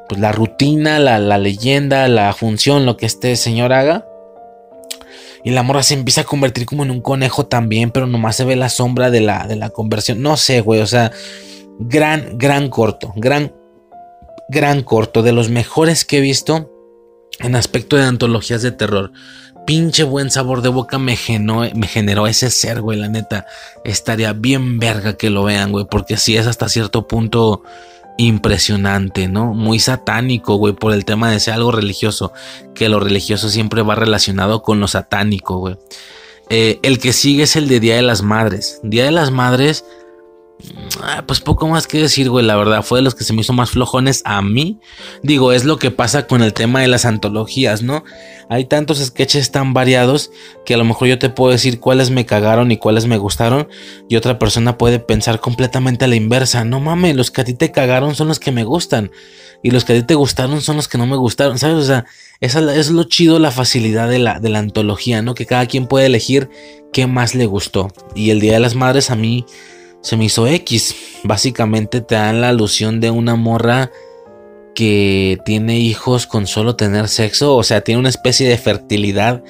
pues 0.08 0.20
la 0.20 0.32
rutina, 0.32 0.98
la, 0.98 1.20
la 1.20 1.38
leyenda, 1.38 2.08
la 2.08 2.32
función, 2.32 2.84
lo 2.84 2.96
que 2.96 3.06
este 3.06 3.36
señor 3.36 3.72
haga. 3.72 4.06
Y 5.44 5.50
la 5.50 5.62
morra 5.62 5.82
se 5.82 5.94
empieza 5.94 6.22
a 6.22 6.24
convertir 6.24 6.66
como 6.66 6.84
en 6.84 6.90
un 6.90 7.00
conejo 7.00 7.46
también, 7.46 7.90
pero 7.90 8.06
nomás 8.06 8.36
se 8.36 8.44
ve 8.44 8.56
la 8.56 8.68
sombra 8.68 9.10
de 9.10 9.20
la, 9.20 9.46
de 9.46 9.56
la 9.56 9.70
conversión. 9.70 10.22
No 10.22 10.36
sé, 10.36 10.60
güey, 10.60 10.80
o 10.80 10.86
sea, 10.86 11.12
gran, 11.78 12.38
gran 12.38 12.68
corto, 12.68 13.12
gran, 13.16 13.52
gran 14.48 14.82
corto, 14.82 15.22
de 15.22 15.32
los 15.32 15.48
mejores 15.48 16.04
que 16.04 16.18
he 16.18 16.20
visto 16.20 16.71
en 17.38 17.56
aspecto 17.56 17.96
de 17.96 18.04
antologías 18.04 18.62
de 18.62 18.72
terror. 18.72 19.12
Pinche 19.66 20.02
buen 20.02 20.30
sabor 20.30 20.60
de 20.60 20.68
boca 20.68 20.98
me, 20.98 21.16
generó 21.16 22.26
ese 22.26 22.50
ser, 22.50 22.80
güey, 22.80 22.98
la 22.98 23.08
neta. 23.08 23.46
Estaría 23.84 24.32
bien 24.32 24.78
verga 24.78 25.16
que 25.16 25.30
lo 25.30 25.44
vean, 25.44 25.70
güey, 25.70 25.86
porque 25.88 26.16
si 26.16 26.36
es 26.36 26.46
hasta 26.46 26.68
cierto 26.68 27.06
punto 27.06 27.62
impresionante, 28.18 29.28
¿no? 29.28 29.54
Muy 29.54 29.78
satánico, 29.78 30.56
güey, 30.56 30.74
por 30.74 30.92
el 30.92 31.04
tema 31.04 31.30
de 31.30 31.40
ser 31.40 31.54
algo 31.54 31.72
religioso, 31.72 32.32
que 32.74 32.88
lo 32.88 33.00
religioso 33.00 33.48
siempre 33.48 33.82
va 33.82 33.94
relacionado 33.94 34.62
con 34.62 34.80
lo 34.80 34.88
satánico, 34.88 35.58
güey. 35.58 35.76
Eh, 36.50 36.80
el 36.82 36.98
que 36.98 37.12
sigue 37.12 37.44
es 37.44 37.56
el 37.56 37.68
de 37.68 37.80
Día 37.80 37.96
de 37.96 38.02
las 38.02 38.22
Madres. 38.22 38.80
Día 38.82 39.04
de 39.04 39.12
las 39.12 39.30
Madres 39.30 39.84
Ah, 41.02 41.24
pues 41.26 41.40
poco 41.40 41.66
más 41.68 41.86
que 41.86 41.98
decir, 41.98 42.30
güey, 42.30 42.44
la 42.44 42.56
verdad, 42.56 42.82
fue 42.82 42.98
de 42.98 43.02
los 43.02 43.14
que 43.14 43.24
se 43.24 43.32
me 43.32 43.40
hizo 43.40 43.52
más 43.52 43.70
flojones 43.70 44.22
a 44.24 44.42
mí. 44.42 44.78
Digo, 45.22 45.52
es 45.52 45.64
lo 45.64 45.78
que 45.78 45.90
pasa 45.90 46.26
con 46.26 46.42
el 46.42 46.52
tema 46.52 46.80
de 46.80 46.88
las 46.88 47.04
antologías, 47.04 47.82
¿no? 47.82 48.04
Hay 48.48 48.66
tantos 48.66 48.98
sketches 48.98 49.50
tan 49.50 49.72
variados 49.72 50.30
que 50.64 50.74
a 50.74 50.76
lo 50.76 50.84
mejor 50.84 51.08
yo 51.08 51.18
te 51.18 51.30
puedo 51.30 51.52
decir 51.52 51.80
cuáles 51.80 52.10
me 52.10 52.26
cagaron 52.26 52.70
y 52.70 52.76
cuáles 52.76 53.06
me 53.06 53.16
gustaron 53.16 53.68
y 54.08 54.16
otra 54.16 54.38
persona 54.38 54.76
puede 54.78 54.98
pensar 54.98 55.40
completamente 55.40 56.04
a 56.04 56.08
la 56.08 56.16
inversa. 56.16 56.64
No 56.64 56.78
mames, 56.78 57.16
los 57.16 57.30
que 57.30 57.40
a 57.40 57.44
ti 57.44 57.54
te 57.54 57.72
cagaron 57.72 58.14
son 58.14 58.28
los 58.28 58.38
que 58.38 58.52
me 58.52 58.64
gustan 58.64 59.10
y 59.62 59.70
los 59.70 59.84
que 59.84 59.94
a 59.94 59.96
ti 59.96 60.02
te 60.02 60.14
gustaron 60.14 60.60
son 60.60 60.76
los 60.76 60.88
que 60.88 60.98
no 60.98 61.06
me 61.06 61.16
gustaron, 61.16 61.58
¿sabes? 61.58 61.76
O 61.76 61.84
sea, 61.84 62.04
esa 62.40 62.74
es 62.74 62.90
lo 62.90 63.04
chido, 63.04 63.38
la 63.38 63.50
facilidad 63.50 64.08
de 64.08 64.18
la, 64.18 64.38
de 64.40 64.50
la 64.50 64.58
antología, 64.58 65.22
¿no? 65.22 65.34
Que 65.34 65.46
cada 65.46 65.66
quien 65.66 65.86
puede 65.86 66.06
elegir 66.06 66.50
qué 66.92 67.06
más 67.06 67.34
le 67.34 67.46
gustó. 67.46 67.92
Y 68.14 68.30
el 68.30 68.40
Día 68.40 68.54
de 68.54 68.60
las 68.60 68.74
Madres 68.74 69.10
a 69.10 69.16
mí 69.16 69.46
se 70.02 70.16
me 70.16 70.26
hizo 70.26 70.46
X. 70.46 70.94
Básicamente 71.24 72.00
te 72.00 72.16
dan 72.16 72.40
la 72.40 72.50
alusión 72.50 73.00
de 73.00 73.10
una 73.10 73.36
morra 73.36 73.90
que 74.74 75.38
tiene 75.44 75.78
hijos 75.78 76.26
con 76.26 76.46
solo 76.46 76.76
tener 76.76 77.08
sexo, 77.08 77.56
o 77.56 77.62
sea, 77.62 77.82
tiene 77.82 78.00
una 78.00 78.08
especie 78.08 78.48
de 78.48 78.56
fertilidad 78.56 79.42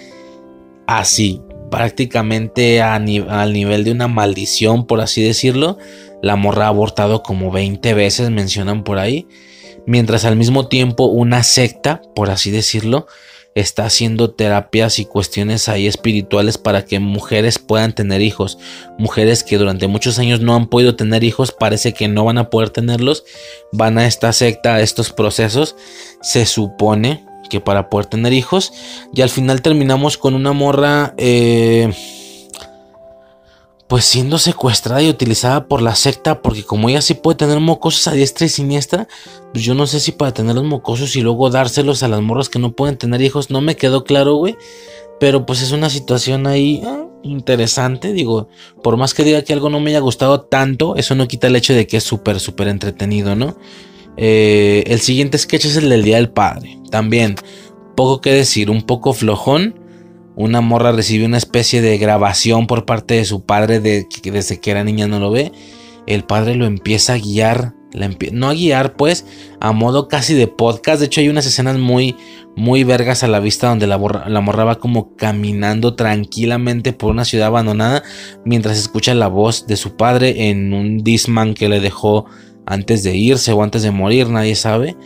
así, 0.87 1.41
prácticamente 1.71 2.83
al 2.83 3.05
nivel 3.05 3.85
de 3.85 3.93
una 3.93 4.09
maldición, 4.09 4.87
por 4.87 5.01
así 5.01 5.23
decirlo. 5.23 5.79
La 6.23 6.37
morra 6.37 6.67
ha 6.67 6.69
abortado 6.69 7.23
como 7.23 7.51
20 7.51 7.95
veces, 7.95 8.31
mencionan 8.31 8.85
por 8.85 8.99
ahí, 8.99 9.29
mientras 9.87 10.25
al 10.25 10.37
mismo 10.37 10.69
tiempo 10.69 11.07
una 11.07 11.43
secta, 11.43 12.03
por 12.15 12.31
así 12.31 12.51
decirlo, 12.51 13.07
está 13.55 13.85
haciendo 13.85 14.31
terapias 14.31 14.99
y 14.99 15.05
cuestiones 15.05 15.69
ahí 15.69 15.87
espirituales 15.87 16.59
para 16.59 16.85
que 16.85 16.99
mujeres 16.99 17.59
puedan 17.59 17.95
tener 17.95 18.21
hijos. 18.21 18.59
Mujeres 18.99 19.45
que 19.45 19.59
durante 19.59 19.87
muchos 19.87 20.19
años 20.19 20.41
no 20.41 20.55
han 20.55 20.69
podido 20.69 20.97
tener 20.97 21.25
hijos, 21.25 21.53
parece 21.53 21.93
que 21.93 22.09
no 22.09 22.25
van 22.25 22.39
a 22.39 22.51
poder 22.51 22.71
tenerlos. 22.71 23.25
Van 23.73 23.99
a 23.99 24.07
esta 24.07 24.33
secta, 24.33 24.75
a 24.75 24.81
estos 24.81 25.13
procesos. 25.13 25.77
Se 26.23 26.47
supone 26.47 27.25
que 27.51 27.61
para 27.61 27.91
poder 27.91 28.07
tener 28.07 28.33
hijos. 28.33 28.73
Y 29.15 29.23
al 29.23 29.29
final 29.29 29.63
terminamos 29.63 30.17
con 30.17 30.35
una 30.35 30.53
morra... 30.53 31.15
Eh, 31.19 31.93
pues 33.93 34.07
siendo 34.07 34.39
secuestrada 34.39 35.03
y 35.03 35.11
utilizada 35.11 35.69
por 35.69 35.83
la 35.83 35.95
secta, 35.95 36.41
porque 36.41 36.65
como 36.65 36.89
ella 36.89 37.03
sí 37.03 37.13
puede 37.13 37.37
tener 37.37 37.61
mocosos 37.61 38.09
a 38.09 38.13
diestra 38.13 38.47
y 38.47 38.49
siniestra, 38.49 39.07
pues 39.53 39.67
yo 39.67 39.75
no 39.75 39.87
sé 39.87 40.01
si 40.01 40.13
para 40.13 40.33
tener 40.33 40.55
los 40.55 40.65
mocosos 40.65 41.15
y 41.15 41.21
luego 41.21 41.51
dárselos 41.51 42.03
a 42.03 42.09
las 42.09 42.23
morras 42.23 42.49
que 42.49 42.59
no 42.59 42.73
pueden 42.73 42.97
tener 42.97 43.21
hijos, 43.21 43.51
no 43.51 43.61
me 43.61 43.77
quedó 43.77 44.03
claro, 44.03 44.37
güey. 44.37 44.57
Pero 45.21 45.45
pues 45.45 45.61
es 45.61 45.73
una 45.73 45.91
situación 45.91 46.47
ahí 46.47 46.81
eh, 46.83 47.05
interesante, 47.23 48.15
digo, 48.15 48.49
por 48.83 48.97
más 48.97 49.13
que 49.13 49.25
diga 49.25 49.43
que 49.43 49.53
algo 49.53 49.69
no 49.69 49.79
me 49.79 49.91
haya 49.91 50.01
gustado 50.01 50.41
tanto, 50.41 50.97
eso 50.97 51.15
no 51.15 51.29
quita 51.29 51.49
el 51.49 51.57
hecho 51.57 51.75
de 51.75 51.87
que 51.87 51.99
es 51.99 52.05
súper, 52.05 52.41
súper 52.41 52.69
entretenido, 52.69 53.37
¿no? 53.37 53.59
Eh, 54.17 54.85
el 54.87 55.01
siguiente 55.01 55.37
sketch 55.37 55.67
es 55.67 55.77
el 55.77 55.91
del 55.91 56.03
Día 56.03 56.17
del 56.17 56.31
Padre, 56.31 56.79
también, 56.91 57.35
poco 57.95 58.23
que 58.23 58.33
decir, 58.33 58.71
un 58.71 58.85
poco 58.85 59.13
flojón 59.13 59.82
una 60.35 60.61
morra 60.61 60.93
recibe 60.93 61.27
una 61.27 61.39
especie 61.39 61.83
de 61.83 61.99
grabación 61.99 62.67
por 62.67 62.85
parte 62.85 63.15
de 63.15 63.25
su 63.25 63.45
padre 63.45 63.81
de 63.81 64.07
que 64.09 64.31
desde 64.31 64.61
que 64.61 64.71
era 64.71 64.85
niña 64.85 65.07
no 65.07 65.21
lo 65.21 65.31
ve. 65.31 65.53
El 66.07 66.25
padre 66.25 66.57
lo 66.57 66.67
empieza 66.67 67.15
a 67.15 67.19
guiar, 67.19 67.75
no 68.33 68.49
a 68.49 68.55
guiar 68.55 68.97
pues, 68.97 69.25
a 69.61 69.73
modo 69.73 70.09
casi 70.09 70.35
de 70.35 70.49
podcast. 70.49 71.01
De 71.01 71.07
hecho 71.07 71.21
hay 71.21 71.29
unas 71.29 71.47
escenas 71.47 71.79
muy, 71.79 72.17
muy 72.57 72.83
vergas 72.83 73.23
a 73.23 73.29
la 73.29 73.41
vista 73.41 73.69
donde 73.69 73.87
la, 73.87 73.99
la 74.27 74.41
morra 74.41 74.65
va 74.65 74.79
como 74.79 75.15
caminando 75.17 75.95
tranquilamente 75.95 76.93
por 76.93 77.11
una 77.11 77.25
ciudad 77.25 77.49
abandonada 77.49 78.03
mientras 78.45 78.79
escucha 78.79 79.15
la 79.15 79.29
voz 79.29 79.67
de 79.67 79.77
su 79.77 79.97
padre 79.97 80.49
en 80.49 80.73
un 80.73 80.99
disman 80.99 81.55
que 81.55 81.69
le 81.69 81.81
dejó 81.81 82.27
antes 82.67 83.03
de 83.03 83.17
irse 83.17 83.53
o 83.53 83.63
antes 83.63 83.83
de 83.83 83.91
morir, 83.91 84.29
nadie 84.29 84.55
sabe. 84.55 84.97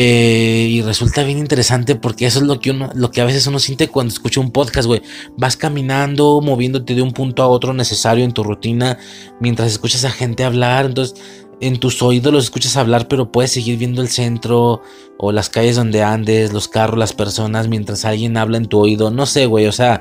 Eh, 0.00 0.68
y 0.70 0.82
resulta 0.82 1.24
bien 1.24 1.38
interesante 1.38 1.96
porque 1.96 2.24
eso 2.24 2.38
es 2.38 2.44
lo 2.44 2.60
que 2.60 2.70
uno, 2.70 2.88
lo 2.94 3.10
que 3.10 3.20
a 3.20 3.24
veces 3.24 3.48
uno 3.48 3.58
siente 3.58 3.88
cuando 3.88 4.12
escucha 4.12 4.38
un 4.38 4.52
podcast, 4.52 4.86
güey. 4.86 5.02
Vas 5.36 5.56
caminando, 5.56 6.40
moviéndote 6.40 6.94
de 6.94 7.02
un 7.02 7.10
punto 7.10 7.42
a 7.42 7.48
otro 7.48 7.74
necesario 7.74 8.24
en 8.24 8.30
tu 8.30 8.44
rutina, 8.44 8.96
mientras 9.40 9.72
escuchas 9.72 10.04
a 10.04 10.10
gente 10.10 10.44
hablar. 10.44 10.86
Entonces, 10.86 11.20
en 11.60 11.80
tus 11.80 12.00
oídos 12.00 12.32
los 12.32 12.44
escuchas 12.44 12.76
hablar, 12.76 13.08
pero 13.08 13.32
puedes 13.32 13.50
seguir 13.50 13.76
viendo 13.76 14.00
el 14.00 14.08
centro 14.08 14.82
o 15.18 15.32
las 15.32 15.48
calles 15.48 15.74
donde 15.74 16.04
andes, 16.04 16.52
los 16.52 16.68
carros, 16.68 16.96
las 16.96 17.12
personas, 17.12 17.66
mientras 17.66 18.04
alguien 18.04 18.36
habla 18.36 18.58
en 18.58 18.66
tu 18.66 18.78
oído. 18.78 19.10
No 19.10 19.26
sé, 19.26 19.46
güey, 19.46 19.66
o 19.66 19.72
sea, 19.72 20.00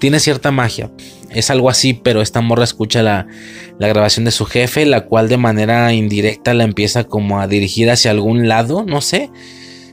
tiene 0.00 0.18
cierta 0.18 0.50
magia. 0.50 0.90
Es 1.30 1.50
algo 1.50 1.70
así, 1.70 1.92
pero 1.94 2.22
esta 2.22 2.40
morra 2.40 2.64
escucha 2.64 3.02
la, 3.02 3.26
grabación 3.78 4.24
de 4.24 4.30
su 4.30 4.44
jefe, 4.44 4.86
la 4.86 5.06
cual 5.06 5.28
de 5.28 5.36
manera 5.36 5.92
indirecta 5.92 6.54
la 6.54 6.64
empieza 6.64 7.04
como 7.04 7.40
a 7.40 7.46
dirigir 7.46 7.90
hacia 7.90 8.10
algún 8.10 8.48
lado, 8.48 8.84
no 8.84 9.00
sé. 9.00 9.30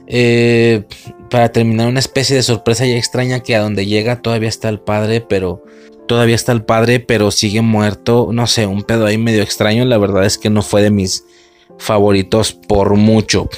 Eh, 0.07 0.83
para 1.29 1.51
terminar 1.51 1.87
una 1.87 1.99
especie 1.99 2.35
de 2.35 2.43
sorpresa 2.43 2.85
ya 2.85 2.97
extraña 2.97 3.39
que 3.39 3.55
a 3.55 3.61
donde 3.61 3.85
llega 3.85 4.21
todavía 4.21 4.49
está 4.49 4.69
el 4.69 4.79
padre, 4.79 5.21
pero 5.21 5.63
todavía 6.07 6.35
está 6.35 6.51
el 6.51 6.63
padre, 6.63 6.99
pero 6.99 7.31
sigue 7.31 7.61
muerto. 7.61 8.29
No 8.31 8.47
sé, 8.47 8.67
un 8.67 8.83
pedo 8.83 9.05
ahí 9.05 9.17
medio 9.17 9.41
extraño. 9.41 9.85
La 9.85 9.97
verdad 9.97 10.25
es 10.25 10.37
que 10.37 10.49
no 10.49 10.61
fue 10.61 10.83
de 10.83 10.91
mis 10.91 11.25
favoritos 11.77 12.53
por 12.53 12.95
mucho. 12.95 13.49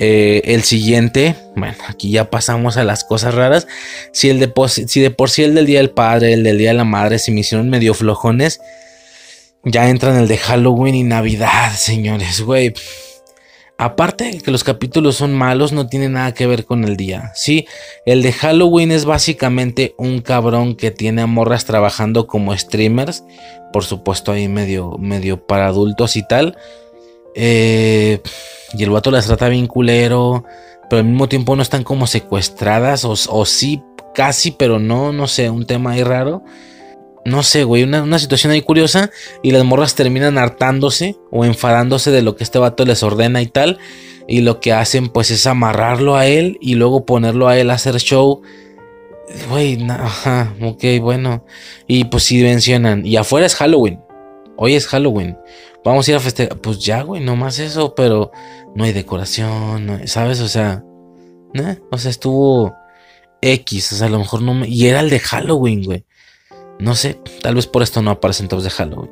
Eh, 0.00 0.42
el 0.44 0.62
siguiente, 0.62 1.34
bueno, 1.56 1.74
aquí 1.88 2.10
ya 2.10 2.30
pasamos 2.30 2.76
a 2.76 2.84
las 2.84 3.02
cosas 3.02 3.34
raras. 3.34 3.66
Si, 4.12 4.30
el 4.30 4.38
de, 4.38 4.52
si 4.68 5.08
por 5.10 5.28
sí 5.28 5.42
el 5.42 5.54
del 5.54 5.66
Día 5.66 5.80
del 5.80 5.90
Padre, 5.90 6.32
el 6.32 6.44
del 6.44 6.56
Día 6.58 6.70
de 6.70 6.76
la 6.76 6.84
Madre 6.84 7.18
se 7.18 7.32
me 7.32 7.40
hicieron 7.40 7.68
medio 7.68 7.94
flojones, 7.94 8.60
ya 9.64 9.88
entran 9.88 10.16
el 10.16 10.28
de 10.28 10.38
Halloween 10.38 10.94
y 10.94 11.02
Navidad, 11.02 11.72
señores, 11.76 12.40
güey. 12.42 12.74
Aparte 13.80 14.24
de 14.24 14.40
que 14.40 14.50
los 14.50 14.64
capítulos 14.64 15.16
son 15.16 15.34
malos, 15.34 15.72
no 15.72 15.86
tiene 15.86 16.08
nada 16.08 16.34
que 16.34 16.48
ver 16.48 16.64
con 16.64 16.82
el 16.84 16.96
día. 16.96 17.30
Sí, 17.34 17.66
el 18.06 18.22
de 18.22 18.32
Halloween 18.32 18.90
es 18.90 19.04
básicamente 19.04 19.94
un 19.98 20.20
cabrón 20.20 20.74
que 20.74 20.90
tiene 20.90 21.22
a 21.22 21.26
morras 21.26 21.64
trabajando 21.64 22.26
como 22.26 22.56
streamers. 22.56 23.22
Por 23.72 23.84
supuesto, 23.84 24.32
ahí 24.32 24.48
medio, 24.48 24.96
medio 24.98 25.46
para 25.46 25.68
adultos 25.68 26.16
y 26.16 26.26
tal. 26.26 26.56
Eh, 27.34 28.20
y 28.72 28.82
el 28.82 28.90
vato 28.90 29.10
las 29.10 29.26
trata 29.26 29.48
bien 29.48 29.66
culero. 29.66 30.44
Pero 30.88 31.00
al 31.00 31.06
mismo 31.06 31.28
tiempo 31.28 31.54
no 31.56 31.62
están 31.62 31.84
como 31.84 32.06
secuestradas. 32.06 33.04
O, 33.04 33.44
sí, 33.44 33.82
casi, 34.14 34.50
pero 34.50 34.78
no, 34.78 35.12
no 35.12 35.26
sé, 35.26 35.50
un 35.50 35.66
tema 35.66 35.92
ahí 35.92 36.02
raro. 36.02 36.42
No 37.24 37.42
sé, 37.42 37.64
güey, 37.64 37.82
una, 37.82 38.02
una, 38.02 38.18
situación 38.18 38.52
ahí 38.52 38.62
curiosa. 38.62 39.10
Y 39.42 39.50
las 39.50 39.64
morras 39.64 39.94
terminan 39.94 40.38
hartándose 40.38 41.16
o 41.30 41.44
enfadándose 41.44 42.10
de 42.10 42.22
lo 42.22 42.36
que 42.36 42.44
este 42.44 42.58
vato 42.58 42.84
les 42.84 43.02
ordena 43.02 43.42
y 43.42 43.46
tal. 43.46 43.78
Y 44.26 44.40
lo 44.40 44.60
que 44.60 44.72
hacen 44.72 45.08
pues 45.08 45.30
es 45.30 45.46
amarrarlo 45.46 46.16
a 46.16 46.26
él 46.26 46.58
y 46.60 46.74
luego 46.74 47.06
ponerlo 47.06 47.48
a 47.48 47.58
él 47.58 47.70
a 47.70 47.74
hacer 47.74 47.96
show. 47.96 48.42
Güey, 49.50 49.78
ajá, 49.88 50.54
ok, 50.62 50.84
bueno. 51.00 51.44
Y 51.86 52.04
pues 52.04 52.24
sí 52.24 52.42
mencionan, 52.42 53.04
y 53.04 53.16
afuera 53.16 53.46
es 53.46 53.54
Halloween. 53.54 54.00
Hoy 54.56 54.74
es 54.74 54.86
Halloween. 54.86 55.36
Vamos 55.84 56.06
a 56.06 56.10
ir 56.10 56.16
a 56.16 56.20
festejar. 56.20 56.58
Pues 56.60 56.78
ya, 56.80 57.02
güey, 57.02 57.22
no 57.22 57.36
más 57.36 57.58
eso, 57.58 57.94
pero 57.94 58.30
no 58.74 58.84
hay 58.84 58.92
decoración, 58.92 60.02
¿sabes? 60.06 60.40
O 60.40 60.48
sea, 60.48 60.84
¿no? 61.54 61.76
O 61.90 61.98
sea, 61.98 62.10
estuvo 62.10 62.74
X, 63.40 63.92
o 63.92 63.96
sea, 63.96 64.06
a 64.08 64.10
lo 64.10 64.18
mejor 64.18 64.42
no 64.42 64.54
me... 64.54 64.68
Y 64.68 64.86
era 64.86 65.00
el 65.00 65.10
de 65.10 65.20
Halloween, 65.20 65.84
güey. 65.84 66.04
No 66.78 66.94
sé, 66.94 67.18
tal 67.42 67.56
vez 67.56 67.66
por 67.66 67.82
esto 67.82 68.02
no 68.02 68.10
aparecen 68.10 68.48
todos 68.48 68.64
de 68.64 68.70
Halloween. 68.70 69.10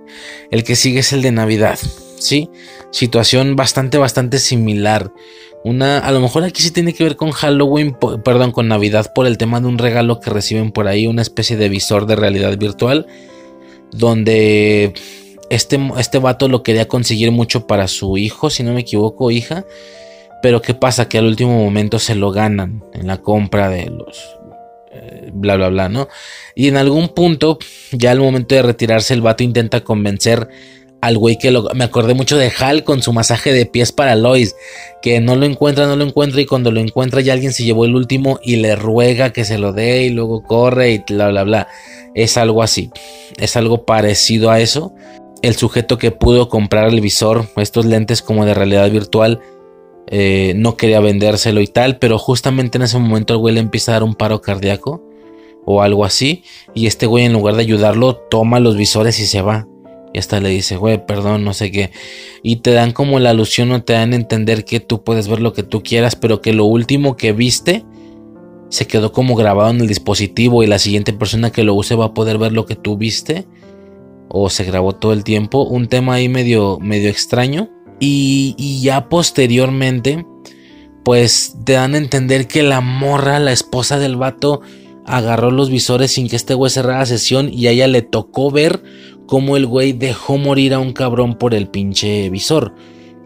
El 0.50 0.62
que 0.62 0.76
sigue 0.76 1.00
es 1.00 1.12
el 1.12 1.22
de 1.22 1.32
Navidad, 1.32 1.78
¿sí? 2.18 2.48
Situación 2.92 3.56
bastante, 3.56 3.98
bastante 3.98 4.38
similar. 4.38 5.12
Una, 5.64 5.98
a 5.98 6.12
lo 6.12 6.20
mejor 6.20 6.44
aquí 6.44 6.62
sí 6.62 6.70
tiene 6.70 6.94
que 6.94 7.02
ver 7.02 7.16
con 7.16 7.32
Halloween, 7.32 7.96
perdón, 8.24 8.52
con 8.52 8.68
Navidad 8.68 9.12
por 9.12 9.26
el 9.26 9.36
tema 9.36 9.60
de 9.60 9.66
un 9.66 9.78
regalo 9.78 10.20
que 10.20 10.30
reciben 10.30 10.70
por 10.70 10.86
ahí, 10.86 11.08
una 11.08 11.22
especie 11.22 11.56
de 11.56 11.68
visor 11.68 12.06
de 12.06 12.14
realidad 12.14 12.56
virtual, 12.56 13.08
donde 13.90 14.94
este, 15.50 15.78
este 15.98 16.18
vato 16.18 16.48
lo 16.48 16.62
quería 16.62 16.88
conseguir 16.88 17.30
mucho 17.30 17.66
para 17.66 17.88
su 17.88 18.16
hijo, 18.16 18.50
si 18.50 18.62
no 18.62 18.72
me 18.72 18.80
equivoco, 18.80 19.30
hija. 19.30 19.64
Pero 20.42 20.60
¿qué 20.62 20.74
pasa? 20.74 21.08
Que 21.08 21.18
al 21.18 21.26
último 21.26 21.56
momento 21.62 21.98
se 21.98 22.14
lo 22.14 22.30
ganan 22.30 22.84
en 22.92 23.06
la 23.06 23.18
compra 23.18 23.68
de 23.68 23.86
los... 23.86 24.36
Eh, 24.92 25.30
bla, 25.32 25.56
bla, 25.56 25.68
bla, 25.68 25.88
¿no? 25.88 26.08
Y 26.54 26.68
en 26.68 26.76
algún 26.76 27.08
punto, 27.08 27.58
ya 27.92 28.12
al 28.12 28.20
momento 28.20 28.54
de 28.54 28.62
retirarse, 28.62 29.14
el 29.14 29.22
vato 29.22 29.42
intenta 29.42 29.82
convencer 29.82 30.48
al 31.00 31.18
güey 31.18 31.36
que 31.38 31.50
lo, 31.50 31.68
me 31.74 31.84
acordé 31.84 32.14
mucho 32.14 32.36
de 32.36 32.50
Hal 32.58 32.82
con 32.82 33.02
su 33.02 33.12
masaje 33.12 33.52
de 33.52 33.66
pies 33.66 33.92
para 33.92 34.14
Lois, 34.14 34.56
que 35.02 35.20
no 35.20 35.36
lo 35.36 35.46
encuentra, 35.46 35.86
no 35.86 35.96
lo 35.96 36.04
encuentra 36.04 36.40
y 36.40 36.46
cuando 36.46 36.70
lo 36.70 36.80
encuentra 36.80 37.20
ya 37.20 37.34
alguien 37.34 37.52
se 37.52 37.64
llevó 37.64 37.84
el 37.84 37.94
último 37.94 38.40
y 38.42 38.56
le 38.56 38.74
ruega 38.76 39.32
que 39.32 39.44
se 39.44 39.58
lo 39.58 39.72
dé 39.72 40.04
y 40.04 40.10
luego 40.10 40.42
corre 40.42 40.92
y 40.92 41.04
bla 41.06 41.28
bla 41.28 41.44
bla. 41.44 41.68
Es 42.14 42.36
algo 42.36 42.62
así, 42.62 42.90
es 43.36 43.56
algo 43.56 43.84
parecido 43.84 44.50
a 44.50 44.60
eso 44.60 44.94
el 45.42 45.54
sujeto 45.54 45.98
que 45.98 46.10
pudo 46.10 46.48
comprar 46.48 46.88
el 46.88 47.00
visor, 47.00 47.48
estos 47.56 47.86
lentes 47.86 48.22
como 48.22 48.44
de 48.44 48.54
realidad 48.54 48.90
virtual, 48.90 49.40
eh, 50.08 50.54
no 50.56 50.76
quería 50.76 51.00
vendérselo 51.00 51.60
y 51.60 51.66
tal, 51.66 51.98
pero 51.98 52.18
justamente 52.18 52.78
en 52.78 52.82
ese 52.82 52.98
momento 52.98 53.34
el 53.34 53.40
güey 53.40 53.54
le 53.54 53.60
empieza 53.60 53.92
a 53.92 53.94
dar 53.94 54.02
un 54.04 54.14
paro 54.14 54.40
cardíaco 54.40 55.02
o 55.64 55.82
algo 55.82 56.04
así, 56.04 56.44
y 56.74 56.86
este 56.86 57.06
güey 57.06 57.24
en 57.24 57.32
lugar 57.32 57.56
de 57.56 57.62
ayudarlo 57.62 58.14
toma 58.14 58.60
los 58.60 58.76
visores 58.76 59.18
y 59.18 59.26
se 59.26 59.42
va. 59.42 59.66
Y 60.14 60.18
hasta 60.18 60.40
le 60.40 60.48
dice, 60.48 60.76
güey, 60.76 61.04
perdón, 61.04 61.44
no 61.44 61.52
sé 61.52 61.70
qué. 61.70 61.90
Y 62.42 62.56
te 62.56 62.70
dan 62.70 62.92
como 62.92 63.18
la 63.18 63.30
alusión 63.30 63.70
o 63.72 63.82
te 63.82 63.92
dan 63.92 64.12
a 64.12 64.16
entender 64.16 64.64
que 64.64 64.80
tú 64.80 65.02
puedes 65.02 65.28
ver 65.28 65.40
lo 65.40 65.52
que 65.52 65.64
tú 65.64 65.82
quieras, 65.82 66.16
pero 66.16 66.40
que 66.40 66.54
lo 66.54 66.64
último 66.64 67.16
que 67.16 67.32
viste 67.32 67.84
se 68.68 68.86
quedó 68.86 69.12
como 69.12 69.34
grabado 69.34 69.70
en 69.70 69.80
el 69.80 69.88
dispositivo 69.88 70.62
y 70.62 70.66
la 70.68 70.78
siguiente 70.78 71.12
persona 71.12 71.50
que 71.50 71.64
lo 71.64 71.74
use 71.74 71.96
va 71.96 72.06
a 72.06 72.14
poder 72.14 72.38
ver 72.38 72.52
lo 72.52 72.64
que 72.64 72.76
tú 72.76 72.96
viste 72.96 73.46
o 74.28 74.50
se 74.50 74.64
grabó 74.64 74.94
todo 74.94 75.12
el 75.12 75.24
tiempo. 75.24 75.62
Un 75.62 75.88
tema 75.88 76.14
ahí 76.14 76.28
medio, 76.28 76.78
medio 76.80 77.08
extraño. 77.08 77.70
Y, 77.98 78.80
ya 78.82 79.08
posteriormente, 79.08 80.26
pues 81.04 81.56
te 81.64 81.74
dan 81.74 81.94
a 81.94 81.98
entender 81.98 82.46
que 82.46 82.62
la 82.62 82.80
morra, 82.80 83.38
la 83.38 83.52
esposa 83.52 83.98
del 83.98 84.16
vato, 84.16 84.60
agarró 85.06 85.50
los 85.50 85.70
visores 85.70 86.12
sin 86.12 86.28
que 86.28 86.36
este 86.36 86.54
güey 86.54 86.70
cerrara 86.70 87.06
sesión 87.06 87.48
y 87.52 87.68
a 87.68 87.70
ella 87.70 87.86
le 87.86 88.02
tocó 88.02 88.50
ver 88.50 88.82
cómo 89.26 89.56
el 89.56 89.66
güey 89.66 89.92
dejó 89.92 90.36
morir 90.36 90.74
a 90.74 90.78
un 90.78 90.92
cabrón 90.92 91.34
por 91.34 91.54
el 91.54 91.68
pinche 91.68 92.28
visor. 92.30 92.74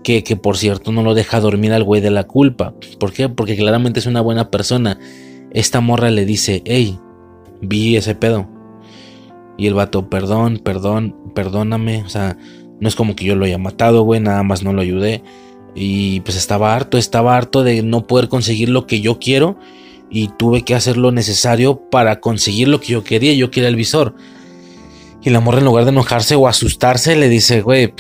Que, 0.05 0.25
que 0.25 0.35
por 0.37 0.57
cierto 0.57 0.93
no 0.93 1.03
lo 1.03 1.13
deja 1.13 1.41
dormir 1.41 1.73
al 1.73 1.85
güey 1.85 2.01
de 2.01 2.11
la 2.11 2.25
culpa. 2.25 2.75
¿Por 2.99 3.13
qué? 3.13 3.29
Porque 3.29 3.57
claramente 3.57 4.01
es 4.01 4.07
una 4.07 4.23
buena 4.23 4.51
persona. 4.51 4.99
Esta 5.51 5.81
morra 5.81 6.11
le 6.11 6.25
dice, 6.25 6.63
hey, 6.65 6.99
vi 7.61 7.97
ese 7.97 8.15
pedo 8.15 8.60
y 9.61 9.67
el 9.67 9.75
vato, 9.75 10.09
perdón, 10.09 10.59
perdón, 10.65 11.15
perdóname. 11.35 12.03
O 12.03 12.09
sea, 12.09 12.39
no 12.81 12.89
es 12.89 12.95
como 12.95 13.15
que 13.15 13.27
yo 13.27 13.37
lo 13.37 13.45
haya 13.45 13.59
matado, 13.59 14.05
güey, 14.05 14.19
nada 14.19 14.43
más 14.43 14.63
no 14.63 14.73
lo 14.73 14.81
ayudé. 14.81 15.23
Y 15.75 16.21
pues 16.21 16.39
estaba 16.39 16.75
harto, 16.75 16.97
estaba 16.97 17.37
harto 17.37 17.63
de 17.63 17.83
no 17.83 18.07
poder 18.07 18.31
conseguir 18.31 18.71
lo 18.71 18.87
que 18.87 19.03
yo 19.03 19.19
quiero. 19.19 19.59
Y 20.09 20.29
tuve 20.39 20.63
que 20.63 20.75
hacer 20.75 20.97
lo 20.97 21.13
necesario 21.13 21.91
para 21.91 22.21
conseguir 22.21 22.69
lo 22.69 22.81
que 22.81 22.95
yo 22.95 23.05
quería. 23.05 23.35
Yo 23.35 23.51
quería 23.51 23.69
el 23.69 23.77
visor. 23.77 24.15
Y 25.23 25.29
la 25.29 25.41
morra 25.41 25.59
en 25.59 25.67
lugar 25.67 25.85
de 25.85 25.91
enojarse 25.91 26.37
o 26.37 26.49
asustarse 26.49 27.15
le 27.15 27.29
dice, 27.29 27.61
güey, 27.61 27.93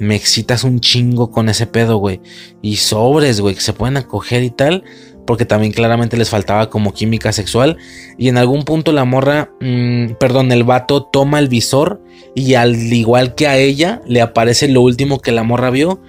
me 0.00 0.16
excitas 0.16 0.64
un 0.64 0.80
chingo 0.80 1.30
con 1.30 1.48
ese 1.48 1.68
pedo, 1.68 1.98
güey. 1.98 2.20
Y 2.60 2.74
sobres, 2.74 3.40
güey, 3.40 3.54
que 3.54 3.60
se 3.60 3.72
pueden 3.72 3.98
acoger 3.98 4.42
y 4.42 4.50
tal 4.50 4.82
porque 5.26 5.44
también 5.44 5.72
claramente 5.72 6.16
les 6.16 6.30
faltaba 6.30 6.70
como 6.70 6.92
química 6.92 7.32
sexual. 7.32 7.76
Y 8.18 8.28
en 8.28 8.38
algún 8.38 8.64
punto 8.64 8.92
la 8.92 9.04
morra, 9.04 9.50
mm, 9.60 10.14
perdón, 10.20 10.52
el 10.52 10.64
vato 10.64 11.04
toma 11.04 11.38
el 11.38 11.48
visor 11.48 12.02
y 12.34 12.54
al 12.54 12.74
igual 12.74 13.34
que 13.34 13.46
a 13.46 13.56
ella 13.56 14.00
le 14.06 14.20
aparece 14.20 14.68
lo 14.68 14.82
último 14.82 15.20
que 15.20 15.32
la 15.32 15.42
morra 15.42 15.70
vio. 15.70 16.00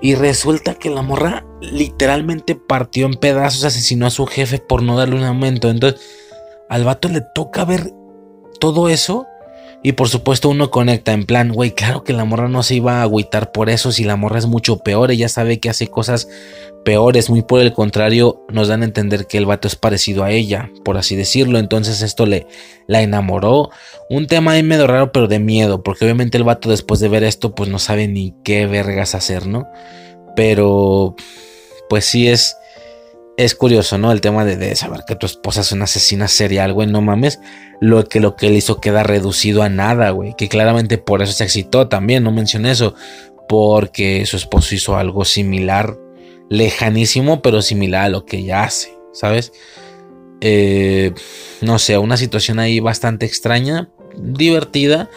Y 0.00 0.16
resulta 0.16 0.74
que 0.74 0.90
la 0.90 1.02
morra 1.02 1.46
literalmente 1.60 2.56
partió 2.56 3.06
en 3.06 3.14
pedazos, 3.14 3.64
asesinó 3.64 4.06
a 4.06 4.10
su 4.10 4.26
jefe 4.26 4.58
por 4.58 4.82
no 4.82 4.96
darle 4.96 5.16
un 5.16 5.24
aumento. 5.24 5.70
Entonces 5.70 6.00
al 6.68 6.84
vato 6.84 7.08
le 7.08 7.20
toca 7.34 7.64
ver 7.64 7.92
todo 8.58 8.88
eso 8.88 9.26
y 9.82 9.92
por 9.92 10.08
supuesto 10.08 10.48
uno 10.48 10.70
conecta 10.70 11.12
en 11.12 11.26
plan, 11.26 11.52
güey, 11.52 11.72
claro 11.72 12.04
que 12.04 12.12
la 12.12 12.24
morra 12.24 12.48
no 12.48 12.62
se 12.62 12.76
iba 12.76 13.00
a 13.00 13.02
agüitar 13.02 13.52
por 13.52 13.68
eso 13.68 13.92
si 13.92 14.04
la 14.04 14.16
morra 14.16 14.38
es 14.38 14.46
mucho 14.46 14.78
peor, 14.78 15.10
ella 15.10 15.28
sabe 15.28 15.58
que 15.58 15.70
hace 15.70 15.88
cosas 15.88 16.28
peores, 16.84 17.30
muy 17.30 17.42
por 17.42 17.60
el 17.60 17.72
contrario, 17.72 18.44
nos 18.48 18.68
dan 18.68 18.82
a 18.82 18.84
entender 18.84 19.26
que 19.26 19.38
el 19.38 19.46
vato 19.46 19.68
es 19.68 19.76
parecido 19.76 20.24
a 20.24 20.30
ella, 20.30 20.70
por 20.84 20.96
así 20.96 21.16
decirlo, 21.16 21.58
entonces 21.58 22.02
esto 22.02 22.26
le 22.26 22.46
la 22.86 23.02
enamoró. 23.02 23.70
Un 24.10 24.26
tema 24.26 24.52
ahí 24.52 24.62
medio 24.62 24.86
raro, 24.86 25.12
pero 25.12 25.28
de 25.28 25.38
miedo, 25.38 25.82
porque 25.82 26.04
obviamente 26.04 26.38
el 26.38 26.44
vato 26.44 26.70
después 26.70 27.00
de 27.00 27.08
ver 27.08 27.24
esto 27.24 27.54
pues 27.54 27.68
no 27.68 27.78
sabe 27.78 28.08
ni 28.08 28.34
qué 28.44 28.66
vergas 28.66 29.14
hacer, 29.14 29.46
¿no? 29.46 29.68
Pero 30.36 31.14
pues 31.88 32.04
sí 32.04 32.28
es 32.28 32.56
es 33.36 33.54
curioso, 33.54 33.98
¿no? 33.98 34.12
El 34.12 34.20
tema 34.20 34.44
de, 34.44 34.74
saber 34.76 35.00
que 35.06 35.16
tu 35.16 35.26
esposa 35.26 35.62
es 35.62 35.72
una 35.72 35.84
asesina 35.84 36.28
serial, 36.28 36.72
güey, 36.72 36.88
no 36.88 37.00
mames. 37.00 37.40
Lo 37.80 38.04
que, 38.04 38.20
lo 38.20 38.36
que 38.36 38.48
él 38.48 38.54
hizo 38.54 38.80
queda 38.80 39.02
reducido 39.02 39.62
a 39.62 39.68
nada, 39.68 40.10
güey. 40.10 40.34
Que 40.36 40.48
claramente 40.48 40.98
por 40.98 41.22
eso 41.22 41.32
se 41.32 41.44
excitó 41.44 41.88
también, 41.88 42.22
no 42.22 42.30
mencioné 42.30 42.70
eso. 42.70 42.94
Porque 43.48 44.26
su 44.26 44.36
esposo 44.36 44.74
hizo 44.74 44.96
algo 44.96 45.24
similar, 45.24 45.98
lejanísimo, 46.48 47.42
pero 47.42 47.62
similar 47.62 48.04
a 48.04 48.08
lo 48.08 48.24
que 48.24 48.38
ella 48.38 48.64
hace, 48.64 48.96
¿sabes? 49.12 49.52
Eh, 50.40 51.12
no 51.60 51.78
sé, 51.78 51.98
una 51.98 52.16
situación 52.16 52.58
ahí 52.58 52.80
bastante 52.80 53.26
extraña, 53.26 53.90
divertida. 54.16 55.08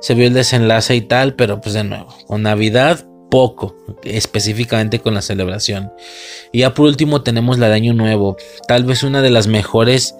Se 0.00 0.14
vio 0.14 0.26
el 0.26 0.34
desenlace 0.34 0.94
y 0.94 1.02
tal, 1.02 1.34
pero 1.34 1.60
pues 1.60 1.74
de 1.74 1.84
nuevo, 1.84 2.14
con 2.26 2.42
Navidad 2.42 3.06
poco, 3.34 3.74
específicamente 4.04 5.00
con 5.00 5.12
la 5.12 5.20
celebración. 5.20 5.92
Y 6.52 6.60
ya 6.60 6.72
por 6.72 6.86
último 6.86 7.22
tenemos 7.22 7.58
la 7.58 7.66
de 7.66 7.74
Año 7.74 7.92
Nuevo, 7.92 8.36
tal 8.68 8.84
vez 8.84 9.02
una 9.02 9.22
de 9.22 9.30
las 9.30 9.48
mejores, 9.48 10.14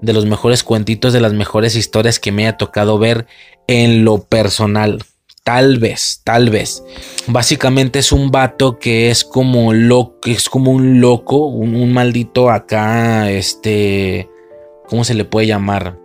de 0.00 0.12
los 0.12 0.26
mejores 0.26 0.64
cuentitos, 0.64 1.12
de 1.12 1.20
las 1.20 1.34
mejores 1.34 1.76
historias 1.76 2.18
que 2.18 2.32
me 2.32 2.42
haya 2.42 2.56
tocado 2.56 2.98
ver 2.98 3.28
en 3.68 4.04
lo 4.04 4.24
personal. 4.24 5.04
Tal 5.44 5.78
vez, 5.78 6.20
tal 6.24 6.50
vez. 6.50 6.82
Básicamente 7.28 8.00
es 8.00 8.10
un 8.10 8.32
vato 8.32 8.80
que 8.80 9.08
es 9.08 9.22
como 9.22 9.72
loco, 9.72 10.18
es 10.24 10.48
como 10.48 10.72
un 10.72 11.00
loco, 11.00 11.46
un, 11.46 11.92
maldito 11.92 12.50
acá, 12.50 13.30
este, 13.30 14.28
¿cómo 14.88 15.04
se 15.04 15.14
le 15.14 15.24
puede 15.24 15.46
llamar? 15.46 15.96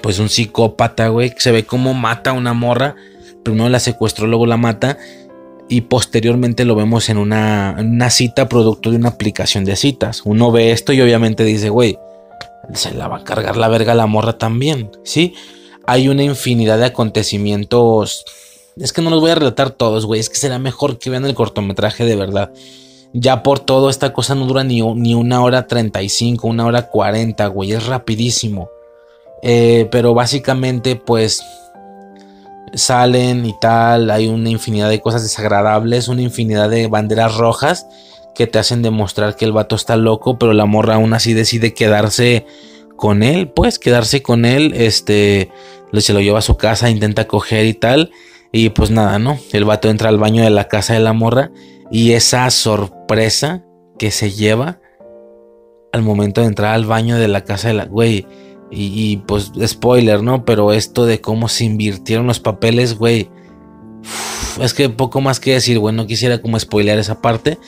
Pues 0.00 0.20
un 0.20 0.30
psicópata, 0.30 1.08
güey, 1.08 1.34
se 1.36 1.52
ve 1.52 1.66
como 1.66 1.92
mata 1.92 2.30
a 2.30 2.32
una 2.32 2.54
morra. 2.54 2.96
Primero 3.42 3.68
la 3.68 3.78
secuestró, 3.78 4.26
luego 4.26 4.46
la 4.46 4.56
mata 4.56 4.96
y 5.70 5.82
posteriormente 5.82 6.64
lo 6.64 6.74
vemos 6.74 7.08
en 7.08 7.16
una, 7.16 8.10
cita 8.10 8.48
producto 8.48 8.90
de 8.90 8.96
una 8.96 9.10
aplicación 9.10 9.64
de 9.64 9.76
citas. 9.76 10.22
Uno 10.24 10.50
ve 10.50 10.72
esto 10.72 10.92
y 10.92 11.00
obviamente 11.00 11.44
dice, 11.44 11.68
güey, 11.68 11.96
se 12.74 12.92
la 12.92 13.06
va 13.06 13.18
a 13.18 13.24
cargar 13.24 13.56
la 13.56 13.68
verga 13.68 13.94
la 13.94 14.06
morra 14.06 14.36
también, 14.36 14.90
¿sí? 15.04 15.34
Hay 15.86 16.08
una 16.08 16.24
infinidad 16.24 16.76
de 16.78 16.86
acontecimientos. 16.86 18.24
Es 18.76 18.92
que 18.92 19.00
no 19.00 19.10
los 19.10 19.20
voy 19.20 19.30
a 19.30 19.36
relatar 19.36 19.70
todos, 19.70 20.06
güey. 20.06 20.20
Es 20.20 20.28
que 20.28 20.36
será 20.36 20.58
mejor 20.58 20.98
que 20.98 21.08
vean 21.08 21.24
el 21.24 21.34
cortometraje 21.34 22.04
de 22.04 22.16
verdad. 22.16 22.50
Ya 23.12 23.44
por 23.44 23.60
todo, 23.60 23.90
esta 23.90 24.12
cosa 24.12 24.34
no 24.34 24.46
dura 24.46 24.64
ni, 24.64 24.82
ni 24.82 25.14
una 25.14 25.40
hora 25.40 25.68
35, 25.68 26.48
una 26.48 26.66
hora 26.66 26.88
40, 26.88 27.46
güey. 27.46 27.72
Es 27.72 27.86
rapidísimo. 27.86 28.70
Eh, 29.42 29.88
pero 29.92 30.14
básicamente, 30.14 30.96
pues 30.96 31.42
salen 32.74 33.46
y 33.46 33.54
tal, 33.60 34.10
hay 34.10 34.28
una 34.28 34.50
infinidad 34.50 34.88
de 34.88 35.00
cosas 35.00 35.22
desagradables, 35.22 36.08
una 36.08 36.22
infinidad 36.22 36.70
de 36.70 36.86
banderas 36.86 37.36
rojas 37.36 37.86
que 38.34 38.46
te 38.46 38.58
hacen 38.58 38.82
demostrar 38.82 39.36
que 39.36 39.44
el 39.44 39.52
vato 39.52 39.76
está 39.76 39.96
loco, 39.96 40.38
pero 40.38 40.52
la 40.52 40.66
morra 40.66 40.94
aún 40.94 41.12
así 41.12 41.34
decide 41.34 41.74
quedarse 41.74 42.46
con 42.96 43.22
él, 43.22 43.48
pues 43.48 43.78
quedarse 43.78 44.22
con 44.22 44.44
él, 44.44 44.72
este, 44.76 45.50
se 45.98 46.12
lo 46.12 46.20
lleva 46.20 46.38
a 46.38 46.42
su 46.42 46.56
casa, 46.56 46.90
intenta 46.90 47.26
coger 47.26 47.66
y 47.66 47.74
tal, 47.74 48.12
y 48.52 48.70
pues 48.70 48.90
nada, 48.90 49.18
¿no? 49.18 49.38
El 49.52 49.64
vato 49.64 49.88
entra 49.88 50.08
al 50.08 50.18
baño 50.18 50.42
de 50.42 50.50
la 50.50 50.68
casa 50.68 50.94
de 50.94 51.00
la 51.00 51.12
morra 51.12 51.50
y 51.90 52.12
esa 52.12 52.48
sorpresa 52.50 53.64
que 53.98 54.10
se 54.10 54.30
lleva 54.30 54.80
al 55.92 56.02
momento 56.02 56.40
de 56.40 56.48
entrar 56.48 56.74
al 56.74 56.84
baño 56.84 57.16
de 57.16 57.28
la 57.28 57.44
casa 57.44 57.68
de 57.68 57.74
la... 57.74 57.84
Güey, 57.84 58.26
y, 58.70 59.16
pues 59.26 59.52
spoiler, 59.66 60.22
¿no? 60.22 60.44
Pero 60.44 60.72
esto 60.72 61.04
de 61.04 61.20
cómo 61.20 61.48
se 61.48 61.64
invirtieron 61.64 62.26
los 62.26 62.40
papeles, 62.40 62.94
güey. 62.94 63.28
Es 64.60 64.74
que 64.74 64.88
poco 64.88 65.20
más 65.20 65.40
que 65.40 65.54
decir, 65.54 65.78
güey, 65.78 65.94
no 65.94 66.06
quisiera 66.06 66.40
como 66.40 66.58
spoilear 66.58 66.98
esa 66.98 67.20
parte. 67.20 67.58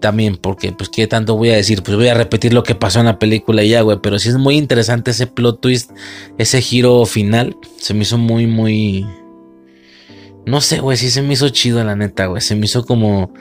También, 0.00 0.36
porque, 0.36 0.72
pues, 0.72 0.88
¿qué 0.88 1.06
tanto 1.06 1.36
voy 1.36 1.50
a 1.50 1.56
decir? 1.56 1.82
Pues 1.82 1.96
voy 1.96 2.08
a 2.08 2.14
repetir 2.14 2.52
lo 2.52 2.62
que 2.62 2.74
pasó 2.74 3.00
en 3.00 3.06
la 3.06 3.18
película 3.18 3.62
y 3.62 3.70
ya, 3.70 3.82
güey. 3.82 3.98
Pero 4.02 4.18
sí 4.18 4.28
es 4.28 4.36
muy 4.36 4.56
interesante 4.56 5.12
ese 5.12 5.26
plot 5.26 5.60
twist, 5.60 5.90
ese 6.38 6.60
giro 6.60 7.04
final. 7.06 7.56
Se 7.78 7.94
me 7.94 8.02
hizo 8.02 8.18
muy, 8.18 8.46
muy... 8.46 9.06
No 10.44 10.60
sé, 10.60 10.80
güey, 10.80 10.96
sí 10.96 11.10
se 11.10 11.22
me 11.22 11.34
hizo 11.34 11.48
chido, 11.48 11.82
la 11.82 11.96
neta, 11.96 12.26
güey. 12.26 12.40
Se 12.40 12.54
me 12.54 12.66
hizo 12.66 12.84
como 12.84 13.32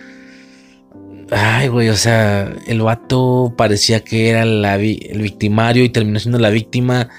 Ay, 1.32 1.70
güey, 1.70 1.90
o 1.90 1.96
sea, 1.96 2.54
el 2.68 2.82
vato 2.82 3.54
parecía 3.58 4.04
que 4.04 4.30
era 4.30 4.44
el 4.44 5.22
victimario 5.22 5.84
y 5.84 5.90
terminó 5.90 6.20
siendo 6.20 6.38
la 6.38 6.52
víctima. 6.52 7.10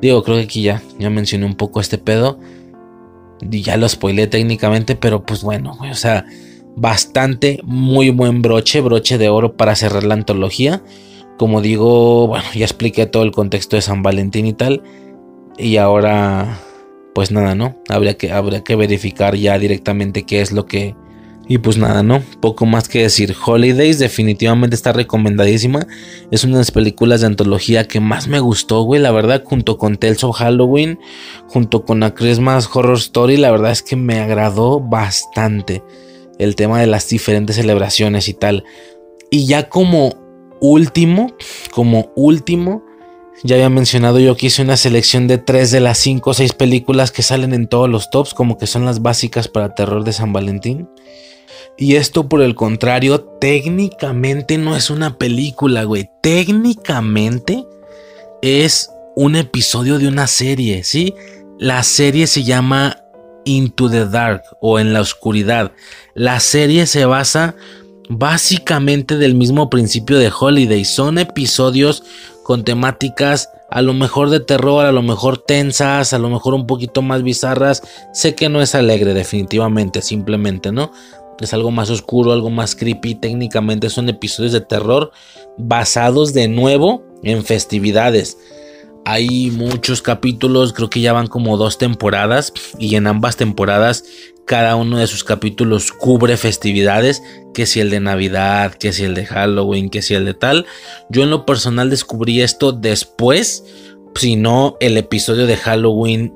Digo, 0.00 0.22
creo 0.22 0.36
que 0.36 0.44
aquí 0.44 0.62
ya, 0.62 0.80
ya 0.98 1.10
mencioné 1.10 1.44
un 1.44 1.56
poco 1.56 1.80
este 1.80 1.98
pedo. 1.98 2.38
Y 3.40 3.62
ya 3.62 3.76
lo 3.76 3.88
spoilé 3.88 4.26
técnicamente, 4.26 4.96
pero 4.96 5.24
pues 5.24 5.42
bueno, 5.42 5.74
güey, 5.76 5.90
o 5.90 5.96
sea, 5.96 6.24
bastante, 6.76 7.60
muy 7.64 8.10
buen 8.10 8.42
broche, 8.42 8.80
broche 8.80 9.18
de 9.18 9.28
oro 9.28 9.56
para 9.56 9.74
cerrar 9.74 10.04
la 10.04 10.14
antología. 10.14 10.82
Como 11.36 11.60
digo, 11.60 12.28
bueno, 12.28 12.44
ya 12.54 12.64
expliqué 12.64 13.06
todo 13.06 13.22
el 13.24 13.32
contexto 13.32 13.76
de 13.76 13.82
San 13.82 14.02
Valentín 14.02 14.46
y 14.46 14.52
tal. 14.52 14.82
Y 15.56 15.76
ahora, 15.76 16.60
pues 17.14 17.32
nada, 17.32 17.56
¿no? 17.56 17.76
Habría 17.88 18.16
que, 18.16 18.30
habría 18.30 18.62
que 18.62 18.76
verificar 18.76 19.34
ya 19.34 19.58
directamente 19.58 20.22
qué 20.22 20.40
es 20.40 20.52
lo 20.52 20.66
que 20.66 20.94
y 21.48 21.56
pues 21.58 21.78
nada, 21.78 22.02
¿no? 22.02 22.22
Poco 22.40 22.66
más 22.66 22.88
que 22.88 23.02
decir. 23.02 23.34
Holidays 23.44 23.98
definitivamente 23.98 24.76
está 24.76 24.92
recomendadísima. 24.92 25.86
Es 26.30 26.44
una 26.44 26.54
de 26.54 26.58
las 26.58 26.70
películas 26.70 27.22
de 27.22 27.28
antología 27.28 27.88
que 27.88 28.00
más 28.00 28.28
me 28.28 28.38
gustó, 28.38 28.82
güey. 28.82 29.00
La 29.00 29.12
verdad, 29.12 29.42
junto 29.44 29.78
con 29.78 29.96
Tales 29.96 30.22
of 30.24 30.36
Halloween, 30.36 30.98
junto 31.46 31.86
con 31.86 32.02
A 32.02 32.14
Christmas 32.14 32.68
Horror 32.70 32.98
Story, 32.98 33.38
la 33.38 33.50
verdad 33.50 33.72
es 33.72 33.82
que 33.82 33.96
me 33.96 34.20
agradó 34.20 34.78
bastante 34.78 35.82
el 36.38 36.54
tema 36.54 36.80
de 36.80 36.86
las 36.86 37.08
diferentes 37.08 37.56
celebraciones 37.56 38.28
y 38.28 38.34
tal. 38.34 38.64
Y 39.30 39.46
ya 39.46 39.70
como 39.70 40.16
último, 40.60 41.32
como 41.70 42.12
último, 42.14 42.84
ya 43.42 43.56
había 43.56 43.70
mencionado 43.70 44.18
yo 44.20 44.36
que 44.36 44.48
hice 44.48 44.60
una 44.60 44.76
selección 44.76 45.28
de 45.28 45.38
tres 45.38 45.70
de 45.70 45.80
las 45.80 45.96
cinco 45.96 46.30
o 46.30 46.34
seis 46.34 46.52
películas 46.52 47.10
que 47.10 47.22
salen 47.22 47.54
en 47.54 47.68
todos 47.68 47.88
los 47.88 48.10
tops, 48.10 48.34
como 48.34 48.58
que 48.58 48.66
son 48.66 48.84
las 48.84 49.00
básicas 49.00 49.48
para 49.48 49.74
terror 49.74 50.04
de 50.04 50.12
San 50.12 50.34
Valentín. 50.34 50.88
Y 51.78 51.94
esto 51.94 52.28
por 52.28 52.42
el 52.42 52.56
contrario, 52.56 53.20
técnicamente 53.40 54.58
no 54.58 54.76
es 54.76 54.90
una 54.90 55.16
película, 55.16 55.84
güey. 55.84 56.10
Técnicamente 56.20 57.64
es 58.42 58.90
un 59.14 59.36
episodio 59.36 60.00
de 60.00 60.08
una 60.08 60.26
serie, 60.26 60.82
¿sí? 60.82 61.14
La 61.56 61.84
serie 61.84 62.26
se 62.26 62.42
llama 62.42 62.98
Into 63.44 63.88
the 63.88 64.06
Dark 64.06 64.42
o 64.60 64.80
En 64.80 64.92
la 64.92 65.00
Oscuridad. 65.00 65.70
La 66.14 66.40
serie 66.40 66.86
se 66.86 67.04
basa 67.04 67.54
básicamente 68.08 69.16
del 69.16 69.36
mismo 69.36 69.70
principio 69.70 70.18
de 70.18 70.32
Holiday. 70.36 70.84
Son 70.84 71.16
episodios 71.18 72.02
con 72.42 72.64
temáticas 72.64 73.50
a 73.70 73.82
lo 73.82 73.92
mejor 73.92 74.30
de 74.30 74.40
terror, 74.40 74.86
a 74.86 74.92
lo 74.92 75.02
mejor 75.02 75.38
tensas, 75.38 76.12
a 76.12 76.18
lo 76.18 76.30
mejor 76.30 76.54
un 76.54 76.66
poquito 76.66 77.02
más 77.02 77.22
bizarras. 77.22 77.82
Sé 78.12 78.34
que 78.34 78.48
no 78.48 78.62
es 78.62 78.74
alegre 78.74 79.12
definitivamente, 79.14 80.00
simplemente, 80.00 80.72
¿no? 80.72 80.90
Es 81.44 81.54
algo 81.54 81.70
más 81.70 81.90
oscuro, 81.90 82.32
algo 82.32 82.50
más 82.50 82.74
creepy. 82.74 83.14
Técnicamente 83.14 83.90
son 83.90 84.08
episodios 84.08 84.52
de 84.52 84.60
terror 84.60 85.12
basados 85.56 86.32
de 86.34 86.48
nuevo 86.48 87.04
en 87.22 87.44
festividades. 87.44 88.38
Hay 89.04 89.50
muchos 89.50 90.02
capítulos, 90.02 90.72
creo 90.72 90.90
que 90.90 91.00
ya 91.00 91.12
van 91.12 91.28
como 91.28 91.56
dos 91.56 91.78
temporadas 91.78 92.52
y 92.78 92.94
en 92.96 93.06
ambas 93.06 93.36
temporadas 93.36 94.04
cada 94.48 94.76
uno 94.76 94.98
de 94.98 95.06
sus 95.06 95.24
capítulos 95.24 95.92
cubre 95.92 96.36
festividades, 96.38 97.22
que 97.52 97.66
si 97.66 97.80
el 97.80 97.90
de 97.90 98.00
Navidad, 98.00 98.74
que 98.74 98.92
si 98.92 99.04
el 99.04 99.14
de 99.14 99.26
Halloween, 99.26 99.90
que 99.90 100.02
si 100.02 100.14
el 100.14 100.24
de 100.24 100.34
tal. 100.34 100.66
Yo 101.10 101.22
en 101.22 101.30
lo 101.30 101.44
personal 101.44 101.90
descubrí 101.90 102.40
esto 102.40 102.72
después, 102.72 103.64
si 104.14 104.36
no 104.36 104.76
el 104.80 104.96
episodio 104.96 105.46
de 105.46 105.56
Halloween 105.56 106.34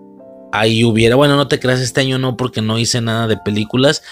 ahí 0.53 0.85
hubiera, 0.85 1.17
bueno, 1.17 1.37
no 1.37 1.49
te 1.49 1.59
creas 1.59 1.81
este 1.81 2.03
año 2.03 2.19
no 2.19 2.37
porque 2.37 2.61
no 2.61 2.79
hice 2.79 3.01
nada 3.01 3.27
de 3.27 3.39
películas, 3.39 4.03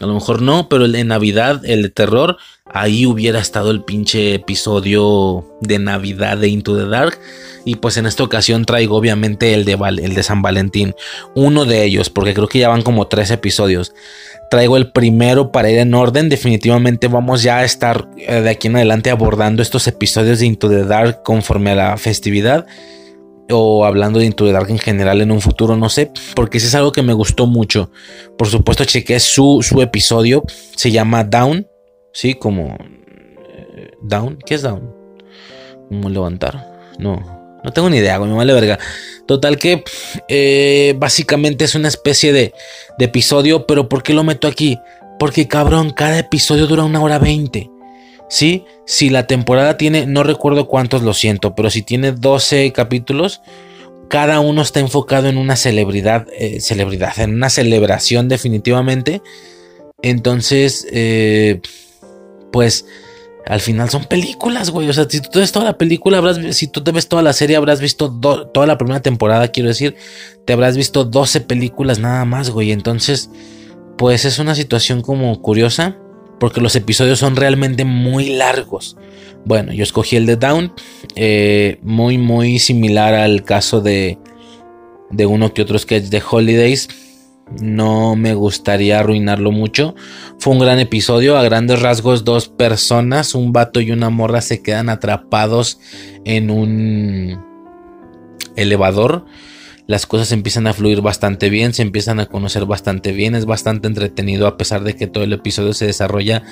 a 0.00 0.06
lo 0.06 0.14
mejor 0.14 0.40
no, 0.40 0.68
pero 0.68 0.88
de 0.88 1.04
Navidad, 1.04 1.62
el 1.64 1.82
de 1.82 1.90
terror, 1.90 2.38
ahí 2.64 3.04
hubiera 3.04 3.38
estado 3.38 3.70
el 3.70 3.84
pinche 3.84 4.34
episodio 4.34 5.44
de 5.60 5.78
Navidad 5.78 6.38
de 6.38 6.48
Into 6.48 6.76
the 6.76 6.86
Dark. 6.86 7.18
Y 7.66 7.76
pues 7.76 7.98
en 7.98 8.06
esta 8.06 8.22
ocasión 8.22 8.64
traigo 8.64 8.96
obviamente 8.96 9.52
el 9.52 9.66
de, 9.66 9.72
el 10.02 10.14
de 10.14 10.22
San 10.22 10.40
Valentín. 10.40 10.94
Uno 11.34 11.66
de 11.66 11.84
ellos, 11.84 12.08
porque 12.08 12.32
creo 12.32 12.48
que 12.48 12.60
ya 12.60 12.70
van 12.70 12.80
como 12.80 13.08
tres 13.08 13.30
episodios. 13.30 13.92
Traigo 14.50 14.78
el 14.78 14.90
primero 14.90 15.52
para 15.52 15.70
ir 15.70 15.78
en 15.78 15.92
orden. 15.92 16.30
Definitivamente 16.30 17.06
vamos 17.06 17.42
ya 17.42 17.58
a 17.58 17.64
estar 17.64 18.08
eh, 18.16 18.40
de 18.40 18.50
aquí 18.50 18.68
en 18.68 18.76
adelante 18.76 19.10
abordando 19.10 19.60
estos 19.60 19.86
episodios 19.86 20.38
de 20.38 20.46
Into 20.46 20.70
the 20.70 20.84
Dark 20.84 21.22
conforme 21.22 21.72
a 21.72 21.74
la 21.74 21.96
festividad 21.98 22.66
o 23.50 23.84
hablando 23.84 24.18
de 24.18 24.26
Into 24.26 24.44
the 24.44 24.52
Dark 24.52 24.70
en 24.70 24.78
general 24.78 25.20
en 25.20 25.30
un 25.30 25.40
futuro, 25.40 25.76
no 25.76 25.88
sé, 25.88 26.10
porque 26.34 26.60
si 26.60 26.66
es 26.66 26.74
algo 26.74 26.92
que 26.92 27.02
me 27.02 27.12
gustó 27.12 27.46
mucho. 27.46 27.90
Por 28.36 28.48
supuesto, 28.48 28.84
chequé 28.84 29.20
su, 29.20 29.60
su 29.62 29.80
episodio, 29.82 30.42
se 30.76 30.90
llama 30.90 31.24
Down, 31.24 31.66
¿sí? 32.12 32.34
Como... 32.34 32.76
Eh, 32.78 33.90
¿Down? 34.02 34.38
¿Qué 34.44 34.54
es 34.54 34.62
Down? 34.62 34.94
¿Cómo 35.88 36.08
levantar? 36.08 36.70
No, 36.98 37.60
no 37.64 37.72
tengo 37.72 37.90
ni 37.90 37.98
idea, 37.98 38.18
me 38.18 38.32
vale 38.32 38.52
verga. 38.52 38.78
Total 39.26 39.58
que 39.58 39.84
eh, 40.28 40.94
básicamente 40.98 41.64
es 41.64 41.74
una 41.74 41.88
especie 41.88 42.32
de, 42.32 42.52
de 42.98 43.04
episodio, 43.04 43.66
pero 43.66 43.88
¿por 43.88 44.02
qué 44.02 44.14
lo 44.14 44.24
meto 44.24 44.48
aquí? 44.48 44.78
Porque 45.18 45.48
cabrón, 45.48 45.90
cada 45.90 46.18
episodio 46.18 46.66
dura 46.66 46.84
una 46.84 47.00
hora 47.00 47.18
veinte. 47.18 47.70
¿Sí? 48.30 48.64
Si 48.86 49.10
la 49.10 49.26
temporada 49.26 49.76
tiene, 49.76 50.06
no 50.06 50.22
recuerdo 50.22 50.68
cuántos, 50.68 51.02
lo 51.02 51.12
siento, 51.12 51.54
pero 51.54 51.68
si 51.68 51.82
tiene 51.82 52.12
12 52.12 52.72
capítulos, 52.72 53.42
cada 54.08 54.40
uno 54.40 54.62
está 54.62 54.80
enfocado 54.80 55.28
en 55.28 55.36
una 55.36 55.56
celebridad, 55.56 56.26
eh, 56.32 56.60
celebridad, 56.60 57.18
en 57.18 57.34
una 57.34 57.50
celebración 57.50 58.28
definitivamente. 58.28 59.20
Entonces, 60.00 60.86
eh, 60.90 61.60
pues 62.50 62.86
al 63.46 63.60
final 63.60 63.90
son 63.90 64.04
películas, 64.04 64.70
güey. 64.70 64.88
O 64.88 64.92
sea, 64.92 65.06
si 65.08 65.20
tú 65.20 65.40
ves 65.40 65.52
toda 65.52 65.64
la 65.64 65.78
película, 65.78 66.18
habrás, 66.18 66.38
si 66.56 66.68
tú 66.68 66.82
te 66.82 66.92
ves 66.92 67.08
toda 67.08 67.22
la 67.22 67.32
serie, 67.32 67.56
habrás 67.56 67.80
visto 67.80 68.10
toda 68.10 68.66
la 68.66 68.78
primera 68.78 69.02
temporada, 69.02 69.48
quiero 69.48 69.68
decir, 69.68 69.96
te 70.44 70.52
habrás 70.52 70.76
visto 70.76 71.04
12 71.04 71.40
películas 71.42 71.98
nada 71.98 72.24
más, 72.24 72.50
güey. 72.50 72.70
Entonces, 72.70 73.30
pues 73.98 74.24
es 74.24 74.38
una 74.38 74.54
situación 74.54 75.02
como 75.02 75.42
curiosa 75.42 75.96
porque 76.40 76.60
los 76.60 76.74
episodios 76.74 77.20
son 77.20 77.36
realmente 77.36 77.84
muy 77.84 78.30
largos. 78.30 78.96
Bueno, 79.44 79.72
yo 79.72 79.84
escogí 79.84 80.16
el 80.16 80.26
de 80.26 80.36
Down, 80.36 80.72
eh, 81.14 81.78
muy, 81.82 82.18
muy 82.18 82.58
similar 82.58 83.14
al 83.14 83.44
caso 83.44 83.80
de, 83.80 84.18
de 85.10 85.26
uno 85.26 85.54
que 85.54 85.62
otro 85.62 85.78
sketch 85.78 86.06
de 86.06 86.22
Holidays. 86.28 86.88
No 87.60 88.16
me 88.16 88.34
gustaría 88.34 89.00
arruinarlo 89.00 89.50
mucho. 89.50 89.94
Fue 90.38 90.52
un 90.52 90.60
gran 90.60 90.78
episodio. 90.78 91.36
A 91.36 91.42
grandes 91.42 91.82
rasgos, 91.82 92.24
dos 92.24 92.48
personas, 92.48 93.34
un 93.34 93.52
vato 93.52 93.80
y 93.80 93.90
una 93.90 94.08
morra, 94.08 94.40
se 94.40 94.62
quedan 94.62 94.88
atrapados 94.88 95.80
en 96.24 96.50
un 96.50 97.44
elevador 98.56 99.26
las 99.90 100.06
cosas 100.06 100.30
empiezan 100.30 100.68
a 100.68 100.72
fluir 100.72 101.00
bastante 101.00 101.50
bien, 101.50 101.74
se 101.74 101.82
empiezan 101.82 102.20
a 102.20 102.26
conocer 102.26 102.64
bastante 102.64 103.10
bien, 103.10 103.34
es 103.34 103.44
bastante 103.44 103.88
entretenido 103.88 104.46
a 104.46 104.56
pesar 104.56 104.84
de 104.84 104.94
que 104.94 105.08
todo 105.08 105.24
el 105.24 105.32
episodio 105.32 105.72
se 105.72 105.84
desarrolla 105.84 106.44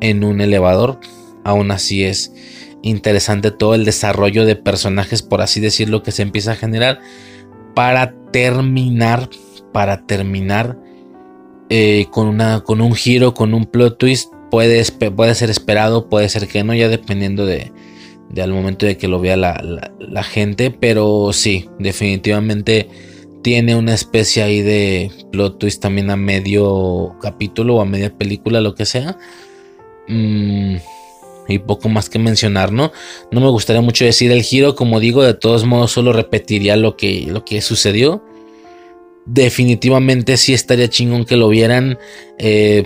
en 0.00 0.24
un 0.24 0.40
elevador. 0.40 0.98
Aún 1.44 1.70
así 1.70 2.04
es 2.04 2.32
interesante 2.80 3.50
todo 3.50 3.74
el 3.74 3.84
desarrollo 3.84 4.46
de 4.46 4.56
personajes, 4.56 5.20
por 5.20 5.42
así 5.42 5.60
decirlo, 5.60 6.02
que 6.02 6.12
se 6.12 6.22
empieza 6.22 6.52
a 6.52 6.56
generar 6.56 7.00
para 7.74 8.14
terminar, 8.32 9.28
para 9.70 10.06
terminar 10.06 10.78
eh, 11.68 12.06
con, 12.10 12.26
una, 12.26 12.60
con 12.60 12.80
un 12.80 12.94
giro, 12.94 13.34
con 13.34 13.52
un 13.52 13.66
plot 13.66 13.98
twist. 13.98 14.32
Puede, 14.50 14.82
puede 15.14 15.34
ser 15.34 15.50
esperado, 15.50 16.08
puede 16.08 16.30
ser 16.30 16.48
que 16.48 16.64
no, 16.64 16.72
ya 16.74 16.88
dependiendo 16.88 17.44
de, 17.44 17.70
de 18.30 18.42
al 18.42 18.52
momento 18.52 18.86
de 18.86 18.96
que 18.96 19.08
lo 19.08 19.20
vea 19.20 19.36
la, 19.36 20.22
gente, 20.22 20.70
pero 20.70 21.32
sí, 21.32 21.68
definitivamente 21.78 22.88
tiene 23.42 23.74
una 23.74 23.94
especie 23.94 24.42
ahí 24.42 24.60
de 24.60 25.10
plot 25.32 25.58
twist 25.58 25.80
también 25.80 26.10
a 26.10 26.16
medio 26.16 27.16
capítulo 27.22 27.76
o 27.76 27.80
a 27.80 27.86
media 27.86 28.16
película, 28.16 28.60
lo 28.60 28.74
que 28.74 28.84
sea. 28.84 29.16
Mm, 30.08 30.76
y 31.48 31.58
poco 31.60 31.88
más 31.88 32.10
que 32.10 32.18
mencionar, 32.18 32.72
¿no? 32.72 32.92
No 33.30 33.40
me 33.40 33.48
gustaría 33.48 33.80
mucho 33.80 34.04
decir 34.04 34.30
el 34.30 34.42
giro, 34.42 34.74
como 34.74 35.00
digo, 35.00 35.22
de 35.22 35.34
todos 35.34 35.64
modos 35.64 35.92
solo 35.92 36.12
repetiría 36.12 36.76
lo 36.76 36.96
que, 36.96 37.26
lo 37.26 37.44
que 37.44 37.62
sucedió. 37.62 38.22
Definitivamente 39.24 40.36
sí 40.36 40.52
estaría 40.52 40.88
chingón 40.88 41.24
que 41.24 41.36
lo 41.36 41.48
vieran. 41.48 41.98
Eh, 42.38 42.84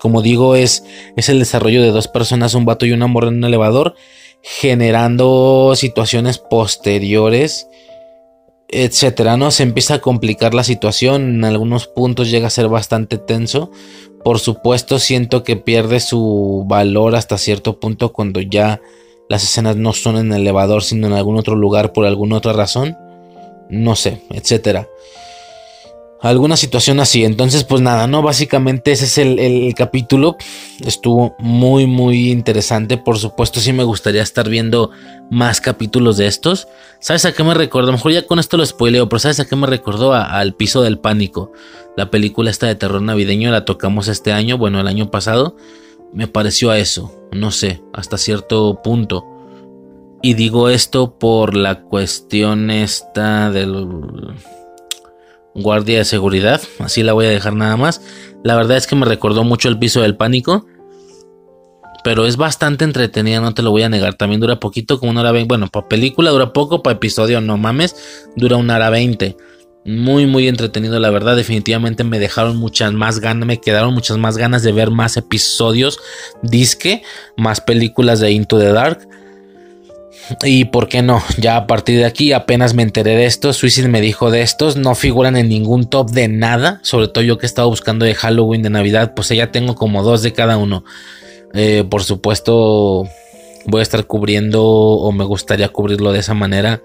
como 0.00 0.22
digo, 0.22 0.56
es, 0.56 0.82
es 1.16 1.28
el 1.28 1.38
desarrollo 1.38 1.82
de 1.82 1.90
dos 1.90 2.08
personas, 2.08 2.54
un 2.54 2.64
vato 2.64 2.86
y 2.86 2.92
una 2.92 3.06
morra 3.06 3.28
en 3.28 3.34
un 3.34 3.44
elevador, 3.44 3.94
generando 4.42 5.74
situaciones 5.76 6.38
posteriores, 6.38 7.68
etcétera, 8.68 9.36
¿no? 9.36 9.50
Se 9.50 9.62
empieza 9.62 9.94
a 9.94 10.00
complicar 10.00 10.54
la 10.54 10.64
situación, 10.64 11.36
en 11.36 11.44
algunos 11.44 11.86
puntos 11.86 12.30
llega 12.30 12.46
a 12.46 12.50
ser 12.50 12.68
bastante 12.68 13.18
tenso. 13.18 13.70
Por 14.24 14.38
supuesto, 14.38 14.98
siento 14.98 15.42
que 15.42 15.56
pierde 15.56 16.00
su 16.00 16.64
valor 16.66 17.16
hasta 17.16 17.38
cierto 17.38 17.80
punto 17.80 18.12
cuando 18.12 18.40
ya 18.40 18.80
las 19.28 19.44
escenas 19.44 19.76
no 19.76 19.92
son 19.92 20.16
en 20.16 20.32
el 20.32 20.42
elevador, 20.42 20.82
sino 20.82 21.06
en 21.06 21.14
algún 21.14 21.36
otro 21.36 21.56
lugar 21.56 21.92
por 21.92 22.06
alguna 22.06 22.36
otra 22.36 22.52
razón. 22.52 22.96
No 23.68 23.96
sé, 23.96 24.22
etcétera 24.30 24.88
alguna 26.22 26.56
situación 26.56 27.00
así. 27.00 27.24
Entonces, 27.24 27.64
pues 27.64 27.80
nada, 27.80 28.06
¿no? 28.06 28.22
Básicamente 28.22 28.92
ese 28.92 29.04
es 29.06 29.18
el, 29.18 29.74
capítulo. 29.74 30.36
Estuvo 30.84 31.34
muy, 31.38 31.86
muy 31.86 32.30
interesante. 32.30 32.98
Por 32.98 33.18
supuesto, 33.18 33.60
sí 33.60 33.72
me 33.72 33.84
gustaría 33.84 34.22
estar 34.22 34.48
viendo 34.48 34.90
más 35.30 35.60
capítulos 35.60 36.16
de 36.16 36.26
estos. 36.26 36.68
¿Sabes 36.98 37.24
a 37.24 37.32
qué 37.32 37.42
me 37.42 37.54
recordó? 37.54 37.88
A 37.88 37.92
lo 37.92 37.96
mejor 37.96 38.12
ya 38.12 38.26
con 38.26 38.38
esto 38.38 38.56
lo 38.56 38.66
spoileo, 38.66 39.08
pero 39.08 39.20
¿sabes 39.20 39.40
a 39.40 39.46
qué 39.46 39.56
me 39.56 39.66
recordó? 39.66 40.12
Al 40.12 40.54
piso 40.54 40.82
del 40.82 40.98
pánico. 40.98 41.52
La 41.96 42.10
película 42.10 42.50
esta 42.50 42.66
de 42.66 42.74
terror 42.74 43.02
navideño 43.02 43.50
la 43.50 43.64
tocamos 43.64 44.08
este 44.08 44.32
año, 44.32 44.58
bueno, 44.58 44.80
el 44.80 44.86
año 44.86 45.10
pasado. 45.10 45.56
Me 46.12 46.26
pareció 46.26 46.70
a 46.70 46.78
eso, 46.78 47.14
no 47.32 47.50
sé, 47.50 47.82
hasta 47.92 48.18
cierto 48.18 48.80
punto. 48.82 49.24
Y 50.22 50.34
digo 50.34 50.68
esto 50.68 51.18
por 51.18 51.56
la 51.56 51.82
cuestión 51.82 52.70
esta 52.70 53.50
del 53.50 53.86
guardia 55.54 55.98
de 55.98 56.04
seguridad. 56.04 56.60
Así 56.78 57.02
la 57.02 57.12
voy 57.12 57.26
a 57.26 57.30
dejar 57.30 57.54
nada 57.54 57.76
más. 57.76 58.02
La 58.42 58.56
verdad 58.56 58.76
es 58.76 58.86
que 58.86 58.96
me 58.96 59.06
recordó 59.06 59.44
mucho 59.44 59.68
el 59.68 59.78
piso 59.78 60.02
del 60.02 60.16
pánico. 60.16 60.66
Pero 62.02 62.26
es 62.26 62.36
bastante 62.36 62.84
entretenida, 62.84 63.40
no 63.40 63.52
te 63.52 63.62
lo 63.62 63.72
voy 63.72 63.82
a 63.82 63.90
negar. 63.90 64.14
También 64.14 64.40
dura 64.40 64.58
poquito, 64.58 64.98
como 64.98 65.10
una 65.10 65.20
hora 65.20 65.32
veinte. 65.32 65.48
Bueno, 65.48 65.68
para 65.68 65.86
película 65.86 66.30
dura 66.30 66.52
poco, 66.52 66.82
para 66.82 66.96
episodio 66.96 67.42
no 67.42 67.58
mames, 67.58 67.94
dura 68.36 68.56
una 68.56 68.76
hora 68.76 68.88
veinte. 68.88 69.36
Muy, 69.84 70.26
muy 70.26 70.48
entretenido, 70.48 70.98
la 70.98 71.10
verdad. 71.10 71.36
Definitivamente 71.36 72.04
me 72.04 72.18
dejaron 72.18 72.56
muchas 72.56 72.92
más 72.92 73.20
ganas, 73.20 73.46
me 73.46 73.60
quedaron 73.60 73.92
muchas 73.92 74.16
más 74.16 74.38
ganas 74.38 74.62
de 74.62 74.72
ver 74.72 74.90
más 74.90 75.18
episodios, 75.18 75.98
disque, 76.42 77.02
más 77.36 77.60
películas 77.60 78.20
de 78.20 78.30
Into 78.30 78.58
the 78.58 78.72
Dark. 78.72 79.06
Y 80.42 80.66
por 80.66 80.88
qué 80.88 81.02
no, 81.02 81.22
ya 81.38 81.56
a 81.56 81.66
partir 81.66 81.98
de 81.98 82.04
aquí 82.04 82.32
apenas 82.32 82.74
me 82.74 82.82
enteré 82.82 83.16
de 83.16 83.26
esto. 83.26 83.52
Suicide 83.52 83.88
me 83.88 84.00
dijo 84.00 84.30
de 84.30 84.42
estos, 84.42 84.76
no 84.76 84.94
figuran 84.94 85.36
en 85.36 85.48
ningún 85.48 85.88
top 85.88 86.10
de 86.10 86.28
nada. 86.28 86.80
Sobre 86.82 87.08
todo 87.08 87.24
yo 87.24 87.38
que 87.38 87.46
he 87.46 87.48
estado 87.48 87.68
buscando 87.68 88.04
de 88.04 88.14
Halloween, 88.14 88.62
de 88.62 88.70
Navidad, 88.70 89.14
pues 89.14 89.28
ya 89.28 89.50
tengo 89.50 89.74
como 89.74 90.02
dos 90.02 90.22
de 90.22 90.32
cada 90.32 90.56
uno. 90.56 90.84
Eh, 91.54 91.84
por 91.88 92.04
supuesto, 92.04 93.04
voy 93.66 93.80
a 93.80 93.82
estar 93.82 94.06
cubriendo 94.06 94.64
o 94.64 95.12
me 95.12 95.24
gustaría 95.24 95.68
cubrirlo 95.68 96.12
de 96.12 96.20
esa 96.20 96.34
manera. 96.34 96.82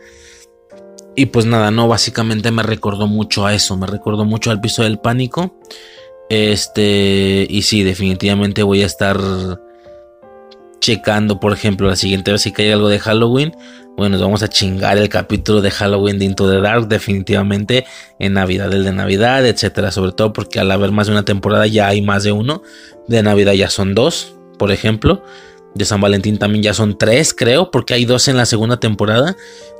Y 1.15 1.27
pues 1.27 1.45
nada, 1.45 1.71
no, 1.71 1.87
básicamente 1.87 2.51
me 2.51 2.63
recordó 2.63 3.07
mucho 3.07 3.45
a 3.45 3.53
eso, 3.53 3.77
me 3.77 3.87
recordó 3.87 4.25
mucho 4.25 4.51
al 4.51 4.59
piso 4.59 4.83
del 4.83 4.99
pánico. 4.99 5.55
Este, 6.29 7.45
y 7.49 7.61
sí, 7.61 7.83
definitivamente 7.83 8.63
voy 8.63 8.81
a 8.83 8.85
estar 8.85 9.17
checando, 10.85 11.39
por 11.39 11.51
ejemplo, 11.51 11.87
la 11.87 11.95
siguiente 11.95 12.31
vez 12.31 12.43
que 12.55 12.61
hay 12.61 12.71
algo 12.71 12.89
de 12.89 12.99
Halloween, 12.99 13.55
bueno, 13.97 14.17
nos 14.17 14.21
vamos 14.21 14.43
a 14.43 14.47
chingar 14.47 14.99
el 14.99 15.09
capítulo 15.09 15.59
de 15.61 15.71
Halloween 15.71 16.19
de 16.19 16.25
Into 16.25 16.47
the 16.47 16.61
Dark 16.61 16.87
definitivamente 16.87 17.85
en 18.19 18.33
Navidad, 18.33 18.71
el 18.71 18.83
de 18.83 18.91
Navidad, 18.91 19.47
etcétera, 19.47 19.91
sobre 19.91 20.11
todo 20.11 20.31
porque 20.31 20.59
al 20.59 20.69
haber 20.69 20.91
más 20.91 21.07
de 21.07 21.13
una 21.13 21.25
temporada 21.25 21.65
ya 21.65 21.87
hay 21.87 22.03
más 22.03 22.23
de 22.23 22.33
uno, 22.33 22.61
de 23.07 23.23
Navidad 23.23 23.53
ya 23.53 23.71
son 23.71 23.95
dos, 23.95 24.35
por 24.59 24.71
ejemplo, 24.71 25.23
de 25.73 25.85
San 25.85 26.01
Valentín 26.01 26.37
también 26.37 26.61
ya 26.61 26.75
son 26.75 26.99
tres, 26.99 27.33
creo, 27.33 27.71
porque 27.71 27.95
hay 27.95 28.05
dos 28.05 28.27
en 28.27 28.37
la 28.37 28.45
segunda 28.45 28.79
temporada, 28.79 29.35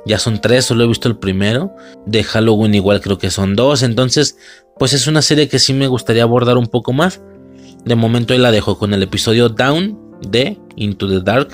ya 0.06 0.18
son 0.18 0.40
tres, 0.40 0.64
solo 0.64 0.82
he 0.82 0.88
visto 0.88 1.06
el 1.06 1.18
primero, 1.18 1.70
de 2.04 2.24
Halloween 2.24 2.74
igual 2.74 3.00
creo 3.00 3.16
que 3.16 3.30
son 3.30 3.54
dos, 3.54 3.84
entonces, 3.84 4.38
pues 4.76 4.92
es 4.92 5.06
una 5.06 5.22
serie 5.22 5.48
que 5.48 5.60
sí 5.60 5.72
me 5.72 5.86
gustaría 5.86 6.24
abordar 6.24 6.58
un 6.58 6.66
poco 6.66 6.92
más. 6.92 7.20
De 7.84 7.94
momento 7.94 8.34
ahí 8.34 8.40
la 8.40 8.50
dejo 8.50 8.76
con 8.76 8.92
el 8.92 9.04
episodio 9.04 9.48
Down, 9.48 10.05
de 10.22 10.58
Into 10.76 11.08
the 11.08 11.20
Dark. 11.20 11.48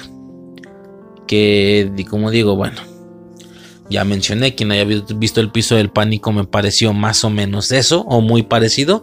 Que, 1.27 1.91
como 2.11 2.31
digo, 2.31 2.57
bueno, 2.57 2.81
ya 3.89 4.05
mencioné, 4.05 4.55
quien 4.55 4.73
haya 4.73 4.85
visto 4.85 5.41
el 5.41 5.51
piso 5.51 5.77
del 5.77 5.91
pánico 5.91 6.33
me 6.33 6.45
pareció 6.45 6.93
más 6.93 7.25
o 7.25 7.31
menos 7.31 7.73
eso, 7.73 8.03
o 8.03 8.21
muy 8.21 8.43
parecido, 8.43 9.03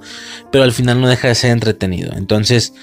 pero 0.52 0.64
al 0.64 0.72
final 0.72 1.02
no 1.02 1.08
deja 1.08 1.28
de 1.28 1.36
ser 1.36 1.52
entretenido. 1.52 2.14
Entonces, 2.16 2.74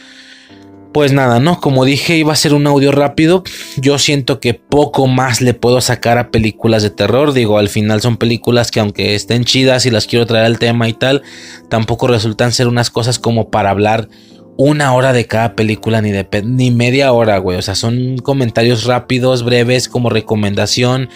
pues 0.96 1.12
nada, 1.12 1.40
¿no? 1.40 1.60
Como 1.60 1.84
dije, 1.84 2.16
iba 2.16 2.32
a 2.32 2.36
ser 2.36 2.54
un 2.54 2.66
audio 2.66 2.90
rápido. 2.90 3.44
Yo 3.76 3.98
siento 3.98 4.40
que 4.40 4.54
poco 4.54 5.06
más 5.06 5.42
le 5.42 5.52
puedo 5.52 5.82
sacar 5.82 6.16
a 6.16 6.30
películas 6.30 6.82
de 6.82 6.88
terror. 6.88 7.34
Digo, 7.34 7.58
al 7.58 7.68
final 7.68 8.00
son 8.00 8.16
películas 8.16 8.70
que 8.70 8.80
aunque 8.80 9.14
estén 9.14 9.44
chidas 9.44 9.84
y 9.84 9.90
las 9.90 10.06
quiero 10.06 10.24
traer 10.24 10.46
al 10.46 10.58
tema 10.58 10.88
y 10.88 10.94
tal, 10.94 11.20
tampoco 11.68 12.06
resultan 12.06 12.50
ser 12.50 12.66
unas 12.66 12.88
cosas 12.90 13.18
como 13.18 13.50
para 13.50 13.68
hablar 13.68 14.08
una 14.56 14.94
hora 14.94 15.12
de 15.12 15.26
cada 15.26 15.54
película 15.54 16.00
ni 16.00 16.10
de 16.12 16.26
ni 16.44 16.70
media 16.70 17.12
hora, 17.12 17.38
güey. 17.38 17.58
O 17.58 17.62
sea, 17.62 17.74
son 17.74 18.18
comentarios 18.18 18.84
rápidos, 18.84 19.44
breves, 19.44 19.88
como 19.88 20.10
recomendación. 20.10 21.08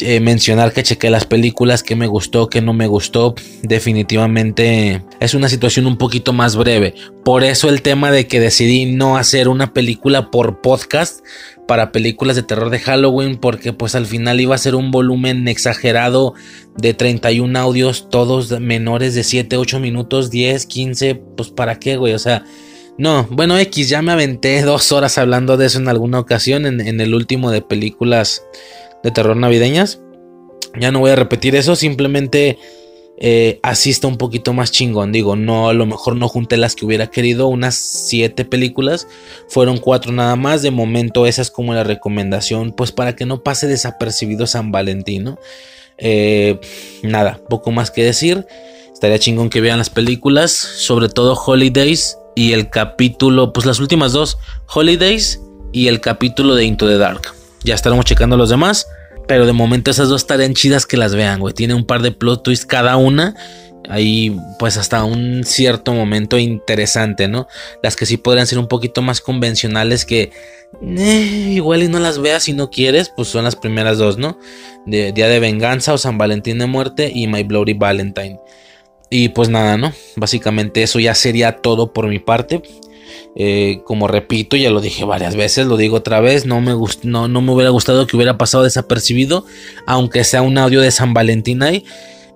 Eh, 0.00 0.18
mencionar 0.18 0.72
que 0.72 0.82
chequé 0.82 1.08
las 1.08 1.24
películas, 1.24 1.84
que 1.84 1.94
me 1.94 2.08
gustó, 2.08 2.48
que 2.48 2.60
no 2.60 2.72
me 2.72 2.88
gustó. 2.88 3.34
Definitivamente 3.62 5.04
es 5.20 5.34
una 5.34 5.48
situación 5.48 5.86
un 5.86 5.98
poquito 5.98 6.32
más 6.32 6.56
breve. 6.56 6.94
Por 7.24 7.44
eso 7.44 7.68
el 7.68 7.80
tema 7.80 8.10
de 8.10 8.26
que 8.26 8.40
decidí 8.40 8.86
no 8.86 9.16
hacer 9.16 9.48
una 9.48 9.72
película 9.72 10.32
por 10.32 10.60
podcast 10.60 11.24
para 11.68 11.92
películas 11.92 12.34
de 12.34 12.42
terror 12.42 12.70
de 12.70 12.80
Halloween, 12.80 13.36
porque 13.36 13.72
pues 13.72 13.94
al 13.94 14.06
final 14.06 14.40
iba 14.40 14.54
a 14.54 14.58
ser 14.58 14.74
un 14.74 14.90
volumen 14.90 15.46
exagerado 15.46 16.34
de 16.76 16.92
31 16.92 17.56
audios, 17.58 18.08
todos 18.10 18.58
menores 18.60 19.14
de 19.14 19.22
7, 19.22 19.56
8 19.56 19.78
minutos, 19.80 20.30
10, 20.30 20.66
15, 20.66 21.14
pues 21.36 21.50
para 21.50 21.78
qué, 21.78 21.96
güey, 21.96 22.14
o 22.14 22.18
sea, 22.18 22.44
no, 22.96 23.26
bueno, 23.30 23.58
X, 23.58 23.88
ya 23.88 24.02
me 24.02 24.12
aventé 24.12 24.62
dos 24.62 24.92
horas 24.92 25.18
hablando 25.18 25.56
de 25.56 25.66
eso 25.66 25.78
en 25.78 25.88
alguna 25.88 26.20
ocasión, 26.20 26.64
en, 26.64 27.00
el 27.00 27.14
último 27.14 27.50
de 27.50 27.60
películas 27.60 28.44
de 29.02 29.10
terror 29.10 29.36
navideñas. 29.36 30.00
Ya 30.78 30.92
no 30.92 31.00
voy 31.00 31.10
a 31.10 31.16
repetir 31.16 31.56
eso, 31.56 31.74
simplemente 31.74 32.58
eh, 33.18 33.58
así 33.62 33.90
está 33.90 34.06
un 34.06 34.16
poquito 34.16 34.52
más 34.52 34.70
chingón. 34.70 35.10
Digo, 35.10 35.34
no, 35.34 35.68
a 35.68 35.74
lo 35.74 35.86
mejor 35.86 36.14
no 36.14 36.28
junté 36.28 36.56
las 36.56 36.76
que 36.76 36.86
hubiera 36.86 37.08
querido, 37.08 37.48
unas 37.48 37.74
siete 37.74 38.44
películas, 38.44 39.08
fueron 39.48 39.78
cuatro 39.78 40.12
nada 40.12 40.36
más. 40.36 40.62
De 40.62 40.70
momento, 40.70 41.26
esa 41.26 41.42
es 41.42 41.50
como 41.50 41.74
la 41.74 41.82
recomendación, 41.82 42.72
pues 42.72 42.92
para 42.92 43.16
que 43.16 43.26
no 43.26 43.42
pase 43.42 43.66
desapercibido 43.66 44.46
San 44.46 44.70
Valentín, 44.70 45.34
eh, 45.98 46.60
nada, 47.02 47.40
poco 47.48 47.72
más 47.72 47.90
que 47.90 48.04
decir. 48.04 48.46
Estaría 48.92 49.18
chingón 49.18 49.50
que 49.50 49.60
vean 49.60 49.78
las 49.78 49.90
películas, 49.90 50.52
sobre 50.52 51.08
todo 51.08 51.34
Holidays 51.34 52.18
y 52.34 52.52
el 52.52 52.70
capítulo, 52.70 53.52
pues 53.52 53.66
las 53.66 53.80
últimas 53.80 54.12
dos, 54.12 54.38
Holidays 54.72 55.40
y 55.72 55.88
el 55.88 56.00
capítulo 56.00 56.54
de 56.54 56.64
Into 56.64 56.88
the 56.88 56.98
Dark. 56.98 57.32
Ya 57.62 57.74
estaremos 57.74 58.04
checando 58.04 58.36
los 58.36 58.50
demás, 58.50 58.86
pero 59.26 59.46
de 59.46 59.52
momento 59.52 59.90
esas 59.90 60.08
dos 60.08 60.22
estarían 60.22 60.54
chidas 60.54 60.86
que 60.86 60.96
las 60.96 61.14
vean, 61.14 61.40
güey. 61.40 61.54
Tiene 61.54 61.74
un 61.74 61.86
par 61.86 62.02
de 62.02 62.12
plot 62.12 62.42
twists 62.42 62.66
cada 62.66 62.96
una. 62.96 63.34
Ahí, 63.88 64.34
pues 64.58 64.78
hasta 64.78 65.04
un 65.04 65.44
cierto 65.44 65.92
momento 65.92 66.38
interesante, 66.38 67.28
¿no? 67.28 67.48
Las 67.82 67.96
que 67.96 68.06
sí 68.06 68.16
podrían 68.16 68.46
ser 68.46 68.58
un 68.58 68.66
poquito 68.66 69.02
más 69.02 69.20
convencionales 69.20 70.06
que 70.06 70.32
eh, 70.82 71.50
igual 71.52 71.82
y 71.82 71.88
no 71.88 71.98
las 72.00 72.18
veas 72.18 72.44
si 72.44 72.54
no 72.54 72.70
quieres, 72.70 73.10
pues 73.14 73.28
son 73.28 73.44
las 73.44 73.56
primeras 73.56 73.98
dos, 73.98 74.16
¿no? 74.16 74.38
De 74.86 75.12
Día 75.12 75.28
de 75.28 75.38
Venganza 75.38 75.92
o 75.92 75.98
San 75.98 76.16
Valentín 76.16 76.58
de 76.58 76.66
Muerte 76.66 77.12
y 77.14 77.26
My 77.26 77.42
Bloody 77.42 77.74
Valentine. 77.74 78.40
Y 79.16 79.28
pues 79.28 79.48
nada, 79.48 79.76
¿no? 79.76 79.92
Básicamente 80.16 80.82
eso 80.82 80.98
ya 80.98 81.14
sería 81.14 81.58
todo 81.58 81.92
por 81.92 82.08
mi 82.08 82.18
parte. 82.18 82.62
Eh, 83.36 83.80
como 83.84 84.08
repito, 84.08 84.56
ya 84.56 84.70
lo 84.70 84.80
dije 84.80 85.04
varias 85.04 85.36
veces, 85.36 85.68
lo 85.68 85.76
digo 85.76 85.98
otra 85.98 86.18
vez, 86.18 86.46
no 86.46 86.60
me, 86.60 86.72
no, 87.04 87.28
no 87.28 87.40
me 87.40 87.52
hubiera 87.52 87.70
gustado 87.70 88.08
que 88.08 88.16
hubiera 88.16 88.38
pasado 88.38 88.64
desapercibido, 88.64 89.44
aunque 89.86 90.24
sea 90.24 90.42
un 90.42 90.58
audio 90.58 90.80
de 90.80 90.90
San 90.90 91.14
Valentín 91.14 91.62
ahí. 91.62 91.84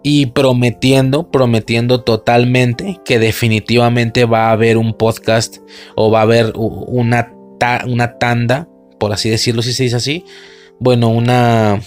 Y 0.05 0.27
prometiendo, 0.27 1.33
prometiendo 1.33 2.03
totalmente 2.05 3.01
que 3.05 3.19
definitivamente 3.19 4.25
va 4.25 4.51
a 4.51 4.53
haber 4.53 4.77
un 4.77 4.95
podcast 4.95 5.57
o 5.97 6.13
va 6.13 6.21
a 6.21 6.23
haber 6.23 6.53
una, 6.55 7.33
una 7.89 8.19
tanda, 8.21 8.69
por 9.01 9.13
así 9.13 9.29
decirlo, 9.29 9.63
si 9.63 9.73
se 9.73 9.83
dice 9.83 9.97
así. 9.97 10.25
Bueno, 10.79 11.09
una 11.09 11.81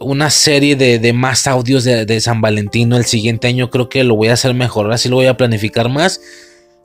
una 0.00 0.30
serie 0.30 0.76
de, 0.76 1.12
más 1.12 1.46
audios 1.46 1.84
de, 1.84 2.20
San 2.20 2.40
Valentino 2.40 2.96
el 2.96 3.04
siguiente 3.04 3.48
año. 3.48 3.70
Creo 3.70 3.88
que 3.88 4.04
lo 4.04 4.16
voy 4.16 4.28
a 4.28 4.34
hacer 4.34 4.54
mejor. 4.54 4.86
Ahora 4.86 4.98
sí 4.98 5.08
lo 5.08 5.16
voy 5.16 5.26
a 5.26 5.36
planificar 5.36 5.88
más. 5.88 6.20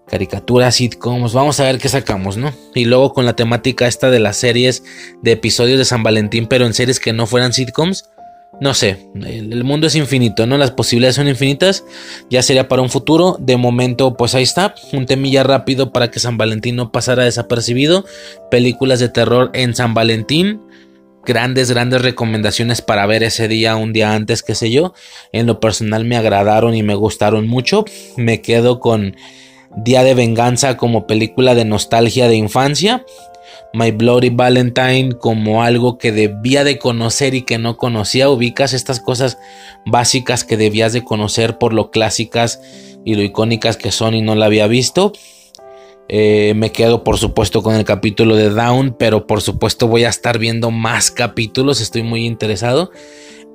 Caricaturas, 0.08 0.76
sitcoms. 0.76 1.34
Vamos 1.34 1.60
a 1.60 1.64
ver 1.64 1.80
qué 1.80 1.90
sacamos, 1.90 2.38
¿no? 2.38 2.54
Y 2.76 2.86
luego 2.86 3.14
con 3.14 3.26
la 3.26 3.36
temática 3.36 3.88
esta 3.88 4.10
de 4.10 4.20
las 4.20 4.38
series 4.38 4.84
de 5.22 5.32
episodios 5.32 5.80
de 5.80 5.86
San 5.86 6.04
Valentín, 6.04 6.48
pero 6.48 6.66
en 6.66 6.74
series 6.74 7.00
que 7.00 7.14
no 7.14 7.26
fueran 7.26 7.54
sitcoms. 7.54 8.06
no 8.62 8.74
sé, 8.74 8.98
el, 9.16 9.64
mundo 9.64 9.88
es 9.88 9.96
infinito, 9.96 10.46
¿no? 10.46 10.58
Las 10.58 10.72
posibilidades 10.72 11.16
son 11.16 11.28
infinitas, 11.28 11.84
ya 12.30 12.42
sería 12.42 12.70
para 12.70 12.82
un 12.82 12.90
futuro, 12.90 13.36
de 13.40 13.58
momento 13.58 14.16
pues 14.16 14.34
ahí 14.34 14.44
está, 14.44 14.76
un 14.94 15.06
temilla 15.06 15.44
rápido 15.44 15.92
para 15.92 16.10
que 16.10 16.22
San 16.22 16.38
Valentín 16.38 16.78
no 16.78 16.92
pasara 16.92 17.24
desapercibido, 17.24 18.06
películas 18.50 19.00
de 19.00 19.10
terror 19.10 19.50
en 19.54 19.76
San 19.76 19.94
Valentín, 19.94 20.62
grandes, 21.26 21.72
grandes 21.72 22.02
recomendaciones 22.02 22.82
para 22.82 23.06
ver 23.06 23.24
ese 23.24 23.48
día, 23.48 23.76
un 23.76 23.94
día 23.94 24.14
antes, 24.14 24.44
qué 24.44 24.56
sé 24.56 24.72
yo, 24.72 24.94
en 25.32 25.46
lo 25.46 25.60
personal 25.60 26.06
me 26.06 26.18
agradaron 26.18 26.76
y 26.76 26.84
me 26.84 26.96
gustaron 26.96 27.48
mucho, 27.48 27.86
me 28.16 28.42
quedo 28.42 28.80
con 28.80 29.16
Día 29.76 30.04
de 30.04 30.14
Venganza 30.14 30.78
como 30.78 31.06
película 31.06 31.54
de 31.54 31.66
nostalgia 31.66 32.30
de 32.30 32.36
infancia, 32.36 33.06
My 33.74 33.92
Bloody 33.92 34.30
Valentine 34.30 35.18
como 35.20 35.62
algo 35.62 35.98
que 35.98 36.14
debía 36.14 36.64
de 36.64 36.80
conocer 36.80 37.34
y 37.34 37.42
que 37.42 37.58
no 37.58 37.76
conocía. 37.76 38.30
Ubicas 38.30 38.72
estas 38.72 39.02
cosas 39.02 39.38
básicas 39.86 40.46
que 40.46 40.56
debías 40.56 40.94
de 40.94 41.04
conocer 41.04 41.58
por 41.58 41.74
lo 41.74 41.92
clásicas 41.92 42.62
y 43.04 43.16
lo 43.16 43.22
icónicas 43.22 43.76
que 43.76 43.92
son 43.92 44.14
y 44.14 44.22
no 44.22 44.36
la 44.36 44.46
había 44.46 44.68
visto. 44.68 45.12
Eh, 46.08 46.54
me 46.56 46.72
quedo 46.72 47.04
por 47.04 47.18
supuesto 47.18 47.64
con 47.64 47.76
el 47.76 47.84
capítulo 47.84 48.36
de 48.36 48.50
Down, 48.50 48.96
pero 48.98 49.26
por 49.26 49.42
supuesto 49.42 49.88
voy 49.88 50.04
a 50.04 50.10
estar 50.10 50.38
viendo 50.38 50.70
más 50.72 51.12
capítulos, 51.12 51.82
estoy 51.82 52.04
muy 52.04 52.26
interesado. 52.26 52.92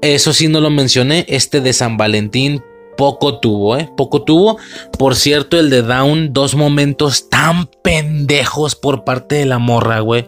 Eso 0.02 0.32
sí 0.32 0.48
no 0.48 0.60
lo 0.60 0.70
mencioné, 0.70 1.26
este 1.28 1.60
de 1.60 1.72
San 1.72 1.96
Valentín 1.96 2.62
poco 2.96 3.38
tuvo, 3.38 3.78
¿eh? 3.78 3.88
Poco 3.96 4.22
tuvo. 4.22 4.58
Por 4.98 5.16
cierto, 5.16 5.58
el 5.58 5.70
de 5.70 5.82
Down, 5.82 6.32
dos 6.32 6.54
momentos 6.54 7.30
tan 7.30 7.66
pendejos 7.82 8.74
por 8.74 9.04
parte 9.04 9.36
de 9.36 9.46
la 9.46 9.58
morra, 9.58 10.00
güey. 10.00 10.26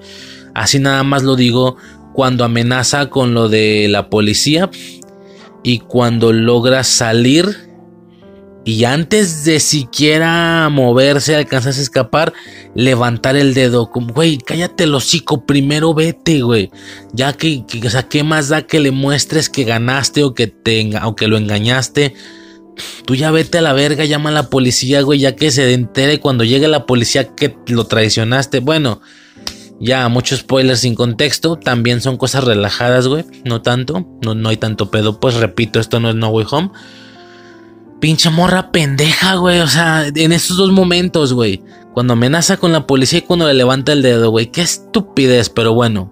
Así 0.54 0.78
nada 0.78 1.02
más 1.02 1.22
lo 1.22 1.36
digo 1.36 1.76
cuando 2.14 2.44
amenaza 2.44 3.10
con 3.10 3.34
lo 3.34 3.48
de 3.48 3.88
la 3.88 4.08
policía 4.08 4.70
y 5.62 5.80
cuando 5.80 6.32
logra 6.32 6.84
salir 6.84 7.71
y 8.64 8.84
antes 8.84 9.44
de 9.44 9.58
siquiera 9.58 10.68
moverse, 10.70 11.34
alcanzas 11.34 11.78
a 11.78 11.82
escapar, 11.82 12.32
levantar 12.74 13.36
el 13.36 13.54
dedo. 13.54 13.90
Como, 13.90 14.14
güey, 14.14 14.38
cállate 14.38 14.84
el 14.84 14.94
hocico, 14.94 15.44
primero 15.44 15.94
vete, 15.94 16.42
güey. 16.42 16.70
Ya 17.12 17.32
que, 17.32 17.64
o 17.84 17.90
sea, 17.90 18.04
¿qué 18.04 18.22
más 18.22 18.48
da 18.48 18.62
que 18.62 18.78
le 18.78 18.92
muestres 18.92 19.48
que 19.48 19.64
ganaste 19.64 20.22
o 20.22 20.34
que, 20.34 20.46
te, 20.46 20.90
o 21.02 21.16
que 21.16 21.26
lo 21.26 21.36
engañaste? 21.36 22.14
Tú 23.04 23.16
ya 23.16 23.32
vete 23.32 23.58
a 23.58 23.62
la 23.62 23.72
verga, 23.72 24.04
llama 24.04 24.30
a 24.30 24.32
la 24.32 24.48
policía, 24.48 25.02
güey, 25.02 25.18
ya 25.18 25.34
que 25.34 25.50
se 25.50 25.72
entere 25.74 26.20
cuando 26.20 26.44
llegue 26.44 26.68
la 26.68 26.86
policía 26.86 27.34
que 27.34 27.56
lo 27.66 27.86
traicionaste. 27.86 28.60
Bueno, 28.60 29.00
ya, 29.80 30.08
muchos 30.08 30.38
spoilers 30.38 30.80
sin 30.80 30.94
contexto. 30.94 31.56
También 31.56 32.00
son 32.00 32.16
cosas 32.16 32.44
relajadas, 32.44 33.08
güey. 33.08 33.24
No 33.44 33.62
tanto. 33.62 34.06
No, 34.22 34.36
no 34.36 34.50
hay 34.50 34.56
tanto 34.56 34.92
pedo. 34.92 35.18
Pues 35.18 35.34
repito, 35.34 35.80
esto 35.80 35.98
no 35.98 36.10
es 36.10 36.14
No 36.14 36.28
Way 36.28 36.46
Home. 36.52 36.70
Pinche 38.02 38.30
morra 38.30 38.72
pendeja, 38.72 39.36
güey. 39.36 39.60
O 39.60 39.68
sea, 39.68 40.08
en 40.12 40.32
estos 40.32 40.56
dos 40.56 40.72
momentos, 40.72 41.32
güey. 41.32 41.62
Cuando 41.94 42.14
amenaza 42.14 42.56
con 42.56 42.72
la 42.72 42.84
policía 42.84 43.20
y 43.20 43.22
cuando 43.22 43.46
le 43.46 43.54
levanta 43.54 43.92
el 43.92 44.02
dedo, 44.02 44.28
güey. 44.30 44.50
Qué 44.50 44.60
estupidez, 44.60 45.48
pero 45.50 45.72
bueno. 45.72 46.10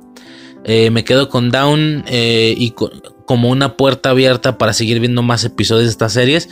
Eh, 0.62 0.90
me 0.90 1.02
quedo 1.02 1.28
con 1.28 1.50
Down 1.50 2.04
eh, 2.06 2.54
y 2.56 2.76
como 3.24 3.48
una 3.48 3.76
puerta 3.76 4.10
abierta 4.10 4.56
para 4.56 4.72
seguir 4.72 5.00
viendo 5.00 5.22
más 5.22 5.42
episodios 5.42 5.86
de 5.86 5.90
estas 5.90 6.12
series, 6.12 6.48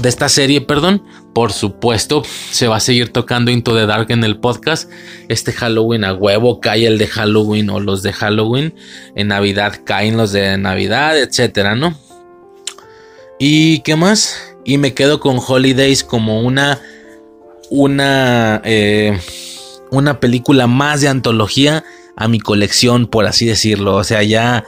de 0.00 0.08
esta 0.08 0.28
serie, 0.28 0.60
perdón. 0.60 1.02
Por 1.34 1.52
supuesto, 1.52 2.22
se 2.52 2.68
va 2.68 2.76
a 2.76 2.80
seguir 2.80 3.12
tocando 3.12 3.50
Into 3.50 3.74
the 3.74 3.84
Dark 3.84 4.12
en 4.12 4.22
el 4.22 4.38
podcast. 4.38 4.88
Este 5.28 5.50
Halloween 5.50 6.04
a 6.04 6.14
huevo 6.14 6.60
cae 6.60 6.86
el 6.86 6.98
de 6.98 7.08
Halloween 7.08 7.68
o 7.70 7.80
los 7.80 8.04
de 8.04 8.12
Halloween. 8.12 8.76
En 9.16 9.26
Navidad 9.26 9.80
caen 9.84 10.16
los 10.16 10.30
de 10.30 10.56
Navidad, 10.56 11.18
etcétera, 11.18 11.74
¿no? 11.74 11.98
¿Y 13.40 13.80
qué 13.80 13.96
más? 13.96 14.47
Y 14.68 14.76
me 14.76 14.92
quedo 14.92 15.18
con 15.18 15.38
Holidays 15.38 16.04
como 16.04 16.42
una 16.42 16.78
una 17.70 18.60
eh, 18.66 19.18
una 19.90 20.20
película 20.20 20.66
más 20.66 21.00
de 21.00 21.08
antología 21.08 21.84
a 22.18 22.28
mi 22.28 22.38
colección, 22.38 23.06
por 23.06 23.24
así 23.24 23.46
decirlo. 23.46 23.94
O 23.94 24.04
sea, 24.04 24.22
ya, 24.22 24.66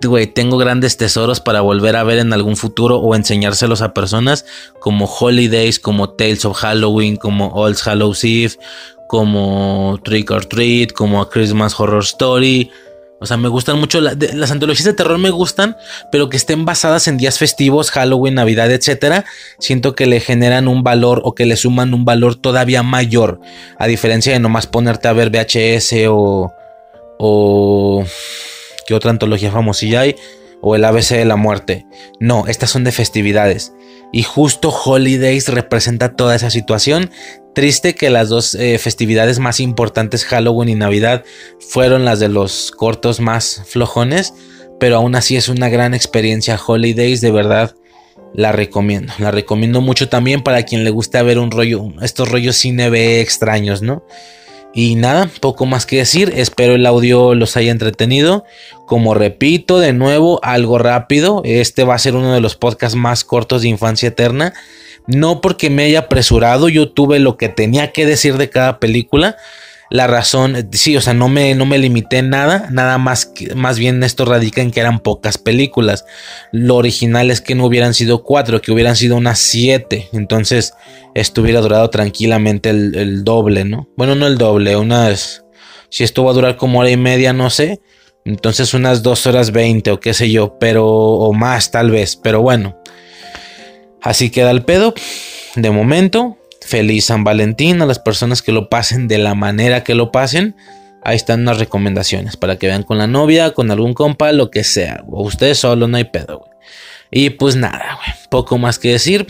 güey, 0.00 0.28
tengo 0.28 0.58
grandes 0.58 0.96
tesoros 0.96 1.40
para 1.40 1.60
volver 1.60 1.96
a 1.96 2.04
ver 2.04 2.18
en 2.18 2.32
algún 2.32 2.56
futuro 2.56 2.98
o 2.98 3.16
enseñárselos 3.16 3.82
a 3.82 3.94
personas 3.94 4.46
como 4.78 5.06
Holidays, 5.06 5.80
como 5.80 6.10
Tales 6.10 6.44
of 6.44 6.56
Halloween, 6.58 7.16
como 7.16 7.48
All 7.48 7.74
Hallows 7.84 8.22
Eve, 8.22 8.52
como 9.08 9.98
Trick 10.04 10.30
or 10.30 10.46
Treat, 10.46 10.92
como 10.92 11.20
A 11.20 11.28
Christmas 11.28 11.74
Horror 11.80 12.04
Story. 12.04 12.70
O 13.18 13.24
sea, 13.24 13.38
me 13.38 13.48
gustan 13.48 13.78
mucho 13.78 14.00
las 14.00 14.50
antologías 14.50 14.84
de 14.84 14.92
terror, 14.92 15.16
me 15.16 15.30
gustan, 15.30 15.76
pero 16.12 16.28
que 16.28 16.36
estén 16.36 16.66
basadas 16.66 17.08
en 17.08 17.16
días 17.16 17.38
festivos, 17.38 17.90
Halloween, 17.90 18.34
Navidad, 18.34 18.70
etcétera. 18.70 19.24
Siento 19.58 19.94
que 19.94 20.04
le 20.04 20.20
generan 20.20 20.68
un 20.68 20.82
valor 20.82 21.22
o 21.24 21.34
que 21.34 21.46
le 21.46 21.56
suman 21.56 21.94
un 21.94 22.04
valor 22.04 22.36
todavía 22.36 22.82
mayor, 22.82 23.40
a 23.78 23.86
diferencia 23.86 24.34
de 24.34 24.38
nomás 24.38 24.66
ponerte 24.66 25.08
a 25.08 25.14
ver 25.14 25.30
VHS 25.30 26.08
o, 26.10 26.52
o 27.18 28.04
¿qué 28.86 28.94
otra 28.94 29.10
antología 29.10 29.50
famosilla 29.50 30.00
hay? 30.00 30.16
O 30.68 30.74
el 30.74 30.84
ABC 30.84 31.10
de 31.10 31.24
la 31.24 31.36
muerte. 31.36 31.86
No, 32.18 32.48
estas 32.48 32.70
son 32.70 32.82
de 32.82 32.90
festividades. 32.90 33.72
Y 34.12 34.24
justo 34.24 34.70
Holidays 34.70 35.46
representa 35.46 36.16
toda 36.16 36.34
esa 36.34 36.50
situación. 36.50 37.12
Triste 37.54 37.94
que 37.94 38.10
las 38.10 38.30
dos 38.30 38.56
eh, 38.56 38.76
festividades 38.78 39.38
más 39.38 39.60
importantes, 39.60 40.24
Halloween 40.24 40.70
y 40.70 40.74
Navidad, 40.74 41.24
fueron 41.60 42.04
las 42.04 42.18
de 42.18 42.30
los 42.30 42.72
cortos 42.72 43.20
más 43.20 43.62
flojones. 43.66 44.34
Pero 44.80 44.96
aún 44.96 45.14
así 45.14 45.36
es 45.36 45.48
una 45.48 45.68
gran 45.68 45.94
experiencia 45.94 46.58
Holidays, 46.66 47.20
de 47.20 47.30
verdad 47.30 47.76
la 48.34 48.50
recomiendo. 48.50 49.12
La 49.18 49.30
recomiendo 49.30 49.80
mucho 49.80 50.08
también 50.08 50.42
para 50.42 50.64
quien 50.64 50.82
le 50.82 50.90
guste 50.90 51.22
ver 51.22 51.38
un 51.38 51.52
rollo, 51.52 51.92
estos 52.02 52.28
rollos 52.28 52.56
cine 52.56 52.90
B 52.90 53.20
extraños, 53.20 53.82
¿no? 53.82 54.04
Y 54.78 54.94
nada, 54.94 55.30
poco 55.40 55.64
más 55.64 55.86
que 55.86 55.96
decir. 55.96 56.34
Espero 56.36 56.74
el 56.74 56.84
audio 56.84 57.34
los 57.34 57.56
haya 57.56 57.70
entretenido. 57.70 58.44
Como 58.84 59.14
repito, 59.14 59.78
de 59.78 59.94
nuevo, 59.94 60.38
algo 60.42 60.76
rápido. 60.76 61.40
Este 61.46 61.82
va 61.82 61.94
a 61.94 61.98
ser 61.98 62.14
uno 62.14 62.34
de 62.34 62.42
los 62.42 62.56
podcasts 62.56 62.94
más 62.94 63.24
cortos 63.24 63.62
de 63.62 63.68
Infancia 63.68 64.08
Eterna. 64.08 64.52
No 65.06 65.40
porque 65.40 65.70
me 65.70 65.84
haya 65.84 66.00
apresurado, 66.00 66.68
yo 66.68 66.90
tuve 66.90 67.20
lo 67.20 67.38
que 67.38 67.48
tenía 67.48 67.90
que 67.90 68.04
decir 68.04 68.36
de 68.36 68.50
cada 68.50 68.78
película. 68.78 69.38
La 69.88 70.08
razón, 70.08 70.68
sí, 70.72 70.96
o 70.96 71.00
sea, 71.00 71.14
no 71.14 71.28
me, 71.28 71.54
no 71.54 71.64
me 71.64 71.78
limité 71.78 72.18
en 72.18 72.30
nada, 72.30 72.68
nada 72.72 72.98
más, 72.98 73.32
más 73.54 73.78
bien 73.78 74.02
esto 74.02 74.24
radica 74.24 74.60
en 74.60 74.72
que 74.72 74.80
eran 74.80 74.98
pocas 74.98 75.38
películas. 75.38 76.04
Lo 76.50 76.76
original 76.76 77.30
es 77.30 77.40
que 77.40 77.54
no 77.54 77.66
hubieran 77.66 77.94
sido 77.94 78.24
cuatro, 78.24 78.60
que 78.60 78.72
hubieran 78.72 78.96
sido 78.96 79.16
unas 79.16 79.38
siete. 79.38 80.08
Entonces, 80.12 80.74
esto 81.14 81.40
hubiera 81.40 81.60
durado 81.60 81.88
tranquilamente 81.88 82.70
el, 82.70 83.22
doble, 83.22 83.64
¿no? 83.64 83.88
Bueno, 83.96 84.14
no 84.16 84.26
el 84.26 84.38
doble, 84.38 84.76
unas... 84.76 85.44
Si 85.88 86.02
esto 86.02 86.24
va 86.24 86.32
a 86.32 86.34
durar 86.34 86.56
como 86.56 86.80
hora 86.80 86.90
y 86.90 86.96
media, 86.96 87.32
no 87.32 87.48
sé. 87.48 87.80
Entonces 88.24 88.74
unas 88.74 89.04
dos 89.04 89.24
horas 89.28 89.52
veinte 89.52 89.92
o 89.92 90.00
qué 90.00 90.14
sé 90.14 90.30
yo, 90.30 90.58
pero... 90.58 90.84
o 90.86 91.32
más 91.32 91.70
tal 91.70 91.92
vez, 91.92 92.16
pero 92.16 92.42
bueno. 92.42 92.76
Así 94.02 94.30
queda 94.30 94.50
el 94.50 94.64
pedo. 94.64 94.94
De 95.54 95.70
momento, 95.70 96.38
Feliz 96.66 97.06
San 97.06 97.22
Valentín 97.22 97.80
a 97.80 97.86
las 97.86 98.00
personas 98.00 98.42
que 98.42 98.52
lo 98.52 98.68
pasen 98.68 99.06
de 99.06 99.18
la 99.18 99.34
manera 99.34 99.84
que 99.84 99.94
lo 99.94 100.10
pasen. 100.10 100.56
Ahí 101.02 101.14
están 101.14 101.42
unas 101.42 101.58
recomendaciones 101.58 102.36
para 102.36 102.56
que 102.56 102.66
vean 102.66 102.82
con 102.82 102.98
la 102.98 103.06
novia, 103.06 103.54
con 103.54 103.70
algún 103.70 103.94
compa, 103.94 104.32
lo 104.32 104.50
que 104.50 104.64
sea. 104.64 105.04
O 105.08 105.22
ustedes 105.22 105.58
solo, 105.58 105.86
no 105.86 105.96
hay 105.96 106.04
pedo. 106.04 106.50
Y 107.12 107.30
pues 107.30 107.54
nada. 107.54 107.98
Poco 108.30 108.58
más 108.58 108.80
que 108.80 108.90
decir. 108.90 109.26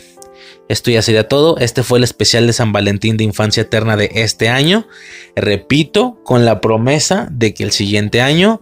Esto 0.68 0.90
ya 0.90 1.02
sería 1.02 1.28
todo. 1.28 1.58
Este 1.58 1.82
fue 1.82 1.98
el 1.98 2.04
especial 2.04 2.46
de 2.46 2.54
San 2.54 2.72
Valentín 2.72 3.18
de 3.18 3.24
Infancia 3.24 3.60
Eterna 3.60 3.96
de 3.96 4.10
este 4.14 4.48
año. 4.48 4.88
Repito, 5.36 6.18
con 6.24 6.44
la 6.46 6.62
promesa 6.62 7.28
de 7.30 7.52
que 7.52 7.62
el 7.62 7.70
siguiente 7.70 8.22
año 8.22 8.60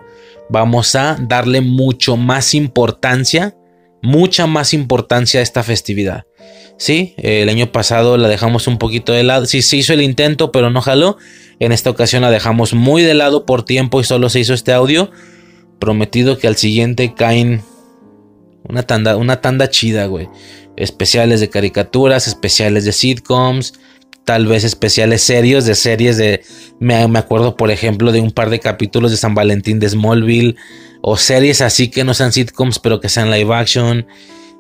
vamos 0.51 0.97
a 0.97 1.17
darle 1.21 1.61
mucho 1.61 2.17
más 2.17 2.53
importancia, 2.55 3.57
mucha 4.03 4.47
más 4.47 4.75
importancia 4.75 5.41
a 5.41 5.43
esta 5.45 5.63
festividad. 5.63 6.25
Sí, 6.77 7.15
el 7.19 7.49
año 7.49 7.71
pasado 7.71 8.17
la 8.17 8.29
dejamos 8.29 8.67
un 8.67 8.79
poquito 8.79 9.13
de 9.13 9.23
lado. 9.23 9.47
Sí, 9.47 9.63
se 9.63 9.77
hizo 9.77 9.93
el 9.93 10.03
intento, 10.03 10.51
pero 10.53 10.71
no 10.71 10.81
jaló. 10.81 11.17
En 11.61 11.73
esta 11.73 11.91
ocasión 11.91 12.23
la 12.23 12.31
dejamos 12.31 12.75
muy 12.75 13.03
de 13.03 13.15
lado 13.15 13.47
por 13.47 13.65
tiempo 13.65 14.01
y 14.01 14.05
solo 14.05 14.29
se 14.29 14.41
hizo 14.41 14.55
este 14.55 14.73
audio. 14.73 15.11
Prometido 15.79 16.39
que 16.39 16.49
al 16.49 16.57
siguiente 16.57 17.15
caen 17.15 17.63
una 18.69 18.83
tanda, 18.83 19.17
una 19.17 19.41
tanda 19.41 19.71
chida, 19.71 20.07
güey. 20.07 20.29
Especiales 20.77 21.41
de 21.41 21.49
caricaturas, 21.51 22.27
especiales 22.27 22.85
de 22.85 22.93
sitcoms, 22.93 23.75
tal 24.25 24.47
vez 24.47 24.65
especiales 24.65 25.23
serios 25.23 25.67
de 25.67 25.75
series 25.77 26.17
de... 26.17 26.43
Me, 26.81 27.07
me 27.07 27.21
acuerdo, 27.21 27.57
por 27.57 27.71
ejemplo, 27.71 28.11
de 28.11 28.21
un 28.21 28.33
par 28.33 28.51
de 28.51 28.59
capítulos 28.59 29.13
de 29.13 29.17
San 29.17 29.35
Valentín 29.35 29.79
de 29.79 29.89
Smallville. 29.89 30.57
O 31.03 31.17
series 31.17 31.61
así 31.61 31.89
que 31.89 32.03
no 32.03 32.15
sean 32.15 32.33
sitcoms, 32.33 32.79
pero 32.79 33.01
que 33.01 33.09
sean 33.09 33.31
live 33.31 33.55
action. 33.55 34.07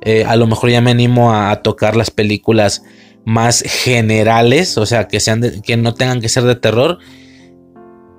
Eh, 0.02 0.24
a 0.24 0.36
lo 0.36 0.46
mejor 0.46 0.70
ya 0.70 0.80
me 0.80 0.90
animo 0.90 1.34
a, 1.34 1.62
tocar 1.62 1.96
las 1.96 2.10
películas 2.10 2.82
más 3.24 3.62
generales, 3.62 4.76
o 4.76 4.86
sea, 4.86 5.08
que, 5.08 5.20
sean 5.20 5.62
que 5.62 5.76
no 5.76 5.94
tengan 5.94 6.20
que 6.20 6.28
ser 6.28 6.44
de 6.44 6.56
terror. 6.56 6.98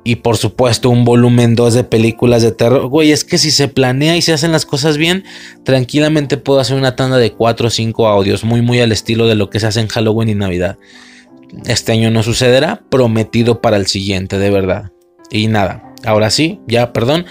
y 0.07 0.17
por 0.17 0.37
supuesto 0.37 0.91
un 0.91 1.03
volumen 1.03 1.55
2 1.55 1.73
de 1.73 1.83
películas 1.83 2.43
de 2.43 2.51
terror. 2.51 2.87
Güey, 2.87 3.11
es 3.11 3.23
que 3.23 3.39
si 3.39 3.49
se 3.49 3.67
planea 3.67 4.15
y 4.15 4.21
se 4.21 4.33
hacen 4.33 4.51
las 4.51 4.65
cosas 4.65 4.97
bien, 4.97 5.23
tranquilamente 5.63 6.37
puedo 6.37 6.59
hacer 6.59 6.77
una 6.77 6.95
tanda 6.95 7.17
de 7.17 7.33
4 7.33 7.67
o 7.67 7.71
5 7.71 8.07
audios, 8.07 8.43
muy 8.43 8.61
muy 8.61 8.79
al 8.81 8.91
estilo 8.91 9.25
de 9.25 9.33
lo 9.33 9.49
que 9.49 9.59
se 9.59 9.65
hace 9.65 9.79
en 9.79 9.87
Halloween 9.87 10.29
y 10.29 10.35
Navidad. 10.35 10.77
Este 11.65 11.91
año 11.91 12.11
no 12.11 12.21
sucederá, 12.21 12.83
prometido 12.89 13.61
para 13.61 13.77
el 13.77 13.87
siguiente, 13.87 14.37
de 14.37 14.49
verdad. 14.51 14.91
Y 15.31 15.47
nada, 15.47 15.93
ahora 16.05 16.29
sí, 16.29 16.59
ya, 16.67 16.93
perdón, 16.93 17.25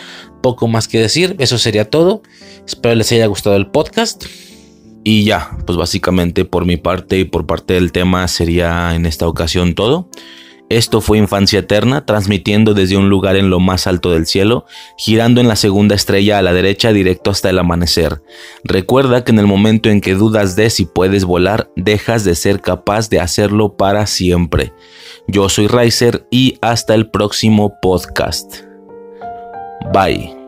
poco 0.45 0.69
más 0.69 0.89
que 0.89 1.01
decir, 1.01 1.37
eso 1.39 1.57
sería 1.57 1.89
todo. 1.89 2.21
Espero 2.67 2.95
les 2.95 3.11
haya 3.13 3.25
gustado 3.25 3.57
el 3.57 3.69
podcast. 3.69 4.27
Y 5.03 5.25
ya, 5.25 5.57
pues 5.65 5.79
básicamente 5.79 6.45
por 6.45 6.67
mi 6.67 6.77
parte 6.77 7.19
y 7.19 7.25
por 7.25 7.47
parte 7.47 7.73
del 7.73 7.93
tema 7.93 8.29
sería 8.29 8.95
en 8.95 9.07
esta 9.07 9.27
ocasión 9.27 9.75
todo. 9.75 10.11
Esto 10.69 11.01
fue 11.01 11.17
Infancia 11.17 11.61
Eterna, 11.61 12.05
transmitiendo 12.05 12.75
desde 12.75 12.99
un 12.99 13.09
lugar 13.09 13.37
en 13.37 13.49
lo 13.49 13.59
más 13.59 13.87
alto 13.87 14.11
del 14.11 14.27
cielo, 14.27 14.67
girando 14.99 15.41
en 15.41 15.49
la 15.49 15.57
segunda 15.57 15.95
estrella 15.95 16.37
a 16.37 16.43
la 16.43 16.53
derecha 16.53 16.93
directo 16.93 17.31
hasta 17.31 17.49
el 17.49 17.59
amanecer. 17.59 18.21
Recuerda 18.65 19.25
que 19.25 19.33
en 19.33 19.39
el 19.39 19.47
momento 19.47 19.89
en 19.89 20.03
que 20.03 20.13
dudas 20.13 20.57
de 20.57 20.69
si 20.69 20.85
puedes 20.85 21.25
volar, 21.25 21.71
dejas 21.75 22.23
de 22.25 22.35
ser 22.35 22.61
capaz 22.61 23.09
de 23.09 23.21
hacerlo 23.21 23.79
para 23.79 24.07
siempre. 24.07 24.75
Yo 25.27 25.49
soy 25.49 25.69
Riser 25.69 26.27
y 26.31 26.59
hasta 26.61 26.95
el 26.95 27.11
próximo 27.11 27.77
podcast. 27.81 28.74
Bye. 29.93 30.44